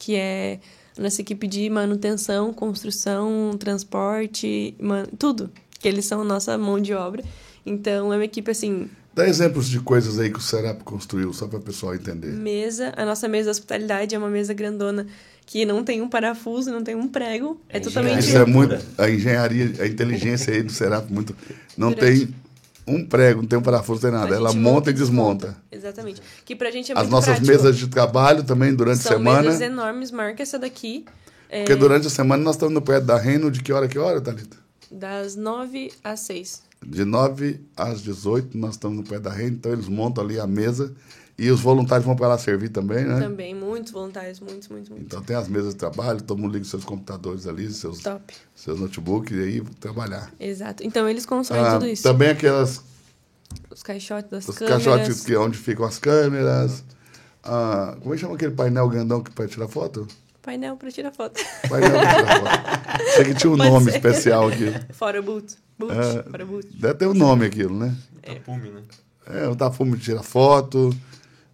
que 0.00 0.16
é 0.16 0.58
a 0.98 1.02
nossa 1.02 1.20
equipe 1.20 1.46
de 1.46 1.70
manutenção, 1.70 2.52
construção, 2.52 3.56
transporte, 3.58 4.74
man... 4.80 5.06
tudo 5.18 5.50
que 5.84 5.88
eles 5.88 6.06
são 6.06 6.22
a 6.22 6.24
nossa 6.24 6.56
mão 6.56 6.80
de 6.80 6.94
obra. 6.94 7.22
Então, 7.66 8.10
é 8.10 8.16
uma 8.16 8.24
equipe 8.24 8.50
assim. 8.50 8.88
Dá 9.14 9.28
exemplos 9.28 9.68
de 9.68 9.78
coisas 9.80 10.18
aí 10.18 10.30
que 10.30 10.38
o 10.38 10.40
Serap 10.40 10.82
construiu, 10.82 11.30
só 11.34 11.46
para 11.46 11.58
o 11.58 11.62
pessoal 11.62 11.94
entender. 11.94 12.28
Mesa, 12.28 12.94
a 12.96 13.04
nossa 13.04 13.28
mesa 13.28 13.44
de 13.44 13.50
hospitalidade 13.50 14.14
é 14.14 14.18
uma 14.18 14.30
mesa 14.30 14.54
grandona 14.54 15.06
que 15.44 15.66
não 15.66 15.84
tem 15.84 16.00
um 16.00 16.08
parafuso, 16.08 16.70
não 16.70 16.82
tem 16.82 16.94
um 16.94 17.06
prego. 17.06 17.60
É, 17.68 17.76
é 17.76 17.80
totalmente. 17.80 18.20
Isso 18.20 18.34
é 18.34 18.46
muito. 18.46 18.78
A 18.96 19.10
engenharia, 19.10 19.74
a 19.78 19.86
inteligência 19.86 20.54
aí 20.54 20.62
do 20.62 20.72
Serap, 20.72 21.10
muito. 21.10 21.36
Não 21.76 21.92
Durante... 21.92 22.28
tem 22.28 22.34
um 22.86 23.04
prego, 23.04 23.42
não 23.42 23.48
tem 23.48 23.58
um 23.58 23.62
parafuso, 23.62 24.00
não 24.06 24.10
tem 24.10 24.20
nada. 24.20 24.34
Ela 24.34 24.54
monta 24.54 24.88
e 24.88 24.94
desmonta. 24.94 25.48
desmonta. 25.48 25.62
Exatamente. 25.70 26.22
Que 26.46 26.56
pra 26.56 26.70
gente 26.70 26.92
é 26.92 26.94
As 26.94 27.00
muito 27.00 27.10
nossas 27.10 27.34
prático. 27.34 27.46
mesas 27.46 27.76
de 27.76 27.88
trabalho 27.88 28.42
também 28.42 28.74
durante 28.74 29.02
São 29.02 29.12
a 29.12 29.16
semana. 29.18 29.42
mesas 29.42 29.60
enormes, 29.60 30.10
marca 30.10 30.42
essa 30.42 30.58
daqui. 30.58 31.04
Porque 31.50 31.72
é... 31.72 31.76
durante 31.76 32.06
a 32.06 32.10
semana 32.10 32.42
nós 32.42 32.54
estamos 32.54 32.72
no 32.72 32.80
pé 32.80 33.02
da 33.02 33.18
Reino 33.18 33.50
de 33.50 33.62
que 33.62 33.70
hora 33.70 33.86
que 33.86 33.98
hora, 33.98 34.18
Thalita? 34.18 34.63
Das 34.98 35.34
9 35.36 35.92
às 36.02 36.20
6. 36.20 36.62
De 36.86 37.04
9 37.04 37.60
às 37.76 38.00
18 38.02 38.56
nós 38.56 38.72
estamos 38.74 38.96
no 38.98 39.04
pé 39.04 39.18
da 39.18 39.30
rede, 39.30 39.56
então 39.56 39.72
eles 39.72 39.88
montam 39.88 40.22
ali 40.22 40.38
a 40.38 40.46
mesa 40.46 40.94
E 41.36 41.50
os 41.50 41.60
voluntários 41.60 42.06
vão 42.06 42.14
para 42.14 42.28
lá 42.28 42.38
servir 42.38 42.68
também, 42.68 43.04
né? 43.04 43.18
Também, 43.18 43.54
muitos 43.54 43.90
voluntários, 43.90 44.38
muitos, 44.38 44.68
muitos, 44.68 44.88
muitos. 44.88 45.06
Então 45.06 45.20
tem 45.20 45.34
as 45.34 45.48
mesas 45.48 45.72
de 45.74 45.78
trabalho, 45.80 46.22
todo 46.22 46.38
mundo 46.38 46.52
liga 46.52 46.64
seus 46.64 46.84
computadores 46.84 47.46
ali, 47.48 47.68
seus, 47.72 47.98
Top. 48.00 48.32
seus 48.54 48.78
notebooks 48.78 49.32
e 49.36 49.40
aí 49.42 49.60
trabalhar. 49.80 50.30
Exato. 50.38 50.84
Então 50.86 51.08
eles 51.08 51.26
consomem 51.26 51.64
Ah, 51.64 51.72
tudo 51.72 51.88
isso. 51.88 52.02
também 52.04 52.28
aquelas 52.28 52.82
Os 53.68 53.82
caixotes 53.82 54.30
das 54.30 54.48
os 54.48 54.56
câmeras. 54.56 54.84
caixotes 54.84 55.24
que, 55.24 55.34
onde 55.36 55.58
ficam 55.58 55.84
as 55.84 55.98
câmeras. 55.98 56.84
Ah, 57.42 57.96
como 58.00 58.14
é 58.14 58.16
que 58.16 58.20
chama 58.22 58.34
aquele 58.36 58.54
painel 58.54 58.88
grandão 58.88 59.20
que 59.22 59.30
para 59.32 59.48
tirar 59.48 59.66
foto? 59.66 60.06
Painel 60.44 60.76
pra 60.76 60.90
tirar 60.90 61.10
foto. 61.12 61.40
Painel 61.68 61.90
para 61.90 62.14
tirar 62.16 62.40
foto. 62.40 63.04
Sei 63.16 63.24
que 63.24 63.34
tinha 63.34 63.50
um 63.52 63.56
Pode 63.58 63.70
nome 63.70 63.90
ser. 63.90 63.96
especial 63.96 64.48
aqui. 64.48 64.72
Fora 64.92 65.22
boot. 65.22 65.54
Boot. 65.78 65.92
É. 65.92 66.22
Fora 66.30 66.44
boot. 66.46 66.68
Deve 66.76 66.94
ter 66.94 67.06
um 67.06 67.14
nome 67.14 67.46
aquilo, 67.46 67.76
né? 67.78 67.94
Tapume, 68.22 68.70
né? 68.70 68.82
É, 69.26 69.48
o 69.48 69.56
tafume 69.56 69.96
tira 69.98 70.22
foto. 70.22 70.94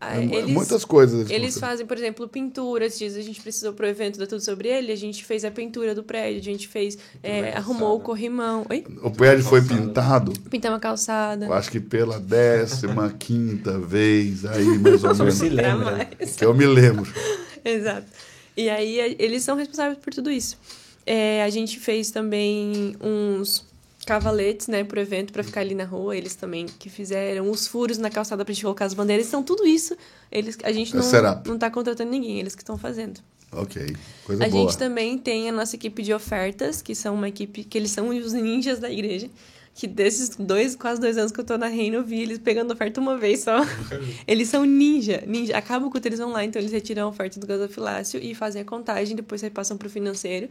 Ah, 0.02 0.18
é, 0.18 0.24
eles- 0.24 0.46
muitas 0.50 0.82
coisas. 0.84 1.28
Eles 1.28 1.58
fazem, 1.58 1.84
por 1.86 1.96
exemplo, 1.96 2.26
pintura. 2.26 2.86
Esses 2.86 2.98
dias 2.98 3.16
a 3.16 3.20
gente 3.20 3.40
precisou 3.40 3.74
pro 3.74 3.86
evento 3.86 4.18
da 4.18 4.26
Tudo 4.26 4.40
Sobre 4.42 4.66
Ele. 4.68 4.90
A 4.90 4.96
gente 4.96 5.22
fez 5.24 5.44
a 5.44 5.50
pintura 5.50 5.94
do 5.94 6.02
prédio. 6.02 6.40
A 6.40 6.42
gente 6.44 6.66
fez... 6.66 6.96
é, 7.22 7.52
arrumou 7.56 7.96
o 7.98 8.00
corrimão. 8.00 8.64
Oi? 8.70 8.84
O 9.02 9.10
prédio 9.10 9.44
foi 9.44 9.60
pintado, 9.62 10.32
Pintar 10.48 10.72
uma 10.72 10.80
calçada. 10.80 11.44
eu 11.46 11.52
acho 11.52 11.70
que 11.70 11.78
pela 11.78 12.18
décima 12.18 13.10
quinta 13.18 13.78
vez, 13.78 14.44
aí 14.46 14.78
mais 14.78 15.04
ou 15.04 15.10
O 15.10 15.14
senhor 15.14 15.32
se 15.32 15.50
menos. 15.50 15.84
Lembra. 15.84 16.04
Que 16.36 16.44
eu 16.46 16.54
me 16.54 16.64
lembro. 16.66 17.06
Exato. 17.62 18.06
E 18.56 18.68
aí 18.68 19.00
a- 19.00 19.14
eles 19.18 19.42
são 19.42 19.56
responsáveis 19.56 19.98
por 19.98 20.12
tudo 20.12 20.30
isso. 20.30 20.58
É, 21.06 21.42
a 21.42 21.50
gente 21.50 21.78
fez 21.80 22.10
também 22.10 22.94
uns 23.00 23.64
cavaletes, 24.06 24.66
né, 24.66 24.82
pro 24.82 24.98
evento 25.00 25.32
para 25.32 25.42
ficar 25.44 25.60
ali 25.60 25.74
na 25.74 25.84
rua, 25.84 26.16
eles 26.16 26.34
também 26.34 26.66
que 26.66 26.88
fizeram 26.88 27.50
os 27.50 27.66
furos 27.66 27.98
na 27.98 28.10
calçada 28.10 28.44
pra 28.44 28.52
gente 28.52 28.62
colocar 28.62 28.84
as 28.86 28.94
bandeiras, 28.94 29.26
então 29.28 29.42
tudo 29.42 29.66
isso, 29.66 29.94
eles 30.32 30.56
a 30.62 30.72
gente 30.72 30.94
não 30.96 31.02
setup. 31.02 31.48
não 31.48 31.58
tá 31.58 31.70
contratando 31.70 32.10
ninguém, 32.10 32.40
eles 32.40 32.54
que 32.54 32.62
estão 32.62 32.78
fazendo. 32.78 33.20
Ok, 33.52 33.94
coisa 34.24 34.44
a 34.44 34.48
boa. 34.48 34.62
gente 34.62 34.78
também 34.78 35.18
tem 35.18 35.48
a 35.48 35.52
nossa 35.52 35.76
equipe 35.76 36.02
de 36.02 36.14
ofertas, 36.14 36.80
que 36.80 36.94
são 36.94 37.14
uma 37.14 37.28
equipe 37.28 37.62
que 37.64 37.76
eles 37.76 37.90
são 37.90 38.08
os 38.08 38.32
ninjas 38.32 38.78
da 38.78 38.90
igreja. 38.90 39.28
Que 39.80 39.86
desses 39.86 40.36
dois, 40.36 40.76
quase 40.76 41.00
dois 41.00 41.16
anos 41.16 41.32
que 41.32 41.40
eu 41.40 41.44
tô 41.44 41.56
na 41.56 41.66
Reino, 41.66 41.96
eu 41.96 42.04
vi 42.04 42.20
eles 42.20 42.38
pegando 42.38 42.70
oferta 42.70 43.00
uma 43.00 43.16
vez 43.16 43.40
só. 43.40 43.60
eles 44.28 44.46
são 44.48 44.62
ninja. 44.66 45.24
ninja. 45.26 45.56
Acaba 45.56 45.86
o 45.86 45.90
culto 45.90 46.06
eles 46.06 46.18
vão 46.18 46.32
lá, 46.32 46.44
então 46.44 46.60
eles 46.60 46.70
retiram 46.70 47.04
a 47.04 47.08
oferta 47.08 47.40
do 47.40 47.46
gasofilácio 47.46 48.20
e 48.22 48.34
fazem 48.34 48.60
a 48.60 48.64
contagem, 48.66 49.16
depois 49.16 49.40
repassam 49.40 49.78
pro 49.78 49.88
financeiro. 49.88 50.50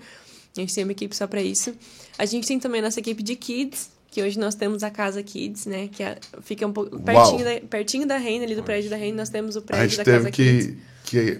A 0.57 0.59
gente 0.59 0.73
tem 0.73 0.83
uma 0.83 0.93
equipe 0.93 1.15
só 1.15 1.27
para 1.27 1.43
isso. 1.43 1.75
A 2.17 2.25
gente 2.25 2.47
tem 2.47 2.59
também 2.59 2.81
a 2.81 2.85
nossa 2.85 2.99
equipe 2.99 3.21
de 3.21 3.35
kids, 3.35 3.91
que 4.09 4.19
hoje 4.23 4.39
nós 4.39 4.55
temos 4.55 4.81
a 4.81 4.89
Casa 4.89 5.21
Kids, 5.21 5.67
né? 5.67 5.87
Que 5.91 6.01
é- 6.01 6.17
fica 6.41 6.65
um 6.65 6.73
pouco 6.73 6.99
pertinho 6.99 7.43
da, 7.43 7.61
pertinho 7.67 8.07
da 8.07 8.17
Reina, 8.17 8.45
ali 8.45 8.55
do 8.55 8.63
prédio 8.63 8.89
da 8.89 8.95
Reina, 8.95 9.17
nós 9.17 9.29
temos 9.29 9.55
o 9.55 9.59
A 9.59 9.61
prédio 9.61 9.89
gente 9.89 9.97
da 9.97 10.03
teve 10.05 10.17
Casa 10.17 10.31
Kids. 10.31 10.75
que, 11.03 11.35
que 11.35 11.39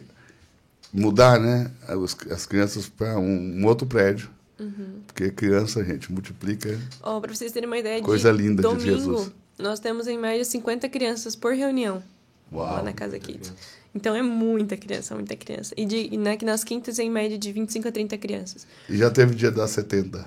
mudar, 0.93 1.39
né, 1.39 1.71
as, 1.87 2.15
as 2.31 2.45
crianças 2.45 2.87
para 2.87 3.17
um, 3.17 3.61
um 3.61 3.65
outro 3.65 3.87
prédio. 3.87 4.29
Uhum. 4.59 5.01
Porque 5.07 5.31
criança, 5.31 5.83
gente, 5.83 6.11
multiplica. 6.11 6.79
Ó, 7.01 7.19
pra 7.19 7.33
vocês 7.33 7.51
terem 7.51 7.67
uma 7.67 7.77
ideia 7.77 8.01
Coisa 8.01 8.31
de 8.31 8.37
linda 8.37 8.61
de 8.61 8.67
domingo, 8.67 8.83
Jesus. 8.83 9.31
nós 9.57 9.79
temos 9.79 10.07
em 10.07 10.17
média 10.17 10.43
50 10.43 10.89
crianças 10.89 11.35
por 11.35 11.53
reunião 11.53 12.03
lá 12.51 12.75
Uau. 12.75 12.83
na 12.83 12.93
Casa 12.93 13.17
Kids. 13.19 13.53
Então 13.93 14.15
é 14.15 14.21
muita 14.21 14.77
criança, 14.77 15.15
muita 15.15 15.35
criança. 15.35 15.73
E, 15.75 15.85
de, 15.85 16.09
e 16.11 16.17
na, 16.17 16.37
que 16.37 16.45
nas 16.45 16.63
quintas, 16.63 16.99
em 16.99 17.09
média, 17.09 17.37
de 17.37 17.51
25 17.51 17.87
a 17.87 17.91
30 17.91 18.17
crianças. 18.17 18.67
E 18.89 18.97
já 18.97 19.09
teve 19.09 19.33
dia 19.35 19.51
das 19.51 19.71
70. 19.71 20.25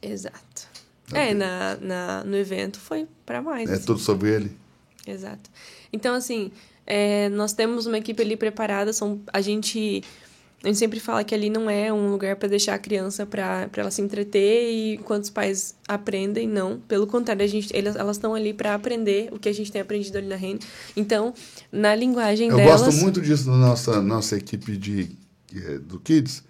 Exato. 0.00 0.72
É, 1.12 1.34
na, 1.34 1.76
na, 1.76 2.24
no 2.24 2.36
evento 2.36 2.78
foi 2.78 3.06
pra 3.26 3.42
mais. 3.42 3.68
É 3.68 3.74
assim. 3.74 3.84
tudo 3.84 4.00
sobre 4.00 4.30
ele. 4.30 4.56
Exato. 5.06 5.50
Então, 5.92 6.14
assim, 6.14 6.50
é, 6.86 7.28
nós 7.28 7.52
temos 7.52 7.86
uma 7.86 7.98
equipe 7.98 8.22
ali 8.22 8.36
preparada. 8.36 8.92
São, 8.92 9.20
a 9.32 9.40
gente. 9.40 10.02
A 10.62 10.68
gente 10.68 10.78
sempre 10.78 11.00
fala 11.00 11.24
que 11.24 11.34
ali 11.34 11.50
não 11.50 11.68
é 11.68 11.92
um 11.92 12.10
lugar 12.10 12.36
para 12.36 12.48
deixar 12.48 12.74
a 12.74 12.78
criança 12.78 13.26
para 13.26 13.68
ela 13.76 13.90
se 13.90 14.00
entreter 14.00 14.70
e 14.72 14.94
enquanto 14.94 15.24
os 15.24 15.30
pais 15.30 15.74
aprendem, 15.88 16.46
não. 16.46 16.78
Pelo 16.86 17.06
contrário, 17.06 17.44
a 17.44 17.48
gente, 17.48 17.76
elas 17.76 17.96
elas 17.96 18.16
estão 18.16 18.32
ali 18.32 18.54
para 18.54 18.74
aprender 18.74 19.28
o 19.32 19.38
que 19.40 19.48
a 19.48 19.52
gente 19.52 19.72
tem 19.72 19.80
aprendido 19.80 20.18
ali 20.18 20.28
na 20.28 20.36
Reino. 20.36 20.60
Então, 20.96 21.34
na 21.70 21.94
linguagem 21.96 22.48
Eu 22.48 22.56
delas. 22.56 22.82
gosto 22.82 23.00
muito 23.00 23.20
disso 23.20 23.50
na 23.50 23.56
nossa, 23.56 24.00
nossa 24.00 24.36
equipe 24.36 24.76
de, 24.76 25.10
eh, 25.54 25.78
do 25.78 25.98
Kids. 25.98 26.44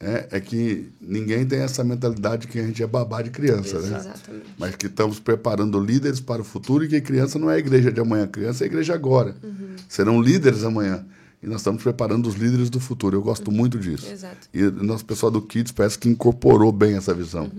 É, 0.00 0.28
é 0.32 0.40
que 0.40 0.90
ninguém 1.00 1.46
tem 1.46 1.60
essa 1.60 1.84
mentalidade 1.84 2.48
que 2.48 2.58
a 2.58 2.62
gente 2.62 2.82
é 2.82 2.86
babá 2.86 3.22
de 3.22 3.30
criança, 3.30 3.78
né? 3.78 3.96
Exatamente. 3.98 4.46
Mas 4.58 4.74
que 4.74 4.86
estamos 4.86 5.20
preparando 5.20 5.80
líderes 5.80 6.20
para 6.20 6.42
o 6.42 6.44
futuro 6.44 6.84
e 6.84 6.88
que 6.88 7.00
criança 7.00 7.38
não 7.38 7.48
é 7.48 7.54
a 7.54 7.58
igreja 7.58 7.92
de 7.92 8.00
amanhã, 8.00 8.26
criança 8.26 8.64
é 8.64 8.66
a 8.66 8.66
igreja 8.66 8.92
agora. 8.92 9.34
Uhum. 9.42 9.76
Serão 9.88 10.20
líderes 10.20 10.64
amanhã. 10.64 11.06
E 11.44 11.46
nós 11.46 11.60
estamos 11.60 11.82
preparando 11.82 12.26
os 12.26 12.36
líderes 12.36 12.70
do 12.70 12.80
futuro. 12.80 13.18
Eu 13.18 13.22
gosto 13.22 13.52
muito 13.52 13.78
disso. 13.78 14.10
Exato. 14.10 14.48
E 14.52 14.62
o 14.62 14.82
nosso 14.82 15.04
pessoal 15.04 15.30
do 15.30 15.42
Kids 15.42 15.72
parece 15.72 15.98
que 15.98 16.08
incorporou 16.08 16.72
bem 16.72 16.96
essa 16.96 17.12
visão. 17.12 17.50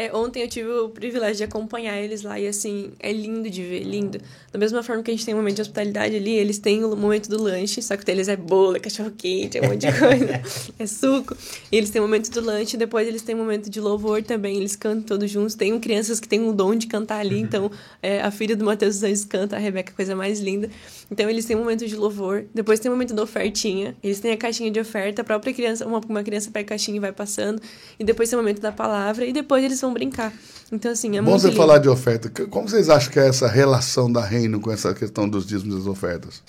É, 0.00 0.10
ontem 0.14 0.40
eu 0.40 0.48
tive 0.48 0.70
o 0.70 0.88
privilégio 0.88 1.36
de 1.36 1.44
acompanhar 1.44 2.00
eles 2.00 2.22
lá 2.22 2.40
e 2.40 2.46
assim, 2.46 2.90
é 2.98 3.12
lindo 3.12 3.50
de 3.50 3.62
ver, 3.62 3.82
lindo. 3.82 4.18
Da 4.50 4.58
mesma 4.58 4.82
forma 4.82 5.02
que 5.02 5.10
a 5.10 5.14
gente 5.14 5.26
tem 5.26 5.34
um 5.34 5.36
momento 5.36 5.56
de 5.56 5.60
hospitalidade 5.60 6.16
ali, 6.16 6.30
eles 6.30 6.58
têm 6.58 6.82
o 6.82 6.96
momento 6.96 7.28
do 7.28 7.42
lanche, 7.42 7.82
só 7.82 7.98
que 7.98 8.02
o 8.02 8.06
deles 8.06 8.26
é 8.26 8.34
bolo, 8.34 8.76
é 8.76 8.80
cachorro 8.80 9.10
quente, 9.10 9.58
é 9.58 9.60
um 9.60 9.68
monte 9.68 9.86
de 9.86 9.98
coisa, 9.98 10.42
é 10.78 10.86
suco. 10.86 11.36
E 11.70 11.76
eles 11.76 11.90
têm 11.90 12.00
o 12.00 12.04
momento 12.04 12.30
do 12.30 12.40
lanche, 12.40 12.78
depois 12.78 13.06
eles 13.06 13.20
têm 13.20 13.34
um 13.34 13.38
momento 13.38 13.68
de 13.68 13.78
louvor 13.78 14.22
também, 14.22 14.56
eles 14.56 14.74
cantam 14.74 15.02
todos 15.02 15.30
juntos. 15.30 15.54
Tem 15.54 15.70
um, 15.70 15.78
crianças 15.78 16.18
que 16.18 16.26
têm 16.26 16.40
um 16.40 16.54
dom 16.54 16.74
de 16.74 16.86
cantar 16.86 17.20
ali, 17.20 17.38
então 17.38 17.70
é, 18.02 18.22
a 18.22 18.30
filha 18.30 18.56
do 18.56 18.64
Matheus 18.64 18.94
dos 18.94 19.04
Anjos 19.04 19.26
canta, 19.26 19.56
a 19.56 19.58
Rebeca, 19.58 19.92
coisa 19.92 20.16
mais 20.16 20.40
linda. 20.40 20.70
Então 21.10 21.28
eles 21.28 21.44
têm 21.44 21.56
um 21.56 21.60
momento 21.60 21.86
de 21.86 21.94
louvor, 21.94 22.46
depois 22.54 22.80
tem 22.80 22.90
o 22.90 22.94
momento 22.94 23.12
da 23.12 23.22
ofertinha, 23.22 23.94
eles 24.02 24.18
têm 24.18 24.32
a 24.32 24.36
caixinha 24.38 24.70
de 24.70 24.80
oferta, 24.80 25.20
a 25.20 25.24
própria 25.24 25.52
criança, 25.52 25.86
uma, 25.86 26.00
uma 26.08 26.22
criança 26.22 26.50
pega 26.50 26.64
a 26.64 26.68
caixinha 26.70 26.96
e 26.96 27.00
vai 27.00 27.12
passando, 27.12 27.60
e 27.98 28.04
depois 28.04 28.30
tem 28.30 28.38
o 28.38 28.42
momento 28.42 28.62
da 28.62 28.72
palavra, 28.72 29.26
e 29.26 29.32
depois 29.32 29.62
eles 29.62 29.78
vão 29.78 29.89
brincar. 29.92 30.32
Então, 30.72 30.90
assim, 30.92 31.16
é 31.16 31.22
Bom 31.22 31.30
muito 31.30 31.42
você 31.42 31.48
lindo. 31.48 31.56
falar 31.58 31.78
de 31.78 31.88
oferta. 31.88 32.28
Como 32.46 32.68
vocês 32.68 32.88
acham 32.88 33.12
que 33.12 33.18
é 33.18 33.28
essa 33.28 33.48
relação 33.48 34.10
da 34.10 34.24
reino 34.24 34.60
com 34.60 34.70
essa 34.70 34.94
questão 34.94 35.28
dos 35.28 35.46
dízimos 35.46 35.74
e 35.74 35.78
das 35.78 35.86
ofertas? 35.86 36.42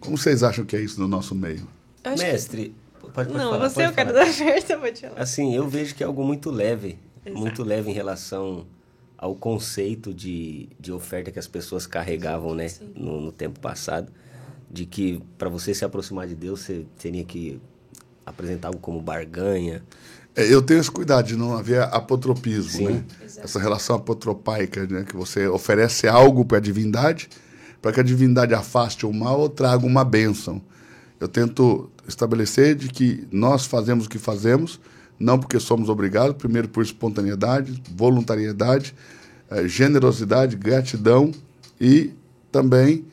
Como 0.00 0.16
vocês 0.18 0.42
acham 0.42 0.64
que 0.64 0.76
é 0.76 0.80
isso 0.80 1.00
no 1.00 1.08
nosso 1.08 1.34
meio? 1.34 1.66
Eu 2.04 2.12
acho 2.12 2.22
que- 2.24 2.30
Mestre, 2.32 2.74
pode, 3.00 3.12
pode 3.14 3.32
Não, 3.32 3.50
falar, 3.50 3.68
você 3.68 3.82
é 3.82 3.88
o 3.88 3.92
cara 3.92 4.12
da 4.12 4.22
oferta, 4.24 4.78
pode 4.78 5.00
falar. 5.00 5.20
Assim, 5.20 5.54
eu 5.54 5.68
vejo 5.68 5.94
que 5.94 6.02
é 6.02 6.06
algo 6.06 6.24
muito 6.24 6.50
leve, 6.50 6.98
Exato. 7.24 7.40
muito 7.40 7.62
leve 7.64 7.90
em 7.90 7.94
relação 7.94 8.66
ao 9.18 9.34
conceito 9.34 10.12
de, 10.12 10.68
de 10.78 10.92
oferta 10.92 11.30
que 11.30 11.38
as 11.38 11.46
pessoas 11.46 11.86
carregavam, 11.86 12.54
né, 12.54 12.66
no, 12.94 13.20
no 13.20 13.32
tempo 13.32 13.58
passado, 13.60 14.12
de 14.70 14.84
que 14.84 15.22
para 15.38 15.48
você 15.48 15.72
se 15.72 15.84
aproximar 15.84 16.26
de 16.26 16.34
Deus, 16.34 16.60
você 16.60 16.84
teria 16.98 17.24
que 17.24 17.58
apresentar 18.26 18.68
algo 18.68 18.80
como 18.80 19.00
barganha. 19.00 19.82
É, 20.36 20.52
Eu 20.52 20.60
tenho 20.60 20.78
esse 20.78 20.90
cuidado 20.90 21.26
de 21.26 21.36
não 21.36 21.56
haver 21.56 21.82
apotropismo, 21.82 22.70
Sim. 22.70 22.84
né? 22.88 23.04
Exato. 23.24 23.44
Essa 23.46 23.58
relação 23.58 23.96
apotropaica, 23.96 24.86
né? 24.86 25.04
Que 25.04 25.16
você 25.16 25.48
oferece 25.48 26.06
algo 26.06 26.44
para 26.44 26.58
a 26.58 26.60
divindade, 26.60 27.28
para 27.80 27.92
que 27.92 28.00
a 28.00 28.02
divindade 28.02 28.54
afaste 28.54 29.06
o 29.06 29.12
mal 29.12 29.40
ou 29.40 29.48
traga 29.48 29.86
uma 29.86 30.04
bênção. 30.04 30.60
Eu 31.18 31.26
tento 31.26 31.90
estabelecer 32.06 32.74
de 32.74 32.88
que 32.88 33.26
nós 33.32 33.64
fazemos 33.64 34.06
o 34.06 34.08
que 34.08 34.18
fazemos, 34.18 34.78
não 35.18 35.38
porque 35.38 35.58
somos 35.58 35.88
obrigados, 35.88 36.36
primeiro 36.36 36.68
por 36.68 36.82
espontaneidade, 36.82 37.82
voluntariedade, 37.94 38.94
eh, 39.50 39.66
generosidade, 39.66 40.56
gratidão 40.56 41.32
e 41.80 42.12
também 42.52 43.06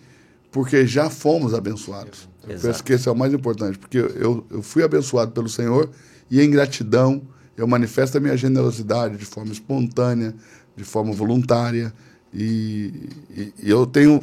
porque 0.51 0.85
já 0.85 1.09
fomos 1.09 1.53
abençoados. 1.53 2.27
Eu 2.47 2.59
penso 2.59 2.83
que 2.83 2.93
esse 2.93 3.07
é 3.07 3.11
o 3.11 3.15
mais 3.15 3.33
importante, 3.33 3.79
porque 3.79 3.97
eu, 3.97 4.45
eu 4.51 4.61
fui 4.61 4.83
abençoado 4.83 5.31
pelo 5.31 5.47
Senhor 5.47 5.89
e 6.29 6.41
em 6.41 6.49
gratidão 6.49 7.21
eu 7.55 7.67
manifesto 7.67 8.17
a 8.17 8.21
minha 8.21 8.35
generosidade 8.35 9.17
de 9.17 9.25
forma 9.25 9.51
espontânea, 9.51 10.33
de 10.75 10.83
forma 10.83 11.13
voluntária 11.13 11.93
e, 12.33 13.09
e- 13.29 13.53
e 13.63 13.69
eu 13.69 13.85
tenho 13.85 14.21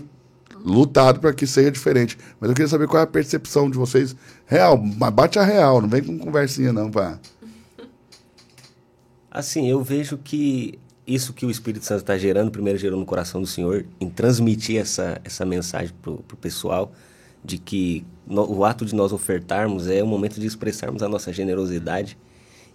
lutado 0.64 1.20
para 1.20 1.32
que 1.32 1.46
seja 1.46 1.70
diferente. 1.70 2.18
Mas 2.40 2.50
eu 2.50 2.54
queria 2.56 2.68
saber 2.68 2.86
qual 2.88 3.00
é 3.00 3.04
a 3.04 3.06
percepção 3.06 3.70
de 3.70 3.78
vocês 3.78 4.14
real, 4.46 4.76
bate 4.76 5.38
a 5.38 5.44
real, 5.44 5.80
não 5.80 5.88
vem 5.88 6.02
com 6.02 6.18
conversinha 6.18 6.72
não, 6.72 6.90
pá. 6.90 7.18
Assim, 9.30 9.68
eu 9.68 9.82
vejo 9.82 10.18
que 10.18 10.78
isso 11.06 11.32
que 11.32 11.46
o 11.46 11.50
Espírito 11.50 11.84
Santo 11.84 12.00
está 12.00 12.18
gerando, 12.18 12.50
primeiro 12.50 12.78
gerou 12.78 12.98
no 12.98 13.06
coração 13.06 13.40
do 13.40 13.46
Senhor, 13.46 13.84
em 14.00 14.08
transmitir 14.08 14.80
essa, 14.80 15.20
essa 15.24 15.44
mensagem 15.44 15.94
para 16.02 16.10
o 16.12 16.22
pessoal, 16.40 16.92
de 17.44 17.58
que 17.58 18.04
no- 18.26 18.50
o 18.50 18.64
ato 18.64 18.84
de 18.84 18.94
nós 18.94 19.12
ofertarmos 19.12 19.88
é 19.88 20.02
o 20.02 20.06
momento 20.06 20.38
de 20.40 20.46
expressarmos 20.46 21.02
a 21.02 21.08
nossa 21.08 21.32
generosidade. 21.32 22.16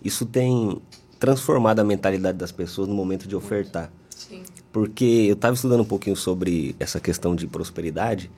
Isso 0.04 0.26
tem 0.26 0.78
transformado 1.20 1.80
a 1.80 1.84
mentalidade 1.84 2.38
das 2.38 2.52
pessoas 2.52 2.88
no 2.88 2.94
momento 2.94 3.28
de 3.28 3.36
ofertar. 3.36 3.92
Sim. 4.10 4.44
Porque 4.72 5.26
eu 5.30 5.34
estava 5.34 5.54
estudando 5.56 5.82
um 5.82 5.86
pouquinho 5.86 6.16
sobre 6.16 6.76
essa 6.80 7.00
questão 7.00 7.36
de 7.36 7.48
prosperidade 7.48 8.30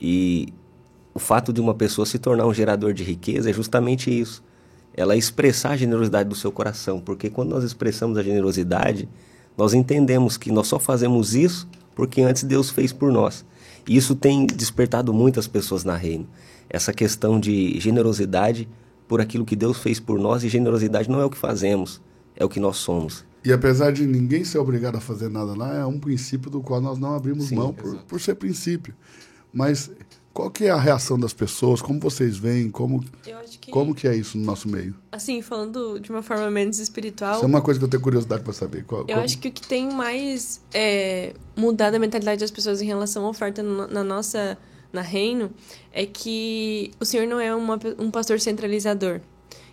e 0.00 0.52
o 1.14 1.18
fato 1.18 1.52
de 1.52 1.60
uma 1.60 1.74
pessoa 1.74 2.06
se 2.06 2.18
tornar 2.18 2.46
um 2.46 2.54
gerador 2.54 2.92
de 2.92 3.02
riqueza 3.02 3.50
é 3.50 3.52
justamente 3.52 4.10
isso. 4.10 4.42
Ela 4.94 5.16
expressar 5.16 5.70
a 5.72 5.76
generosidade 5.76 6.28
do 6.28 6.34
seu 6.34 6.52
coração. 6.52 7.00
Porque 7.00 7.30
quando 7.30 7.50
nós 7.50 7.64
expressamos 7.64 8.18
a 8.18 8.22
generosidade, 8.22 9.08
nós 9.56 9.72
entendemos 9.72 10.36
que 10.36 10.50
nós 10.52 10.66
só 10.66 10.78
fazemos 10.78 11.34
isso 11.34 11.68
porque 11.94 12.22
antes 12.22 12.44
Deus 12.44 12.70
fez 12.70 12.92
por 12.92 13.12
nós. 13.12 13.44
Isso 13.88 14.14
tem 14.14 14.46
despertado 14.46 15.12
muitas 15.12 15.46
pessoas 15.46 15.84
na 15.84 15.96
reino. 15.96 16.28
Essa 16.68 16.92
questão 16.92 17.40
de 17.40 17.78
generosidade 17.80 18.68
por 19.08 19.20
aquilo 19.20 19.44
que 19.44 19.56
Deus 19.56 19.78
fez 19.78 19.98
por 19.98 20.18
nós, 20.18 20.44
e 20.44 20.48
generosidade 20.48 21.10
não 21.10 21.20
é 21.20 21.24
o 21.24 21.30
que 21.30 21.36
fazemos, 21.36 22.00
é 22.36 22.44
o 22.44 22.48
que 22.48 22.60
nós 22.60 22.76
somos. 22.76 23.24
E 23.44 23.52
apesar 23.52 23.90
de 23.90 24.06
ninguém 24.06 24.44
ser 24.44 24.58
obrigado 24.58 24.96
a 24.96 25.00
fazer 25.00 25.28
nada 25.28 25.56
lá, 25.56 25.74
é 25.74 25.84
um 25.84 25.98
princípio 25.98 26.50
do 26.50 26.60
qual 26.60 26.80
nós 26.80 26.98
não 26.98 27.14
abrimos 27.14 27.46
Sim, 27.46 27.56
mão 27.56 27.72
por, 27.72 27.96
por 28.04 28.20
ser 28.20 28.34
princípio. 28.34 28.94
Mas 29.52 29.90
qual 30.32 30.50
que 30.50 30.64
é 30.64 30.70
a 30.70 30.76
reação 30.78 31.18
das 31.18 31.32
pessoas? 31.32 31.82
Como 31.82 31.98
vocês 32.00 32.36
veem? 32.36 32.70
Como, 32.70 33.02
que, 33.60 33.70
como 33.70 33.94
que 33.94 34.06
é 34.08 34.14
isso 34.14 34.38
no 34.38 34.44
nosso 34.44 34.68
meio? 34.68 34.94
assim, 35.12 35.42
falando 35.42 35.98
de 36.00 36.10
uma 36.10 36.22
forma 36.22 36.50
menos 36.50 36.78
espiritual, 36.78 37.34
Isso 37.36 37.44
é 37.44 37.48
uma 37.48 37.60
coisa 37.60 37.78
que 37.80 37.84
eu 37.84 37.88
tenho 37.90 38.02
curiosidade 38.02 38.42
para 38.42 38.52
saber. 38.52 38.84
Qual, 38.84 39.00
Eu 39.02 39.06
como- 39.08 39.20
acho 39.22 39.38
que 39.38 39.48
o 39.48 39.52
que 39.52 39.66
tem 39.66 39.90
mais 39.92 40.60
é, 40.72 41.34
mudado 41.56 41.94
a 41.96 41.98
mentalidade 41.98 42.40
das 42.40 42.50
pessoas 42.50 42.80
em 42.80 42.86
relação 42.86 43.26
à 43.26 43.28
oferta 43.28 43.62
no- 43.62 43.86
na 43.88 44.04
nossa 44.04 44.56
na 44.92 45.02
reino 45.02 45.50
é 45.92 46.04
que 46.04 46.90
o 46.98 47.04
Senhor 47.04 47.26
não 47.26 47.38
é 47.38 47.54
uma 47.54 47.78
um 47.98 48.10
pastor 48.10 48.40
centralizador. 48.40 49.20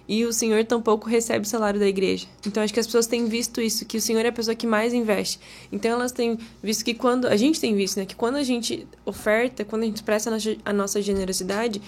E 0.08 0.26
o 0.26 0.32
Senhor 0.32 0.64
tampouco 0.64 1.10
recebe 1.10 1.46
o 1.46 1.50
salário 1.50 1.80
da 1.80 1.88
igreja. 1.88 2.28
Então 2.46 2.64
acho 2.64 2.74
que 2.74 2.80
as 2.80 2.86
pessoas 2.86 3.08
têm 3.08 3.26
visto 3.26 3.60
isso, 3.60 3.86
que 3.86 3.98
o 3.98 4.02
Senhor 4.02 4.24
é 4.24 4.30
a 4.30 4.32
pessoa 4.32 4.56
que 4.56 4.66
mais 4.66 4.94
investe. 4.94 5.40
Então 5.72 5.92
elas 5.92 6.12
têm 6.12 6.38
visto 6.64 6.86
que 6.86 6.94
quando. 6.94 7.28
A 7.28 7.36
gente 7.36 7.60
tem 7.60 7.76
visto, 7.76 7.98
né? 7.98 8.06
Que 8.06 8.16
quando 8.16 8.36
a 8.36 8.44
gente 8.44 8.88
oferta, 9.06 9.66
quando 9.66 9.84
a 9.84 9.86
gente 9.86 9.98
expressa 9.98 10.30
a 10.30 10.34
nossa, 10.34 10.56
a 10.64 10.74
nossa 10.74 11.02
generosidade, 11.02 11.82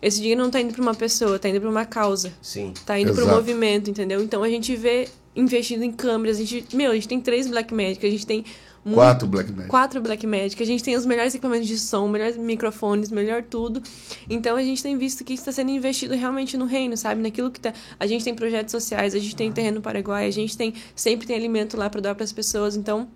esse 0.00 0.18
dinheiro 0.18 0.40
não 0.40 0.48
está 0.48 0.60
indo 0.60 0.72
para 0.72 0.82
uma 0.82 0.94
pessoa, 0.94 1.36
está 1.36 1.48
indo 1.48 1.60
para 1.60 1.70
uma 1.70 1.84
causa. 1.84 2.32
Sim. 2.40 2.72
Tá 2.86 2.98
indo 2.98 3.12
pro 3.12 3.22
Exato. 3.22 3.36
movimento, 3.36 3.90
entendeu? 3.90 4.22
Então 4.22 4.42
a 4.42 4.48
gente 4.48 4.76
vê 4.76 5.08
investindo 5.34 5.82
em 5.82 5.90
câmeras, 5.90 6.38
a 6.38 6.44
gente, 6.44 6.76
meu, 6.76 6.92
a 6.92 6.94
gente 6.94 7.08
tem 7.08 7.20
três 7.20 7.48
Black 7.48 7.74
Magic, 7.74 8.06
a 8.06 8.10
gente 8.10 8.26
tem 8.26 8.44
muito- 8.84 8.96
Quatro 8.96 9.26
Black 9.26 9.50
Magic. 9.50 9.68
quatro 9.70 10.00
Black 10.02 10.26
Magic, 10.26 10.62
a 10.62 10.66
gente 10.66 10.82
tem 10.84 10.96
os 10.96 11.06
melhores 11.06 11.34
equipamentos 11.34 11.66
de 11.66 11.78
som, 11.78 12.06
melhores 12.08 12.36
microfones, 12.36 13.10
melhor 13.10 13.42
tudo. 13.42 13.82
Então 14.28 14.56
a 14.56 14.62
gente 14.62 14.82
tem 14.82 14.96
visto 14.98 15.24
que 15.24 15.32
isso 15.32 15.42
está 15.42 15.52
sendo 15.52 15.70
investido 15.70 16.14
realmente 16.14 16.56
no 16.56 16.64
reino, 16.66 16.96
sabe? 16.96 17.20
Naquilo 17.22 17.50
que 17.50 17.60
tá, 17.60 17.72
a 17.98 18.06
gente 18.06 18.22
tem 18.24 18.34
projetos 18.34 18.72
sociais, 18.72 19.14
a 19.14 19.18
gente 19.18 19.34
tem 19.34 19.50
terreno 19.50 19.76
no 19.76 19.82
Paraguai, 19.82 20.26
a 20.26 20.30
gente 20.30 20.56
tem 20.56 20.74
sempre 20.94 21.26
tem 21.26 21.34
alimento 21.36 21.76
lá 21.76 21.88
para 21.88 22.00
dar 22.00 22.14
para 22.14 22.24
as 22.24 22.32
pessoas, 22.32 22.76
então 22.76 23.08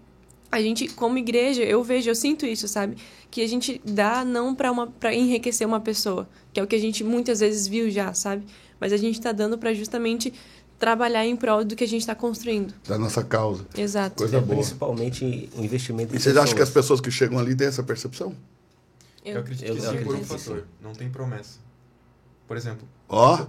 a 0.51 0.63
gente, 0.63 0.89
como 0.89 1.19
igreja, 1.19 1.63
eu 1.63 1.85
vejo, 1.85 2.09
eu 2.09 2.15
sinto 2.15 2.47
isso, 2.47 2.67
sabe? 2.67 2.97
Que 3.31 3.43
a 3.43 3.47
gente 3.47 3.79
dá 3.85 4.25
não 4.25 4.55
para 4.55 4.73
uma 4.73 4.87
para 4.87 5.15
enriquecer 5.15 5.67
uma 5.67 5.79
pessoa, 5.81 6.27
que 6.55 6.59
é 6.59 6.63
o 6.63 6.67
que 6.67 6.75
a 6.75 6.81
gente 6.81 7.05
muitas 7.05 7.41
vezes 7.41 7.67
viu 7.67 7.91
já, 7.91 8.15
sabe? 8.15 8.45
Mas 8.81 8.93
a 8.93 8.97
gente 8.97 9.21
tá 9.21 9.33
dando 9.33 9.59
para 9.59 9.75
justamente 9.75 10.33
trabalhar 10.79 11.27
em 11.27 11.35
prol 11.37 11.65
do 11.65 11.75
que 11.75 11.85
a 11.85 11.89
gente 11.89 12.01
está 12.03 12.15
construindo. 12.15 12.73
Da 12.87 12.97
nossa 12.99 13.23
causa. 13.25 13.67
Exato. 13.77 14.17
Coisa 14.17 14.41
boa. 14.41 14.57
Principalmente 14.61 15.51
o 15.57 15.65
investimento 15.65 16.15
em 16.15 16.17
E 16.17 16.21
vocês 16.21 16.37
acham 16.37 16.55
que 16.55 16.63
as 16.63 16.71
pessoas. 16.71 17.01
que 17.01 17.11
chegam 17.11 17.39
ali 17.39 17.55
têm 17.55 17.67
essa 17.67 17.83
percepção? 17.83 18.35
Eu, 19.25 19.41
acredito 19.41 19.67
eu 19.69 19.75
que 19.75 19.81
sim, 19.81 19.87
acredito 19.89 20.07
por 20.07 20.15
um 20.17 20.25
fator. 20.25 20.59
sim. 20.59 20.65
Não 20.81 20.93
tem 20.95 21.11
promessa. 21.11 21.59
Por 22.47 22.57
exemplo, 22.57 22.89
Ó. 23.09 23.45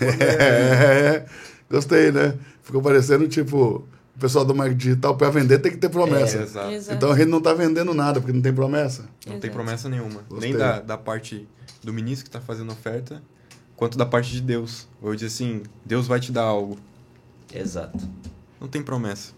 É, 0.00 1.24
gostei, 1.70 2.12
né? 2.12 2.34
Ficou 2.62 2.82
parecendo 2.82 3.26
tipo. 3.28 3.84
O 4.14 4.18
pessoal 4.18 4.46
do 4.46 4.54
marketing 4.54 4.78
digital, 4.78 5.14
para 5.14 5.28
vender, 5.28 5.58
tem 5.58 5.70
que 5.70 5.76
ter 5.76 5.90
promessa. 5.90 6.38
É, 6.38 6.42
exato. 6.42 6.70
Exato. 6.70 6.96
Então 6.96 7.12
a 7.12 7.16
gente 7.18 7.28
não 7.28 7.36
está 7.36 7.52
vendendo 7.52 7.92
nada, 7.92 8.18
porque 8.18 8.32
não 8.32 8.40
tem 8.40 8.50
promessa. 8.54 9.02
Não 9.02 9.32
tem 9.32 9.36
Exato. 9.36 9.52
promessa 9.52 9.88
nenhuma. 9.90 10.22
Gostei. 10.26 10.48
Nem 10.52 10.58
da, 10.58 10.80
da 10.80 10.96
parte 10.96 11.46
do 11.84 11.92
ministro 11.92 12.24
que 12.24 12.30
está 12.30 12.40
fazendo 12.40 12.72
oferta, 12.72 13.22
quanto 13.76 13.96
da 13.98 14.06
parte 14.06 14.32
de 14.32 14.40
Deus. 14.40 14.88
Ou 15.00 15.14
dizer 15.14 15.26
assim, 15.26 15.62
Deus 15.84 16.06
vai 16.06 16.18
te 16.18 16.32
dar 16.32 16.42
algo. 16.42 16.78
Exato. 17.52 18.08
Não 18.60 18.68
tem 18.68 18.82
promessa. 18.82 19.32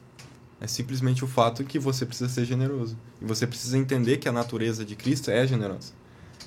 É 0.61 0.67
simplesmente 0.67 1.25
o 1.25 1.29
fato 1.29 1.65
que 1.65 1.79
você 1.79 2.07
precisa 2.07 2.31
ser 2.31 2.45
generoso. 2.45 2.97
E 3.21 3.25
você 3.25 3.47
precisa 3.47 3.77
entender 3.77 4.17
que 4.17 4.29
a 4.29 4.33
natureza 4.33 4.85
de 4.85 4.97
Cristo 4.97 5.31
é 5.31 5.47
generosa. 5.47 5.93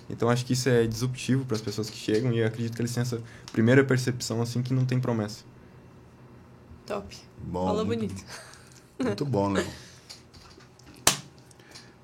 Então 0.09 0.29
acho 0.29 0.45
que 0.45 0.53
isso 0.53 0.67
é 0.67 0.85
disruptivo 0.85 1.45
para 1.45 1.55
as 1.55 1.61
pessoas 1.61 1.89
que 1.89 1.97
chegam 1.97 2.33
e 2.33 2.39
eu 2.39 2.47
acredito 2.47 2.75
que 2.75 2.81
eles 2.81 2.93
têm 2.93 3.01
essa 3.01 3.21
primeira 3.51 3.83
percepção 3.83 4.41
assim 4.41 4.61
que 4.61 4.73
não 4.73 4.85
tem 4.85 4.99
promessa. 4.99 5.43
Top. 6.85 7.15
Bom, 7.37 7.65
Falou 7.65 7.85
muito, 7.85 7.99
bonito. 7.99 8.25
Muito 9.01 9.25
bom, 9.25 9.53
Léo. 9.53 9.65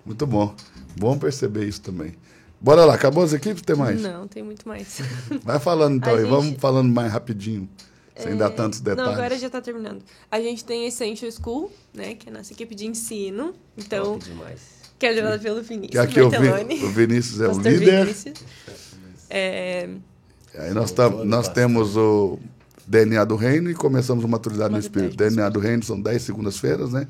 Muito 0.03 0.25
bom. 0.25 0.55
Bom 0.97 1.19
perceber 1.19 1.67
isso 1.67 1.81
também. 1.81 2.15
Bora 2.59 2.83
lá, 2.85 2.95
acabou 2.95 3.23
as 3.23 3.33
equipes? 3.33 3.61
Tem 3.61 3.75
mais? 3.75 4.01
Não, 4.01 4.27
tem 4.27 4.41
muito 4.43 4.67
mais. 4.67 4.99
Vai 5.43 5.59
falando 5.59 5.97
então 5.97 6.13
A 6.13 6.15
aí, 6.17 6.21
gente- 6.23 6.29
vamos 6.29 6.55
falando 6.59 6.91
mais 6.91 7.11
rapidinho, 7.11 7.69
sem 8.17 8.35
dar 8.35 8.47
É, 8.47 8.49
tantos 8.49 8.79
detalhes. 8.79 9.05
Não, 9.11 9.13
agora 9.17 9.37
já 9.37 9.49
tá 9.49 9.61
terminando. 9.61 10.01
A 10.31 10.39
gente 10.41 10.65
tem 10.65 10.87
Essential 10.87 11.31
School, 11.31 11.71
né? 11.93 12.15
Que 12.15 12.29
é 12.29 12.31
a 12.31 12.37
nossa 12.37 12.51
equipe 12.53 12.73
de 12.73 12.87
ensino. 12.87 13.53
Então, 13.77 14.17
demais. 14.17 14.59
que 14.97 15.05
é 15.05 15.09
liderada 15.09 15.37
pelo 15.37 15.61
Vinícius 15.61 15.91
Que 15.91 15.97
aqui 15.99 16.19
o, 16.19 16.29
Vi- 16.29 16.83
o 16.83 16.89
Vinícius 16.89 17.41
é 17.41 17.47
o 17.47 17.57
líder. 17.59 18.05
Vinícius. 18.05 18.39
É, 19.29 19.89
Aí 20.55 20.73
nós, 20.73 20.91
tam, 20.91 21.23
nós 21.25 21.47
temos 21.49 21.95
o 21.95 22.39
DNA 22.87 23.23
do 23.25 23.35
Reino 23.35 23.69
e 23.69 23.75
começamos 23.75 24.23
o 24.23 24.27
Maturidade 24.27 24.73
no 24.73 24.79
Espírito. 24.79 25.11
Maturidade 25.11 25.35
DNA 25.35 25.49
do 25.49 25.59
Reino 25.59 25.83
são 25.83 25.99
10 26.01 26.21
segundas-feiras, 26.23 26.91
né? 26.91 27.07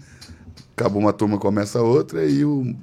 Acaba 0.75 0.97
uma 0.97 1.13
turma, 1.13 1.37
começa 1.37 1.81
outra, 1.81 2.25
e 2.25 2.43
o, 2.43 2.75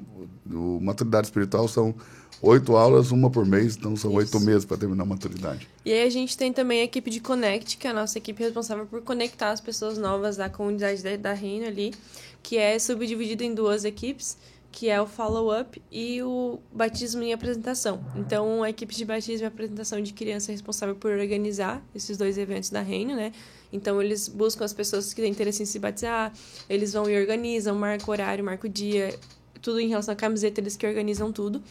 o 0.50 0.80
Maturidade 0.80 1.26
Espiritual 1.26 1.68
são 1.68 1.94
oito 2.42 2.76
aulas, 2.76 3.10
uma 3.10 3.30
por 3.30 3.46
mês, 3.46 3.76
então 3.76 3.96
são 3.96 4.12
oito 4.12 4.36
Isso. 4.36 4.40
meses 4.40 4.64
para 4.64 4.76
terminar 4.76 5.02
a 5.04 5.06
maturidade. 5.06 5.68
E 5.84 5.92
aí 5.92 6.06
a 6.06 6.10
gente 6.10 6.36
tem 6.36 6.52
também 6.52 6.80
a 6.80 6.84
equipe 6.84 7.10
de 7.10 7.20
Connect, 7.20 7.76
que 7.76 7.86
é 7.86 7.90
a 7.90 7.94
nossa 7.94 8.18
equipe 8.18 8.42
responsável 8.42 8.86
por 8.86 9.02
conectar 9.02 9.50
as 9.50 9.60
pessoas 9.60 9.98
novas 9.98 10.36
da 10.36 10.48
comunidade 10.48 11.02
da, 11.02 11.16
da 11.16 11.32
Reino 11.32 11.66
ali, 11.66 11.94
que 12.42 12.56
é 12.56 12.78
subdividida 12.78 13.44
em 13.44 13.54
duas 13.54 13.84
equipes, 13.84 14.36
que 14.70 14.90
é 14.90 15.00
o 15.00 15.06
follow-up 15.06 15.80
e 15.90 16.20
o 16.22 16.58
batismo 16.72 17.22
em 17.22 17.32
apresentação. 17.32 18.04
Então, 18.16 18.62
a 18.62 18.70
equipe 18.70 18.92
de 18.92 19.04
batismo 19.04 19.44
e 19.44 19.46
apresentação 19.46 20.02
de 20.02 20.12
criança 20.12 20.50
é 20.50 20.52
responsável 20.52 20.96
por 20.96 21.12
organizar 21.12 21.80
esses 21.94 22.18
dois 22.18 22.36
eventos 22.36 22.70
da 22.70 22.80
Reino, 22.80 23.14
né? 23.14 23.32
Então, 23.72 24.02
eles 24.02 24.28
buscam 24.28 24.64
as 24.64 24.72
pessoas 24.72 25.14
que 25.14 25.22
têm 25.22 25.30
interesse 25.30 25.62
em 25.62 25.66
se 25.66 25.78
batizar, 25.78 26.32
eles 26.68 26.92
vão 26.92 27.08
e 27.08 27.16
organizam, 27.16 27.76
marcam 27.76 28.10
horário, 28.10 28.44
marcam 28.44 28.68
o 28.68 28.72
dia, 28.72 29.16
tudo 29.62 29.78
em 29.78 29.88
relação 29.88 30.12
à 30.12 30.16
camiseta, 30.16 30.60
eles 30.60 30.76
que 30.76 30.84
organizam 30.84 31.30
tudo 31.30 31.62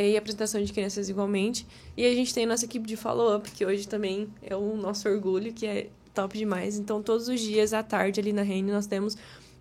e 0.00 0.16
apresentação 0.16 0.62
de 0.62 0.72
crianças 0.72 1.08
igualmente. 1.08 1.66
E 1.96 2.04
a 2.04 2.14
gente 2.14 2.32
tem 2.32 2.44
a 2.44 2.48
nossa 2.48 2.64
equipe 2.64 2.86
de 2.86 2.96
follow-up, 2.96 3.50
que 3.50 3.64
hoje 3.64 3.86
também 3.86 4.28
é 4.42 4.54
o 4.56 4.76
nosso 4.76 5.08
orgulho, 5.08 5.52
que 5.52 5.66
é 5.66 5.88
top 6.14 6.36
demais. 6.36 6.78
Então, 6.78 7.02
todos 7.02 7.28
os 7.28 7.40
dias 7.40 7.72
à 7.72 7.82
tarde 7.82 8.20
ali 8.20 8.32
na 8.32 8.42
Reine, 8.42 8.72
nós 8.72 8.86
temos 8.86 9.16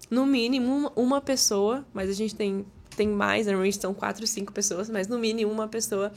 no 0.09 0.25
mínimo 0.25 0.75
uma, 0.75 0.91
uma 0.95 1.21
pessoa, 1.21 1.85
mas 1.93 2.09
a 2.09 2.13
gente 2.13 2.35
tem, 2.35 2.65
tem 2.95 3.07
mais, 3.07 3.45
normalmente 3.45 3.79
são 3.79 3.93
quatro, 3.93 4.25
cinco 4.25 4.53
pessoas, 4.53 4.89
mas 4.89 5.07
no 5.07 5.19
mínimo 5.19 5.51
uma 5.51 5.67
pessoa 5.67 6.11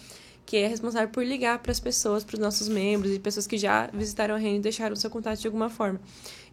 que 0.47 0.57
é 0.57 0.67
responsável 0.67 1.11
por 1.11 1.23
ligar 1.25 1.59
para 1.59 1.71
as 1.71 1.79
pessoas, 1.79 2.25
para 2.25 2.35
os 2.35 2.41
nossos 2.41 2.69
membros 2.69 3.13
e 3.13 3.19
pessoas 3.19 3.47
que 3.47 3.59
já 3.59 3.89
visitaram 3.93 4.35
a 4.35 4.39
Reine 4.39 4.59
e 4.59 4.63
deixaram 4.63 4.97
seu 4.97 5.11
contato 5.11 5.39
de 5.39 5.47
alguma 5.47 5.69
forma. 5.69 6.01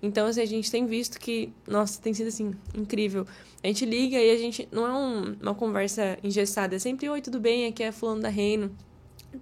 Então, 0.01 0.27
assim, 0.27 0.41
a 0.41 0.45
gente 0.45 0.69
tem 0.69 0.85
visto 0.85 1.19
que, 1.19 1.51
nossa, 1.67 1.99
tem 2.01 2.13
sido 2.13 2.27
assim, 2.27 2.53
incrível. 2.77 3.25
A 3.63 3.67
gente 3.67 3.85
liga 3.85 4.17
e 4.17 4.29
a 4.31 4.37
gente. 4.37 4.67
Não 4.71 4.85
é 4.85 4.93
um- 4.93 5.35
uma 5.41 5.55
conversa 5.55 6.17
engessada, 6.23 6.75
é 6.75 6.79
sempre, 6.79 7.09
oi, 7.09 7.21
tudo 7.21 7.39
bem? 7.39 7.65
Aqui 7.67 7.83
é 7.83 7.91
fulano 7.91 8.21
da 8.21 8.29
Reino. 8.29 8.71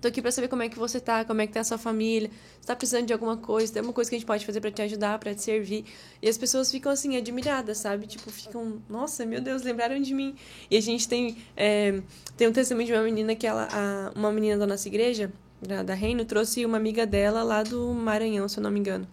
Tô 0.01 0.07
aqui 0.07 0.23
pra 0.23 0.31
saber 0.31 0.47
como 0.47 0.63
é 0.63 0.69
que 0.69 0.79
você 0.79 0.99
tá, 0.99 1.23
como 1.23 1.39
é 1.41 1.45
que 1.45 1.53
tá 1.53 1.59
a 1.59 1.63
sua 1.63 1.77
família, 1.77 2.31
se 2.59 2.65
tá 2.65 2.75
precisando 2.75 3.05
de 3.05 3.13
alguma 3.13 3.37
coisa, 3.37 3.71
tem 3.71 3.79
alguma 3.81 3.93
coisa 3.93 4.09
que 4.09 4.15
a 4.15 4.19
gente 4.19 4.25
pode 4.25 4.43
fazer 4.43 4.59
pra 4.59 4.71
te 4.71 4.81
ajudar, 4.81 5.19
pra 5.19 5.35
te 5.35 5.41
servir. 5.43 5.85
E 6.19 6.27
as 6.27 6.35
pessoas 6.35 6.71
ficam 6.71 6.91
assim, 6.91 7.15
admiradas, 7.15 7.77
sabe? 7.77 8.07
Tipo, 8.07 8.31
ficam, 8.31 8.81
nossa, 8.89 9.23
meu 9.23 9.39
Deus, 9.39 9.61
lembraram 9.61 10.01
de 10.01 10.11
mim. 10.15 10.33
E 10.71 10.77
a 10.77 10.81
gente 10.81 11.07
tem, 11.07 11.37
é, 11.55 12.01
tem 12.35 12.47
um 12.47 12.51
testemunho 12.51 12.87
de 12.87 12.93
uma 12.93 13.03
menina 13.03 13.35
que 13.35 13.45
ela, 13.45 13.67
a- 13.71 14.11
uma 14.17 14.31
menina 14.31 14.57
da 14.57 14.65
nossa 14.65 14.87
igreja, 14.87 15.31
da, 15.61 15.83
da 15.83 15.93
Reino, 15.93 16.25
trouxe 16.25 16.65
uma 16.65 16.77
amiga 16.77 17.05
dela 17.05 17.43
lá 17.43 17.61
do 17.61 17.93
Maranhão, 17.93 18.47
se 18.49 18.57
eu 18.57 18.63
não 18.63 18.71
me 18.71 18.79
engano. 18.79 19.07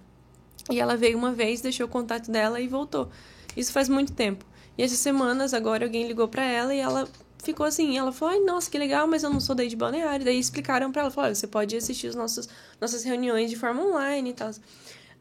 E 0.70 0.78
ela 0.78 0.96
veio 0.96 1.18
uma 1.18 1.32
vez, 1.32 1.60
deixou 1.60 1.86
o 1.86 1.88
contato 1.88 2.30
dela 2.30 2.60
e 2.60 2.68
voltou. 2.68 3.08
Isso 3.56 3.72
faz 3.72 3.88
muito 3.88 4.12
tempo. 4.12 4.44
E 4.78 4.82
essas 4.82 4.98
semanas, 4.98 5.52
agora 5.52 5.84
alguém 5.84 6.06
ligou 6.06 6.28
pra 6.28 6.44
ela 6.44 6.74
e 6.74 6.78
ela 6.78 7.08
ficou 7.42 7.66
assim. 7.66 7.98
Ela 7.98 8.12
falou: 8.12 8.34
Ai, 8.34 8.40
nossa, 8.40 8.70
que 8.70 8.78
legal, 8.78 9.06
mas 9.06 9.22
eu 9.22 9.30
não 9.30 9.40
sou 9.40 9.54
daí 9.54 9.68
de 9.68 9.76
balneário. 9.76 10.24
Daí 10.24 10.38
explicaram 10.38 10.92
pra 10.92 11.02
ela: 11.02 11.10
falaram, 11.10 11.34
Você 11.34 11.46
pode 11.46 11.76
assistir 11.76 12.08
as 12.08 12.14
nossos, 12.14 12.48
nossas 12.80 13.04
reuniões 13.04 13.50
de 13.50 13.56
forma 13.56 13.82
online 13.82 14.30
e 14.30 14.34
tal. 14.34 14.50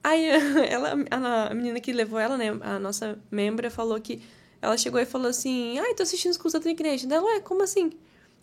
Aí 0.04 0.26
ela, 0.70 0.94
a, 1.12 1.52
a 1.52 1.54
menina 1.54 1.80
que 1.80 1.92
levou 1.92 2.20
ela, 2.20 2.38
né, 2.38 2.58
a 2.62 2.80
nossa 2.80 3.20
membra, 3.30 3.70
falou 3.70 4.00
que 4.00 4.22
ela 4.62 4.78
chegou 4.78 5.00
e 5.00 5.06
falou 5.06 5.28
assim: 5.28 5.80
Ai, 5.80 5.94
tô 5.94 6.04
assistindo 6.04 6.32
os 6.32 6.38
cursos 6.38 6.60
da 6.60 6.64
tua 6.64 6.72
igreja. 6.72 7.08
Dela, 7.08 7.26
ué, 7.26 7.40
como 7.40 7.64
assim? 7.64 7.92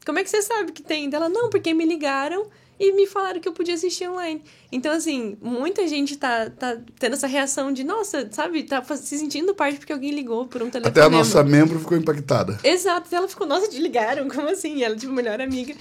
Como 0.05 0.19
é 0.19 0.25
que 0.25 0.31
você 0.31 0.43
sabe 0.43 0.73
que 0.73 0.83
tem? 0.83 1.09
Dela, 1.11 1.29
não, 1.29 1.51
porque 1.51 1.75
me 1.75 1.85
ligaram 1.85 2.47
e 2.79 2.93
me 2.93 3.07
falaram 3.07 3.41
que 3.41 3.49
eu 3.49 3.53
podia 3.53 3.75
assistir 3.75 4.09
online. 4.09 4.43
Então, 4.71 4.93
assim, 4.93 5.37
muita 5.41 5.87
gente 5.89 6.17
tá, 6.17 6.51
tá 6.51 6.77
tendo 6.99 7.15
essa 7.15 7.27
reação 7.27 7.73
de, 7.73 7.83
nossa, 7.83 8.29
sabe, 8.31 8.63
tá 8.65 8.83
se 8.83 9.19
sentindo 9.19 9.55
parte 9.55 9.79
porque 9.79 9.93
alguém 9.93 10.11
ligou 10.11 10.47
por 10.47 10.63
um 10.63 10.71
telefone. 10.71 10.91
Até 10.91 11.03
a 11.03 11.09
nossa 11.09 11.43
membro 11.43 11.79
ficou 11.79 11.97
impactada. 11.97 12.59
Exato, 12.63 13.15
ela 13.15 13.29
ficou, 13.29 13.47
nossa, 13.47 13.69
te 13.69 13.81
ligaram, 13.81 14.29
como 14.29 14.49
assim? 14.49 14.77
E 14.77 14.85
ela, 14.85 14.97
tipo, 14.97 15.13
melhor 15.13 15.41
amiga. 15.41 15.75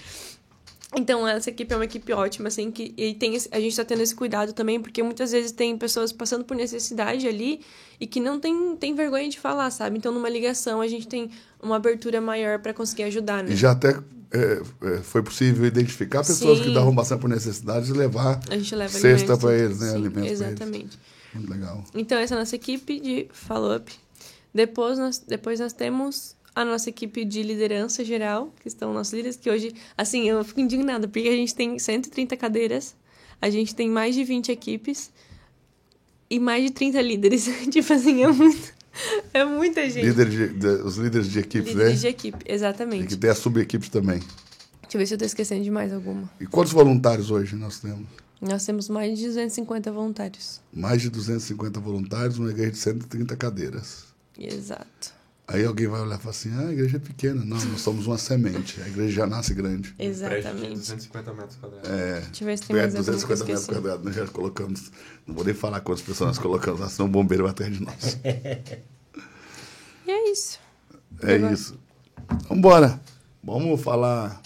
Então, 0.98 1.28
essa 1.28 1.50
equipe 1.50 1.74
é 1.74 1.76
uma 1.76 1.86
equipe 1.86 2.14
ótima, 2.14 2.48
assim, 2.48 2.72
que 2.72 2.94
e 2.98 3.14
tem 3.14 3.36
a 3.52 3.60
gente 3.60 3.76
tá 3.76 3.84
tendo 3.84 4.02
esse 4.02 4.16
cuidado 4.16 4.54
também, 4.54 4.80
porque 4.80 5.04
muitas 5.04 5.32
vezes 5.32 5.52
tem 5.52 5.78
pessoas 5.78 6.12
passando 6.12 6.46
por 6.46 6.56
necessidade 6.56 7.28
ali 7.28 7.62
e 8.00 8.08
que 8.08 8.20
não 8.20 8.40
tem, 8.40 8.76
tem 8.78 8.96
vergonha 8.96 9.30
de 9.30 9.40
falar, 9.40 9.70
sabe? 9.72 9.98
Então, 9.98 10.12
numa 10.12 10.30
ligação, 10.30 10.82
a 10.82 10.88
gente 10.88 11.08
tem 11.08 11.30
uma 11.62 11.76
abertura 11.76 12.22
maior 12.22 12.60
para 12.60 12.74
conseguir 12.74 13.04
ajudar, 13.04 13.44
né? 13.44 13.52
E 13.52 13.56
já 13.56 13.72
até 13.72 14.00
é, 14.32 14.62
é, 14.82 14.98
foi 15.02 15.22
possível 15.22 15.66
identificar 15.66 16.20
pessoas 16.20 16.60
que 16.60 16.66
Sim. 16.68 16.74
davam 16.74 16.94
bastante 16.94 17.22
por 17.22 17.30
necessidade 17.30 17.90
e 17.90 17.94
levar 17.94 18.40
leva 18.50 18.90
cesta 18.90 19.38
para 19.38 19.54
eles, 19.54 19.80
né? 19.80 19.90
sim, 19.90 19.96
alimentos. 19.96 20.32
Exatamente. 20.32 21.00
Muito 21.34 21.52
legal. 21.52 21.84
Então, 21.94 22.18
essa 22.18 22.34
é 22.34 22.38
a 22.38 22.40
nossa 22.40 22.56
equipe 22.56 23.00
de 23.00 23.28
follow-up. 23.32 23.92
Depois 24.54 24.98
nós, 24.98 25.20
depois 25.20 25.60
nós 25.60 25.74
temos 25.74 26.35
a 26.56 26.64
nossa 26.64 26.90
equipe 26.90 27.26
de 27.26 27.44
liderança 27.44 28.04
geral, 28.06 28.54
que 28.62 28.68
estão 28.68 28.94
nossos 28.94 29.14
líderes, 29.14 29.36
que 29.36 29.50
hoje, 29.50 29.74
assim, 29.98 30.24
eu 30.30 30.44
fico 30.44 30.62
indignada, 30.62 31.08
porque 31.08 31.28
a 31.28 31.32
gente 31.36 31.54
tem 31.54 31.78
130 31.78 32.38
cadeiras, 32.38 32.96
a 33.42 33.50
gente 33.50 33.76
tem 33.76 33.90
mais 33.90 34.16
de 34.16 34.24
20 34.24 34.52
equipes 34.52 35.12
e 36.30 36.40
mais 36.40 36.64
de 36.64 36.72
30 36.72 37.02
líderes. 37.02 37.46
tipo 37.70 37.92
assim, 37.94 38.24
é 38.24 38.32
muito, 38.32 38.74
é 39.34 39.44
muita 39.46 39.90
gente. 39.90 40.06
Líder 40.06 40.30
de- 40.30 40.48
de- 40.54 40.68
os 40.84 40.96
líderes 40.98 41.30
de 41.30 41.40
equipes, 41.40 41.74
Líderes 41.74 41.94
né? 41.96 42.00
de 42.00 42.08
equipe, 42.08 42.44
Tem 42.46 42.56
exatamente. 42.56 43.08
que 43.08 43.18
ter 43.18 43.30
as 43.30 43.38
subequipes 43.38 43.90
também. 43.90 44.20
Deixa 44.20 44.98
eu 44.98 45.00
ver 45.00 45.08
se 45.08 45.14
eu 45.16 45.18
tô 45.18 45.26
esquecendo 45.26 45.64
de 45.64 45.72
mais 45.72 45.92
alguma. 45.92 46.30
E 46.40 46.46
quantos 46.46 46.72
voluntários 46.72 47.30
hoje 47.32 47.56
nós 47.56 47.80
temos? 47.80 48.08
Nós 48.40 48.66
temos 48.66 48.88
mais 48.88 49.18
de 49.18 49.26
250 49.26 49.92
voluntários. 49.92 50.62
Mais 50.72 51.02
de 51.02 51.10
250 51.10 51.80
voluntários, 51.80 52.38
uma 52.38 52.50
igreja 52.52 52.72
de 52.72 52.78
130 52.78 53.36
cadeiras. 53.36 54.06
Exato. 54.38 55.14
Aí 55.48 55.64
alguém 55.64 55.88
vai 55.88 56.02
olhar 56.02 56.16
e 56.16 56.20
falar 56.20 56.32
assim: 56.32 56.52
ah, 56.56 56.68
a 56.68 56.72
igreja 56.74 56.98
é 56.98 57.00
pequena. 57.00 57.46
Não, 57.46 57.58
nós 57.66 57.82
somos 57.82 58.08
uma 58.08 58.18
semente. 58.18 58.82
A 58.82 58.88
igreja 58.88 59.12
já 59.14 59.28
nasce 59.28 59.54
grande. 59.54 59.94
Um 60.00 60.04
Exatamente. 60.04 60.70
250 60.76 61.34
metros 61.34 61.56
quadrados. 61.58 61.90
É, 61.90 62.20
Deixa 62.22 62.44
eu 62.44 62.48
ver 62.48 62.58
se 62.58 62.64
tem 62.68 62.76
mais 62.76 62.92
de 62.92 62.98
alguma 62.98 63.04
que 63.04 63.10
eu 63.10 63.36
250 63.36 63.46
metros 63.46 63.66
quadrados. 63.68 64.06
Nós 64.06 64.16
já 64.16 64.28
colocamos. 64.28 64.92
Não 65.28 65.36
vou 65.36 65.44
nem 65.46 65.54
falar 65.54 65.82
quantas 65.82 66.04
pessoas 66.04 66.30
nós 66.30 66.40
colocamos 66.40 66.80
lá, 66.80 66.90
senão 66.90 67.08
o 67.08 67.12
bombeiro 67.12 67.44
vai 67.44 67.52
atrás 67.52 67.72
de 67.74 67.84
nós. 67.84 68.18
E 70.08 70.12
é 70.12 70.32
isso. 70.32 70.60
É 71.24 71.34
Agora- 71.36 71.54
isso. 71.54 71.80
Vambora. 72.48 73.02
Vamos 73.44 73.82
falar 73.82 74.40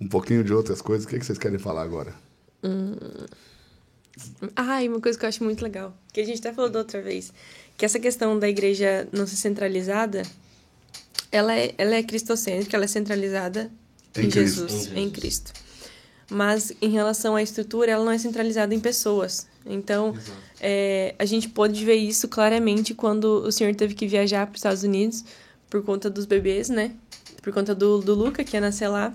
um 0.00 0.08
pouquinho 0.08 0.42
de 0.42 0.50
outras 0.52 0.80
coisas. 0.80 1.04
O 1.04 1.08
que, 1.08 1.16
é 1.16 1.18
que 1.18 1.26
vocês 1.26 1.36
querem 1.38 1.58
falar 1.58 1.82
agora? 1.82 2.14
Ah, 4.56 4.82
e 4.82 4.88
uma 4.88 5.00
coisa 5.00 5.18
que 5.18 5.24
eu 5.24 5.28
acho 5.28 5.42
muito 5.44 5.62
legal, 5.62 5.94
que 6.12 6.20
a 6.20 6.24
gente 6.24 6.38
até 6.38 6.52
falou 6.52 6.70
da 6.70 6.78
outra 6.78 7.02
vez, 7.02 7.32
que 7.76 7.84
essa 7.84 7.98
questão 7.98 8.38
da 8.38 8.48
igreja 8.48 9.08
não 9.12 9.26
ser 9.26 9.36
centralizada, 9.36 10.22
ela 11.30 11.54
é, 11.54 11.74
ela 11.76 11.94
é 11.96 12.02
cristocêntrica, 12.02 12.76
ela 12.76 12.84
é 12.84 12.88
centralizada 12.88 13.70
Em 14.16 14.26
em. 14.26 14.30
Jesus, 14.30 14.72
Em 14.72 14.76
Jesus. 14.78 14.96
em 14.96 15.10
Cristo. 15.10 15.52
Mas 16.30 16.72
em 16.80 16.90
relação 16.90 17.36
à 17.36 17.42
estrutura, 17.42 17.92
ela 17.92 18.04
não 18.04 18.12
é 18.12 18.18
centralizada 18.18 18.74
em 18.74 18.80
pessoas. 18.80 19.46
Então, 19.66 20.14
é, 20.60 21.14
a 21.18 21.24
gente 21.24 21.48
pode 21.48 21.84
ver 21.84 21.96
isso 21.96 22.28
claramente 22.28 22.94
quando 22.94 23.42
o 23.44 23.52
senhor 23.52 23.74
teve 23.74 23.94
que 23.94 24.06
viajar 24.06 24.46
para 24.46 24.54
os 24.54 24.58
Estados 24.58 24.82
Unidos 24.82 25.24
por 25.68 25.82
conta 25.82 26.08
dos 26.08 26.24
bebês, 26.26 26.68
né? 26.68 26.92
Por 27.42 27.52
conta 27.52 27.74
do, 27.74 27.98
do 27.98 28.14
Luca, 28.14 28.44
que 28.44 28.56
ia 28.56 28.60
nascer 28.60 28.88
lá. 28.88 29.14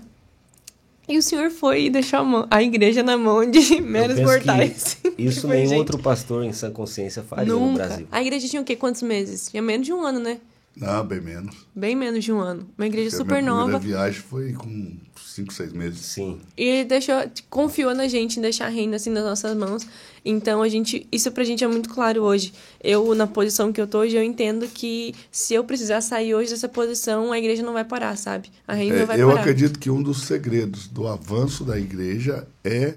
E 1.10 1.18
o 1.18 1.22
senhor 1.22 1.50
foi 1.50 1.86
e 1.86 1.90
deixou 1.90 2.20
a, 2.20 2.46
a 2.50 2.62
igreja 2.62 3.02
na 3.02 3.18
mão 3.18 3.48
de 3.50 3.80
meros 3.80 4.18
mortais. 4.20 4.96
Isso 5.18 5.42
Foi, 5.42 5.50
nenhum 5.56 5.68
gente. 5.70 5.78
outro 5.78 5.98
pastor 5.98 6.44
em 6.44 6.52
sã 6.52 6.70
consciência 6.70 7.22
faria 7.22 7.52
no 7.52 7.58
Nunca. 7.58 7.84
Brasil. 7.86 8.06
A 8.12 8.20
igreja 8.22 8.46
tinha 8.48 8.62
o 8.62 8.64
quê? 8.64 8.76
Quantos 8.76 9.02
meses? 9.02 9.50
Tinha 9.50 9.62
menos 9.62 9.86
de 9.86 9.92
um 9.92 10.02
ano, 10.04 10.20
né? 10.20 10.38
Não, 10.76 11.04
bem 11.04 11.20
menos. 11.20 11.56
Bem 11.74 11.96
menos 11.96 12.24
de 12.24 12.32
um 12.32 12.38
ano. 12.38 12.66
Uma 12.78 12.86
igreja 12.86 13.10
Porque 13.10 13.22
a 13.22 13.24
super 13.24 13.42
minha 13.42 13.54
nova. 13.54 13.78
primeira 13.80 14.02
viagem 14.04 14.20
foi 14.22 14.52
com 14.52 14.92
5, 15.40 15.52
6 15.52 15.72
meses. 15.72 16.00
Sim. 16.00 16.40
E 16.56 16.64
ele 16.64 16.84
deixou, 16.88 17.14
confiou 17.48 17.94
na 17.94 18.06
gente 18.08 18.38
em 18.38 18.42
deixar 18.42 18.66
a 18.66 18.68
reina 18.68 18.96
assim 18.96 19.10
nas 19.10 19.24
nossas 19.24 19.56
mãos. 19.56 19.86
Então 20.24 20.60
a 20.62 20.68
gente, 20.68 21.06
isso 21.10 21.30
pra 21.32 21.44
gente 21.44 21.64
é 21.64 21.68
muito 21.68 21.88
claro 21.88 22.22
hoje. 22.22 22.52
Eu 22.82 23.14
na 23.14 23.26
posição 23.26 23.72
que 23.72 23.80
eu 23.80 23.86
tô 23.86 24.00
hoje, 24.00 24.16
eu 24.16 24.22
entendo 24.22 24.66
que 24.68 25.14
se 25.30 25.54
eu 25.54 25.64
precisar 25.64 26.00
sair 26.02 26.34
hoje 26.34 26.50
dessa 26.50 26.68
posição, 26.68 27.32
a 27.32 27.38
igreja 27.38 27.62
não 27.62 27.72
vai 27.72 27.84
parar, 27.84 28.16
sabe? 28.16 28.50
A 28.68 28.74
reina 28.74 28.96
É, 28.96 28.98
não 29.00 29.06
vai 29.06 29.20
eu 29.22 29.28
parar. 29.28 29.40
acredito 29.40 29.78
que 29.78 29.90
um 29.90 30.02
dos 30.02 30.22
segredos 30.24 30.86
do 30.88 31.06
avanço 31.06 31.64
da 31.64 31.78
igreja 31.78 32.46
é 32.62 32.96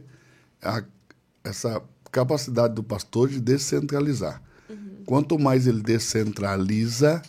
a- 0.62 0.84
essa 1.44 1.82
capacidade 2.12 2.74
do 2.76 2.84
pastor 2.84 3.30
de 3.30 3.40
descentralizar. 3.40 4.42
Uhum. 4.70 5.04
Quanto 5.06 5.40
mais 5.40 5.66
ele 5.66 5.82
descentraliza, 5.82 7.22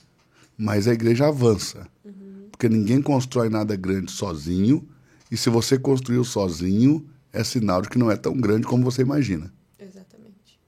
mais 0.58 0.86
a 0.88 0.92
igreja 0.92 1.28
avança. 1.28 1.86
Uhum. 2.04 2.48
Porque 2.50 2.68
ninguém 2.68 3.00
constrói 3.00 3.48
nada 3.48 3.74
grande 3.76 4.10
sozinho, 4.12 4.86
e 5.35 5.36
se 5.36 5.51
você 5.51 5.77
construiu 5.77 6.23
sozinho, 6.23 7.05
é 7.32 7.43
sinal 7.43 7.82
de 7.82 7.89
que 7.89 7.98
não 7.98 8.09
é 8.09 8.15
tão 8.15 8.36
grande 8.36 8.69
como 8.69 8.85
você 8.85 9.02
imagina. 9.02 9.52
Exatamente. 9.77 10.61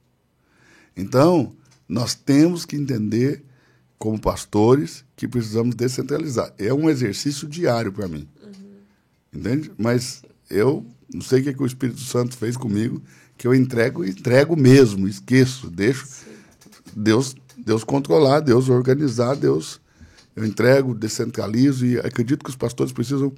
Então, 0.96 1.54
nós 1.88 2.16
temos 2.16 2.64
que 2.64 2.74
entender, 2.74 3.44
como 3.96 4.20
pastores, 4.20 5.04
que 5.14 5.28
precisamos 5.28 5.76
descentralizar. 5.76 6.52
É 6.58 6.74
um 6.74 6.90
exercício 6.90 7.46
diário 7.46 7.92
para 7.92 8.08
mim. 8.08 8.28
Entende? 9.32 9.70
Mas 9.78 10.24
eu 10.50 10.84
não 11.14 11.20
sei 11.20 11.42
o 11.42 11.44
que, 11.44 11.54
que 11.54 11.62
o 11.62 11.66
Espírito 11.66 12.00
Santo 12.00 12.36
fez 12.36 12.56
comigo, 12.56 13.00
que 13.38 13.46
eu 13.46 13.54
entrego, 13.54 14.04
entrego 14.04 14.56
mesmo, 14.56 15.06
esqueço, 15.06 15.70
deixo 15.70 16.08
Deus, 16.92 17.36
Deus 17.56 17.84
controlar, 17.84 18.40
Deus 18.40 18.68
organizar, 18.68 19.36
Deus. 19.36 19.80
Eu 20.34 20.44
entrego, 20.44 20.92
descentralizo 20.92 21.86
e 21.86 22.00
acredito 22.00 22.42
que 22.42 22.50
os 22.50 22.56
pastores 22.56 22.92
precisam 22.92 23.32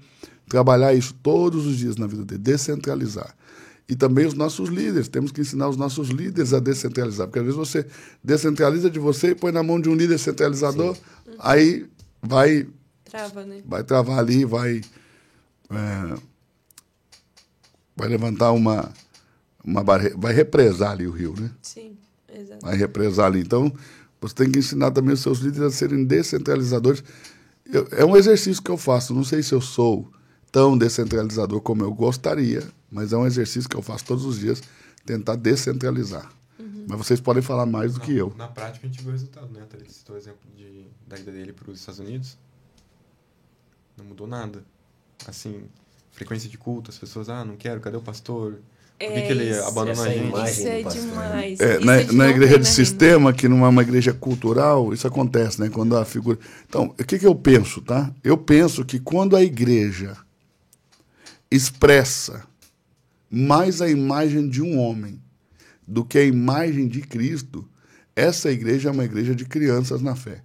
trabalhar 0.48 0.92
isso 0.94 1.14
todos 1.22 1.66
os 1.66 1.76
dias 1.76 1.96
na 1.96 2.06
vida 2.06 2.24
dele, 2.24 2.40
descentralizar. 2.42 3.34
E 3.88 3.96
também 3.96 4.26
os 4.26 4.34
nossos 4.34 4.68
líderes, 4.68 5.08
temos 5.08 5.32
que 5.32 5.40
ensinar 5.40 5.68
os 5.68 5.76
nossos 5.76 6.08
líderes 6.10 6.52
a 6.52 6.60
descentralizar, 6.60 7.26
porque 7.26 7.38
às 7.38 7.44
vezes 7.44 7.58
você 7.58 7.86
descentraliza 8.22 8.90
de 8.90 8.98
você 8.98 9.28
e 9.30 9.34
põe 9.34 9.50
na 9.50 9.62
mão 9.62 9.80
de 9.80 9.88
um 9.88 9.94
líder 9.94 10.18
centralizador, 10.18 10.96
aí 11.38 11.86
vai 12.22 12.66
Trava, 13.04 13.44
né? 13.46 13.62
vai 13.64 13.82
travar 13.82 14.18
ali, 14.18 14.44
vai 14.44 14.82
é, 15.70 16.14
vai 17.96 18.08
levantar 18.08 18.52
uma 18.52 18.92
uma 19.64 19.82
barre... 19.82 20.10
vai 20.16 20.32
represar 20.32 20.92
ali 20.92 21.06
o 21.06 21.10
rio, 21.10 21.34
né? 21.38 21.50
Sim, 21.62 21.96
exato. 22.32 22.64
Vai 22.64 22.76
represar 22.76 23.26
ali. 23.26 23.40
Então, 23.40 23.72
você 24.20 24.34
tem 24.34 24.50
que 24.50 24.58
ensinar 24.58 24.90
também 24.92 25.12
os 25.14 25.20
seus 25.20 25.38
líderes 25.40 25.62
a 25.62 25.70
serem 25.70 26.04
descentralizadores. 26.04 27.02
Eu- 27.70 27.86
é 27.90 28.04
um 28.04 28.16
exercício 28.16 28.62
que 28.62 28.70
eu 28.70 28.78
faço. 28.78 29.14
Não 29.14 29.24
sei 29.24 29.42
se 29.42 29.52
eu 29.54 29.60
sou 29.60 30.10
tão 30.50 30.76
descentralizador 30.76 31.60
como 31.60 31.82
eu 31.82 31.92
gostaria, 31.92 32.62
mas 32.90 33.12
é 33.12 33.16
um 33.16 33.26
exercício 33.26 33.68
que 33.68 33.76
eu 33.76 33.82
faço 33.82 34.04
todos 34.04 34.24
os 34.24 34.38
dias, 34.38 34.62
tentar 35.04 35.36
descentralizar. 35.36 36.30
Mas 36.88 36.98
vocês 36.98 37.20
podem 37.20 37.42
falar 37.42 37.66
mais 37.66 37.92
do 37.92 37.98
na, 37.98 38.04
que 38.04 38.16
eu. 38.16 38.32
Na 38.36 38.48
prática, 38.48 38.86
a 38.86 38.90
gente 38.90 39.00
viu 39.00 39.10
o 39.10 39.12
resultado, 39.12 39.48
né? 39.52 39.62
Thalita 39.68 39.92
citou 39.92 40.16
o 40.16 40.18
exemplo 40.18 40.40
de, 40.56 40.86
da 41.06 41.18
ida 41.18 41.30
dele 41.30 41.52
para 41.52 41.70
os 41.70 41.78
Estados 41.78 42.00
Unidos. 42.00 42.38
Não 43.96 44.06
mudou 44.06 44.26
nada. 44.26 44.64
Assim, 45.26 45.64
frequência 46.12 46.48
de 46.48 46.56
culto, 46.56 46.90
as 46.90 46.96
pessoas, 46.96 47.28
ah, 47.28 47.44
não 47.44 47.56
quero, 47.56 47.80
cadê 47.80 47.98
o 47.98 48.00
pastor? 48.00 48.52
Por 48.52 48.60
que, 48.98 49.04
É 49.04 49.26
que 49.26 49.32
ele 49.32 49.50
isso. 49.50 49.62
abandonou 49.64 50.36
a 50.36 50.50
gente? 50.50 50.50
Isso 50.50 50.66
é 50.66 50.82
né? 50.82 50.90
demais. 50.90 51.60
É, 51.60 51.76
Isso 51.76 51.84
na, 51.84 51.96
é 51.96 52.04
de 52.04 52.16
na 52.16 52.28
igreja 52.28 52.58
de 52.58 52.68
sistema, 52.68 53.32
que 53.34 53.48
não 53.48 53.66
é 53.66 53.68
uma 53.68 53.82
igreja 53.82 54.14
cultural, 54.14 54.92
isso 54.94 55.06
acontece, 55.06 55.60
né? 55.60 55.68
Quando 55.68 55.94
a 55.94 56.04
figura. 56.06 56.38
Então, 56.66 56.94
o 56.98 57.04
que, 57.04 57.18
que 57.18 57.26
eu 57.26 57.34
penso, 57.34 57.82
tá? 57.82 58.10
Eu 58.24 58.36
penso 58.38 58.84
que 58.84 58.98
quando 58.98 59.36
a 59.36 59.42
igreja 59.42 60.16
expressa 61.50 62.46
mais 63.30 63.80
a 63.80 63.88
imagem 63.88 64.48
de 64.48 64.62
um 64.62 64.78
homem 64.78 65.22
do 65.86 66.04
que 66.04 66.18
a 66.18 66.24
imagem 66.24 66.86
de 66.86 67.00
Cristo, 67.00 67.68
essa 68.14 68.50
igreja 68.50 68.88
é 68.88 68.92
uma 68.92 69.04
igreja 69.04 69.34
de 69.34 69.44
crianças 69.44 70.02
na 70.02 70.14
fé. 70.14 70.42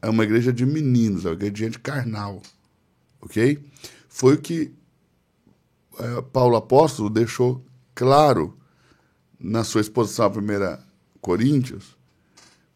É 0.00 0.08
uma 0.08 0.22
igreja 0.22 0.52
de 0.52 0.64
meninos, 0.64 1.24
é 1.24 1.28
uma 1.28 1.34
igreja 1.34 1.52
de 1.52 1.60
gente 1.60 1.78
carnal. 1.80 2.40
Ok? 3.20 3.58
Foi 4.08 4.34
o 4.34 4.40
que 4.40 4.72
eh, 5.98 6.22
Paulo 6.32 6.56
Apóstolo 6.56 7.10
deixou 7.10 7.64
claro 7.94 8.56
na 9.40 9.64
sua 9.64 9.80
exposição 9.80 10.26
à 10.26 10.28
1 10.28 10.78
Coríntios, 11.20 11.96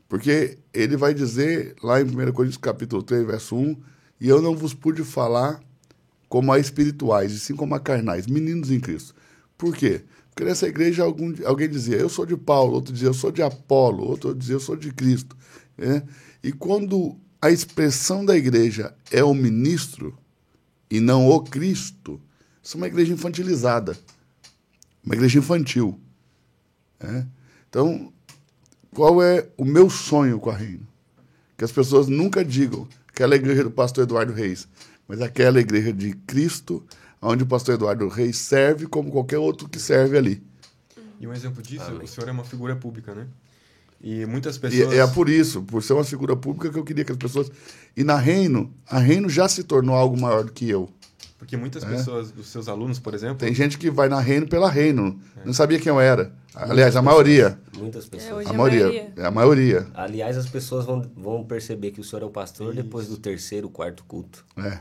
porque 0.08 0.58
ele 0.74 0.96
vai 0.96 1.14
dizer 1.14 1.76
lá 1.82 2.00
em 2.00 2.04
1 2.04 2.32
Coríntios 2.32 2.56
capítulo 2.56 3.02
3, 3.02 3.24
verso 3.24 3.56
1, 3.56 3.80
e 4.20 4.28
eu 4.28 4.42
não 4.42 4.56
vos 4.56 4.74
pude 4.74 5.04
falar 5.04 5.60
como 6.32 6.50
a 6.50 6.58
espirituais, 6.58 7.30
e 7.30 7.38
sim 7.38 7.54
como 7.54 7.74
a 7.74 7.78
carnais, 7.78 8.26
meninos 8.26 8.70
em 8.70 8.80
Cristo. 8.80 9.14
Por 9.58 9.76
quê? 9.76 10.00
Porque 10.30 10.48
nessa 10.48 10.66
igreja 10.66 11.02
algum, 11.02 11.30
alguém 11.44 11.68
dizia, 11.68 11.96
eu 11.96 12.08
sou 12.08 12.24
de 12.24 12.38
Paulo, 12.38 12.72
outro 12.72 12.90
dizia, 12.90 13.08
eu 13.08 13.12
sou 13.12 13.30
de 13.30 13.42
Apolo, 13.42 14.02
outro 14.02 14.34
dizia, 14.34 14.54
eu 14.54 14.60
sou 14.60 14.74
de 14.74 14.90
Cristo. 14.94 15.36
né? 15.76 16.02
E 16.42 16.50
quando 16.50 17.18
a 17.38 17.50
expressão 17.50 18.24
da 18.24 18.34
igreja 18.34 18.94
é 19.10 19.22
o 19.22 19.34
ministro 19.34 20.16
e 20.90 21.00
não 21.00 21.28
o 21.28 21.38
Cristo, 21.42 22.18
isso 22.62 22.78
é 22.78 22.80
uma 22.80 22.86
igreja 22.86 23.12
infantilizada, 23.12 23.94
uma 25.04 25.14
igreja 25.14 25.38
infantil. 25.38 26.00
né? 26.98 27.26
Então, 27.68 28.10
qual 28.94 29.22
é 29.22 29.50
o 29.58 29.66
meu 29.66 29.90
sonho 29.90 30.40
com 30.40 30.48
a 30.48 30.56
Reino? 30.56 30.88
Que 31.58 31.64
as 31.64 31.72
pessoas 31.72 32.08
nunca 32.08 32.42
digam 32.42 32.88
que 33.14 33.22
ela 33.22 33.34
é 33.34 33.36
a 33.36 33.38
igreja 33.38 33.64
do 33.64 33.70
pastor 33.70 34.04
Eduardo 34.04 34.32
Reis, 34.32 34.66
mas 35.12 35.20
aquela 35.20 35.60
igreja 35.60 35.92
de 35.92 36.14
Cristo, 36.26 36.82
onde 37.20 37.42
o 37.42 37.46
pastor 37.46 37.74
Eduardo 37.74 38.08
Reis 38.08 38.38
serve 38.38 38.86
como 38.86 39.10
qualquer 39.10 39.36
outro 39.36 39.68
que 39.68 39.78
serve 39.78 40.16
ali. 40.16 40.42
E 41.20 41.26
um 41.26 41.34
exemplo 41.34 41.62
disso, 41.62 41.84
Amém. 41.84 42.04
o 42.04 42.08
senhor 42.08 42.30
é 42.30 42.32
uma 42.32 42.44
figura 42.44 42.74
pública, 42.74 43.14
né? 43.14 43.26
E 44.00 44.24
muitas 44.24 44.56
pessoas. 44.56 44.90
E 44.90 44.98
é 44.98 45.06
por 45.06 45.28
isso, 45.28 45.60
por 45.64 45.82
ser 45.82 45.92
uma 45.92 46.02
figura 46.02 46.34
pública, 46.34 46.70
que 46.70 46.78
eu 46.78 46.82
queria 46.82 47.04
que 47.04 47.12
as 47.12 47.18
pessoas. 47.18 47.52
E 47.94 48.02
na 48.02 48.16
Reino, 48.16 48.72
a 48.88 48.98
Reino 48.98 49.28
já 49.28 49.46
se 49.50 49.62
tornou 49.64 49.94
algo 49.94 50.18
maior 50.18 50.44
do 50.44 50.50
que 50.50 50.66
eu. 50.66 50.88
Porque 51.36 51.58
muitas 51.58 51.82
é. 51.82 51.88
pessoas, 51.88 52.32
os 52.34 52.46
seus 52.46 52.66
alunos, 52.66 52.98
por 52.98 53.12
exemplo. 53.12 53.36
Tem 53.36 53.52
gente 53.52 53.76
que 53.76 53.90
vai 53.90 54.08
na 54.08 54.18
Reino 54.18 54.48
pela 54.48 54.70
Reino. 54.70 55.20
É. 55.36 55.44
Não 55.44 55.52
sabia 55.52 55.78
quem 55.78 55.90
eu 55.90 56.00
era. 56.00 56.32
Aliás, 56.54 56.96
a 56.96 57.02
maioria. 57.02 57.60
Muitas 57.76 58.06
pessoas. 58.06 58.46
É, 58.46 58.48
a, 58.48 58.52
maioria, 58.54 58.84
maioria. 58.86 59.12
É 59.14 59.26
a 59.26 59.30
maioria. 59.30 59.86
Aliás, 59.92 60.38
as 60.38 60.48
pessoas 60.48 60.86
vão, 60.86 61.02
vão 61.14 61.44
perceber 61.44 61.90
que 61.90 62.00
o 62.00 62.04
senhor 62.04 62.22
é 62.22 62.24
o 62.24 62.30
pastor 62.30 62.72
Isso. 62.72 62.82
depois 62.82 63.08
do 63.08 63.18
terceiro, 63.18 63.68
quarto 63.68 64.04
culto. 64.04 64.42
É. 64.56 64.80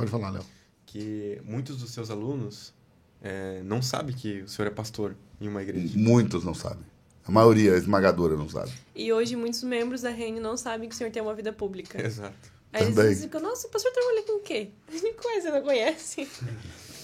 Pode 0.00 0.10
falar, 0.10 0.30
Léo. 0.30 0.44
Que 0.86 1.40
muitos 1.44 1.78
dos 1.78 1.90
seus 1.90 2.10
alunos 2.10 2.74
é, 3.22 3.62
não 3.62 3.80
sabem 3.80 4.14
que 4.14 4.42
o 4.42 4.48
senhor 4.48 4.68
é 4.68 4.70
pastor 4.70 5.16
em 5.40 5.48
uma 5.48 5.62
igreja. 5.62 5.96
Muitos 5.96 6.44
não 6.44 6.54
sabem. 6.54 6.84
A 7.24 7.30
maioria 7.30 7.76
esmagadora 7.76 8.36
não 8.36 8.48
sabe. 8.48 8.72
E 8.94 9.12
hoje 9.12 9.36
muitos 9.36 9.62
membros 9.62 10.02
da 10.02 10.10
Reino 10.10 10.40
não 10.40 10.56
sabem 10.56 10.88
que 10.88 10.94
o 10.94 10.98
senhor 10.98 11.10
tem 11.12 11.22
uma 11.22 11.34
vida 11.34 11.52
pública. 11.52 12.00
Exato. 12.04 12.60
Aí 12.72 12.86
Também. 12.86 13.06
eles 13.06 13.22
ficam, 13.22 13.40
nossa, 13.40 13.66
o 13.66 13.70
pastor 13.70 13.92
trabalha 13.92 14.22
com 14.22 14.38
o 14.38 14.40
quê? 14.40 14.70
A 14.88 14.92
gente 14.92 15.14
conhece, 15.14 15.50
não 15.50 15.62
conhece. 15.62 16.28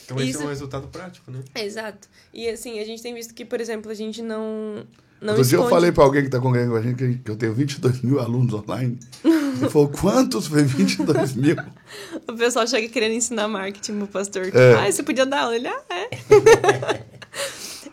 Então 0.05 0.17
esse 0.19 0.31
Isso... 0.31 0.43
é 0.43 0.45
um 0.45 0.49
resultado 0.49 0.89
prático, 0.89 1.31
né? 1.31 1.43
Exato. 1.57 2.09
E 2.33 2.49
assim, 2.49 2.79
a 2.79 2.85
gente 2.85 3.03
tem 3.03 3.13
visto 3.13 3.35
que, 3.35 3.45
por 3.45 3.61
exemplo, 3.61 3.91
a 3.91 3.95
gente 3.95 4.23
não. 4.23 4.87
Não 5.21 5.35
Outro 5.35 5.49
dia 5.49 5.59
eu 5.59 5.69
falei 5.69 5.93
para 5.93 6.05
alguém 6.05 6.23
que 6.23 6.29
está 6.29 6.39
congregando 6.39 6.73
com 6.73 6.79
a 6.79 6.83
gente 6.83 7.21
que 7.25 7.31
eu 7.31 7.37
tenho 7.37 7.55
22 7.55 8.03
mil 8.03 8.21
alunos 8.21 8.53
online. 8.53 8.99
Ele 9.25 9.71
falou, 9.71 9.89
quantos? 9.89 10.47
Foi 10.47 10.63
22 10.63 11.35
mil. 11.35 11.57
o 12.29 12.33
pessoal 12.35 12.67
chega 12.67 12.89
querendo 12.89 13.15
ensinar 13.15 13.49
marketing 13.49 13.99
pro 13.99 14.07
pastor. 14.09 14.51
É. 14.55 14.75
Ah, 14.75 14.91
você 14.91 15.03
podia 15.03 15.25
dar 15.25 15.45
aula? 15.45 15.57
Ele, 15.57 15.69
ah, 15.69 15.83
é. 15.91 17.03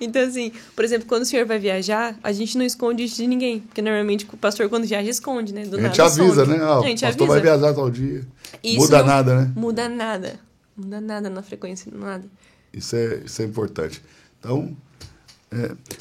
Então, 0.01 0.21
assim, 0.21 0.51
por 0.75 0.83
exemplo, 0.83 1.07
quando 1.07 1.21
o 1.21 1.25
senhor 1.25 1.45
vai 1.45 1.57
viajar, 1.57 2.17
a 2.21 2.31
gente 2.31 2.57
não 2.57 2.65
esconde 2.65 3.03
isso 3.03 3.15
de 3.15 3.27
ninguém. 3.27 3.61
Porque 3.61 3.81
normalmente 3.81 4.27
o 4.31 4.37
pastor, 4.37 4.67
quando 4.67 4.85
viaja, 4.85 5.09
esconde, 5.09 5.53
né? 5.53 5.65
Do 5.65 5.77
a 5.77 5.81
gente 5.81 5.97
nada, 5.97 6.11
avisa, 6.11 6.45
né? 6.45 6.57
Ah, 6.61 6.79
a 6.79 6.81
gente 6.81 7.03
o 7.03 7.07
pastor 7.07 7.23
avisa. 7.23 7.27
vai 7.27 7.41
viajar 7.41 7.73
tal 7.73 7.89
dia. 7.89 8.25
Isso 8.61 8.79
muda 8.79 9.03
nada, 9.03 9.41
né? 9.41 9.53
Muda 9.55 9.87
nada. 9.87 10.39
Muda 10.75 10.99
nada 10.99 11.29
na 11.29 11.41
frequência, 11.41 11.91
nada. 11.95 12.25
Isso 12.73 12.95
é, 12.95 13.21
isso 13.25 13.41
é 13.41 13.45
importante. 13.45 14.01
Então, 14.39 14.75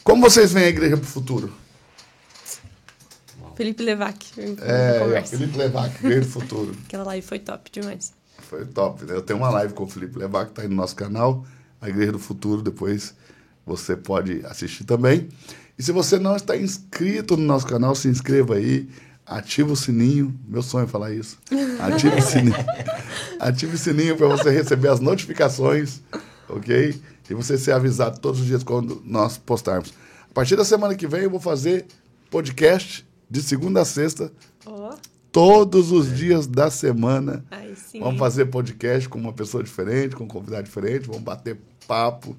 como 0.03 0.23
vocês 0.23 0.53
veem 0.53 0.67
a 0.67 0.69
igreja 0.69 0.97
para 0.97 1.05
o 1.05 1.09
futuro? 1.09 1.53
Felipe 3.55 3.83
Levac. 3.83 4.27
É, 4.61 5.23
Felipe 5.25 5.57
Levac, 5.57 5.95
igreja 5.97 6.21
do 6.23 6.29
futuro. 6.29 6.77
Aquela 6.87 7.05
live 7.05 7.27
foi 7.27 7.39
top 7.39 7.71
demais. 7.71 8.13
Foi 8.39 8.65
top, 8.65 9.05
né? 9.05 9.15
Eu 9.15 9.23
tenho 9.23 9.39
uma 9.39 9.51
live 9.51 9.73
com 9.75 9.85
o 9.85 9.87
Felipe 9.87 10.19
Levac, 10.19 10.47
que 10.47 10.53
está 10.53 10.63
aí 10.63 10.69
no 10.69 10.75
nosso 10.75 10.97
canal, 10.97 11.45
a 11.81 11.89
Igreja 11.89 12.13
do 12.13 12.19
Futuro, 12.19 12.63
depois 12.63 13.15
você 13.65 13.97
pode 13.97 14.45
assistir 14.47 14.85
também. 14.85 15.29
E 15.79 15.83
se 15.83 15.93
você 15.93 16.19
não 16.19 16.37
está 16.37 16.57
inscrito 16.57 17.37
no 17.37 17.45
nosso 17.45 17.67
canal, 17.67 17.95
se 17.95 18.09
inscreva 18.09 18.57
aí, 18.57 18.89
ativa 19.25 19.73
o 19.73 19.77
sininho. 19.77 20.39
Meu 20.47 20.63
sonho 20.63 20.85
é 20.85 20.89
falar 20.89 21.13
isso. 21.13 21.39
Ative 21.81 22.17
o 22.17 22.23
sininho. 22.23 22.55
ative 23.39 23.75
o 23.75 23.79
sininho 23.79 24.17
para 24.17 24.27
você 24.29 24.51
receber 24.51 24.89
as 24.89 25.01
notificações, 25.01 26.01
ok? 26.49 27.01
E 27.33 27.35
você 27.35 27.57
ser 27.57 27.73
avisado 27.73 28.21
todos 28.21 28.41
os 28.41 28.47
dias 28.47 28.63
quando 28.63 29.01
nós 29.07 29.39
postarmos. 29.39 29.95
A 30.31 30.35
partir 30.35 30.55
da 30.55 30.67
semana 30.67 30.95
que 30.95 31.07
vem 31.07 31.23
eu 31.23 31.31
vou 31.31 31.41
fazer 31.41 31.87
podcast 32.31 33.09
de 33.29 33.43
segunda 33.43 33.81
a 33.81 33.85
sexta. 33.87 34.31
Oh. 34.67 34.91
Todos 35.33 35.91
os 35.91 36.15
dias 36.15 36.47
da 36.47 36.71
semana. 36.71 37.43
Ai, 37.51 37.75
vamos 37.99 38.19
fazer 38.19 38.45
podcast 38.47 39.09
com 39.09 39.19
uma 39.19 39.33
pessoa 39.33 39.65
diferente, 39.65 40.15
com 40.15 40.25
um 40.25 40.29
convidado 40.29 40.65
diferente, 40.65 41.07
vamos 41.07 41.23
bater 41.23 41.59
papo. 41.89 42.37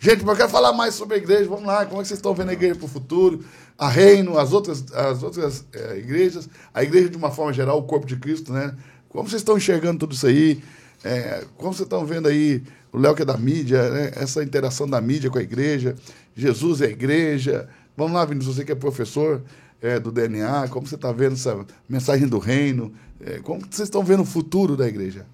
Gente, 0.00 0.26
eu 0.26 0.36
quero 0.36 0.48
falar 0.48 0.72
mais 0.72 0.94
sobre 0.94 1.14
a 1.14 1.18
igreja. 1.18 1.48
Vamos 1.48 1.66
lá, 1.66 1.86
como 1.86 2.00
é 2.00 2.02
que 2.02 2.08
vocês 2.08 2.18
estão 2.18 2.34
vendo 2.34 2.50
a 2.50 2.54
igreja 2.54 2.74
para 2.74 2.86
o 2.86 2.88
futuro? 2.88 3.44
A 3.78 3.88
Reino, 3.88 4.36
as 4.36 4.52
outras, 4.52 4.84
as 4.92 5.22
outras 5.22 5.64
é, 5.72 5.96
igrejas, 5.96 6.48
a 6.74 6.82
igreja 6.82 7.08
de 7.08 7.16
uma 7.16 7.30
forma 7.30 7.52
geral, 7.52 7.78
o 7.78 7.84
corpo 7.84 8.04
de 8.04 8.16
Cristo, 8.16 8.52
né? 8.52 8.74
Como 9.08 9.28
vocês 9.28 9.42
estão 9.42 9.56
enxergando 9.56 10.00
tudo 10.00 10.12
isso 10.12 10.26
aí? 10.26 10.60
É, 11.04 11.44
como 11.56 11.72
vocês 11.72 11.86
estão 11.86 12.04
vendo 12.04 12.26
aí 12.26 12.64
o 12.94 12.98
Léo 12.98 13.12
que 13.12 13.22
é 13.22 13.24
da 13.24 13.36
mídia, 13.36 13.90
né? 13.90 14.12
essa 14.14 14.42
interação 14.42 14.88
da 14.88 15.00
mídia 15.00 15.28
com 15.28 15.36
a 15.36 15.42
igreja, 15.42 15.96
Jesus 16.36 16.80
é 16.80 16.86
a 16.86 16.90
igreja. 16.90 17.68
Vamos 17.96 18.12
lá, 18.12 18.24
Vinícius, 18.24 18.54
você 18.54 18.64
que 18.64 18.70
é 18.70 18.74
professor 18.76 19.42
é, 19.82 19.98
do 19.98 20.12
DNA, 20.12 20.68
como 20.68 20.86
você 20.86 20.94
está 20.94 21.10
vendo 21.10 21.32
essa 21.32 21.66
mensagem 21.88 22.28
do 22.28 22.38
reino? 22.38 22.94
É, 23.20 23.40
como 23.40 23.60
vocês 23.62 23.88
estão 23.88 24.04
vendo 24.04 24.22
o 24.22 24.24
futuro 24.24 24.76
da 24.76 24.86
igreja? 24.86 25.26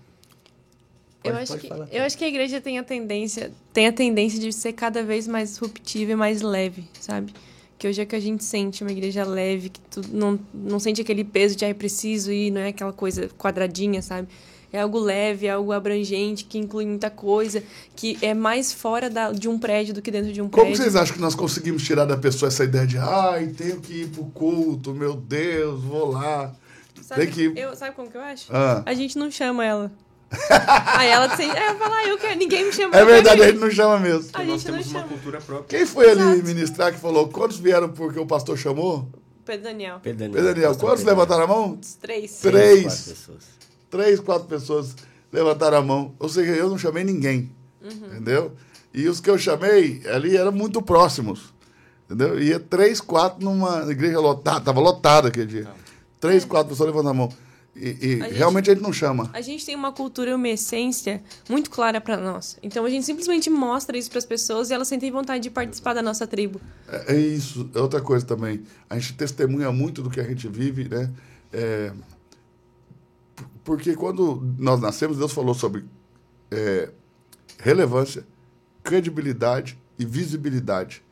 Pode, 1.23 1.37
eu, 1.37 1.43
acho 1.43 1.59
que, 1.59 1.69
eu 1.93 2.03
acho 2.03 2.17
que 2.17 2.25
a 2.25 2.29
igreja 2.29 2.63
tem 2.63 2.79
a 2.79 2.83
tendência 2.83 3.53
tem 3.75 3.87
a 3.87 3.93
tendência 3.93 4.41
de 4.41 4.51
ser 4.55 4.73
cada 4.73 5.03
vez 5.03 5.29
mais 5.29 5.51
disruptiva 5.51 6.13
e 6.13 6.17
mais 6.17 6.41
leve, 6.41 6.89
sabe? 6.99 7.31
Que 7.79 7.87
hoje 7.87 8.01
é 8.01 8.07
que 8.07 8.17
a 8.17 8.21
gente 8.21 8.43
sente 8.43 8.83
uma 8.83 8.91
igreja 8.91 9.23
leve, 9.23 9.69
que 9.69 9.81
tu 9.81 10.01
não, 10.11 10.41
não 10.55 10.81
sente 10.81 11.03
aquele 11.03 11.25
peso 11.25 11.57
de, 11.57 11.67
ah, 11.67 11.75
preciso 11.75 12.33
ir, 12.33 12.51
não 12.51 12.63
é 12.63 12.69
aquela 12.69 12.93
coisa 12.93 13.29
quadradinha, 13.37 14.01
sabe? 14.01 14.29
É 14.73 14.81
algo 14.81 14.99
leve, 14.99 15.47
é 15.47 15.51
algo 15.51 15.73
abrangente, 15.73 16.45
que 16.45 16.57
inclui 16.59 16.87
muita 16.87 17.11
coisa, 17.11 17.63
que 17.97 18.17
é 18.23 18.35
mais 18.35 18.73
fora 18.73 19.11
da, 19.11 19.33
de 19.33 19.49
um 19.49 19.59
prédio 19.59 19.95
do 19.95 20.01
que 20.01 20.11
dentro 20.11 20.33
de 20.33 20.41
um 20.41 20.49
prédio. 20.49 20.65
Como 20.65 20.77
vocês 20.77 20.95
acham 20.95 21.15
que 21.15 21.21
nós 21.21 21.35
conseguimos 21.35 21.83
tirar 21.83 22.05
da 22.05 22.17
pessoa 22.17 22.49
essa 22.49 22.63
ideia 22.65 22.87
de, 22.87 22.97
ai, 22.97 23.49
tenho 23.49 23.81
que 23.81 24.03
ir 24.03 24.09
pro 24.09 24.25
culto, 24.27 24.95
meu 24.95 25.15
Deus, 25.15 25.83
vou 25.83 26.11
lá. 26.11 26.53
Sabe, 27.03 27.27
Tem 27.27 27.31
que... 27.31 27.61
eu, 27.61 27.75
sabe 27.75 27.97
como 27.97 28.09
que 28.09 28.17
eu 28.17 28.23
acho? 28.23 28.47
Ah. 28.51 28.83
A 28.87 28.95
gente 28.95 29.19
não 29.19 29.31
chama 29.31 29.65
ela. 29.65 29.91
Aí 30.97 31.09
ela 31.09 31.25
eu 31.27 31.79
falo, 31.79 31.95
ah, 31.95 32.07
eu 32.07 32.17
quero, 32.17 32.39
ninguém 32.39 32.67
me 32.67 32.73
chama. 32.73 32.97
É 32.97 33.05
verdade, 33.05 33.43
a 33.43 33.47
gente 33.49 33.59
não 33.59 33.71
chama 33.71 33.99
mesmo. 33.99 34.31
A 34.33 34.45
nós 34.45 34.63
temos 34.63 34.87
uma 34.87 35.03
cultura 35.03 35.41
própria. 35.41 35.79
Quem 35.79 35.87
foi 35.87 36.11
Exato. 36.11 36.29
ali 36.29 36.43
ministrar 36.43 36.93
que 36.93 37.01
falou, 37.01 37.29
quantos 37.29 37.59
vieram 37.59 37.89
porque 37.89 38.21
o 38.21 38.27
pastor 38.27 38.57
chamou? 38.57 39.09
Pedro 39.45 39.65
Daniel. 39.65 39.99
Pedro 40.01 40.19
Daniel. 40.21 40.37
Pedro 40.37 40.55
Daniel. 40.55 40.77
Quantos 40.77 41.01
Pedro 41.01 41.17
levantaram 41.17 41.45
a 41.45 41.47
mão? 41.49 41.81
Três. 42.01 42.39
Três. 42.41 42.85
Quatro 42.85 43.05
pessoas. 43.11 43.60
Três, 43.91 44.21
quatro 44.21 44.47
pessoas 44.47 44.95
levantaram 45.33 45.79
a 45.79 45.83
mão. 45.83 46.15
Ou 46.19 46.29
seja, 46.29 46.53
eu 46.53 46.71
não 46.71 46.79
chamei 46.79 47.05
ninguém. 47.05 47.51
Uhum. 47.83 48.07
Entendeu? 48.07 48.53
E 48.93 49.09
os 49.09 49.21
que 49.21 49.31
eu 49.31 49.39
chamei 49.39 50.03
ali 50.07 50.37
eram 50.37 50.53
muito 50.53 50.81
próximos. 50.81 51.53
Entendeu? 52.07 52.41
Ia 52.43 52.59
três, 52.59 53.01
quatro 53.01 53.45
numa 53.45 53.91
igreja 53.91 54.19
lotada. 54.19 54.61
Tava 54.61 54.81
lotada 54.81 55.29
aquele 55.29 55.47
dia. 55.47 55.65
Tá. 55.65 55.75
Três, 56.21 56.45
quatro 56.45 56.71
pessoas 56.71 56.89
levantando 56.89 57.11
a 57.11 57.15
mão. 57.15 57.33
E, 57.75 58.19
e 58.19 58.23
a 58.23 58.27
realmente 58.27 58.67
gente, 58.67 58.73
a 58.73 58.75
gente 58.75 58.83
não 58.83 58.93
chama. 58.93 59.31
A 59.33 59.41
gente 59.41 59.65
tem 59.65 59.77
uma 59.77 59.93
cultura 59.93 60.31
e 60.31 60.35
uma 60.35 60.49
essência 60.49 61.23
muito 61.49 61.71
clara 61.71 62.01
para 62.01 62.17
nós. 62.17 62.59
Então 62.63 62.85
a 62.85 62.91
gente 62.91 63.07
simplesmente 63.07 63.49
mostra 63.49 63.97
isso 63.97 64.11
para 64.11 64.19
as 64.19 64.27
pessoas 64.27 64.71
e 64.71 64.75
elas 64.75 64.89
sentem 64.89 65.11
vontade 65.11 65.43
de 65.43 65.51
participar 65.51 65.95
da 65.95 66.03
nossa 66.03 66.27
tribo. 66.27 66.61
É, 66.89 67.15
é, 67.15 67.17
isso. 67.17 67.71
É 67.75 67.81
outra 67.81 68.01
coisa 68.01 68.27
também. 68.27 68.63
A 68.89 68.99
gente 68.99 69.15
testemunha 69.15 69.71
muito 69.71 70.03
do 70.03 70.11
que 70.11 70.21
a 70.21 70.25
gente 70.25 70.49
vive, 70.49 70.89
né? 70.89 71.11
É, 71.53 71.93
porque 73.65 73.95
quando 73.95 74.43
nós 74.59 74.81
nascemos, 74.81 75.19
Deus 75.19 75.33
falou 75.33 75.55
sobre 75.55 75.85
é, 76.51 76.91
relevância, 77.59 78.25
credibilidade 78.83 79.79
e 79.99 80.05
visibilidade. 80.05 81.03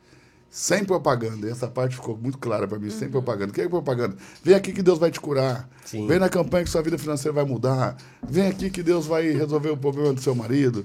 Sem 0.51 0.83
propaganda. 0.83 1.47
E 1.47 1.51
essa 1.51 1.67
parte 1.67 1.95
ficou 1.95 2.17
muito 2.17 2.39
clara 2.39 2.67
para 2.67 2.79
mim, 2.79 2.87
uhum. 2.87 2.97
sem 2.97 3.07
propaganda. 3.07 3.51
O 3.51 3.53
que 3.53 3.61
é 3.61 3.69
propaganda? 3.69 4.17
Vem 4.43 4.55
aqui 4.55 4.73
que 4.73 4.81
Deus 4.81 4.97
vai 4.97 5.11
te 5.11 5.19
curar. 5.19 5.69
Sim. 5.85 6.07
Vem 6.07 6.17
na 6.17 6.27
campanha 6.27 6.63
que 6.63 6.71
sua 6.71 6.81
vida 6.81 6.97
financeira 6.97 7.31
vai 7.33 7.45
mudar. 7.45 7.95
Vem 8.27 8.47
aqui 8.47 8.71
que 8.71 8.81
Deus 8.81 9.05
vai 9.05 9.29
resolver 9.29 9.69
o 9.69 9.77
problema 9.77 10.11
do 10.11 10.19
seu 10.19 10.33
marido. 10.33 10.83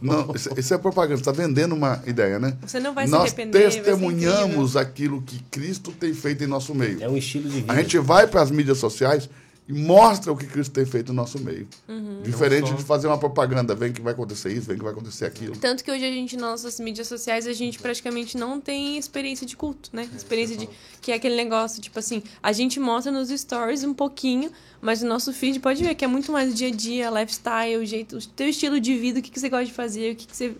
Não, 0.00 0.32
isso 0.56 0.72
é 0.72 0.78
propaganda. 0.78 1.18
Você 1.18 1.28
está 1.28 1.32
vendendo 1.32 1.74
uma 1.74 2.02
ideia, 2.06 2.38
né? 2.38 2.56
Você 2.66 2.80
não 2.80 2.94
vai 2.94 3.06
Nós 3.06 3.28
se 3.28 3.34
arrepender. 3.34 3.64
Nós 3.64 3.74
testemunhamos 3.74 4.76
aquilo 4.78 5.20
que 5.20 5.42
Cristo 5.50 5.92
tem 5.92 6.14
feito 6.14 6.42
em 6.42 6.46
nosso 6.46 6.74
meio. 6.74 7.02
É 7.02 7.08
um 7.08 7.18
estilo 7.18 7.50
de 7.50 7.56
vida. 7.56 7.72
A 7.74 7.76
gente 7.76 7.98
vai 7.98 8.26
para 8.26 8.40
as 8.40 8.50
mídias 8.50 8.78
sociais 8.78 9.28
e 9.68 9.72
mostra 9.72 10.32
o 10.32 10.36
que 10.36 10.46
Cristo 10.46 10.72
tem 10.72 10.86
feito 10.86 11.08
no 11.08 11.14
nosso 11.14 11.40
meio. 11.40 11.66
Uhum. 11.88 12.22
Diferente 12.22 12.72
de 12.72 12.84
fazer 12.84 13.08
uma 13.08 13.18
propaganda, 13.18 13.74
vem 13.74 13.92
que 13.92 14.00
vai 14.00 14.12
acontecer 14.12 14.52
isso, 14.52 14.66
vem 14.66 14.76
que 14.76 14.82
vai 14.84 14.92
acontecer 14.92 15.24
aquilo. 15.24 15.56
Tanto 15.56 15.82
que 15.82 15.90
hoje 15.90 16.04
a 16.04 16.10
gente, 16.10 16.36
nas 16.36 16.62
nossas 16.62 16.78
mídias 16.78 17.08
sociais, 17.08 17.46
a 17.46 17.52
gente 17.52 17.78
praticamente 17.78 18.36
não 18.36 18.60
tem 18.60 18.96
experiência 18.96 19.46
de 19.46 19.56
culto, 19.56 19.90
né? 19.92 20.08
Experiência 20.14 20.56
de. 20.56 20.68
Que 21.00 21.10
é 21.12 21.14
aquele 21.16 21.36
negócio, 21.36 21.80
tipo 21.82 21.98
assim, 21.98 22.22
a 22.42 22.52
gente 22.52 22.78
mostra 22.78 23.10
nos 23.10 23.28
stories 23.28 23.82
um 23.82 23.94
pouquinho, 23.94 24.50
mas 24.80 25.02
o 25.02 25.06
nosso 25.06 25.32
feed 25.32 25.58
pode 25.58 25.82
ver 25.82 25.94
que 25.94 26.04
é 26.04 26.08
muito 26.08 26.30
mais 26.30 26.54
dia 26.54 26.68
a 26.68 26.70
dia, 26.70 27.10
lifestyle, 27.10 27.76
o 27.76 27.84
jeito, 27.84 28.18
o 28.18 28.26
teu 28.28 28.48
estilo 28.48 28.80
de 28.80 28.96
vida, 28.96 29.18
o 29.18 29.22
que, 29.22 29.30
que 29.30 29.40
você 29.40 29.48
gosta 29.48 29.66
de 29.66 29.72
fazer, 29.72 30.12
o 30.12 30.16
que, 30.16 30.26
que 30.26 30.36
você 30.36 30.54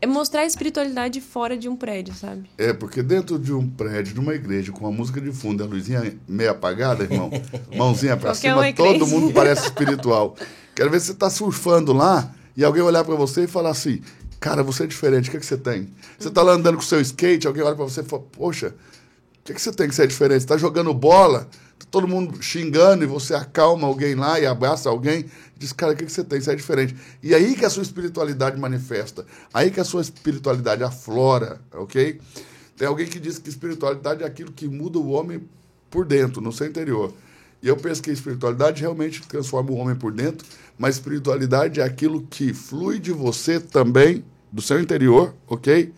é 0.00 0.06
mostrar 0.06 0.42
a 0.42 0.46
espiritualidade 0.46 1.20
fora 1.20 1.56
de 1.56 1.68
um 1.68 1.74
prédio, 1.74 2.14
sabe? 2.14 2.48
É, 2.56 2.72
porque 2.72 3.02
dentro 3.02 3.38
de 3.38 3.52
um 3.52 3.68
prédio, 3.68 4.14
de 4.14 4.20
uma 4.20 4.34
igreja, 4.34 4.70
com 4.70 4.86
a 4.86 4.92
música 4.92 5.20
de 5.20 5.32
fundo, 5.32 5.62
a 5.62 5.66
luzinha 5.66 6.14
meio 6.26 6.50
apagada, 6.50 7.02
irmão, 7.02 7.30
mãozinha 7.74 8.16
pra 8.16 8.34
cima, 8.34 8.72
todo 8.72 9.06
mundo 9.06 9.32
parece 9.32 9.64
espiritual. 9.64 10.36
Quero 10.74 10.90
ver 10.90 11.00
se 11.00 11.06
você 11.06 11.14
tá 11.14 11.28
surfando 11.28 11.92
lá 11.92 12.32
e 12.56 12.64
alguém 12.64 12.82
olhar 12.82 13.04
para 13.04 13.16
você 13.16 13.44
e 13.44 13.46
falar 13.48 13.70
assim, 13.70 14.00
cara, 14.38 14.62
você 14.62 14.84
é 14.84 14.86
diferente, 14.86 15.28
o 15.28 15.30
que, 15.32 15.36
é 15.36 15.40
que 15.40 15.46
você 15.46 15.56
tem? 15.56 15.88
Você 16.18 16.30
tá 16.30 16.42
lá 16.42 16.52
andando 16.52 16.76
com 16.76 16.82
o 16.82 16.86
seu 16.86 17.00
skate, 17.00 17.48
alguém 17.48 17.64
olha 17.64 17.74
para 17.74 17.84
você 17.84 18.00
e 18.00 18.04
fala, 18.04 18.22
poxa, 18.30 18.68
o 18.68 19.44
que, 19.44 19.52
é 19.52 19.54
que 19.54 19.60
você 19.60 19.72
tem 19.72 19.88
que 19.88 19.94
ser 19.94 20.06
diferente? 20.06 20.42
Você 20.42 20.46
tá 20.46 20.56
jogando 20.56 20.94
bola, 20.94 21.48
tá 21.78 21.86
todo 21.90 22.06
mundo 22.06 22.40
xingando 22.40 23.02
e 23.02 23.06
você 23.06 23.34
acalma 23.34 23.88
alguém 23.88 24.14
lá 24.14 24.38
e 24.38 24.46
abraça 24.46 24.88
alguém 24.88 25.24
Diz, 25.58 25.72
cara, 25.72 25.92
o 25.92 25.96
que, 25.96 26.08
você 26.08 26.22
tem? 26.22 26.38
Isso 26.38 26.50
é 26.50 26.54
diferente. 26.54 26.94
E 27.22 27.34
aí 27.34 27.56
que 27.56 27.64
a 27.64 27.70
sua 27.70 27.82
espiritualidade 27.82 28.58
manifesta. 28.58 29.26
Aí 29.52 29.70
que 29.70 29.80
a 29.80 29.84
sua 29.84 30.00
espiritualidade 30.00 30.84
aflora, 30.84 31.60
ok? 31.72 32.20
Tem 32.76 32.86
alguém 32.86 33.06
que 33.06 33.18
diz 33.18 33.38
que 33.38 33.48
espiritualidade 33.48 34.22
é 34.22 34.26
aquilo 34.26 34.52
que 34.52 34.68
muda 34.68 34.98
o 34.98 35.08
homem 35.08 35.42
por 35.90 36.06
dentro, 36.06 36.40
no 36.40 36.52
seu 36.52 36.66
interior. 36.66 37.12
E 37.60 37.66
eu 37.66 37.76
penso 37.76 38.00
que 38.00 38.10
a 38.10 38.12
espiritualidade 38.12 38.80
realmente 38.80 39.26
transforma 39.26 39.72
o 39.72 39.74
homem 39.74 39.96
por 39.96 40.12
dentro, 40.12 40.46
mas 40.78 40.94
espiritualidade 40.94 41.80
é 41.80 41.82
aquilo 41.82 42.22
que 42.30 42.54
flui 42.54 43.00
de 43.00 43.10
você 43.10 43.58
também, 43.58 44.24
do 44.52 44.62
seu 44.62 44.80
interior, 44.80 45.34
ok? 45.48 45.92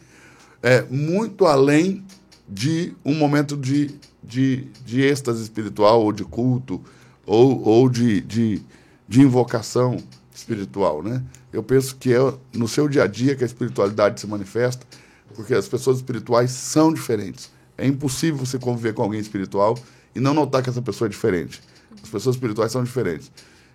É 0.63 0.83
muito 0.89 1.45
além 1.45 2.03
de 2.49 2.95
um 3.05 3.15
momento 3.15 3.59
de, 3.59 3.95
de, 4.25 4.69
de 4.85 5.03
êxtase 5.03 5.43
espiritual, 5.43 6.03
ou 6.03 6.13
de 6.13 6.25
culto, 6.25 6.83
ou, 7.27 7.63
ou 7.63 7.89
de, 7.91 8.23
de, 8.23 8.63
de 9.11 9.21
invocação 9.21 9.97
espiritual, 10.33 11.03
né? 11.03 11.21
Eu 11.53 11.65
penso 11.65 11.97
que 11.97 12.15
é 12.15 12.19
no 12.55 12.69
seu 12.69 12.89
dia 12.89 13.03
a 13.03 13.07
dia 13.09 13.35
que 13.35 13.43
a 13.43 13.47
espiritualidade 13.47 14.21
se 14.21 14.27
manifesta, 14.29 14.87
porque 15.35 15.53
as 15.53 15.67
pessoas 15.67 15.97
espirituais 15.97 16.53
são 16.53 16.95
diferentes. 16.95 17.51
É 17.77 17.85
impossível 17.85 18.37
você 18.37 18.57
conviver 18.57 18.95
com 18.95 19.03
alguém 19.03 19.19
espiritual 19.19 19.77
e 20.15 20.21
não 20.21 20.33
notar 20.33 20.63
que 20.63 20.71
essa 20.71 20.81
pessoa 20.81 21.07
é 21.07 21.11
diferente. 21.11 21.61
As 22.01 22.09
pessoas 22.09 22.37
espirituais 22.37 22.71
são 22.71 22.85
diferentes. 22.85 23.33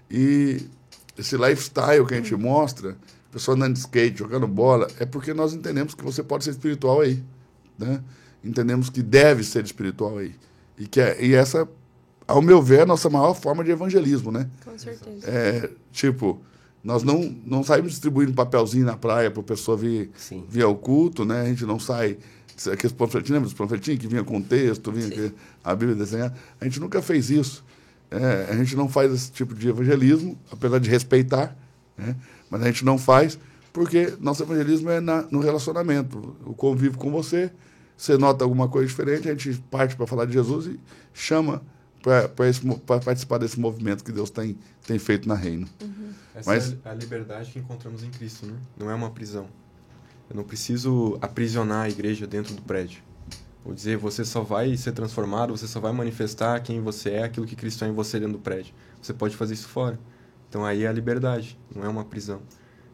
E 0.10 0.62
esse 1.18 1.36
lifestyle 1.36 2.06
que 2.06 2.14
a 2.14 2.18
gente 2.18 2.34
mostra, 2.38 2.96
pessoa 3.30 3.58
andando 3.58 3.74
de 3.74 3.80
skate, 3.80 4.20
jogando 4.20 4.48
bola, 4.48 4.88
é 5.02 5.06
porque 5.06 5.34
nós 5.34 5.54
entendemos 5.54 5.94
que 5.94 6.04
você 6.04 6.24
pode 6.24 6.46
ser 6.46 6.52
espiritual 6.52 7.02
aí. 7.02 7.22
Né? 7.78 8.02
Entendemos 8.42 8.90
que 8.90 9.04
deve 9.04 9.44
ser 9.44 9.66
espiritual 9.66 10.18
aí. 10.18 10.34
E, 10.78 10.88
que 10.88 11.02
é, 11.02 11.22
e 11.22 11.34
essa, 11.34 11.68
ao 12.28 12.42
meu 12.42 12.62
ver, 12.62 12.80
é 12.80 12.82
a 12.84 12.86
nossa 12.86 13.10
maior 13.10 13.34
forma 13.34 13.64
de 13.64 13.72
evangelismo, 13.72 14.32
né? 14.32 14.50
Com 14.64 14.78
certeza. 14.78 15.28
É, 15.30 15.70
tipo, 15.92 16.42
nós 16.84 17.04
não, 17.04 17.36
não 17.46 17.64
saímos 17.64 17.92
distribuindo 17.92 18.34
papelzinho 18.34 18.86
na 18.86 18.98
praia 18.98 19.30
para 19.32 19.42
a 19.42 19.44
pessoa 19.44 19.76
vir, 19.78 20.10
Sim. 20.18 20.44
vir 20.50 20.64
ao 20.64 20.76
culto, 20.76 21.26
né? 21.26 21.42
A 21.42 21.46
gente 21.46 21.66
não 21.66 21.80
sai. 21.80 22.18
Aqueles 22.72 22.94
panfletinhos, 22.94 23.32
lembra 23.32 23.50
dos 23.50 23.54
panfletinhos 23.54 24.00
que 24.00 24.08
vinha 24.08 24.24
com 24.24 24.42
texto, 24.42 24.92
vinha 24.92 25.10
que- 25.10 25.34
a 25.64 25.76
Bíblia 25.76 25.96
desenhada? 25.96 26.34
A 26.60 26.64
gente 26.64 26.80
nunca 26.80 27.02
fez 27.02 27.30
isso. 27.30 27.64
É, 28.10 28.48
a 28.50 28.56
gente 28.56 28.76
não 28.78 28.88
faz 28.88 29.12
esse 29.14 29.32
tipo 29.32 29.54
de 29.54 29.68
evangelismo, 29.68 30.38
apesar 30.50 30.80
de 30.80 30.90
respeitar, 30.90 31.56
né? 31.98 32.16
mas 32.50 32.62
a 32.62 32.66
gente 32.68 32.86
não 32.86 32.98
faz 32.98 33.38
porque 33.74 34.14
nosso 34.22 34.42
evangelismo 34.44 34.90
é 34.90 35.02
na, 35.02 35.24
no 35.24 35.42
relacionamento. 35.42 36.34
O 36.46 36.54
convívio 36.54 36.98
com 36.98 37.12
você, 37.12 37.52
você 37.98 38.18
nota 38.18 38.46
alguma 38.46 38.70
coisa 38.70 38.88
diferente, 38.88 39.28
a 39.28 39.34
gente 39.36 39.62
parte 39.70 39.98
para 39.98 40.08
falar 40.08 40.24
de 40.26 40.32
Jesus 40.32 40.68
e 40.68 40.80
chama 41.14 41.62
para 42.06 43.00
participar 43.00 43.40
desse 43.40 43.60
movimento 43.60 44.04
que 44.04 44.12
Deus 44.12 44.30
tem, 44.30 44.56
tem 44.86 45.00
feito 45.00 45.28
na 45.28 45.34
reino. 45.34 45.68
Essa 46.36 46.52
Mas- 46.52 46.74
é 46.86 46.90
a 46.90 46.94
liberdade 46.94 47.52
que 47.52 47.58
encontramos 47.58 48.04
em 48.04 48.12
Cristo, 48.12 48.46
né? 48.46 48.54
Não 48.78 48.92
é 48.92 48.94
uma 48.94 49.10
prisão. 49.10 49.48
Eu 50.30 50.36
não 50.36 50.44
preciso 50.44 51.18
aprisionar 51.20 51.86
a 51.86 51.90
igreja 51.90 52.28
dentro 52.28 52.54
do 52.54 52.62
prédio. 52.62 53.02
Ou 53.64 53.74
dizer, 53.74 53.98
você 53.98 54.24
só 54.24 54.42
vai 54.42 54.78
ser 54.78 54.92
transformado, 54.92 55.58
você 55.58 55.68
só 55.68 55.80
vai 55.80 55.92
manifestar 55.92 56.60
quem 56.62 56.80
você 56.80 57.10
é, 57.10 57.24
aquilo 57.24 57.48
que 57.48 57.56
Cristo 57.56 57.84
é 57.84 57.88
em 57.88 57.94
você 57.94 58.20
dentro 58.20 58.34
do 58.34 58.40
prédio. 58.40 58.74
Você 59.02 59.12
pode 59.12 59.36
fazer 59.36 59.56
isso 59.56 59.68
fora. 59.68 60.00
Então 60.48 60.64
aí 60.64 60.84
é 60.84 60.88
a 60.88 60.92
liberdade, 60.92 61.58
não 61.76 61.84
é 61.84 61.88
uma 61.88 62.06
prisão. 62.06 62.42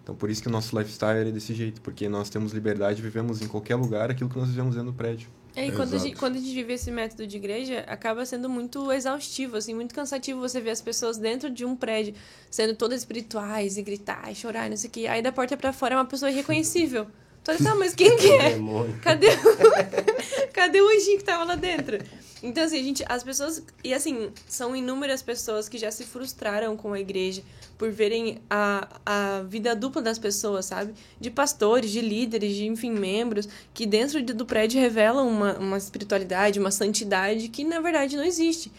Então 0.02 0.16
por 0.16 0.30
isso 0.30 0.42
que 0.42 0.48
o 0.48 0.52
nosso 0.52 0.78
lifestyle 0.78 1.28
é 1.28 1.32
desse 1.32 1.54
jeito, 1.54 1.82
porque 1.82 2.08
nós 2.08 2.30
temos 2.30 2.54
liberdade, 2.54 3.02
vivemos 3.02 3.42
em 3.42 3.48
qualquer 3.48 3.76
lugar 3.76 4.10
aquilo 4.10 4.30
que 4.30 4.38
nós 4.38 4.48
vivemos 4.48 4.76
dentro 4.76 4.92
do 4.92 4.96
prédio. 4.98 5.28
É, 5.56 5.68
e 5.68 5.72
quando 5.72 5.96
a, 5.96 5.98
gente, 5.98 6.16
quando 6.16 6.36
a 6.38 6.40
gente 6.40 6.54
vive 6.54 6.74
esse 6.74 6.90
método 6.90 7.28
de 7.28 7.36
igreja, 7.36 7.84
acaba 7.88 8.26
sendo 8.26 8.50
muito 8.50 8.92
exaustivo, 8.92 9.58
assim, 9.58 9.74
muito 9.74 9.94
cansativo 9.94 10.40
você 10.40 10.62
ver 10.62 10.70
as 10.70 10.82
pessoas 10.82 11.18
dentro 11.18 11.50
de 11.50 11.66
um 11.66 11.76
prédio 11.76 12.14
sendo 12.50 12.74
todas 12.74 13.02
espirituais 13.02 13.78
e 13.78 13.82
gritar 13.82 14.32
e 14.32 14.36
chorar, 14.36 14.68
e 14.68 14.70
não 14.70 14.78
sei 14.78 14.90
o 14.90 14.94
quê. 14.94 15.08
Aí 15.08 15.22
da 15.22 15.32
porta 15.32 15.58
pra 15.58 15.74
fora 15.74 15.96
é 15.96 15.98
uma 15.98 16.06
pessoa 16.06 16.32
irreconhecível. 16.32 17.06
Tu 17.44 17.52
olha, 17.52 17.60
tá, 17.60 17.76
mas 17.76 17.94
quem 17.94 18.16
que 18.18 18.32
é? 18.32 18.58
Cadê 19.02 19.28
o... 19.28 20.52
Cadê 20.54 20.82
o 20.82 20.88
anjinho 20.88 21.18
que 21.18 21.24
tava 21.24 21.44
lá 21.44 21.56
dentro? 21.56 21.98
Então, 22.44 22.64
assim, 22.64 22.80
a 22.80 22.84
gente, 22.84 23.04
as 23.08 23.24
pessoas. 23.24 23.64
E 23.84 23.94
assim, 23.94 24.32
são 24.48 24.76
inúmeras 24.76 25.22
pessoas 25.22 25.70
que 25.70 25.78
já 25.78 25.92
se 25.92 26.04
frustraram 26.04 26.76
com 26.76 26.94
a 26.94 27.00
igreja 27.00 27.44
por 27.82 27.90
verem 27.90 28.38
a, 28.48 28.88
a 29.04 29.42
vida 29.42 29.76
dupla 29.76 30.04
das 30.04 30.20
pessoas, 30.20 30.68
sabe? 30.68 30.94
De 31.20 31.32
pastores, 31.32 31.90
de 31.90 32.00
líderes, 32.00 32.54
de, 32.56 32.68
enfim, 32.68 32.92
membros, 32.92 33.50
que 33.74 33.88
dentro 33.88 34.22
de- 34.22 34.34
do 34.34 34.46
prédio 34.46 34.80
revelam 34.80 35.28
uma, 35.28 35.58
uma 35.58 35.78
espiritualidade, 35.80 36.60
uma 36.60 36.70
santidade 36.70 37.48
que 37.50 37.64
na 37.64 37.80
verdade 37.80 38.16
não 38.16 38.24
existe. 38.24 38.72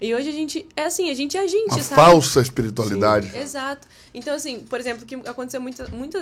E 0.00 0.12
hoje 0.12 0.28
a 0.28 0.32
gente. 0.32 0.66
É 0.74 0.86
assim, 0.86 1.08
a 1.08 1.14
gente 1.14 1.36
é 1.36 1.40
a 1.40 1.46
gente, 1.46 1.70
Uma 1.70 1.82
sabe? 1.84 1.94
falsa 2.02 2.40
espiritualidade. 2.40 3.30
Exato. 3.38 3.86
Então, 4.12 4.34
assim, 4.34 4.58
por 4.58 4.80
exemplo, 4.80 5.06
que 5.06 5.14
aconteceu 5.14 5.60
muita, 5.60 5.86
muita, 5.90 6.18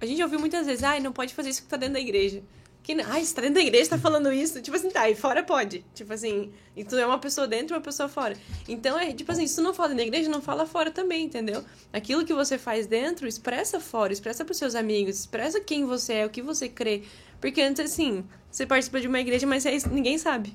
a 0.00 0.06
gente 0.06 0.22
ouviu 0.22 0.38
muitas 0.38 0.66
vezes, 0.66 0.84
ai, 0.84 1.00
não 1.00 1.10
pode 1.12 1.34
fazer 1.34 1.50
isso 1.50 1.62
que 1.62 1.68
tá 1.68 1.76
dentro 1.76 1.94
da 1.94 2.00
igreja. 2.00 2.42
Que, 2.86 2.94
não- 2.94 3.04
ai, 3.08 3.24
você 3.24 3.34
tá 3.34 3.40
dentro 3.42 3.56
da 3.56 3.62
igreja, 3.62 3.90
tá 3.90 3.98
falando 3.98 4.32
isso. 4.32 4.62
Tipo 4.62 4.76
assim, 4.76 4.88
tá, 4.90 5.10
e 5.10 5.16
fora 5.16 5.42
pode. 5.42 5.84
Tipo 5.92 6.12
assim, 6.12 6.52
e 6.76 6.84
tu 6.84 6.94
é 6.94 7.04
uma 7.04 7.18
pessoa 7.18 7.44
dentro 7.48 7.74
e 7.74 7.76
uma 7.76 7.82
pessoa 7.82 8.08
fora. 8.08 8.36
Então, 8.68 8.96
é 8.96 9.12
tipo 9.12 9.32
assim, 9.32 9.44
se 9.44 9.56
tu 9.56 9.62
não 9.62 9.74
fala 9.74 9.88
dentro 9.88 10.04
da 10.04 10.06
igreja, 10.08 10.30
não 10.30 10.40
fala 10.40 10.64
fora 10.66 10.88
também, 10.92 11.24
entendeu? 11.24 11.64
Aquilo 11.92 12.24
que 12.24 12.32
você 12.32 12.56
faz 12.56 12.86
dentro, 12.86 13.26
expressa 13.26 13.80
fora, 13.80 14.12
expressa 14.12 14.44
pros 14.44 14.56
seus 14.56 14.76
amigos, 14.76 15.18
expressa 15.18 15.58
quem 15.60 15.84
você 15.84 16.12
é, 16.12 16.26
o 16.26 16.30
que 16.30 16.40
você 16.40 16.68
crê. 16.68 17.02
Porque 17.40 17.60
antes, 17.60 17.84
assim, 17.84 18.24
você 18.48 18.64
participa 18.64 19.00
de 19.00 19.08
uma 19.08 19.18
igreja, 19.18 19.48
mas 19.48 19.66
é 19.66 19.74
isso- 19.74 19.88
ninguém 19.88 20.16
sabe. 20.16 20.54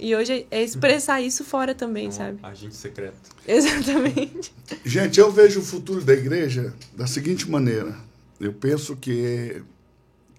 E 0.00 0.16
hoje 0.16 0.46
é 0.50 0.62
expressar 0.62 1.20
isso 1.20 1.44
fora 1.44 1.74
também, 1.74 2.06
É 2.06 2.08
um 2.08 2.12
sabe? 2.12 2.38
agente 2.42 2.74
secreto. 2.74 3.14
Exatamente. 3.46 4.54
Gente, 4.86 5.20
eu 5.20 5.30
vejo 5.30 5.60
o 5.60 5.62
futuro 5.62 6.02
da 6.02 6.14
igreja 6.14 6.72
da 6.96 7.06
seguinte 7.06 7.48
maneira. 7.50 7.94
Eu 8.40 8.54
penso 8.54 8.96
que 8.96 9.62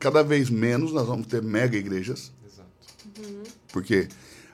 cada 0.03 0.21
vez 0.21 0.49
menos 0.49 0.91
nós 0.91 1.07
vamos 1.07 1.27
ter 1.27 1.41
mega 1.41 1.77
igrejas, 1.77 2.33
Exato. 2.45 2.69
porque 3.71 4.09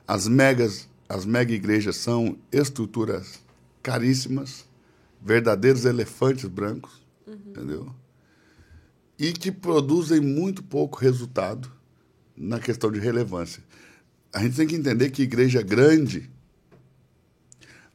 as 0.07 0.27
megas, 0.27 0.87
as 1.09 1.25
mega 1.25 1.51
igrejas 1.51 1.95
são 1.95 2.37
estruturas 2.51 3.39
caríssimas, 3.81 4.63
verdadeiros 5.19 5.85
elefantes 5.85 6.45
brancos, 6.45 7.03
entendeu? 7.27 7.91
E 9.17 9.33
que 9.33 9.51
produzem 9.51 10.21
muito 10.21 10.61
pouco 10.61 10.99
resultado 10.99 11.71
na 12.37 12.59
questão 12.59 12.91
de 12.91 12.99
relevância. 12.99 13.63
A 14.31 14.43
gente 14.43 14.55
tem 14.55 14.67
que 14.67 14.75
entender 14.75 15.09
que 15.09 15.23
igreja 15.23 15.63
grande, 15.63 16.29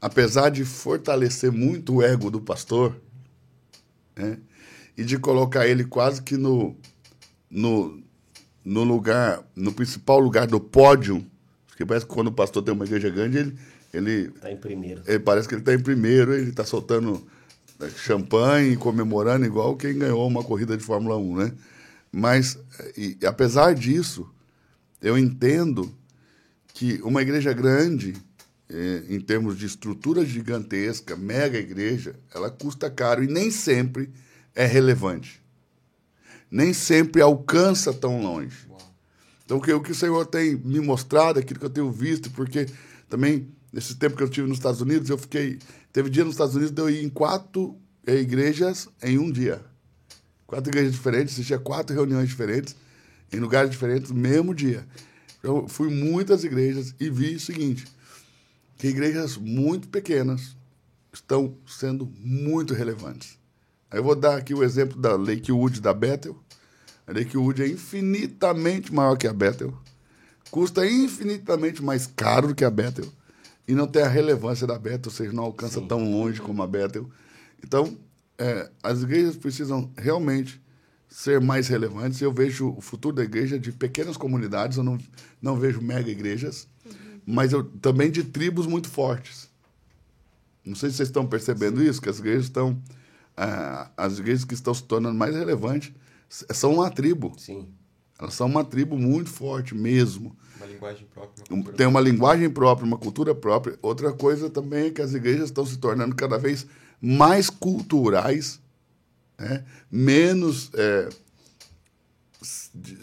apesar 0.01 0.49
de 0.49 0.65
fortalecer 0.65 1.53
muito 1.53 1.95
o 1.95 2.03
ego 2.03 2.33
do 2.33 2.41
pastor, 2.41 3.01
né, 4.17 4.41
e 4.97 5.05
de 5.05 5.21
colocar 5.21 5.69
ele 5.69 5.85
quase 5.85 6.21
que 6.21 6.37
no, 6.37 6.77
no, 7.55 8.03
no 8.65 8.83
lugar, 8.83 9.45
no 9.55 9.73
principal 9.73 10.19
lugar 10.19 10.49
do 10.49 10.59
pódio, 10.59 11.25
porque 11.69 11.87
parece 11.87 12.05
que 12.05 12.13
quando 12.13 12.27
o 12.27 12.33
pastor 12.33 12.65
tem 12.65 12.75
uma 12.75 12.85
igreja 12.85 13.09
grande, 13.09 13.39
ele, 13.39 13.57
ele, 13.93 14.31
Tá 14.33 14.51
em 14.51 14.57
primeiro. 14.57 15.03
ele 15.07 15.21
parece 15.21 15.47
que 15.47 15.55
ele 15.55 15.63
está 15.63 15.73
em 15.73 15.79
primeiro, 15.79 16.35
ele 16.35 16.51
está 16.51 16.65
soltando 16.65 17.25
né, 17.79 17.89
champanhe, 17.97 18.77
comemorando 18.77 19.47
igual 19.47 19.77
quem 19.77 19.97
ganhou 19.97 20.27
uma 20.27 20.43
corrida 20.43 20.77
de 20.77 20.83
Fórmula 20.83 21.17
1, 21.17 21.37
né? 21.37 21.53
Mas, 22.11 22.59
e, 22.97 23.17
apesar 23.25 23.73
disso, 23.75 24.29
eu 25.01 25.17
entendo 25.17 25.95
que 26.73 27.01
uma 27.05 27.23
igreja 27.23 27.53
grande, 27.53 28.15
eh, 28.69 29.03
em 29.09 29.21
termos 29.21 29.57
de 29.57 29.67
estrutura 29.67 30.25
gigantesca, 30.25 31.17
mega 31.17 31.59
igreja, 31.59 32.17
ela 32.35 32.51
custa 32.51 32.91
caro 32.91 33.23
e 33.23 33.29
nem 33.29 33.51
sempre 33.51 34.11
é 34.55 34.65
relevante. 34.65 35.44
Nem 36.51 36.73
sempre 36.73 37.21
alcança 37.21 37.93
tão 37.93 38.23
longe. 38.23 38.69
Então, 39.45 39.59
o 39.59 39.61
que, 39.61 39.93
o 39.93 39.95
Senhor 39.95 40.25
tem 40.27 40.57
me 40.57 40.81
mostrado, 40.81 41.39
aquilo 41.39 41.61
que 41.61 41.67
eu 41.67 41.71
tenho 41.71 41.93
visto, 41.93 42.31
porque 42.31 42.67
também, 43.09 43.49
nesse 43.73 43.95
tempo 43.97 44.17
que 44.17 44.23
eu 44.23 44.27
estive 44.27 44.49
nos 44.49 44.57
Estados 44.57 44.81
Unidos, 44.81 45.11
eu 45.11 45.19
fiquei. 45.19 45.59
Teve 45.93 46.09
dia 46.09 46.25
nos 46.25 46.35
Estados 46.35 46.55
Unidos 46.55 46.73
de 46.73 46.81
eu 46.81 46.89
ir 46.89 47.05
em 47.05 47.11
quatro 47.11 47.77
eh, 48.07 48.17
igrejas 48.17 48.89
em 49.03 49.19
um 49.19 49.31
dia. 49.31 49.63
Quatro 50.47 50.71
igrejas 50.71 50.93
diferentes, 50.93 51.35
assistia 51.35 51.59
quatro 51.59 51.95
reuniões 51.95 52.29
diferentes, 52.29 52.75
em 53.33 53.39
lugares 53.39 53.71
diferentes, 53.71 54.11
no 54.11 54.17
mesmo 54.17 54.55
dia. 54.55 54.87
Eu 55.43 55.69
fui 55.69 55.91
muitas 55.91 56.43
igrejas 56.43 56.95
e 56.99 57.11
vi 57.11 57.37
o 57.37 57.41
seguinte: 57.41 57.85
que 58.79 58.89
igrejas 58.89 59.37
muito 59.37 59.89
pequenas 59.89 60.57
estão 61.13 61.57
sendo 61.67 62.11
muito 62.19 62.73
relevantes. 62.73 63.39
Aí 63.95 64.01
eu 64.01 64.03
vou 64.03 64.17
dar 64.17 64.37
aqui 64.37 64.53
o 64.53 64.65
exemplo 64.65 65.01
da 65.01 65.15
Lakewood 65.15 65.81
da 65.81 65.95
Bethel. 65.95 66.37
A 67.07 67.13
Lakewood 67.13 67.63
é 67.63 67.69
infinitamente 67.69 68.93
maior 68.93 69.17
que 69.17 69.29
a 69.29 69.33
Bethel, 69.33 69.73
custa 70.51 70.85
infinitamente 70.85 71.81
mais 71.81 72.05
caro 72.05 72.49
do 72.49 72.57
que 72.57 72.65
a 72.65 72.71
Bethel 72.71 73.07
e 73.69 73.73
não 73.73 73.87
tem 73.87 74.03
a 74.03 74.09
relevância 74.09 74.67
da 74.67 74.77
Bethel, 74.77 75.03
ou 75.07 75.13
seja, 75.13 75.33
não 75.33 75.45
alcança 75.45 75.79
Sim. 75.79 75.87
tão 75.87 76.11
longe 76.11 76.41
como 76.41 76.61
a 76.61 76.67
Bethel. 76.67 77.09
Então, 77.65 77.97
é, 78.37 78.69
as 78.83 79.01
igrejas 79.03 79.37
precisam 79.37 79.89
realmente 79.97 80.61
ser 81.09 81.41
mais 81.41 81.69
relevantes. 81.69 82.21
Eu 82.21 82.33
vejo 82.33 82.75
o 82.77 82.81
futuro 82.81 83.15
da 83.15 83.23
igreja 83.23 83.61
de 83.61 83.71
pequenas 83.71 84.17
comunidades, 84.17 84.77
eu 84.77 84.83
não, 84.83 84.99
não 85.41 85.57
vejo 85.57 85.81
mega 85.81 86.11
igrejas, 86.11 86.67
mas 87.25 87.53
eu, 87.53 87.63
também 87.63 88.11
de 88.11 88.25
tribos 88.25 88.67
muito 88.67 88.89
fortes. 88.89 89.49
Não 90.65 90.75
sei 90.75 90.91
se 90.91 90.97
vocês 90.97 91.11
estão 91.11 91.25
percebendo 91.25 91.81
isso, 91.81 92.03
que 92.03 92.09
as 92.09 92.19
igrejas 92.19 92.47
estão. 92.47 92.83
Ah, 93.37 93.91
as 93.97 94.19
igrejas 94.19 94.45
que 94.45 94.55
estão 94.55 94.73
se 94.75 94.83
tornando 94.85 95.17
mais 95.17 95.35
relevantes 95.35 95.93
são 96.29 96.75
uma 96.75 96.91
tribo. 96.91 97.33
Sim. 97.39 97.69
Elas 98.19 98.35
são 98.35 98.47
uma 98.47 98.65
tribo 98.65 98.97
muito 98.97 99.29
forte 99.31 99.75
mesmo. 99.75 100.37
Uma 100.57 100.67
linguagem 100.67 101.07
própria. 101.13 101.45
Um- 101.51 101.55
Uma 101.61 101.73
Tem 101.73 101.87
uma 101.87 102.01
linguagem 102.01 102.49
própria, 102.49 102.87
uma 102.87 102.97
cultura 102.99 103.35
própria. 103.35 103.77
Outra 103.83 104.13
coisa 104.13 104.49
também 104.49 104.87
é 104.87 104.91
que 104.91 105.03
as 105.03 105.13
igrejas 105.15 105.47
estão 105.47 105.67
se 105.67 105.77
tornando 105.79 106.15
cada 106.15 106.39
vez 106.39 106.67
mais 107.01 107.51
culturais, 107.51 108.61
né? 109.39 109.65
menos 109.91 110.71
é, 110.75 111.09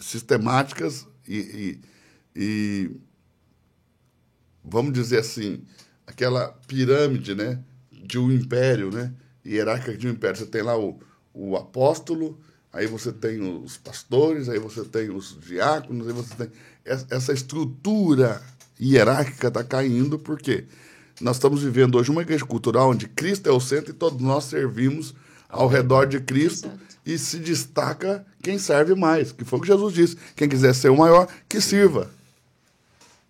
sistemáticas 0.00 1.06
e, 1.28 1.36
e- 1.36 1.80
e, 2.34 2.90
vamos 4.64 4.92
dizer 4.92 5.18
assim, 5.18 5.62
aquela 6.06 6.48
pirâmide 6.66 7.34
né? 7.34 7.62
de 7.90 8.18
um 8.18 8.30
império, 8.32 8.90
né? 8.90 9.12
Hierárquica 9.44 9.96
de 9.96 10.06
um 10.08 10.10
império. 10.12 10.36
Você 10.36 10.46
tem 10.46 10.62
lá 10.62 10.78
o, 10.78 10.98
o 11.34 11.56
apóstolo, 11.56 12.38
aí 12.72 12.86
você 12.86 13.12
tem 13.12 13.40
os 13.42 13.76
pastores, 13.76 14.48
aí 14.48 14.58
você 14.58 14.84
tem 14.84 15.10
os 15.10 15.38
diáconos, 15.40 16.06
aí 16.06 16.12
você 16.12 16.34
tem 16.34 16.48
es- 16.84 17.06
essa 17.10 17.32
estrutura 17.32 18.42
hierárquica 18.80 19.48
está 19.48 19.62
caindo 19.62 20.18
porque 20.18 20.64
nós 21.20 21.36
estamos 21.36 21.62
vivendo 21.62 21.96
hoje 21.96 22.10
uma 22.10 22.22
igreja 22.22 22.44
cultural 22.44 22.90
onde 22.90 23.06
Cristo 23.08 23.48
é 23.48 23.52
o 23.52 23.60
centro 23.60 23.90
e 23.90 23.94
todos 23.94 24.20
nós 24.20 24.44
servimos 24.44 25.14
ao 25.48 25.68
redor 25.68 26.06
de 26.06 26.18
Cristo 26.20 26.66
Exato. 26.66 26.80
e 27.06 27.18
se 27.18 27.38
destaca 27.38 28.26
quem 28.42 28.58
serve 28.58 28.94
mais, 28.94 29.30
que 29.30 29.44
foi 29.44 29.58
o 29.58 29.62
que 29.62 29.68
Jesus 29.68 29.94
disse. 29.94 30.16
Quem 30.34 30.48
quiser 30.48 30.74
ser 30.74 30.88
o 30.88 30.96
maior, 30.96 31.28
que 31.48 31.60
sirva. 31.60 32.10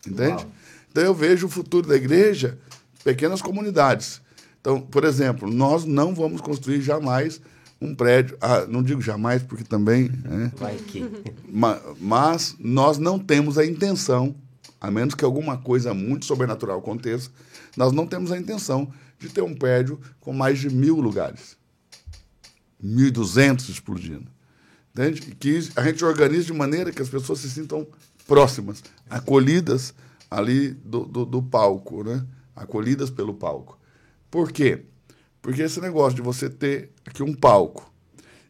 Entende? 0.06 0.42
Uau. 0.44 0.52
Então 0.90 1.02
eu 1.02 1.14
vejo 1.14 1.46
o 1.46 1.50
futuro 1.50 1.86
da 1.88 1.96
igreja 1.96 2.58
pequenas 3.04 3.42
comunidades. 3.42 4.20
Então, 4.62 4.80
por 4.80 5.02
exemplo, 5.04 5.50
nós 5.50 5.84
não 5.84 6.14
vamos 6.14 6.40
construir 6.40 6.80
jamais 6.80 7.40
um 7.80 7.94
prédio. 7.94 8.38
Ah, 8.40 8.64
não 8.66 8.82
digo 8.82 9.00
jamais, 9.02 9.42
porque 9.42 9.64
também. 9.64 10.08
né, 10.08 10.50
Vai 10.56 10.76
que. 10.76 11.04
ma- 11.50 11.80
mas 12.00 12.54
nós 12.60 12.96
não 12.96 13.18
temos 13.18 13.58
a 13.58 13.66
intenção, 13.66 14.34
a 14.80 14.88
menos 14.90 15.14
que 15.16 15.24
alguma 15.24 15.58
coisa 15.58 15.92
muito 15.92 16.24
sobrenatural 16.26 16.78
aconteça, 16.78 17.28
nós 17.76 17.92
não 17.92 18.06
temos 18.06 18.30
a 18.32 18.38
intenção 18.38 18.88
de 19.18 19.28
ter 19.28 19.42
um 19.42 19.52
prédio 19.54 20.00
com 20.20 20.32
mais 20.32 20.58
de 20.60 20.70
mil 20.70 21.00
lugares. 21.00 21.56
1.200 22.82 23.68
explodindo. 23.68 24.26
Entende? 24.94 25.20
Que 25.36 25.58
a 25.76 25.82
gente 25.84 26.04
organize 26.04 26.46
de 26.46 26.52
maneira 26.52 26.92
que 26.92 27.00
as 27.02 27.08
pessoas 27.08 27.38
se 27.40 27.50
sintam 27.50 27.86
próximas, 28.26 28.82
acolhidas 29.08 29.94
ali 30.30 30.70
do, 30.70 31.04
do, 31.04 31.24
do 31.24 31.42
palco, 31.42 32.04
né? 32.04 32.24
acolhidas 32.54 33.10
pelo 33.10 33.34
palco. 33.34 33.78
Por 34.32 34.50
quê? 34.50 34.86
Porque 35.42 35.60
esse 35.60 35.78
negócio 35.78 36.16
de 36.16 36.22
você 36.22 36.48
ter 36.48 36.90
aqui 37.04 37.22
um 37.22 37.34
palco 37.34 37.92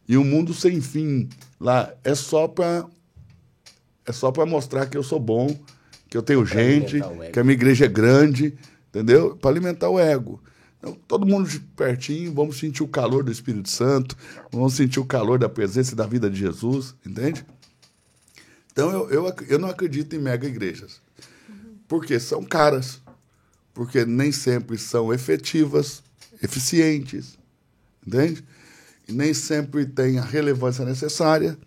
e 0.07 0.15
um 0.15 0.23
mundo 0.23 0.53
sem 0.53 0.79
fim 0.79 1.27
lá 1.59 1.93
é 2.05 2.15
só 2.15 2.47
para 2.47 2.85
é 4.05 4.11
só 4.13 4.31
para 4.31 4.45
mostrar 4.45 4.85
que 4.85 4.97
eu 4.97 5.03
sou 5.03 5.19
bom, 5.19 5.47
que 6.09 6.15
eu 6.15 6.23
tenho 6.23 6.45
Pra 6.45 6.55
gente, 6.55 7.01
que 7.33 7.37
a 7.39 7.43
minha 7.43 7.53
igreja 7.53 7.83
é 7.83 7.89
grande, 7.89 8.57
entendeu? 8.87 9.35
Para 9.35 9.51
alimentar 9.51 9.89
o 9.89 9.99
ego. 9.99 10.41
Então, 10.77 10.97
todo 11.05 11.27
mundo 11.27 11.49
de 11.49 11.59
pertinho, 11.59 12.33
vamos 12.33 12.57
sentir 12.57 12.83
o 12.83 12.87
calor 12.87 13.21
do 13.21 13.31
Espírito 13.31 13.69
Santo, 13.69 14.15
vamos 14.51 14.73
sentir 14.73 15.01
o 15.01 15.05
calor 15.05 15.37
da 15.37 15.49
presença 15.49 15.91
e 15.91 15.97
da 15.97 16.05
vida 16.05 16.29
de 16.29 16.37
Jesus, 16.37 16.95
entende? 17.05 17.45
Então 18.71 18.89
eu, 18.89 19.09
eu, 19.09 19.35
eu 19.49 19.59
não 19.59 19.69
acredito 19.69 20.15
em 20.15 20.19
mega 20.19 20.47
igrejas. 20.47 21.01
Porque 21.89 22.17
são 22.21 22.41
caras, 22.41 23.01
porque 23.73 24.05
nem 24.05 24.31
sempre 24.31 24.77
são 24.77 25.13
efetivas, 25.13 26.03
eficientes, 26.41 27.37
entende? 28.05 28.43
E 29.07 29.11
nem 29.11 29.33
sempre 29.33 29.85
tem 29.85 30.17
a 30.19 30.23
relevância 30.23 30.85
necessária, 30.85 31.57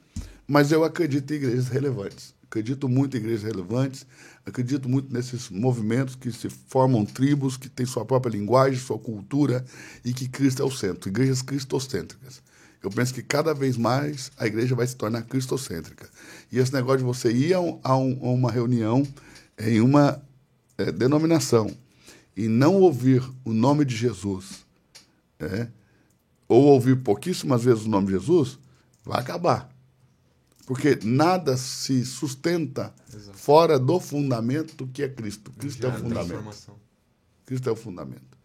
mas 0.46 0.70
eu 0.72 0.84
acredito 0.84 1.32
em 1.32 1.36
igrejas 1.36 1.68
relevantes. 1.68 2.34
Acredito 2.44 2.88
muito 2.88 3.16
em 3.16 3.20
igrejas 3.20 3.42
relevantes, 3.42 4.06
acredito 4.44 4.88
muito 4.88 5.12
nesses 5.12 5.50
movimentos 5.50 6.14
que 6.14 6.30
se 6.30 6.48
formam 6.48 7.04
tribos, 7.04 7.56
que 7.56 7.68
têm 7.68 7.84
sua 7.84 8.04
própria 8.04 8.30
linguagem, 8.30 8.78
sua 8.78 8.98
cultura 8.98 9.64
e 10.04 10.12
que 10.12 10.28
Cristo 10.28 10.62
é 10.62 10.64
o 10.64 10.70
centro, 10.70 11.08
igrejas 11.10 11.42
cristocêntricas. 11.42 12.40
Eu 12.82 12.90
penso 12.90 13.12
que 13.12 13.22
cada 13.22 13.52
vez 13.52 13.76
mais 13.76 14.30
a 14.38 14.46
igreja 14.46 14.76
vai 14.76 14.86
se 14.86 14.94
tornar 14.94 15.22
cristocêntrica. 15.22 16.08
E 16.52 16.58
esse 16.58 16.72
negócio 16.72 16.98
de 16.98 17.04
você 17.04 17.32
ir 17.32 17.52
a, 17.54 17.58
a 17.58 17.96
um- 17.96 18.18
a 18.22 18.30
uma 18.30 18.50
reunião 18.52 19.02
em 19.58 19.80
uma 19.80 20.22
eh, 20.78 20.92
denominação 20.92 21.68
e 22.36 22.48
não 22.48 22.74
ouvir 22.74 23.22
o 23.44 23.52
nome 23.52 23.84
de 23.84 23.96
Jesus, 23.96 24.66
é, 25.40 25.68
ou 26.46 26.64
ouvir 26.64 26.96
pouquíssimas 27.02 27.64
vezes 27.64 27.86
o 27.86 27.88
nome 27.88 28.06
de 28.08 28.12
Jesus, 28.12 28.58
vai 29.04 29.20
acabar. 29.20 29.70
Porque 30.66 30.98
nada 31.02 31.56
se 31.56 32.04
sustenta 32.04 32.92
Exato. 33.14 33.38
fora 33.38 33.78
do 33.78 33.98
fundamento 34.00 34.86
que 34.88 35.02
é 35.02 35.08
Cristo. 35.08 35.52
Cristo 35.52 35.86
é 35.86 35.88
o 35.88 35.92
fundamento. 35.92 36.72
Cristo 37.46 37.68
é 37.68 37.72
o 37.72 37.76
fundamento. 37.76 38.36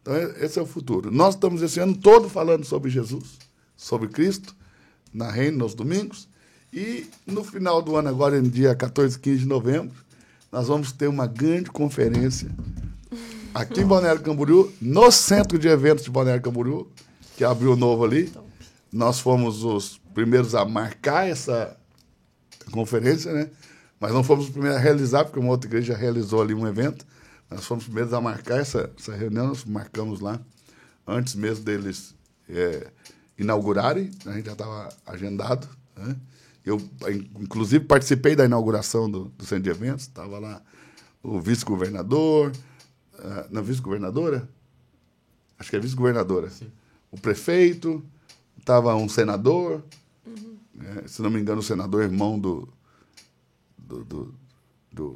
Então, 0.00 0.14
é- 0.14 0.44
esse 0.44 0.58
é 0.58 0.62
o 0.62 0.66
futuro. 0.66 1.10
Nós 1.10 1.34
estamos 1.34 1.60
esse 1.62 1.78
ano 1.78 1.94
todo 1.96 2.28
falando 2.28 2.64
sobre 2.64 2.90
Jesus, 2.90 3.38
sobre 3.76 4.08
Cristo, 4.08 4.56
na 5.12 5.30
Reino, 5.30 5.58
nos 5.58 5.74
domingos. 5.74 6.28
E 6.72 7.06
no 7.26 7.44
final 7.44 7.82
do 7.82 7.96
ano, 7.96 8.08
agora, 8.08 8.40
no 8.40 8.48
dia 8.48 8.74
14, 8.74 9.18
15 9.18 9.40
de 9.40 9.46
novembro, 9.46 9.94
nós 10.50 10.68
vamos 10.68 10.92
ter 10.92 11.08
uma 11.08 11.26
grande 11.26 11.70
conferência 11.70 12.50
aqui 13.56 13.80
em 13.80 13.86
Balneário 13.86 14.20
Camboriú, 14.20 14.70
no 14.80 15.10
centro 15.10 15.58
de 15.58 15.66
eventos 15.66 16.04
de 16.04 16.10
Balneário 16.10 16.42
Camboriú, 16.42 16.86
que 17.36 17.44
abriu 17.44 17.74
novo 17.74 18.04
ali. 18.04 18.30
Nós 18.92 19.18
fomos 19.18 19.64
os 19.64 19.98
primeiros 20.14 20.54
a 20.54 20.64
marcar 20.64 21.26
essa 21.26 21.76
conferência, 22.70 23.32
né? 23.32 23.50
Mas 23.98 24.12
não 24.12 24.22
fomos 24.22 24.46
os 24.46 24.50
primeiros 24.50 24.78
a 24.78 24.80
realizar, 24.80 25.24
porque 25.24 25.38
uma 25.38 25.50
outra 25.50 25.68
igreja 25.68 25.96
realizou 25.96 26.42
ali 26.42 26.52
um 26.52 26.66
evento. 26.66 27.06
Nós 27.50 27.64
fomos 27.64 27.84
os 27.84 27.88
primeiros 27.88 28.12
a 28.12 28.20
marcar 28.20 28.58
essa, 28.58 28.90
essa 28.98 29.14
reunião, 29.14 29.48
nós 29.48 29.64
marcamos 29.64 30.20
lá, 30.20 30.38
antes 31.06 31.34
mesmo 31.34 31.64
deles 31.64 32.14
é, 32.48 32.88
inaugurarem, 33.38 34.10
a 34.26 34.32
gente 34.32 34.46
já 34.46 34.52
estava 34.52 34.88
agendado. 35.06 35.66
Né? 35.96 36.14
Eu, 36.64 36.78
inclusive, 37.40 37.84
participei 37.84 38.36
da 38.36 38.44
inauguração 38.44 39.10
do, 39.10 39.26
do 39.36 39.46
centro 39.46 39.64
de 39.64 39.70
eventos, 39.70 40.02
estava 40.02 40.38
lá 40.38 40.60
o 41.22 41.40
vice-governador, 41.40 42.52
ah, 43.18 43.46
não, 43.50 43.62
vice-governadora? 43.62 44.48
Acho 45.58 45.70
que 45.70 45.76
é 45.76 45.80
vice-governadora. 45.80 46.50
O 47.10 47.18
prefeito, 47.18 48.04
estava 48.58 48.94
um 48.94 49.08
senador, 49.08 49.82
né? 50.74 51.02
se 51.06 51.22
não 51.22 51.30
me 51.30 51.40
engano, 51.40 51.60
o 51.60 51.64
senador 51.64 52.02
irmão 52.02 52.38
do, 52.38 52.68
do, 53.78 54.04
do- 54.04 54.34
do- 54.92 55.14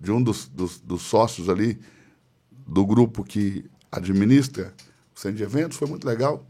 de 0.00 0.10
um 0.10 0.22
dos, 0.22 0.48
dos, 0.48 0.78
dos 0.80 1.02
sócios 1.02 1.48
ali 1.48 1.78
do 2.66 2.84
grupo 2.84 3.22
que 3.22 3.64
administra 3.90 4.74
o 5.14 5.20
centro 5.20 5.36
de 5.38 5.42
eventos, 5.44 5.78
foi 5.78 5.86
muito 5.88 6.06
legal. 6.06 6.44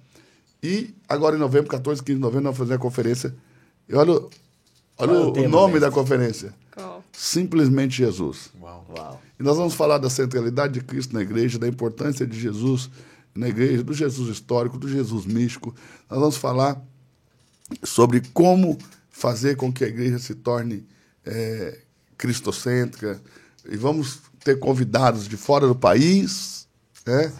E 0.62 0.94
agora 1.08 1.36
em 1.36 1.38
novembro, 1.38 1.68
14, 1.70 2.02
15 2.02 2.14
de 2.16 2.20
novembro, 2.20 2.44
nós 2.44 2.56
vamos 2.56 2.58
fazer 2.70 2.74
a 2.74 2.82
conferência. 2.82 3.34
E 3.88 3.94
olha, 3.94 4.12
o- 4.12 4.30
olha 4.98 5.10
é 5.12 5.14
o 5.14 5.32
o, 5.46 5.48
nome 5.48 5.78
da 5.80 5.90
conferência. 5.90 6.54
Simplesmente 7.12 7.96
Jesus. 7.96 8.50
Uau. 8.60 8.86
Uau. 8.96 9.22
E 9.38 9.42
nós 9.42 9.56
vamos 9.56 9.74
falar 9.74 9.98
da 9.98 10.08
centralidade 10.08 10.74
de 10.74 10.80
Cristo 10.80 11.14
na 11.14 11.22
igreja, 11.22 11.58
da 11.58 11.68
importância 11.68 12.26
de 12.26 12.38
Jesus 12.38 12.90
na 13.34 13.48
igreja, 13.48 13.82
do 13.82 13.94
Jesus 13.94 14.28
histórico, 14.28 14.78
do 14.78 14.88
Jesus 14.88 15.24
místico. 15.26 15.74
Nós 16.08 16.18
vamos 16.18 16.36
falar 16.36 16.80
sobre 17.82 18.20
como 18.32 18.76
fazer 19.10 19.56
com 19.56 19.72
que 19.72 19.84
a 19.84 19.88
igreja 19.88 20.18
se 20.18 20.34
torne 20.34 20.86
é, 21.24 21.78
cristocêntrica. 22.18 23.20
E 23.68 23.76
vamos 23.76 24.20
ter 24.44 24.58
convidados 24.58 25.28
de 25.28 25.36
fora 25.36 25.66
do 25.66 25.74
país. 25.74 26.66
Né? 27.06 27.32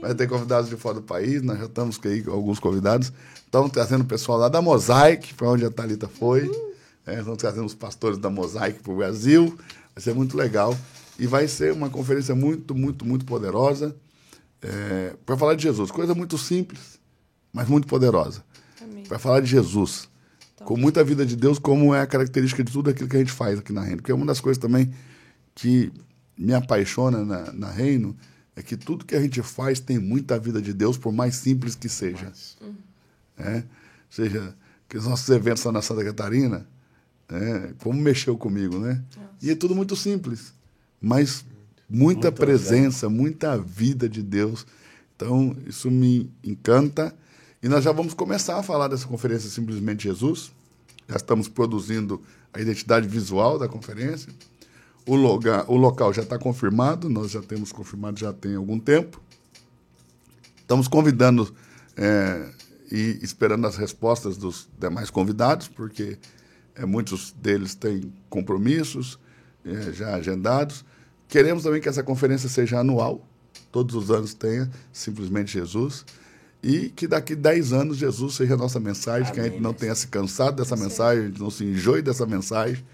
Vai 0.00 0.14
ter 0.14 0.28
convidados 0.28 0.68
de 0.68 0.76
fora 0.76 0.96
do 0.96 1.02
país, 1.02 1.42
nós 1.42 1.58
já 1.58 1.64
estamos 1.64 1.98
aí 2.04 2.22
com 2.22 2.30
alguns 2.30 2.58
convidados. 2.58 3.12
Estamos 3.44 3.72
trazendo 3.72 4.02
o 4.02 4.06
pessoal 4.06 4.38
lá 4.38 4.48
da 4.48 4.60
Mosaic, 4.60 5.34
para 5.34 5.48
onde 5.48 5.64
a 5.64 5.70
Thalita 5.70 6.06
foi. 6.06 6.48
É, 7.08 7.18
estamos 7.18 7.38
trazendo 7.38 7.64
os 7.64 7.74
pastores 7.74 8.18
da 8.18 8.28
Mosaic 8.28 8.80
para 8.80 8.92
o 8.92 8.96
Brasil. 8.96 9.58
Vai 9.94 10.02
ser 10.02 10.14
muito 10.14 10.36
legal. 10.36 10.76
E 11.18 11.26
vai 11.26 11.48
ser 11.48 11.72
uma 11.72 11.88
conferência 11.88 12.34
muito, 12.34 12.74
muito, 12.74 13.04
muito 13.04 13.24
poderosa 13.24 13.96
é, 14.62 15.16
para 15.24 15.36
falar 15.36 15.54
de 15.54 15.62
Jesus. 15.62 15.90
Coisa 15.90 16.14
muito 16.14 16.36
simples, 16.36 17.00
mas 17.52 17.66
muito 17.68 17.88
poderosa. 17.88 18.44
Para 19.08 19.18
falar 19.18 19.40
de 19.40 19.46
Jesus. 19.46 20.08
Com 20.64 20.76
muita 20.76 21.02
vida 21.02 21.24
de 21.24 21.34
Deus, 21.34 21.58
como 21.58 21.94
é 21.94 22.00
a 22.00 22.06
característica 22.06 22.62
de 22.62 22.70
tudo 22.70 22.90
aquilo 22.90 23.08
que 23.08 23.16
a 23.16 23.20
gente 23.20 23.32
faz 23.32 23.58
aqui 23.58 23.72
na 23.72 23.80
Reino. 23.80 23.96
Porque 23.98 24.12
uma 24.12 24.26
das 24.26 24.40
coisas 24.40 24.60
também 24.60 24.92
que 25.54 25.90
me 26.36 26.52
apaixona 26.52 27.24
na, 27.24 27.52
na 27.52 27.70
Reino 27.70 28.14
é 28.54 28.62
que 28.62 28.76
tudo 28.76 29.04
que 29.04 29.14
a 29.14 29.20
gente 29.20 29.40
faz 29.42 29.80
tem 29.80 29.98
muita 29.98 30.38
vida 30.38 30.60
de 30.60 30.72
Deus, 30.74 30.98
por 30.98 31.12
mais 31.12 31.36
simples 31.36 31.74
que 31.74 31.88
seja. 31.88 32.32
É? 33.38 33.62
Seja, 34.10 34.54
que 34.88 34.98
os 34.98 35.06
nossos 35.06 35.28
eventos 35.28 35.62
lá 35.64 35.72
na 35.72 35.82
Santa 35.82 36.04
Catarina, 36.04 36.66
é, 37.30 37.74
como 37.82 38.00
mexeu 38.00 38.36
comigo, 38.36 38.78
né? 38.78 39.02
E 39.42 39.50
é 39.50 39.54
tudo 39.54 39.74
muito 39.74 39.94
simples, 39.94 40.52
mas 41.00 41.44
muita 41.88 42.28
Muito 42.28 42.32
presença, 42.32 43.08
muita 43.08 43.56
vida 43.56 44.08
de 44.08 44.22
Deus 44.22 44.66
Então, 45.16 45.56
isso 45.66 45.90
me 45.90 46.30
encanta. 46.44 47.14
E 47.62 47.68
nós 47.68 47.82
já 47.82 47.90
vamos 47.90 48.14
começar 48.14 48.58
a 48.58 48.62
falar 48.62 48.88
dessa 48.88 49.06
conferência 49.06 49.50
Simplesmente 49.50 50.04
Jesus. 50.04 50.52
Já 51.08 51.16
estamos 51.16 51.48
produzindo 51.48 52.22
a 52.52 52.60
identidade 52.60 53.08
visual 53.08 53.58
da 53.58 53.66
conferência. 53.66 54.32
O, 55.06 55.16
loga, 55.16 55.64
o 55.66 55.76
local 55.76 56.12
já 56.12 56.22
está 56.22 56.38
confirmado, 56.38 57.08
nós 57.08 57.30
já 57.30 57.40
temos 57.40 57.72
confirmado 57.72 58.20
já 58.20 58.32
tem 58.32 58.54
algum 58.54 58.78
tempo. 58.78 59.20
Estamos 60.60 60.86
convidando 60.86 61.52
é, 61.96 62.50
e 62.92 63.18
esperando 63.22 63.66
as 63.66 63.76
respostas 63.76 64.36
dos 64.36 64.68
demais 64.78 65.08
convidados, 65.08 65.66
porque 65.66 66.18
é, 66.78 66.86
muitos 66.86 67.32
deles 67.32 67.74
têm 67.74 68.12
compromissos 68.30 69.18
é, 69.64 69.92
já 69.92 70.14
agendados. 70.14 70.84
Queremos 71.28 71.64
também 71.64 71.80
que 71.80 71.88
essa 71.88 72.02
conferência 72.02 72.48
seja 72.48 72.78
anual, 72.78 73.26
todos 73.70 73.94
os 73.94 74.10
anos 74.10 74.32
tenha 74.32 74.70
simplesmente 74.92 75.52
Jesus. 75.52 76.04
E 76.62 76.88
que 76.88 77.06
daqui 77.06 77.36
10 77.36 77.72
anos 77.72 77.96
Jesus 77.96 78.34
seja 78.34 78.54
a 78.54 78.56
nossa 78.56 78.80
mensagem, 78.80 79.24
Amém. 79.24 79.34
que 79.34 79.40
a 79.40 79.44
gente 79.44 79.60
não 79.60 79.72
tenha 79.72 79.94
se 79.94 80.08
cansado 80.08 80.56
dessa 80.56 80.76
Sim. 80.76 80.84
mensagem, 80.84 81.24
a 81.24 81.26
gente 81.26 81.40
não 81.40 81.50
se 81.50 81.64
enjoe 81.64 82.02
dessa 82.02 82.26
mensagem. 82.26 82.84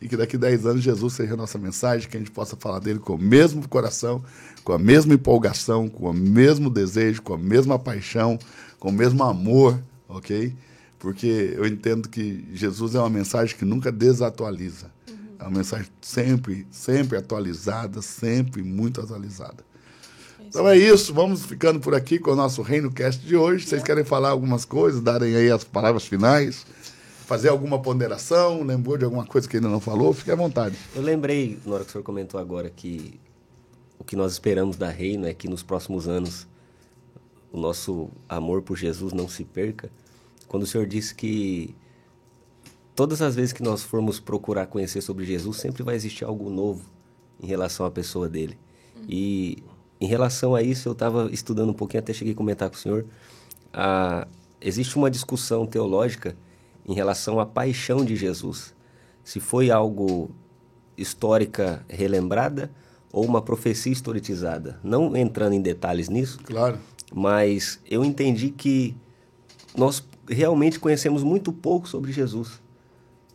E 0.00 0.08
que 0.08 0.16
daqui 0.16 0.36
10 0.36 0.66
anos 0.66 0.82
Jesus 0.82 1.14
seja 1.14 1.34
a 1.34 1.36
nossa 1.36 1.56
mensagem, 1.56 2.08
que 2.08 2.16
a 2.16 2.20
gente 2.20 2.30
possa 2.30 2.56
falar 2.56 2.78
dele 2.78 2.98
com 2.98 3.14
o 3.14 3.18
mesmo 3.18 3.66
coração, 3.68 4.22
com 4.64 4.72
a 4.72 4.78
mesma 4.78 5.14
empolgação, 5.14 5.88
com 5.88 6.10
o 6.10 6.12
mesmo 6.12 6.68
desejo, 6.68 7.22
com 7.22 7.34
a 7.34 7.38
mesma 7.38 7.78
paixão, 7.78 8.38
com 8.78 8.88
o 8.88 8.92
mesmo 8.92 9.22
amor, 9.22 9.80
ok? 10.08 10.54
Porque 11.04 11.52
eu 11.54 11.66
entendo 11.66 12.08
que 12.08 12.48
Jesus 12.54 12.94
é 12.94 12.98
uma 12.98 13.10
mensagem 13.10 13.54
que 13.54 13.64
nunca 13.66 13.92
desatualiza. 13.92 14.90
Uhum. 15.06 15.16
É 15.38 15.42
uma 15.42 15.58
mensagem 15.58 15.86
sempre, 16.00 16.66
sempre 16.70 17.18
atualizada, 17.18 18.00
sempre 18.00 18.62
muito 18.62 19.02
atualizada. 19.02 19.62
Então 20.46 20.66
é 20.66 20.78
isso, 20.78 21.12
vamos 21.12 21.44
ficando 21.44 21.78
por 21.78 21.94
aqui 21.94 22.18
com 22.18 22.30
o 22.30 22.34
nosso 22.34 22.62
Reino 22.62 22.90
Cast 22.90 23.20
de 23.22 23.36
hoje. 23.36 23.66
Vocês 23.66 23.82
querem 23.82 24.02
falar 24.02 24.30
algumas 24.30 24.64
coisas, 24.64 25.02
darem 25.02 25.36
aí 25.36 25.50
as 25.50 25.62
palavras 25.62 26.06
finais, 26.06 26.64
fazer 27.26 27.50
alguma 27.50 27.82
ponderação, 27.82 28.62
lembrou 28.62 28.96
de 28.96 29.04
alguma 29.04 29.26
coisa 29.26 29.46
que 29.46 29.58
ainda 29.58 29.68
não 29.68 29.80
falou? 29.80 30.14
Fique 30.14 30.30
à 30.30 30.34
vontade. 30.34 30.74
Eu 30.96 31.02
lembrei, 31.02 31.58
na 31.66 31.74
hora 31.74 31.84
que 31.84 31.90
o 31.90 31.92
senhor 31.92 32.04
comentou 32.04 32.40
agora, 32.40 32.70
que 32.70 33.20
o 33.98 34.04
que 34.04 34.16
nós 34.16 34.32
esperamos 34.32 34.78
da 34.78 34.88
Reino 34.88 35.26
é 35.26 35.34
que 35.34 35.48
nos 35.48 35.62
próximos 35.62 36.08
anos 36.08 36.46
o 37.52 37.60
nosso 37.60 38.08
amor 38.26 38.62
por 38.62 38.78
Jesus 38.78 39.12
não 39.12 39.28
se 39.28 39.44
perca. 39.44 39.90
Quando 40.48 40.62
o 40.62 40.66
senhor 40.66 40.86
disse 40.86 41.14
que 41.14 41.74
todas 42.94 43.20
as 43.22 43.34
vezes 43.34 43.52
que 43.52 43.62
nós 43.62 43.82
formos 43.82 44.20
procurar 44.20 44.66
conhecer 44.66 45.00
sobre 45.00 45.24
Jesus, 45.24 45.58
sempre 45.58 45.82
vai 45.82 45.94
existir 45.94 46.24
algo 46.24 46.48
novo 46.50 46.84
em 47.40 47.46
relação 47.46 47.84
à 47.84 47.90
pessoa 47.90 48.28
dele. 48.28 48.58
E 49.08 49.62
em 50.00 50.06
relação 50.06 50.54
a 50.54 50.62
isso, 50.62 50.88
eu 50.88 50.92
estava 50.92 51.28
estudando 51.32 51.70
um 51.70 51.74
pouquinho, 51.74 52.00
até 52.00 52.12
cheguei 52.12 52.32
a 52.32 52.36
comentar 52.36 52.68
com 52.70 52.76
o 52.76 52.78
senhor. 52.78 53.06
Ah, 53.72 54.26
existe 54.60 54.96
uma 54.96 55.10
discussão 55.10 55.66
teológica 55.66 56.36
em 56.86 56.94
relação 56.94 57.40
à 57.40 57.46
paixão 57.46 58.04
de 58.04 58.14
Jesus. 58.16 58.74
Se 59.22 59.40
foi 59.40 59.70
algo 59.70 60.30
histórica 60.96 61.84
relembrada 61.88 62.70
ou 63.12 63.24
uma 63.24 63.40
profecia 63.40 63.92
historitizada. 63.92 64.78
Não 64.82 65.16
entrando 65.16 65.54
em 65.54 65.60
detalhes 65.60 66.08
nisso. 66.08 66.38
Claro. 66.44 66.78
Mas 67.12 67.80
eu 67.88 68.04
entendi 68.04 68.50
que 68.50 68.96
nós 69.76 70.02
realmente 70.28 70.78
conhecemos 70.78 71.22
muito 71.22 71.52
pouco 71.52 71.88
sobre 71.88 72.12
Jesus. 72.12 72.62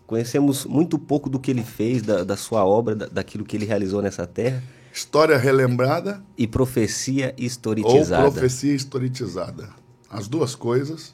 Conhecemos 0.07 0.65
muito 0.65 0.97
pouco 0.97 1.29
do 1.29 1.39
que 1.39 1.51
ele 1.51 1.63
fez, 1.63 2.01
da, 2.01 2.23
da 2.23 2.35
sua 2.35 2.65
obra, 2.65 2.95
da, 2.95 3.05
daquilo 3.07 3.43
que 3.43 3.55
ele 3.55 3.65
realizou 3.65 4.01
nessa 4.01 4.25
terra. 4.25 4.63
História 4.91 5.37
relembrada. 5.37 6.23
E 6.37 6.47
profecia 6.47 7.33
historitizada. 7.37 8.25
Ou 8.25 8.31
profecia 8.31 8.73
historitizada. 8.73 9.69
As 10.09 10.27
duas 10.27 10.55
coisas. 10.55 11.13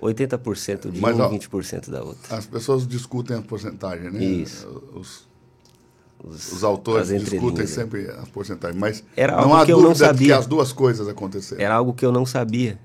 80% 0.00 0.90
de 0.90 1.00
Mas, 1.00 1.18
um 1.18 1.34
e 1.34 1.38
20% 1.38 1.90
da 1.90 2.02
outra. 2.02 2.36
As 2.36 2.46
pessoas 2.46 2.86
discutem 2.86 3.36
a 3.36 3.42
porcentagem, 3.42 4.10
né? 4.10 4.24
Isso. 4.24 4.68
Os, 4.94 5.28
os, 6.24 6.52
os 6.52 6.64
autores 6.64 7.08
discutem 7.08 7.66
sempre 7.66 8.08
a 8.10 8.24
porcentagem. 8.32 8.78
Mas 8.78 9.02
Era 9.16 9.40
não 9.40 9.54
há 9.54 9.64
que 9.64 9.72
dúvida 9.72 9.88
não 9.88 9.94
sabia. 9.94 10.26
que 10.28 10.32
as 10.32 10.46
duas 10.46 10.72
coisas 10.72 11.08
aconteceram. 11.08 11.60
Era 11.60 11.74
algo 11.74 11.92
que 11.92 12.04
eu 12.04 12.12
não 12.12 12.24
sabia. 12.24 12.78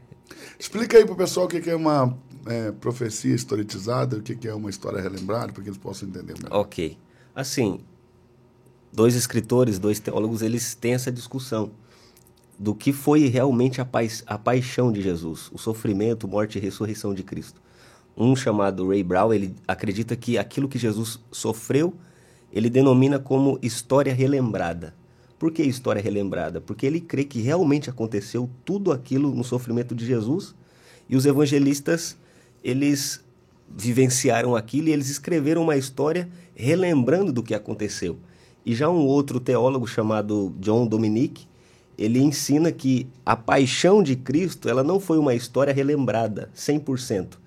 Explica 0.60 0.98
aí 0.98 1.06
para 1.06 1.14
o 1.14 1.18
pessoal 1.18 1.46
o 1.46 1.50
que 1.50 1.70
é 1.70 1.76
uma 1.76 2.18
é, 2.46 2.72
profecia 2.72 3.34
historitizada, 3.34 4.18
o 4.18 4.22
que 4.22 4.48
é 4.48 4.54
uma 4.54 4.70
história 4.70 5.00
relembrada, 5.00 5.54
para 5.54 5.62
que 5.62 5.70
eles 5.70 5.78
possam 5.78 6.10
entender 6.10 6.34
melhor. 6.34 6.60
Ok. 6.60 6.98
Assim, 7.36 7.80
dois 8.92 9.16
escritores, 9.16 9.78
dois 9.78 10.00
teólogos, 10.00 10.42
eles 10.42 10.74
têm 10.74 10.94
essa 10.94 11.12
discussão 11.12 11.72
do 12.58 12.74
que 12.74 12.92
foi 12.92 13.28
realmente 13.28 13.80
a, 13.80 13.88
a 14.26 14.38
paixão 14.38 14.92
de 14.92 15.02
Jesus, 15.02 15.52
o 15.54 15.58
sofrimento, 15.58 16.28
morte 16.28 16.58
e 16.58 16.62
ressurreição 16.62 17.14
de 17.14 17.22
Cristo. 17.22 17.62
Um 18.16 18.36
chamado 18.36 18.88
Ray 18.88 19.04
Brown, 19.04 19.32
ele 19.32 19.56
acredita 19.68 20.16
que 20.16 20.40
aquilo 20.40 20.68
que 20.68 20.80
Jesus 20.80 21.20
sofreu, 21.32 21.94
ele 22.52 22.70
denomina 22.70 23.20
como 23.20 23.60
história 23.62 24.14
relembrada. 24.14 24.96
Por 25.38 25.52
que 25.52 25.62
história 25.64 26.02
relembrada? 26.02 26.60
Porque 26.60 26.86
ele 26.86 27.00
crê 27.00 27.24
que 27.24 27.42
realmente 27.42 27.90
aconteceu 27.90 28.50
tudo 28.66 28.92
aquilo 28.92 29.34
no 29.36 29.44
sofrimento 29.44 29.94
de 29.94 30.06
Jesus 30.06 30.56
e 31.10 31.16
os 31.16 31.26
evangelistas, 31.26 32.18
eles 32.64 33.24
vivenciaram 33.70 34.56
aquilo 34.56 34.88
e 34.88 34.92
eles 34.92 35.10
escreveram 35.10 35.64
uma 35.64 35.78
história 35.78 36.30
relembrando 36.56 37.32
do 37.32 37.44
que 37.44 37.54
aconteceu. 37.54 38.18
E 38.66 38.76
já 38.76 38.90
um 38.90 39.06
outro 39.06 39.40
teólogo 39.40 39.88
chamado 39.88 40.54
John 40.60 40.88
Dominic, 40.88 41.48
ele 41.98 42.20
ensina 42.20 42.72
que 42.72 43.08
a 43.26 43.36
paixão 43.36 44.04
de 44.04 44.16
Cristo, 44.16 44.70
ela 44.70 44.84
não 44.84 45.00
foi 45.00 45.18
uma 45.18 45.34
história 45.34 45.74
relembrada 45.74 46.50
100%. 46.56 47.38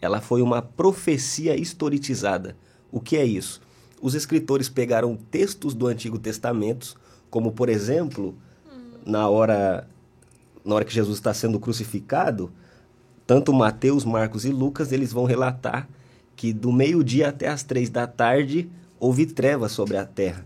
Ela 0.00 0.20
foi 0.20 0.40
uma 0.40 0.62
profecia 0.62 1.54
historitizada. 1.54 2.56
O 2.90 3.00
que 3.00 3.16
é 3.16 3.24
isso? 3.24 3.60
Os 4.00 4.14
escritores 4.14 4.68
pegaram 4.68 5.16
textos 5.30 5.74
do 5.74 5.86
Antigo 5.86 6.18
Testamento, 6.18 6.98
como 7.30 7.52
por 7.52 7.68
exemplo, 7.68 8.34
na 9.06 9.28
hora 9.28 9.88
na 10.64 10.74
hora 10.74 10.84
que 10.84 10.92
Jesus 10.92 11.16
está 11.16 11.32
sendo 11.32 11.58
crucificado, 11.58 12.50
tanto 13.26 13.52
Mateus, 13.52 14.04
Marcos 14.04 14.44
e 14.44 14.50
Lucas, 14.50 14.92
eles 14.92 15.12
vão 15.12 15.24
relatar 15.24 15.88
que 16.36 16.52
do 16.52 16.72
meio-dia 16.72 17.28
até 17.28 17.48
as 17.48 17.62
três 17.62 17.88
da 17.88 18.06
tarde 18.06 18.70
houve 18.98 19.26
trevas 19.26 19.72
sobre 19.72 19.96
a 19.96 20.04
terra. 20.04 20.44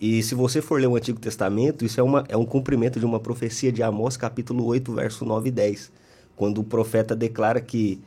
E 0.00 0.22
se 0.22 0.34
você 0.34 0.60
for 0.60 0.80
ler 0.80 0.86
o 0.86 0.96
Antigo 0.96 1.20
Testamento, 1.20 1.84
isso 1.84 2.00
é, 2.00 2.02
uma, 2.02 2.24
é 2.28 2.36
um 2.36 2.44
cumprimento 2.44 2.98
de 2.98 3.06
uma 3.06 3.20
profecia 3.20 3.70
de 3.70 3.82
Amós, 3.82 4.16
capítulo 4.16 4.64
8, 4.64 4.92
verso 4.92 5.24
9 5.24 5.48
e 5.48 5.52
10, 5.52 5.92
quando 6.36 6.60
o 6.60 6.64
profeta 6.64 7.14
declara 7.14 7.60
que 7.60 8.00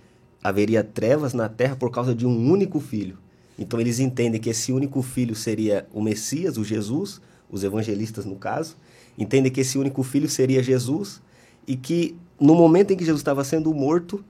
haveria 0.43 0.84
trevas 0.84 1.34
na 1.34 1.49
terra 1.49 1.75
por 1.75 1.91
causa 1.91 2.13
de 2.13 2.25
um 2.25 2.51
único 2.51 2.79
filho. 2.79 3.17
Então 3.57 3.79
eles 3.79 3.99
entendem 3.99 4.39
que 4.39 4.49
esse 4.49 4.71
único 4.71 5.01
filho 5.01 5.35
seria 5.35 5.88
o 5.93 6.01
Messias, 6.01 6.57
o 6.57 6.63
Jesus, 6.63 7.21
os 7.49 7.64
evangelistas 7.64 8.26
no 8.26 8.36
caso, 8.36 8.76
entendem 9.18 9.52
que 9.52 9.61
esse 9.61 9.78
único 9.78 10.03
filho 10.03 10.30
seria 10.30 10.61
Jesus 10.61 11.22
e 11.65 11.76
que 11.76 12.15
no 12.40 12.56
momento 12.56 12.91
em 12.91 12.98
que 12.98 13.06
Jesus 13.06 13.22
estava 13.22 13.44
sendo 13.44 13.74
morto, 13.74 14.24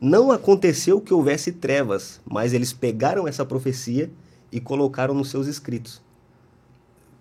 não 0.00 0.30
aconteceu 0.30 1.00
que 1.00 1.12
houvesse 1.12 1.52
trevas, 1.52 2.20
mas 2.24 2.52
eles 2.52 2.72
pegaram 2.72 3.26
essa 3.26 3.44
profecia 3.44 4.10
e 4.52 4.60
colocaram 4.60 5.12
nos 5.12 5.30
seus 5.30 5.46
escritos 5.46 6.00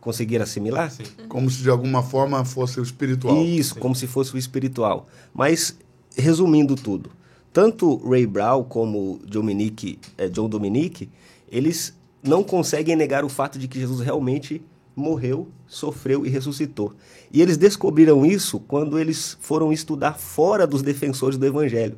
conseguir 0.07 0.41
assimilar? 0.41 0.89
Sim. 0.89 1.03
Como 1.27 1.49
se 1.49 1.61
de 1.61 1.69
alguma 1.69 2.01
forma 2.01 2.45
fosse 2.45 2.79
o 2.79 2.83
espiritual. 2.83 3.43
Isso, 3.43 3.73
Sim. 3.73 3.79
como 3.81 3.93
se 3.93 4.07
fosse 4.07 4.33
o 4.33 4.37
espiritual. 4.37 5.07
Mas, 5.33 5.77
resumindo 6.15 6.75
tudo, 6.75 7.11
tanto 7.51 7.97
Ray 8.09 8.25
Brown 8.25 8.63
como 8.63 9.19
Dominique, 9.25 9.99
eh, 10.17 10.29
John 10.29 10.47
Dominique, 10.47 11.09
eles 11.51 11.93
não 12.23 12.41
conseguem 12.41 12.95
negar 12.95 13.25
o 13.25 13.29
fato 13.29 13.59
de 13.59 13.67
que 13.67 13.79
Jesus 13.79 13.99
realmente 13.99 14.61
morreu, 14.97 15.47
sofreu 15.67 16.25
e 16.25 16.29
ressuscitou. 16.29 16.93
E 17.31 17.41
eles 17.41 17.55
descobriram 17.55 18.25
isso 18.25 18.59
quando 18.59 18.97
eles 18.97 19.37
foram 19.39 19.71
estudar 19.71 20.13
fora 20.13 20.65
dos 20.65 20.81
defensores 20.81 21.37
do 21.37 21.45
evangelho. 21.45 21.97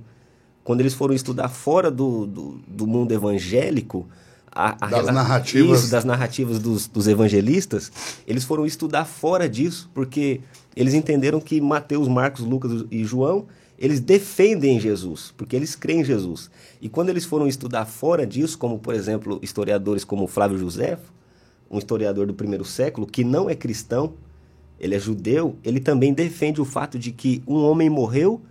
Quando 0.63 0.81
eles 0.81 0.93
foram 0.93 1.15
estudar 1.15 1.47
fora 1.47 1.89
do, 1.89 2.27
do, 2.27 2.59
do 2.67 2.85
mundo 2.85 3.13
evangélico, 3.13 4.05
a, 4.51 4.85
a 4.85 4.89
das 4.89 5.05
narrativas. 5.05 5.79
Isso, 5.79 5.91
das 5.91 6.03
narrativas 6.03 6.59
dos, 6.59 6.87
dos, 6.87 7.07
evangelistas, 7.07 7.91
eles 8.27 8.43
foram 8.43 8.65
estudar 8.65 9.05
fora 9.05 9.47
disso, 9.47 9.89
porque 9.93 10.41
eles 10.75 10.93
entenderam 10.93 11.39
que 11.39 11.61
Mateus, 11.61 12.07
Marcos, 12.07 12.43
Lucas 12.43 12.85
e 12.91 13.05
João, 13.05 13.45
eles 13.77 14.01
defendem 14.01 14.79
Jesus, 14.79 15.33
porque 15.37 15.55
eles 15.55 15.75
creem 15.75 16.01
em 16.01 16.03
Jesus. 16.03 16.51
E 16.81 16.89
quando 16.89 17.09
eles 17.09 17.23
foram 17.23 17.47
estudar 17.47 17.85
fora 17.85 18.27
disso, 18.27 18.57
como 18.57 18.77
por 18.77 18.93
exemplo 18.93 19.39
historiadores 19.41 20.03
como 20.03 20.27
Flávio 20.27 20.57
José, 20.57 20.97
um 21.69 21.77
historiador 21.77 22.25
do 22.25 22.33
primeiro 22.33 22.65
século, 22.65 23.05
que 23.05 23.23
não 23.23 23.49
é 23.49 23.55
cristão, 23.55 24.13
ele 24.79 24.95
é 24.95 24.99
judeu, 24.99 25.55
ele 25.63 25.79
também 25.79 26.13
defende 26.13 26.61
o 26.61 26.65
fato 26.65 26.97
de 26.97 27.11
que 27.11 27.43
um 27.47 27.57
homem 27.63 27.89
morreu 27.89 28.41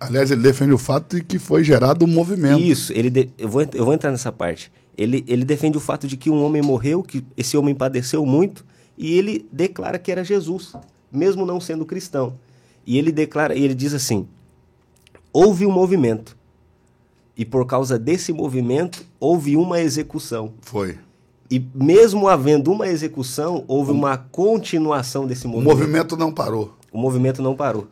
Aliás, 0.00 0.32
ele 0.32 0.42
defende 0.42 0.72
o 0.72 0.78
fato 0.78 1.16
de 1.16 1.22
que 1.22 1.38
foi 1.38 1.62
gerado 1.62 2.04
um 2.04 2.08
movimento. 2.08 2.60
Isso, 2.60 2.92
ele 2.92 3.08
de... 3.08 3.30
eu, 3.38 3.48
vou, 3.48 3.62
eu 3.62 3.84
vou 3.84 3.94
entrar 3.94 4.10
nessa 4.10 4.32
parte 4.32 4.72
ele, 4.98 5.24
ele 5.28 5.44
defende 5.44 5.78
o 5.78 5.80
fato 5.80 6.08
de 6.08 6.16
que 6.16 6.28
um 6.28 6.42
homem 6.42 6.60
morreu, 6.60 7.04
que 7.04 7.24
esse 7.36 7.56
homem 7.56 7.72
padeceu 7.72 8.26
muito, 8.26 8.66
e 8.96 9.16
ele 9.16 9.46
declara 9.52 9.96
que 9.96 10.10
era 10.10 10.24
Jesus, 10.24 10.74
mesmo 11.10 11.46
não 11.46 11.60
sendo 11.60 11.86
cristão. 11.86 12.36
E 12.84 12.98
ele 12.98 13.12
declara, 13.12 13.54
ele 13.56 13.76
diz 13.76 13.94
assim: 13.94 14.26
houve 15.32 15.64
um 15.64 15.70
movimento. 15.70 16.36
E 17.36 17.44
por 17.44 17.64
causa 17.64 17.96
desse 17.96 18.32
movimento, 18.32 19.06
houve 19.20 19.56
uma 19.56 19.80
execução. 19.80 20.52
Foi. 20.62 20.98
E 21.50 21.64
mesmo 21.74 22.28
havendo 22.28 22.70
uma 22.70 22.86
execução, 22.88 23.64
houve 23.66 23.90
uma 23.90 24.16
continuação 24.18 25.26
desse 25.26 25.46
O 25.46 25.50
movimento. 25.50 25.76
movimento 25.78 26.16
não 26.16 26.32
parou. 26.32 26.76
O 26.92 26.98
movimento 26.98 27.42
não 27.42 27.56
parou. 27.56 27.88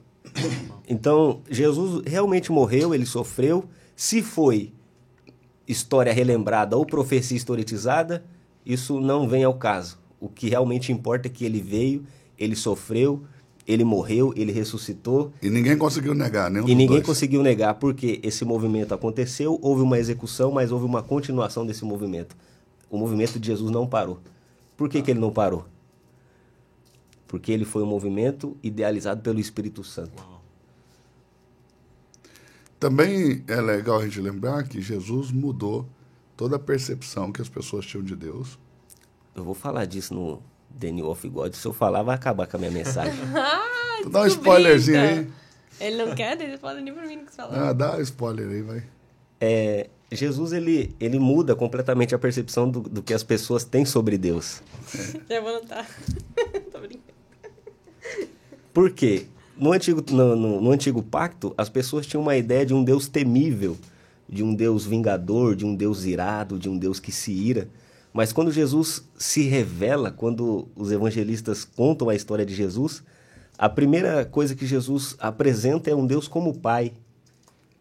Então, 0.89 1.41
Jesus 1.51 2.03
realmente 2.07 2.53
morreu, 2.53 2.95
ele 2.95 3.07
sofreu. 3.07 3.65
Se 3.95 4.23
foi 4.23 4.73
história 5.67 6.13
relembrada 6.13 6.77
ou 6.77 6.85
profecia 6.85 7.37
historicizada, 7.37 8.25
isso 8.65 9.01
não 9.01 9.29
vem 9.29 9.43
ao 9.45 9.55
caso. 9.55 9.99
O 10.21 10.29
que 10.29 10.49
realmente 10.49 10.93
importa 10.93 11.29
é 11.29 11.31
que 11.31 11.45
ele 11.45 11.61
veio, 11.61 12.05
ele 12.39 12.55
sofreu, 12.55 13.23
ele 13.67 13.85
morreu, 13.85 14.33
ele 14.37 14.53
ressuscitou 14.53 15.33
E 15.43 15.51
ninguém 15.51 15.77
conseguiu 15.77 16.15
negar, 16.15 16.51
nenhum 16.51 16.69
e 16.69 16.75
ninguém 16.75 16.97
dois. 16.99 17.07
conseguiu 17.07 17.43
negar 17.43 17.75
porque 17.75 18.21
esse 18.23 18.45
movimento 18.45 18.95
aconteceu, 18.95 19.59
houve 19.61 19.83
uma 19.83 19.99
execução, 19.99 20.53
mas 20.53 20.71
houve 20.71 20.85
uma 20.85 21.03
continuação 21.03 21.67
desse 21.67 21.85
movimento. 21.85 22.37
O 22.97 22.99
movimento 22.99 23.39
de 23.39 23.47
Jesus 23.47 23.71
não 23.71 23.87
parou. 23.87 24.21
Por 24.77 24.89
que, 24.89 25.03
que 25.03 25.11
ele 25.11 25.21
não 25.21 25.31
parou? 25.31 25.67
Porque 27.29 27.53
ele 27.53 27.65
foi 27.65 27.83
um 27.83 27.87
movimento 27.87 28.57
idealizado 28.63 29.21
pelo 29.21 29.39
Espírito 29.39 29.85
Santo. 29.85 30.25
Também 32.81 33.45
é 33.49 33.61
legal 33.61 33.99
a 33.99 34.05
gente 34.05 34.21
lembrar 34.21 34.65
que 34.65 34.81
Jesus 34.81 35.31
mudou 35.31 35.87
toda 36.37 36.57
a 36.57 36.59
percepção 36.59 37.31
que 37.31 37.43
as 37.43 37.49
pessoas 37.49 37.85
tinham 37.85 38.03
de 38.03 38.17
Deus. 38.17 38.59
Eu 39.35 39.45
vou 39.45 39.55
falar 39.55 39.85
disso 39.85 40.15
no 40.15 40.43
The 40.79 40.91
New 40.91 41.11
of 41.11 41.29
God. 41.29 41.53
Se 41.55 41.67
eu 41.67 41.73
falar, 41.75 42.03
vai 42.03 42.15
acabar 42.15 42.47
com 42.47 42.57
a 42.57 42.61
minha 42.61 42.71
mensagem. 42.71 43.19
Ah, 43.35 44.03
Dá 44.11 44.23
um 44.23 44.27
spoilerzinho 44.27 45.01
aí. 45.01 45.31
Ele 45.81 46.03
não 46.03 46.15
quer, 46.15 46.41
ele 46.41 46.57
fala 46.57 46.81
nem 46.81 46.95
pra 46.95 47.07
mim 47.07 47.17
o 47.17 47.27
que 47.27 47.33
você 47.33 47.37
falou. 47.37 47.55
Ah, 47.59 47.73
dá 47.75 48.01
spoiler 48.01 48.49
aí, 48.49 48.63
vai. 48.63 48.83
É, 49.39 49.91
Jesus 50.11 50.53
ele, 50.53 50.95
ele 51.01 51.19
muda 51.19 51.57
completamente 51.57 52.15
a 52.15 52.19
percepção 52.19 52.71
do, 52.71 52.81
do 52.81 53.03
que 53.03 53.13
as 53.13 53.23
pessoas 53.25 53.65
têm 53.65 53.85
sobre 53.85 54.17
Deus. 54.17 54.63
Já 55.29 55.41
vou 55.41 55.51
anotar. 55.51 55.87
Tô 56.73 56.79
brincando. 56.79 57.03
Por 58.73 58.91
quê? 58.93 59.27
No 59.57 59.73
antigo, 59.73 60.05
no, 60.11 60.37
no- 60.37 60.61
no 60.61 60.71
antigo 60.71 61.03
pacto, 61.03 61.55
as 61.57 61.69
pessoas 61.69 62.07
tinham 62.07 62.23
uma 62.23 62.37
ideia 62.37 62.65
de 62.67 62.75
um 62.75 62.85
Deus 62.85 63.09
temível, 63.09 63.77
de 64.29 64.45
um 64.45 64.55
Deus 64.55 64.85
vingador, 64.85 65.57
de 65.57 65.65
um 65.65 65.75
Deus 65.75 66.05
irado, 66.05 66.59
de 66.59 66.69
um 66.69 66.77
Deus 66.77 67.01
que 67.01 67.11
se 67.11 67.33
ira. 67.33 67.69
Mas 68.13 68.33
quando 68.33 68.53
Jesus 68.53 69.05
se 69.19 69.43
revela, 69.43 70.11
quando 70.11 70.69
os 70.77 70.91
evangelistas 70.93 71.65
contam 71.65 72.09
a 72.09 72.15
história 72.15 72.45
de 72.47 72.55
Jesus, 72.55 73.03
a 73.59 73.69
primeira 73.69 74.25
coisa 74.25 74.55
que 74.55 74.67
Jesus 74.67 75.17
apresenta 75.19 75.91
é 75.91 75.95
um 75.95 76.07
Deus 76.07 76.29
como 76.29 76.59
Pai. 76.59 76.93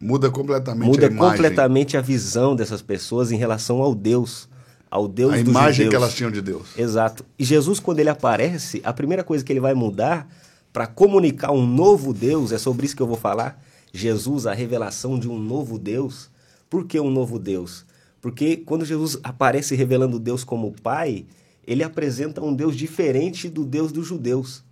Muda 0.00 0.30
completamente 0.30 0.86
Muda 0.86 1.06
a 1.06 1.10
imagem. 1.10 1.30
completamente 1.30 1.96
a 1.96 2.00
visão 2.00 2.54
dessas 2.54 2.82
pessoas 2.82 3.32
em 3.32 3.36
relação 3.36 3.80
ao 3.82 3.94
Deus, 3.94 4.48
ao 4.90 5.08
Deus 5.08 5.32
a 5.32 5.38
imagem 5.38 5.86
judeus. 5.86 5.90
que 5.90 5.96
elas 5.96 6.14
tinham 6.14 6.30
de 6.30 6.42
Deus. 6.42 6.68
Exato. 6.76 7.24
E 7.38 7.44
Jesus, 7.44 7.80
quando 7.80 8.00
ele 8.00 8.10
aparece, 8.10 8.80
a 8.84 8.92
primeira 8.92 9.24
coisa 9.24 9.44
que 9.44 9.52
ele 9.52 9.60
vai 9.60 9.74
mudar 9.74 10.28
para 10.72 10.86
comunicar 10.86 11.52
um 11.52 11.66
novo 11.66 12.12
Deus, 12.12 12.52
é 12.52 12.58
sobre 12.58 12.86
isso 12.86 12.94
que 12.94 13.02
eu 13.02 13.06
vou 13.06 13.16
falar. 13.16 13.62
Jesus, 13.92 14.46
a 14.46 14.52
revelação 14.52 15.18
de 15.18 15.28
um 15.28 15.38
novo 15.38 15.78
Deus. 15.78 16.30
Por 16.68 16.84
que 16.86 17.00
um 17.00 17.10
novo 17.10 17.38
Deus? 17.38 17.86
Porque 18.20 18.56
quando 18.56 18.84
Jesus 18.84 19.18
aparece 19.22 19.74
revelando 19.74 20.18
Deus 20.18 20.44
como 20.44 20.74
Pai, 20.82 21.24
ele 21.66 21.82
apresenta 21.82 22.42
um 22.42 22.54
Deus 22.54 22.76
diferente 22.76 23.48
do 23.48 23.64
Deus 23.64 23.90
dos 23.90 24.06
judeus. 24.06 24.62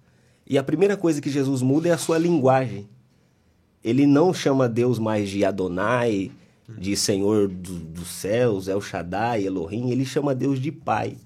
E 0.46 0.58
a 0.58 0.62
primeira 0.62 0.96
coisa 0.96 1.20
que 1.20 1.30
Jesus 1.30 1.62
muda 1.62 1.88
é 1.88 1.92
a 1.92 1.98
sua 1.98 2.18
linguagem. 2.18 2.86
Ele 3.84 4.06
não 4.06 4.32
chama 4.32 4.68
Deus 4.68 4.98
mais 4.98 5.28
de 5.28 5.44
Adonai, 5.44 6.30
de 6.78 6.96
Senhor 6.96 7.48
do- 7.48 7.78
dos 7.78 8.08
céus, 8.08 8.66
El 8.68 8.80
Shaddai, 8.80 9.44
Elohim, 9.44 9.90
ele 9.90 10.04
chama 10.06 10.34
Deus 10.34 10.58
de 10.58 10.72
Pai. 10.72 11.16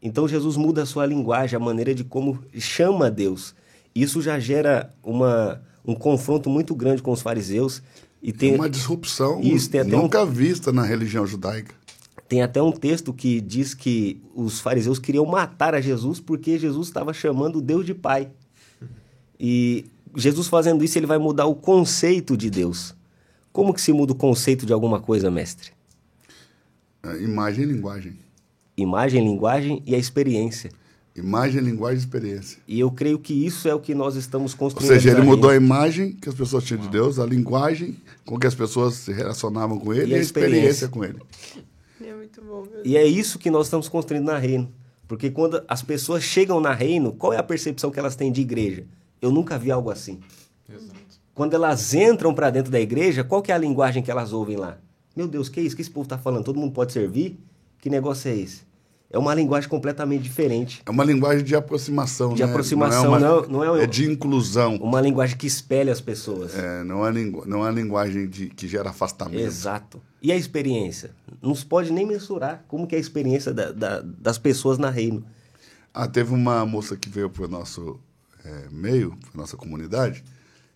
Então 0.00 0.28
Jesus 0.28 0.56
muda 0.56 0.82
a 0.82 0.86
sua 0.86 1.04
linguagem, 1.04 1.56
a 1.56 1.60
maneira 1.60 1.92
de 1.94 2.04
como 2.04 2.38
chama 2.58 3.10
Deus. 3.10 3.54
Isso 3.94 4.22
já 4.22 4.38
gera 4.38 4.94
uma, 5.02 5.60
um 5.84 5.94
confronto 5.94 6.48
muito 6.48 6.74
grande 6.74 7.02
com 7.02 7.10
os 7.10 7.20
fariseus. 7.20 7.82
E 8.22 8.32
tem, 8.32 8.54
uma 8.54 8.70
disrupção 8.70 9.40
Isso, 9.40 9.68
tem 9.68 9.80
até 9.80 9.96
um- 9.96 10.02
nunca 10.02 10.24
vista 10.24 10.70
na 10.70 10.84
religião 10.84 11.26
judaica. 11.26 11.74
tem 12.28 12.42
até 12.42 12.62
um 12.62 12.70
texto 12.70 13.12
que 13.12 13.40
diz 13.40 13.74
que 13.74 14.22
os 14.36 14.60
fariseus 14.60 15.00
queriam 15.00 15.26
matar 15.26 15.74
a 15.74 15.80
Jesus 15.80 16.20
porque 16.20 16.56
Jesus 16.58 16.86
estava 16.86 17.12
chamando 17.12 17.60
Deus 17.60 17.84
de 17.84 17.92
Pai. 17.94 18.28
E 19.38 19.86
Jesus 20.16 20.48
fazendo 20.48 20.84
isso, 20.84 20.98
ele 20.98 21.06
vai 21.06 21.18
mudar 21.18 21.46
o 21.46 21.54
conceito 21.54 22.36
de 22.36 22.50
Deus. 22.50 22.94
Como 23.52 23.74
que 23.74 23.80
se 23.80 23.92
muda 23.92 24.12
o 24.12 24.16
conceito 24.16 24.64
de 24.66 24.72
alguma 24.72 25.00
coisa, 25.00 25.30
mestre? 25.30 25.70
É, 27.02 27.16
Imagem 27.22 27.64
e 27.64 27.66
linguagem. 27.66 28.18
Imagem, 28.76 29.24
linguagem 29.24 29.82
e 29.86 29.94
a 29.94 29.98
experiência. 29.98 30.70
Imagem, 31.16 31.60
linguagem 31.60 31.96
e 31.96 32.00
experiência. 32.00 32.58
E 32.68 32.78
eu 32.80 32.90
creio 32.90 33.18
que 33.18 33.34
isso 33.34 33.68
é 33.68 33.74
o 33.74 33.80
que 33.80 33.94
nós 33.94 34.14
estamos 34.14 34.52
Ou 34.52 34.58
construindo. 34.58 34.88
seja, 34.88 35.10
aqui 35.10 35.20
ele 35.20 35.26
mudou 35.26 35.50
a 35.50 35.52
Reino. 35.52 35.66
imagem 35.66 36.12
que 36.12 36.28
as 36.28 36.34
pessoas 36.34 36.64
tinham 36.64 36.80
de 36.80 36.88
Deus, 36.88 37.18
a 37.18 37.26
linguagem 37.26 37.96
com 38.24 38.38
que 38.38 38.46
as 38.46 38.54
pessoas 38.54 38.94
se 38.94 39.12
relacionavam 39.12 39.78
com 39.78 39.92
ele 39.92 40.06
E 40.06 40.10
e 40.10 40.14
a 40.14 40.18
a 40.18 40.20
experiência 40.20 40.84
experiência. 40.84 40.88
com 40.88 41.04
ele. 41.04 41.18
É 42.02 42.14
muito 42.14 42.40
bom, 42.42 42.64
E 42.84 42.96
é 42.96 43.04
isso 43.04 43.38
que 43.38 43.50
nós 43.50 43.66
estamos 43.66 43.88
construindo 43.88 44.24
na 44.24 44.38
Reino. 44.38 44.72
Porque 45.08 45.28
quando 45.30 45.60
as 45.66 45.82
pessoas 45.82 46.22
chegam 46.22 46.60
na 46.60 46.72
Reino, 46.72 47.12
qual 47.12 47.32
é 47.32 47.36
a 47.36 47.42
percepção 47.42 47.90
que 47.90 47.98
elas 47.98 48.14
têm 48.14 48.30
de 48.30 48.40
igreja? 48.40 48.84
Eu 49.20 49.30
nunca 49.30 49.58
vi 49.58 49.70
algo 49.70 49.90
assim. 49.90 50.20
Exato. 50.68 50.98
Quando 51.34 51.54
elas 51.54 51.94
entram 51.94 52.34
para 52.34 52.50
dentro 52.50 52.70
da 52.70 52.80
igreja, 52.80 53.24
qual 53.24 53.42
que 53.42 53.50
é 53.52 53.54
a 53.54 53.58
linguagem 53.58 54.02
que 54.02 54.10
elas 54.10 54.32
ouvem 54.32 54.56
lá? 54.56 54.78
Meu 55.16 55.26
Deus, 55.26 55.48
que 55.48 55.58
é 55.60 55.62
isso 55.62 55.74
que 55.76 55.82
esse 55.82 55.90
povo 55.90 56.04
está 56.04 56.18
falando? 56.18 56.44
Todo 56.44 56.58
mundo 56.58 56.72
pode 56.72 56.92
servir? 56.92 57.38
Que 57.78 57.88
negócio 57.90 58.30
é 58.30 58.36
esse? 58.36 58.68
É 59.12 59.18
uma 59.18 59.34
linguagem 59.34 59.68
completamente 59.68 60.22
diferente. 60.22 60.82
É 60.86 60.90
uma 60.90 61.02
linguagem 61.02 61.44
de 61.44 61.56
aproximação, 61.56 62.32
De 62.34 62.44
né? 62.44 62.48
aproximação, 62.48 63.04
não 63.06 63.14
é, 63.14 63.18
uma- 63.18 63.18
não- 63.28 63.48
não 63.48 63.64
é 63.64 63.72
um- 63.72 63.76
é 63.76 63.86
de 63.86 64.08
inclusão. 64.08 64.76
Uma 64.76 65.00
linguagem 65.00 65.36
que 65.36 65.48
espelha 65.48 65.92
as 65.92 66.00
pessoas. 66.00 66.54
É, 66.56 66.84
não, 66.84 67.04
é 67.04 67.10
lingu... 67.10 67.42
não 67.44 67.66
é 67.66 67.72
linguagem 67.72 68.28
de... 68.28 68.48
que 68.50 68.68
gera 68.68 68.90
afastamento. 68.90 69.40
Exato. 69.42 70.00
E 70.22 70.30
a 70.30 70.36
experiência? 70.36 71.10
Não 71.42 71.54
se 71.56 71.66
pode 71.66 71.90
nem 71.92 72.06
mensurar 72.06 72.64
como 72.68 72.86
que 72.86 72.94
é 72.94 72.98
a 72.98 73.00
experiência 73.00 73.52
da- 73.52 73.72
da- 73.72 74.00
das 74.00 74.38
pessoas 74.38 74.78
na 74.78 74.90
Reino. 74.90 75.24
Ah, 75.92 76.06
teve 76.06 76.32
uma 76.32 76.64
moça 76.64 76.96
que 76.96 77.08
veio 77.08 77.28
para 77.28 77.46
o 77.46 77.48
nosso 77.48 77.98
é, 78.44 78.68
meio, 78.70 79.16
nossa 79.34 79.56
comunidade, 79.56 80.24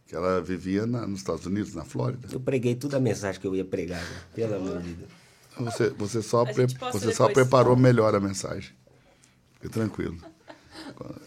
que 0.07 0.15
ela 0.15 0.41
vivia 0.41 0.86
na- 0.86 1.07
nos 1.07 1.20
Estados 1.20 1.47
Unidos, 1.47 1.74
na 1.74 1.85
Flórida. 1.85 2.28
Eu 2.31 2.41
preguei 2.41 2.74
toda 2.74 2.97
a 2.97 3.01
mensagem 3.01 3.41
que 3.41 3.47
eu 3.47 3.55
ia 3.55 3.65
pregar, 3.65 4.03
né? 4.03 4.16
pelo 4.35 4.55
amor 4.57 4.81
de 4.82 4.93
Deus. 4.93 5.11
Você, 5.59 5.89
você, 5.91 6.23
só, 6.23 6.45
pre- 6.45 6.66
você 6.93 7.12
só 7.12 7.28
preparou 7.28 7.77
melhor 7.77 8.15
a 8.15 8.20
mensagem. 8.20 8.73
Fique 9.55 9.69
tranquilo. 9.69 10.16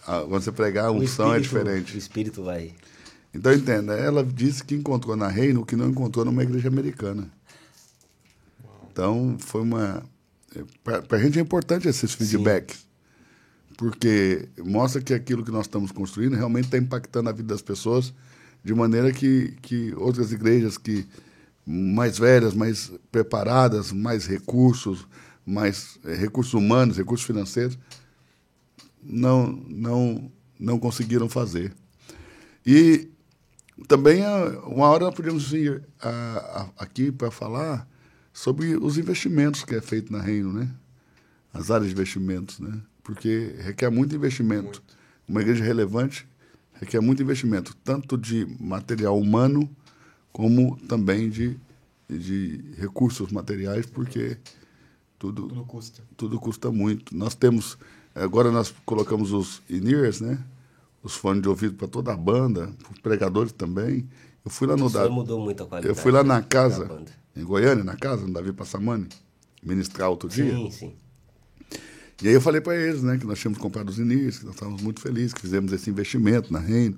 Ah, 0.05 0.23
Quando 0.27 0.41
você 0.43 0.51
pregar, 0.51 0.85
a 0.87 0.91
O 0.91 0.97
unção 0.97 1.33
é 1.33 1.39
espírito- 1.39 1.55
O 1.55 1.63
diferente. 1.63 1.97
espírito 1.97 2.43
vai. 2.43 2.73
Então, 3.33 3.53
entenda, 3.53 3.93
ela 3.93 4.23
disse 4.23 4.63
que 4.63 4.75
encontrou 4.75 5.15
na 5.15 5.27
Reino 5.27 5.61
o 5.61 5.65
que 5.65 5.75
não 5.75 5.89
encontrou 5.89 6.25
numa 6.25 6.43
igreja 6.43 6.67
americana. 6.67 7.29
Então, 8.91 9.37
foi 9.39 9.61
uma... 9.61 10.03
Para 10.83 11.17
a 11.17 11.21
gente 11.21 11.37
é 11.37 11.41
importante 11.41 11.87
esses 11.87 12.13
feedbacks. 12.13 12.86
Porque 13.77 14.49
mostra 14.65 15.01
que 15.01 15.13
aquilo 15.13 15.45
que 15.45 15.51
nós 15.51 15.67
estamos 15.67 15.91
construindo 15.91 16.35
realmente 16.35 16.65
está 16.65 16.77
impactando 16.77 17.29
a 17.29 17.31
vida 17.31 17.53
das 17.53 17.61
pessoas 17.61 18.13
de 18.63 18.73
maneira 18.73 19.13
que, 19.13 19.53
que 19.61 19.93
outras 19.95 20.31
igrejas 20.33 20.77
que 20.77 21.07
mais 21.65 22.17
velhas, 22.17 22.53
mais 22.53 22.91
preparadas, 23.11 23.91
mais 23.91 24.25
recursos, 24.25 25.07
mais 25.45 25.99
eh, 26.03 26.15
recursos 26.15 26.53
humanos, 26.53 26.97
recursos 26.97 27.25
financeiros, 27.25 27.77
não, 29.03 29.47
não, 29.69 30.31
não 30.59 30.79
conseguiram 30.79 31.29
fazer. 31.29 31.73
E 32.65 33.09
também, 33.87 34.23
ah, 34.25 34.59
uma 34.65 34.87
hora, 34.87 35.11
podíamos 35.11 35.49
vir 35.49 35.83
ah, 36.01 36.69
ah, 36.77 36.83
aqui 36.83 37.11
para 37.11 37.29
falar 37.29 37.87
sobre 38.33 38.75
os 38.75 38.97
investimentos 38.97 39.63
que 39.63 39.75
é 39.75 39.81
feito 39.81 40.11
na 40.11 40.21
Reino, 40.21 40.51
né? 40.51 40.69
As 41.53 41.71
áreas 41.71 41.87
de 41.87 41.93
investimentos, 41.93 42.59
né? 42.59 42.81
Porque 43.07 43.55
requer 43.59 43.89
muito 43.89 44.13
investimento. 44.13 44.83
Uma 45.25 45.41
igreja 45.41 45.63
relevante 45.63 46.27
requer 46.73 46.99
muito 47.01 47.23
investimento, 47.23 47.73
tanto 47.83 48.17
de 48.17 48.45
material 48.59 49.17
humano, 49.19 49.67
como 50.31 50.77
também 50.87 51.27
de, 51.29 51.57
de 52.07 52.61
recursos 52.77 53.31
materiais, 53.31 53.85
porque 53.87 54.37
tudo, 55.17 55.47
Tudo 55.47 55.63
custa. 55.65 56.03
tudo 56.15 56.39
custa 56.39 56.69
muito. 56.71 57.15
Nós 57.17 57.33
temos, 57.33 57.77
agora 58.13 58.51
nós 58.51 58.71
colocamos 58.85 59.31
os 59.31 59.61
in-ears, 59.69 60.21
né? 60.21 60.37
Os 61.01 61.15
fones 61.15 61.41
de 61.41 61.49
ouvido 61.49 61.75
para 61.75 61.87
toda 61.87 62.13
a 62.13 62.17
banda, 62.17 62.67
para 62.83 62.91
os 62.93 62.99
pregadores 62.99 63.51
também. 63.53 64.07
Eu 64.45 64.51
fui 64.51 64.67
lá 64.67 64.75
no 64.77 64.85
Isso 64.85 64.93
da, 64.95 65.03
aí 65.05 65.09
mudou 65.09 65.39
muito 65.39 65.63
a 65.63 65.65
qualidade. 65.65 65.97
eu 65.97 65.99
fui 65.99 66.11
lá 66.11 66.23
na 66.23 66.41
da 66.41 66.45
casa, 66.45 66.85
banda. 66.85 67.11
em 67.35 67.43
Goiânia, 67.43 67.83
na 67.83 67.95
casa, 67.95 68.27
no 68.27 68.33
Davi 68.33 68.53
Passamani, 68.53 69.07
ministrar 69.63 70.09
outro 70.09 70.29
dia. 70.29 70.53
Sim, 70.53 70.69
sim. 70.69 70.95
E 72.21 72.27
aí 72.27 72.33
eu 72.33 72.41
falei 72.41 72.59
para 72.59 72.75
eles, 72.75 73.03
né, 73.03 73.17
que 73.17 73.27
nós 73.27 73.37
tínhamos 73.37 73.59
comprado 73.59 73.89
os 73.89 73.99
in-ears, 73.99 74.39
que 74.39 74.45
nós 74.45 74.55
estávamos 74.55 74.81
muito 74.81 74.99
felizes, 75.01 75.33
que 75.33 75.41
fizemos 75.41 75.71
esse 75.71 75.89
investimento 75.89 76.51
na 76.51 76.59
Reino. 76.59 76.97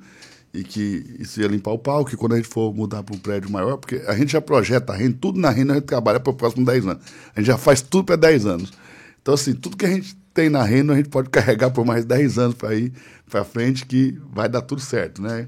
e 0.52 0.64
que 0.64 1.18
isso 1.20 1.40
ia 1.40 1.48
limpar 1.48 1.72
o 1.72 1.78
pau, 1.78 2.04
que 2.04 2.18
quando 2.18 2.34
a 2.34 2.38
gente 2.38 2.48
for 2.48 2.74
mudar 2.74 3.04
para 3.04 3.16
um 3.16 3.20
prédio 3.20 3.52
maior, 3.52 3.78
porque 3.78 3.98
a 4.08 4.16
gente 4.16 4.32
já 4.32 4.42
projeta 4.42 4.94
a 4.94 4.96
renda, 4.96 5.16
tudo 5.22 5.40
na 5.40 5.52
renda 5.52 5.74
a 5.74 5.76
gente 5.76 5.86
trabalha 5.86 6.20
para 6.20 6.32
os 6.32 6.38
próximos 6.38 6.66
10 6.66 6.88
anos. 6.88 7.04
A 7.36 7.40
gente 7.40 7.48
já 7.48 7.58
faz 7.58 7.84
tudo 7.84 8.06
para 8.06 8.16
10 8.16 8.48
anos. 8.48 8.74
Então, 9.22 9.36
assim, 9.36 9.54
tudo 9.54 9.78
que 9.78 9.86
a 9.86 9.90
gente 9.90 10.16
tem 10.34 10.50
na 10.50 10.64
renda, 10.64 10.94
a 10.94 10.96
gente 10.96 11.10
pode 11.10 11.30
carregar 11.30 11.70
por 11.70 11.86
mais 11.86 12.04
10 12.04 12.40
anos 12.40 12.56
para 12.56 12.74
ir 12.74 12.92
para 13.30 13.44
frente, 13.44 13.86
que 13.86 14.20
vai 14.32 14.50
dar 14.50 14.64
tudo 14.64 14.82
certo, 14.82 15.22
né? 15.22 15.48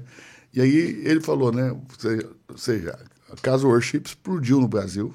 E 0.54 0.60
aí 0.60 1.02
ele 1.04 1.20
falou, 1.20 1.50
né? 1.50 1.72
Ou 2.48 2.56
seja, 2.56 2.96
a 3.28 3.36
Casa 3.36 3.66
Worship 3.66 4.02
explodiu 4.06 4.60
no 4.60 4.68
Brasil. 4.68 5.12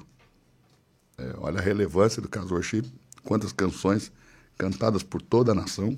É, 1.16 1.34
olha 1.38 1.60
a 1.60 1.62
relevância 1.62 2.20
do 2.20 2.28
Casa 2.28 2.52
Worship, 2.52 2.84
quantas 3.24 3.52
canções 3.52 4.12
cantadas 4.58 5.02
por 5.02 5.22
toda 5.22 5.52
a 5.52 5.54
nação. 5.54 5.96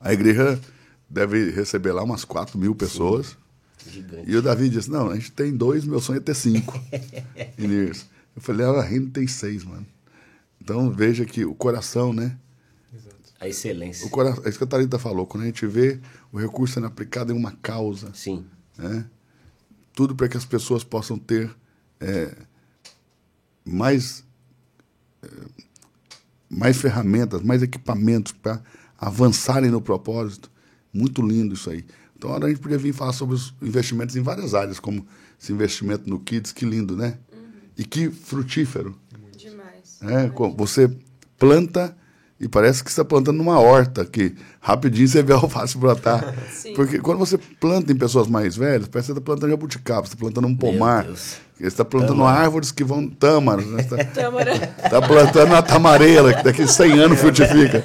A 0.00 0.12
igreja 0.12 0.60
deve 1.08 1.50
receber 1.50 1.92
lá 1.92 2.02
umas 2.02 2.24
4 2.24 2.58
mil 2.58 2.74
pessoas. 2.74 3.36
Gigante. 3.86 4.30
E 4.30 4.36
o 4.36 4.42
Davi 4.42 4.68
disse, 4.68 4.90
não, 4.90 5.08
a 5.08 5.14
gente 5.14 5.32
tem 5.32 5.56
dois, 5.56 5.84
meu 5.84 6.00
sonho 6.00 6.18
é 6.18 6.20
ter 6.20 6.34
cinco. 6.34 6.78
Eu 8.36 8.42
falei, 8.42 8.66
a 8.66 8.82
Renda 8.82 9.10
tem 9.12 9.26
seis, 9.26 9.64
mano. 9.64 9.86
Então 10.60 10.90
veja 10.90 11.24
que 11.24 11.44
o 11.44 11.54
coração, 11.54 12.12
né? 12.12 12.36
A 13.40 13.48
excelência. 13.48 14.06
O 14.06 14.10
coração, 14.10 14.44
é 14.44 14.48
isso 14.48 14.58
que 14.58 14.64
a 14.64 14.66
Thalita 14.66 14.98
falou, 14.98 15.26
quando 15.26 15.44
a 15.44 15.46
gente 15.46 15.66
vê 15.66 15.98
o 16.30 16.38
recurso 16.38 16.74
sendo 16.74 16.86
aplicado 16.86 17.32
em 17.32 17.36
uma 17.36 17.52
causa, 17.52 18.12
Sim. 18.12 18.44
né? 18.76 19.06
tudo 20.00 20.14
para 20.14 20.28
que 20.28 20.36
as 20.36 20.44
pessoas 20.44 20.84
possam 20.84 21.18
ter 21.18 21.54
é, 22.00 22.34
mais, 23.64 24.24
é, 25.22 25.28
mais 26.50 26.76
ferramentas, 26.78 27.42
mais 27.42 27.62
equipamentos 27.62 28.32
para 28.32 28.60
avançarem 28.98 29.70
no 29.70 29.80
propósito. 29.80 30.50
Muito 30.92 31.22
lindo 31.22 31.54
isso 31.54 31.70
aí. 31.70 31.84
Então, 32.16 32.30
agora 32.30 32.46
a 32.46 32.48
gente 32.50 32.60
podia 32.60 32.76
vir 32.76 32.92
falar 32.92 33.12
sobre 33.12 33.36
os 33.36 33.54
investimentos 33.62 34.16
em 34.16 34.20
várias 34.20 34.52
áreas, 34.52 34.80
como 34.80 35.06
esse 35.40 35.52
investimento 35.52 36.10
no 36.10 36.18
Kids, 36.18 36.52
que 36.52 36.66
lindo, 36.66 36.96
né? 36.96 37.16
E 37.78 37.84
que 37.84 38.10
frutífero. 38.10 38.94
Demais. 39.36 39.98
É, 40.02 40.28
você 40.54 40.90
planta 41.38 41.96
e 42.38 42.48
parece 42.48 42.82
que 42.82 42.90
você 42.90 43.00
está 43.00 43.04
plantando 43.04 43.36
numa 43.36 43.58
horta, 43.58 44.04
que 44.04 44.34
rapidinho 44.60 45.06
você 45.06 45.22
vê 45.22 45.32
a 45.32 45.36
alface 45.36 45.78
brotar. 45.78 46.34
Sim. 46.50 46.74
Porque 46.74 46.98
quando 46.98 47.18
você 47.18 47.38
planta 47.38 47.92
em 47.92 47.96
pessoas 47.96 48.26
mais 48.26 48.56
velhas, 48.56 48.88
parece 48.88 49.06
que 49.06 49.12
você 49.14 49.18
está 49.18 49.20
plantando 49.20 49.50
jabuticaba, 49.50 50.06
você 50.06 50.14
está 50.14 50.16
plantando 50.16 50.46
um 50.46 50.56
pomar. 50.56 51.06
Você 51.60 51.66
está 51.66 51.84
plantando 51.84 52.24
árvores 52.24 52.72
que 52.72 52.82
vão 52.82 53.06
tâmaras, 53.08 53.66
né? 53.66 53.82
Você 53.88 53.94
está 54.00 54.90
tá 54.90 55.02
plantando 55.06 55.48
uma 55.48 55.62
tamarela, 55.62 56.32
que 56.34 56.42
daqui 56.42 56.62
a 56.62 56.66
100 56.66 56.98
anos 56.98 57.20
frutifica. 57.20 57.84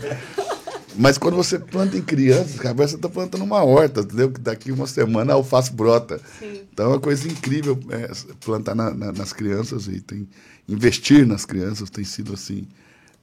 Mas 0.97 1.18
quando 1.18 1.35
você 1.35 1.60
planta 1.60 1.97
em 1.97 2.02
crianças, 2.02 2.56
cara, 2.57 2.73
você 2.73 2.95
está 2.95 3.10
plantando 3.10 3.43
uma 3.43 3.61
horta, 3.61 3.99
entendeu? 3.99 4.31
Que 4.31 4.39
daqui 4.39 4.72
uma 4.72 4.88
semana 4.88 5.34
a 5.34 5.35
alface 5.35 5.73
brota. 5.73 6.22
Sim. 6.39 6.61
Então 6.73 6.85
é 6.85 6.89
uma 6.89 6.99
coisa 7.02 7.27
incrível 7.27 7.77
é, 7.89 8.10
plantar 8.45 8.73
na- 8.76 8.93
na- 8.93 9.11
nas 9.11 9.34
crianças 9.34 9.88
e 9.88 9.99
tem, 9.99 10.26
investir 10.69 11.27
nas 11.27 11.43
crianças 11.45 11.89
tem 11.89 12.06
sido 12.06 12.34
assim 12.34 12.65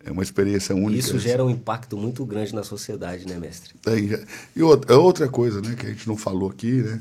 é 0.05 0.11
uma 0.11 0.23
experiência 0.23 0.75
única. 0.75 0.99
Isso 0.99 1.17
gera 1.19 1.45
um 1.45 1.49
impacto 1.49 1.97
muito 1.97 2.27
grande 2.27 2.53
na 2.55 2.65
sociedade, 2.65 3.25
né, 3.27 3.39
mestre? 3.39 3.73
Tem, 3.81 4.09
já- 4.09 4.19
e 4.55 4.61
outra, 4.63 4.93
é 4.93 4.97
outra 4.99 5.29
coisa 5.29 5.61
né, 5.63 5.75
que 5.79 5.87
a 5.87 5.91
gente 5.91 6.07
não 6.09 6.17
falou 6.17 6.51
aqui, 6.51 6.73
né? 6.73 7.01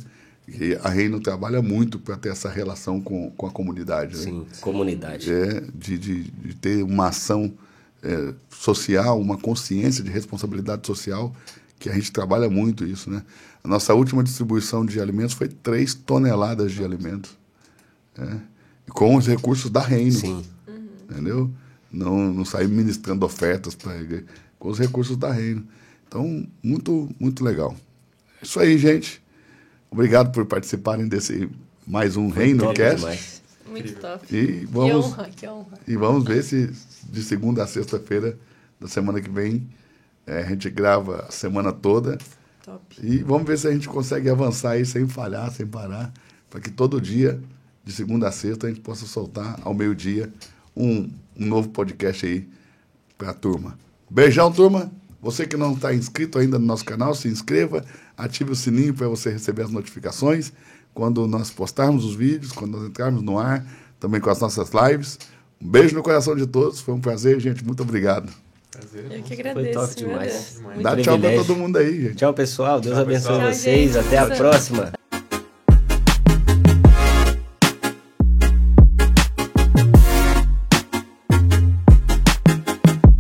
A 0.84 0.90
Reino 0.90 1.20
trabalha 1.20 1.62
muito 1.62 2.00
para 2.00 2.18
ter 2.18 2.30
essa 2.30 2.50
relação 2.50 3.02
com, 3.02 3.32
com 3.32 3.46
a 3.46 3.52
comunidade. 3.52 4.18
Né? 4.18 4.24
Sim, 4.24 4.46
comunidade. 4.60 5.32
é, 5.32 5.62
de, 5.74 5.98
de, 5.98 6.24
de 6.24 6.56
ter 6.56 6.84
uma 6.84 7.08
ação 7.08 7.54
é, 8.04 8.34
social, 8.50 9.20
uma 9.20 9.38
consciência 9.38 10.04
de 10.04 10.10
responsabilidade 10.10 10.86
social, 10.86 11.34
que 11.80 11.90
a 11.90 11.94
gente 11.94 12.12
trabalha 12.12 12.50
muito 12.50 12.86
isso, 12.86 13.10
né? 13.10 13.24
A 13.64 13.68
nossa 13.68 13.94
última 13.94 14.24
distribuição 14.24 14.86
de 14.86 15.00
alimentos 15.00 15.36
foi 15.36 15.48
3 15.48 15.94
toneladas 15.94 16.72
de 16.72 16.84
alimentos, 16.84 17.38
é, 18.18 18.38
e 18.88 18.92
com 18.92 19.16
os 19.16 19.28
recursos 19.28 19.70
da 19.70 19.82
Reino, 19.82 20.12
Sim. 20.12 20.44
entendeu? 21.10 21.52
Não, 21.92 22.34
não 22.34 22.46
sair 22.46 22.68
ministrando 22.68 23.26
ofertas 23.26 23.76
para 23.76 23.94
com 24.58 24.70
os 24.70 24.80
recursos 24.80 25.18
da 25.18 25.32
Reino. 25.32 25.68
Então, 26.08 26.48
muito, 26.64 27.10
muito 27.20 27.44
legal. 27.44 27.76
É 28.42 28.46
isso 28.46 28.60
aí, 28.60 28.78
gente. 28.78 29.22
Obrigado 29.94 30.32
por 30.32 30.46
participarem 30.46 31.06
desse 31.06 31.50
mais 31.86 32.16
um 32.16 32.30
Reino 32.30 32.74
Cast. 32.74 32.96
demais. 33.02 33.42
Muito 33.68 33.94
top. 34.00 34.26
E 34.26 34.30
Que 34.30 34.66
vamos, 34.68 35.06
honra, 35.08 35.30
que 35.36 35.46
honra. 35.46 35.80
e 35.86 35.98
vamos 35.98 36.24
ver 36.24 36.44
se 36.46 36.72
de 37.10 37.22
segunda 37.22 37.62
a 37.62 37.68
sexta-feira 37.68 38.38
da 38.80 38.88
semana 38.88 39.20
que 39.20 39.30
vem 39.30 39.68
eh, 40.26 40.44
a 40.44 40.50
gente 40.50 40.70
grava 40.70 41.26
a 41.28 41.32
semana 41.32 41.74
toda. 41.74 42.18
Top. 42.64 42.82
E 43.04 43.18
vamos 43.18 43.46
ver 43.46 43.58
se 43.58 43.68
a 43.68 43.72
gente 43.74 43.90
consegue 43.90 44.30
avançar 44.30 44.72
aí 44.72 44.86
sem 44.86 45.06
falhar, 45.10 45.52
sem 45.52 45.68
parar, 45.68 46.14
para 46.50 46.62
que 46.62 46.72
todo 46.72 47.02
dia, 47.02 47.42
de 47.84 47.92
segunda 47.92 48.30
a 48.30 48.32
sexta, 48.32 48.68
a 48.68 48.70
gente 48.70 48.80
possa 48.82 49.06
soltar 49.06 49.60
ao 49.62 49.74
meio-dia 49.74 50.32
um, 50.74 51.10
um 51.38 51.46
novo 51.46 51.68
podcast 51.68 52.26
aí 52.26 52.48
para 53.18 53.32
a 53.32 53.34
turma. 53.34 53.78
Beijão, 54.10 54.54
turma. 54.54 54.90
Você 55.22 55.46
que 55.46 55.56
não 55.58 55.74
está 55.74 55.94
inscrito 55.94 56.40
ainda 56.40 56.58
no 56.58 56.66
nosso 56.66 56.84
canal, 56.84 57.14
se 57.14 57.28
inscreva, 57.28 57.86
ative 58.24 58.52
o 58.52 58.56
sininho 58.56 58.94
para 58.94 59.08
você 59.08 59.30
receber 59.30 59.64
as 59.64 59.72
notificações 59.72 60.52
quando 60.94 61.26
nós 61.28 61.50
postarmos 61.50 62.04
os 62.06 62.16
vídeos, 62.16 62.52
quando 62.52 62.78
nós 62.78 62.88
entrarmos 62.88 63.22
no 63.22 63.40
ar, 63.40 63.66
também 64.00 64.20
com 64.20 64.30
as 64.30 64.40
nossas 64.40 64.72
lives. 64.72 65.18
Um 65.62 65.70
beijo 65.70 65.96
no 65.96 66.04
coração 66.04 66.36
de 66.36 66.46
todos. 66.46 66.82
Foi 66.82 66.94
um 66.94 67.00
prazer, 67.02 67.40
gente. 67.40 67.64
Muito 67.64 67.84
obrigado. 67.84 68.32
Prazer. 68.72 69.06
Eu 69.12 69.22
que 69.24 69.36
Foi 69.36 69.50
agradeço. 69.50 69.80
top 69.80 70.02
meu 70.02 70.10
demais. 70.10 70.60
Muito 70.64 70.82
Dá 70.82 70.98
tchau 70.98 71.20
para 71.20 71.36
todo 71.36 71.56
mundo 71.56 71.78
aí, 71.78 72.02
gente. 72.02 72.16
Tchau, 72.16 72.34
pessoal. 72.34 72.80
Deus 72.82 72.96
Tchau, 72.96 73.04
abençoe 73.04 73.32
pessoal. 73.34 73.54
vocês. 73.54 73.92
Tchau. 73.92 74.02
Até 74.02 74.18
a 74.18 74.28
próxima. 74.28 75.01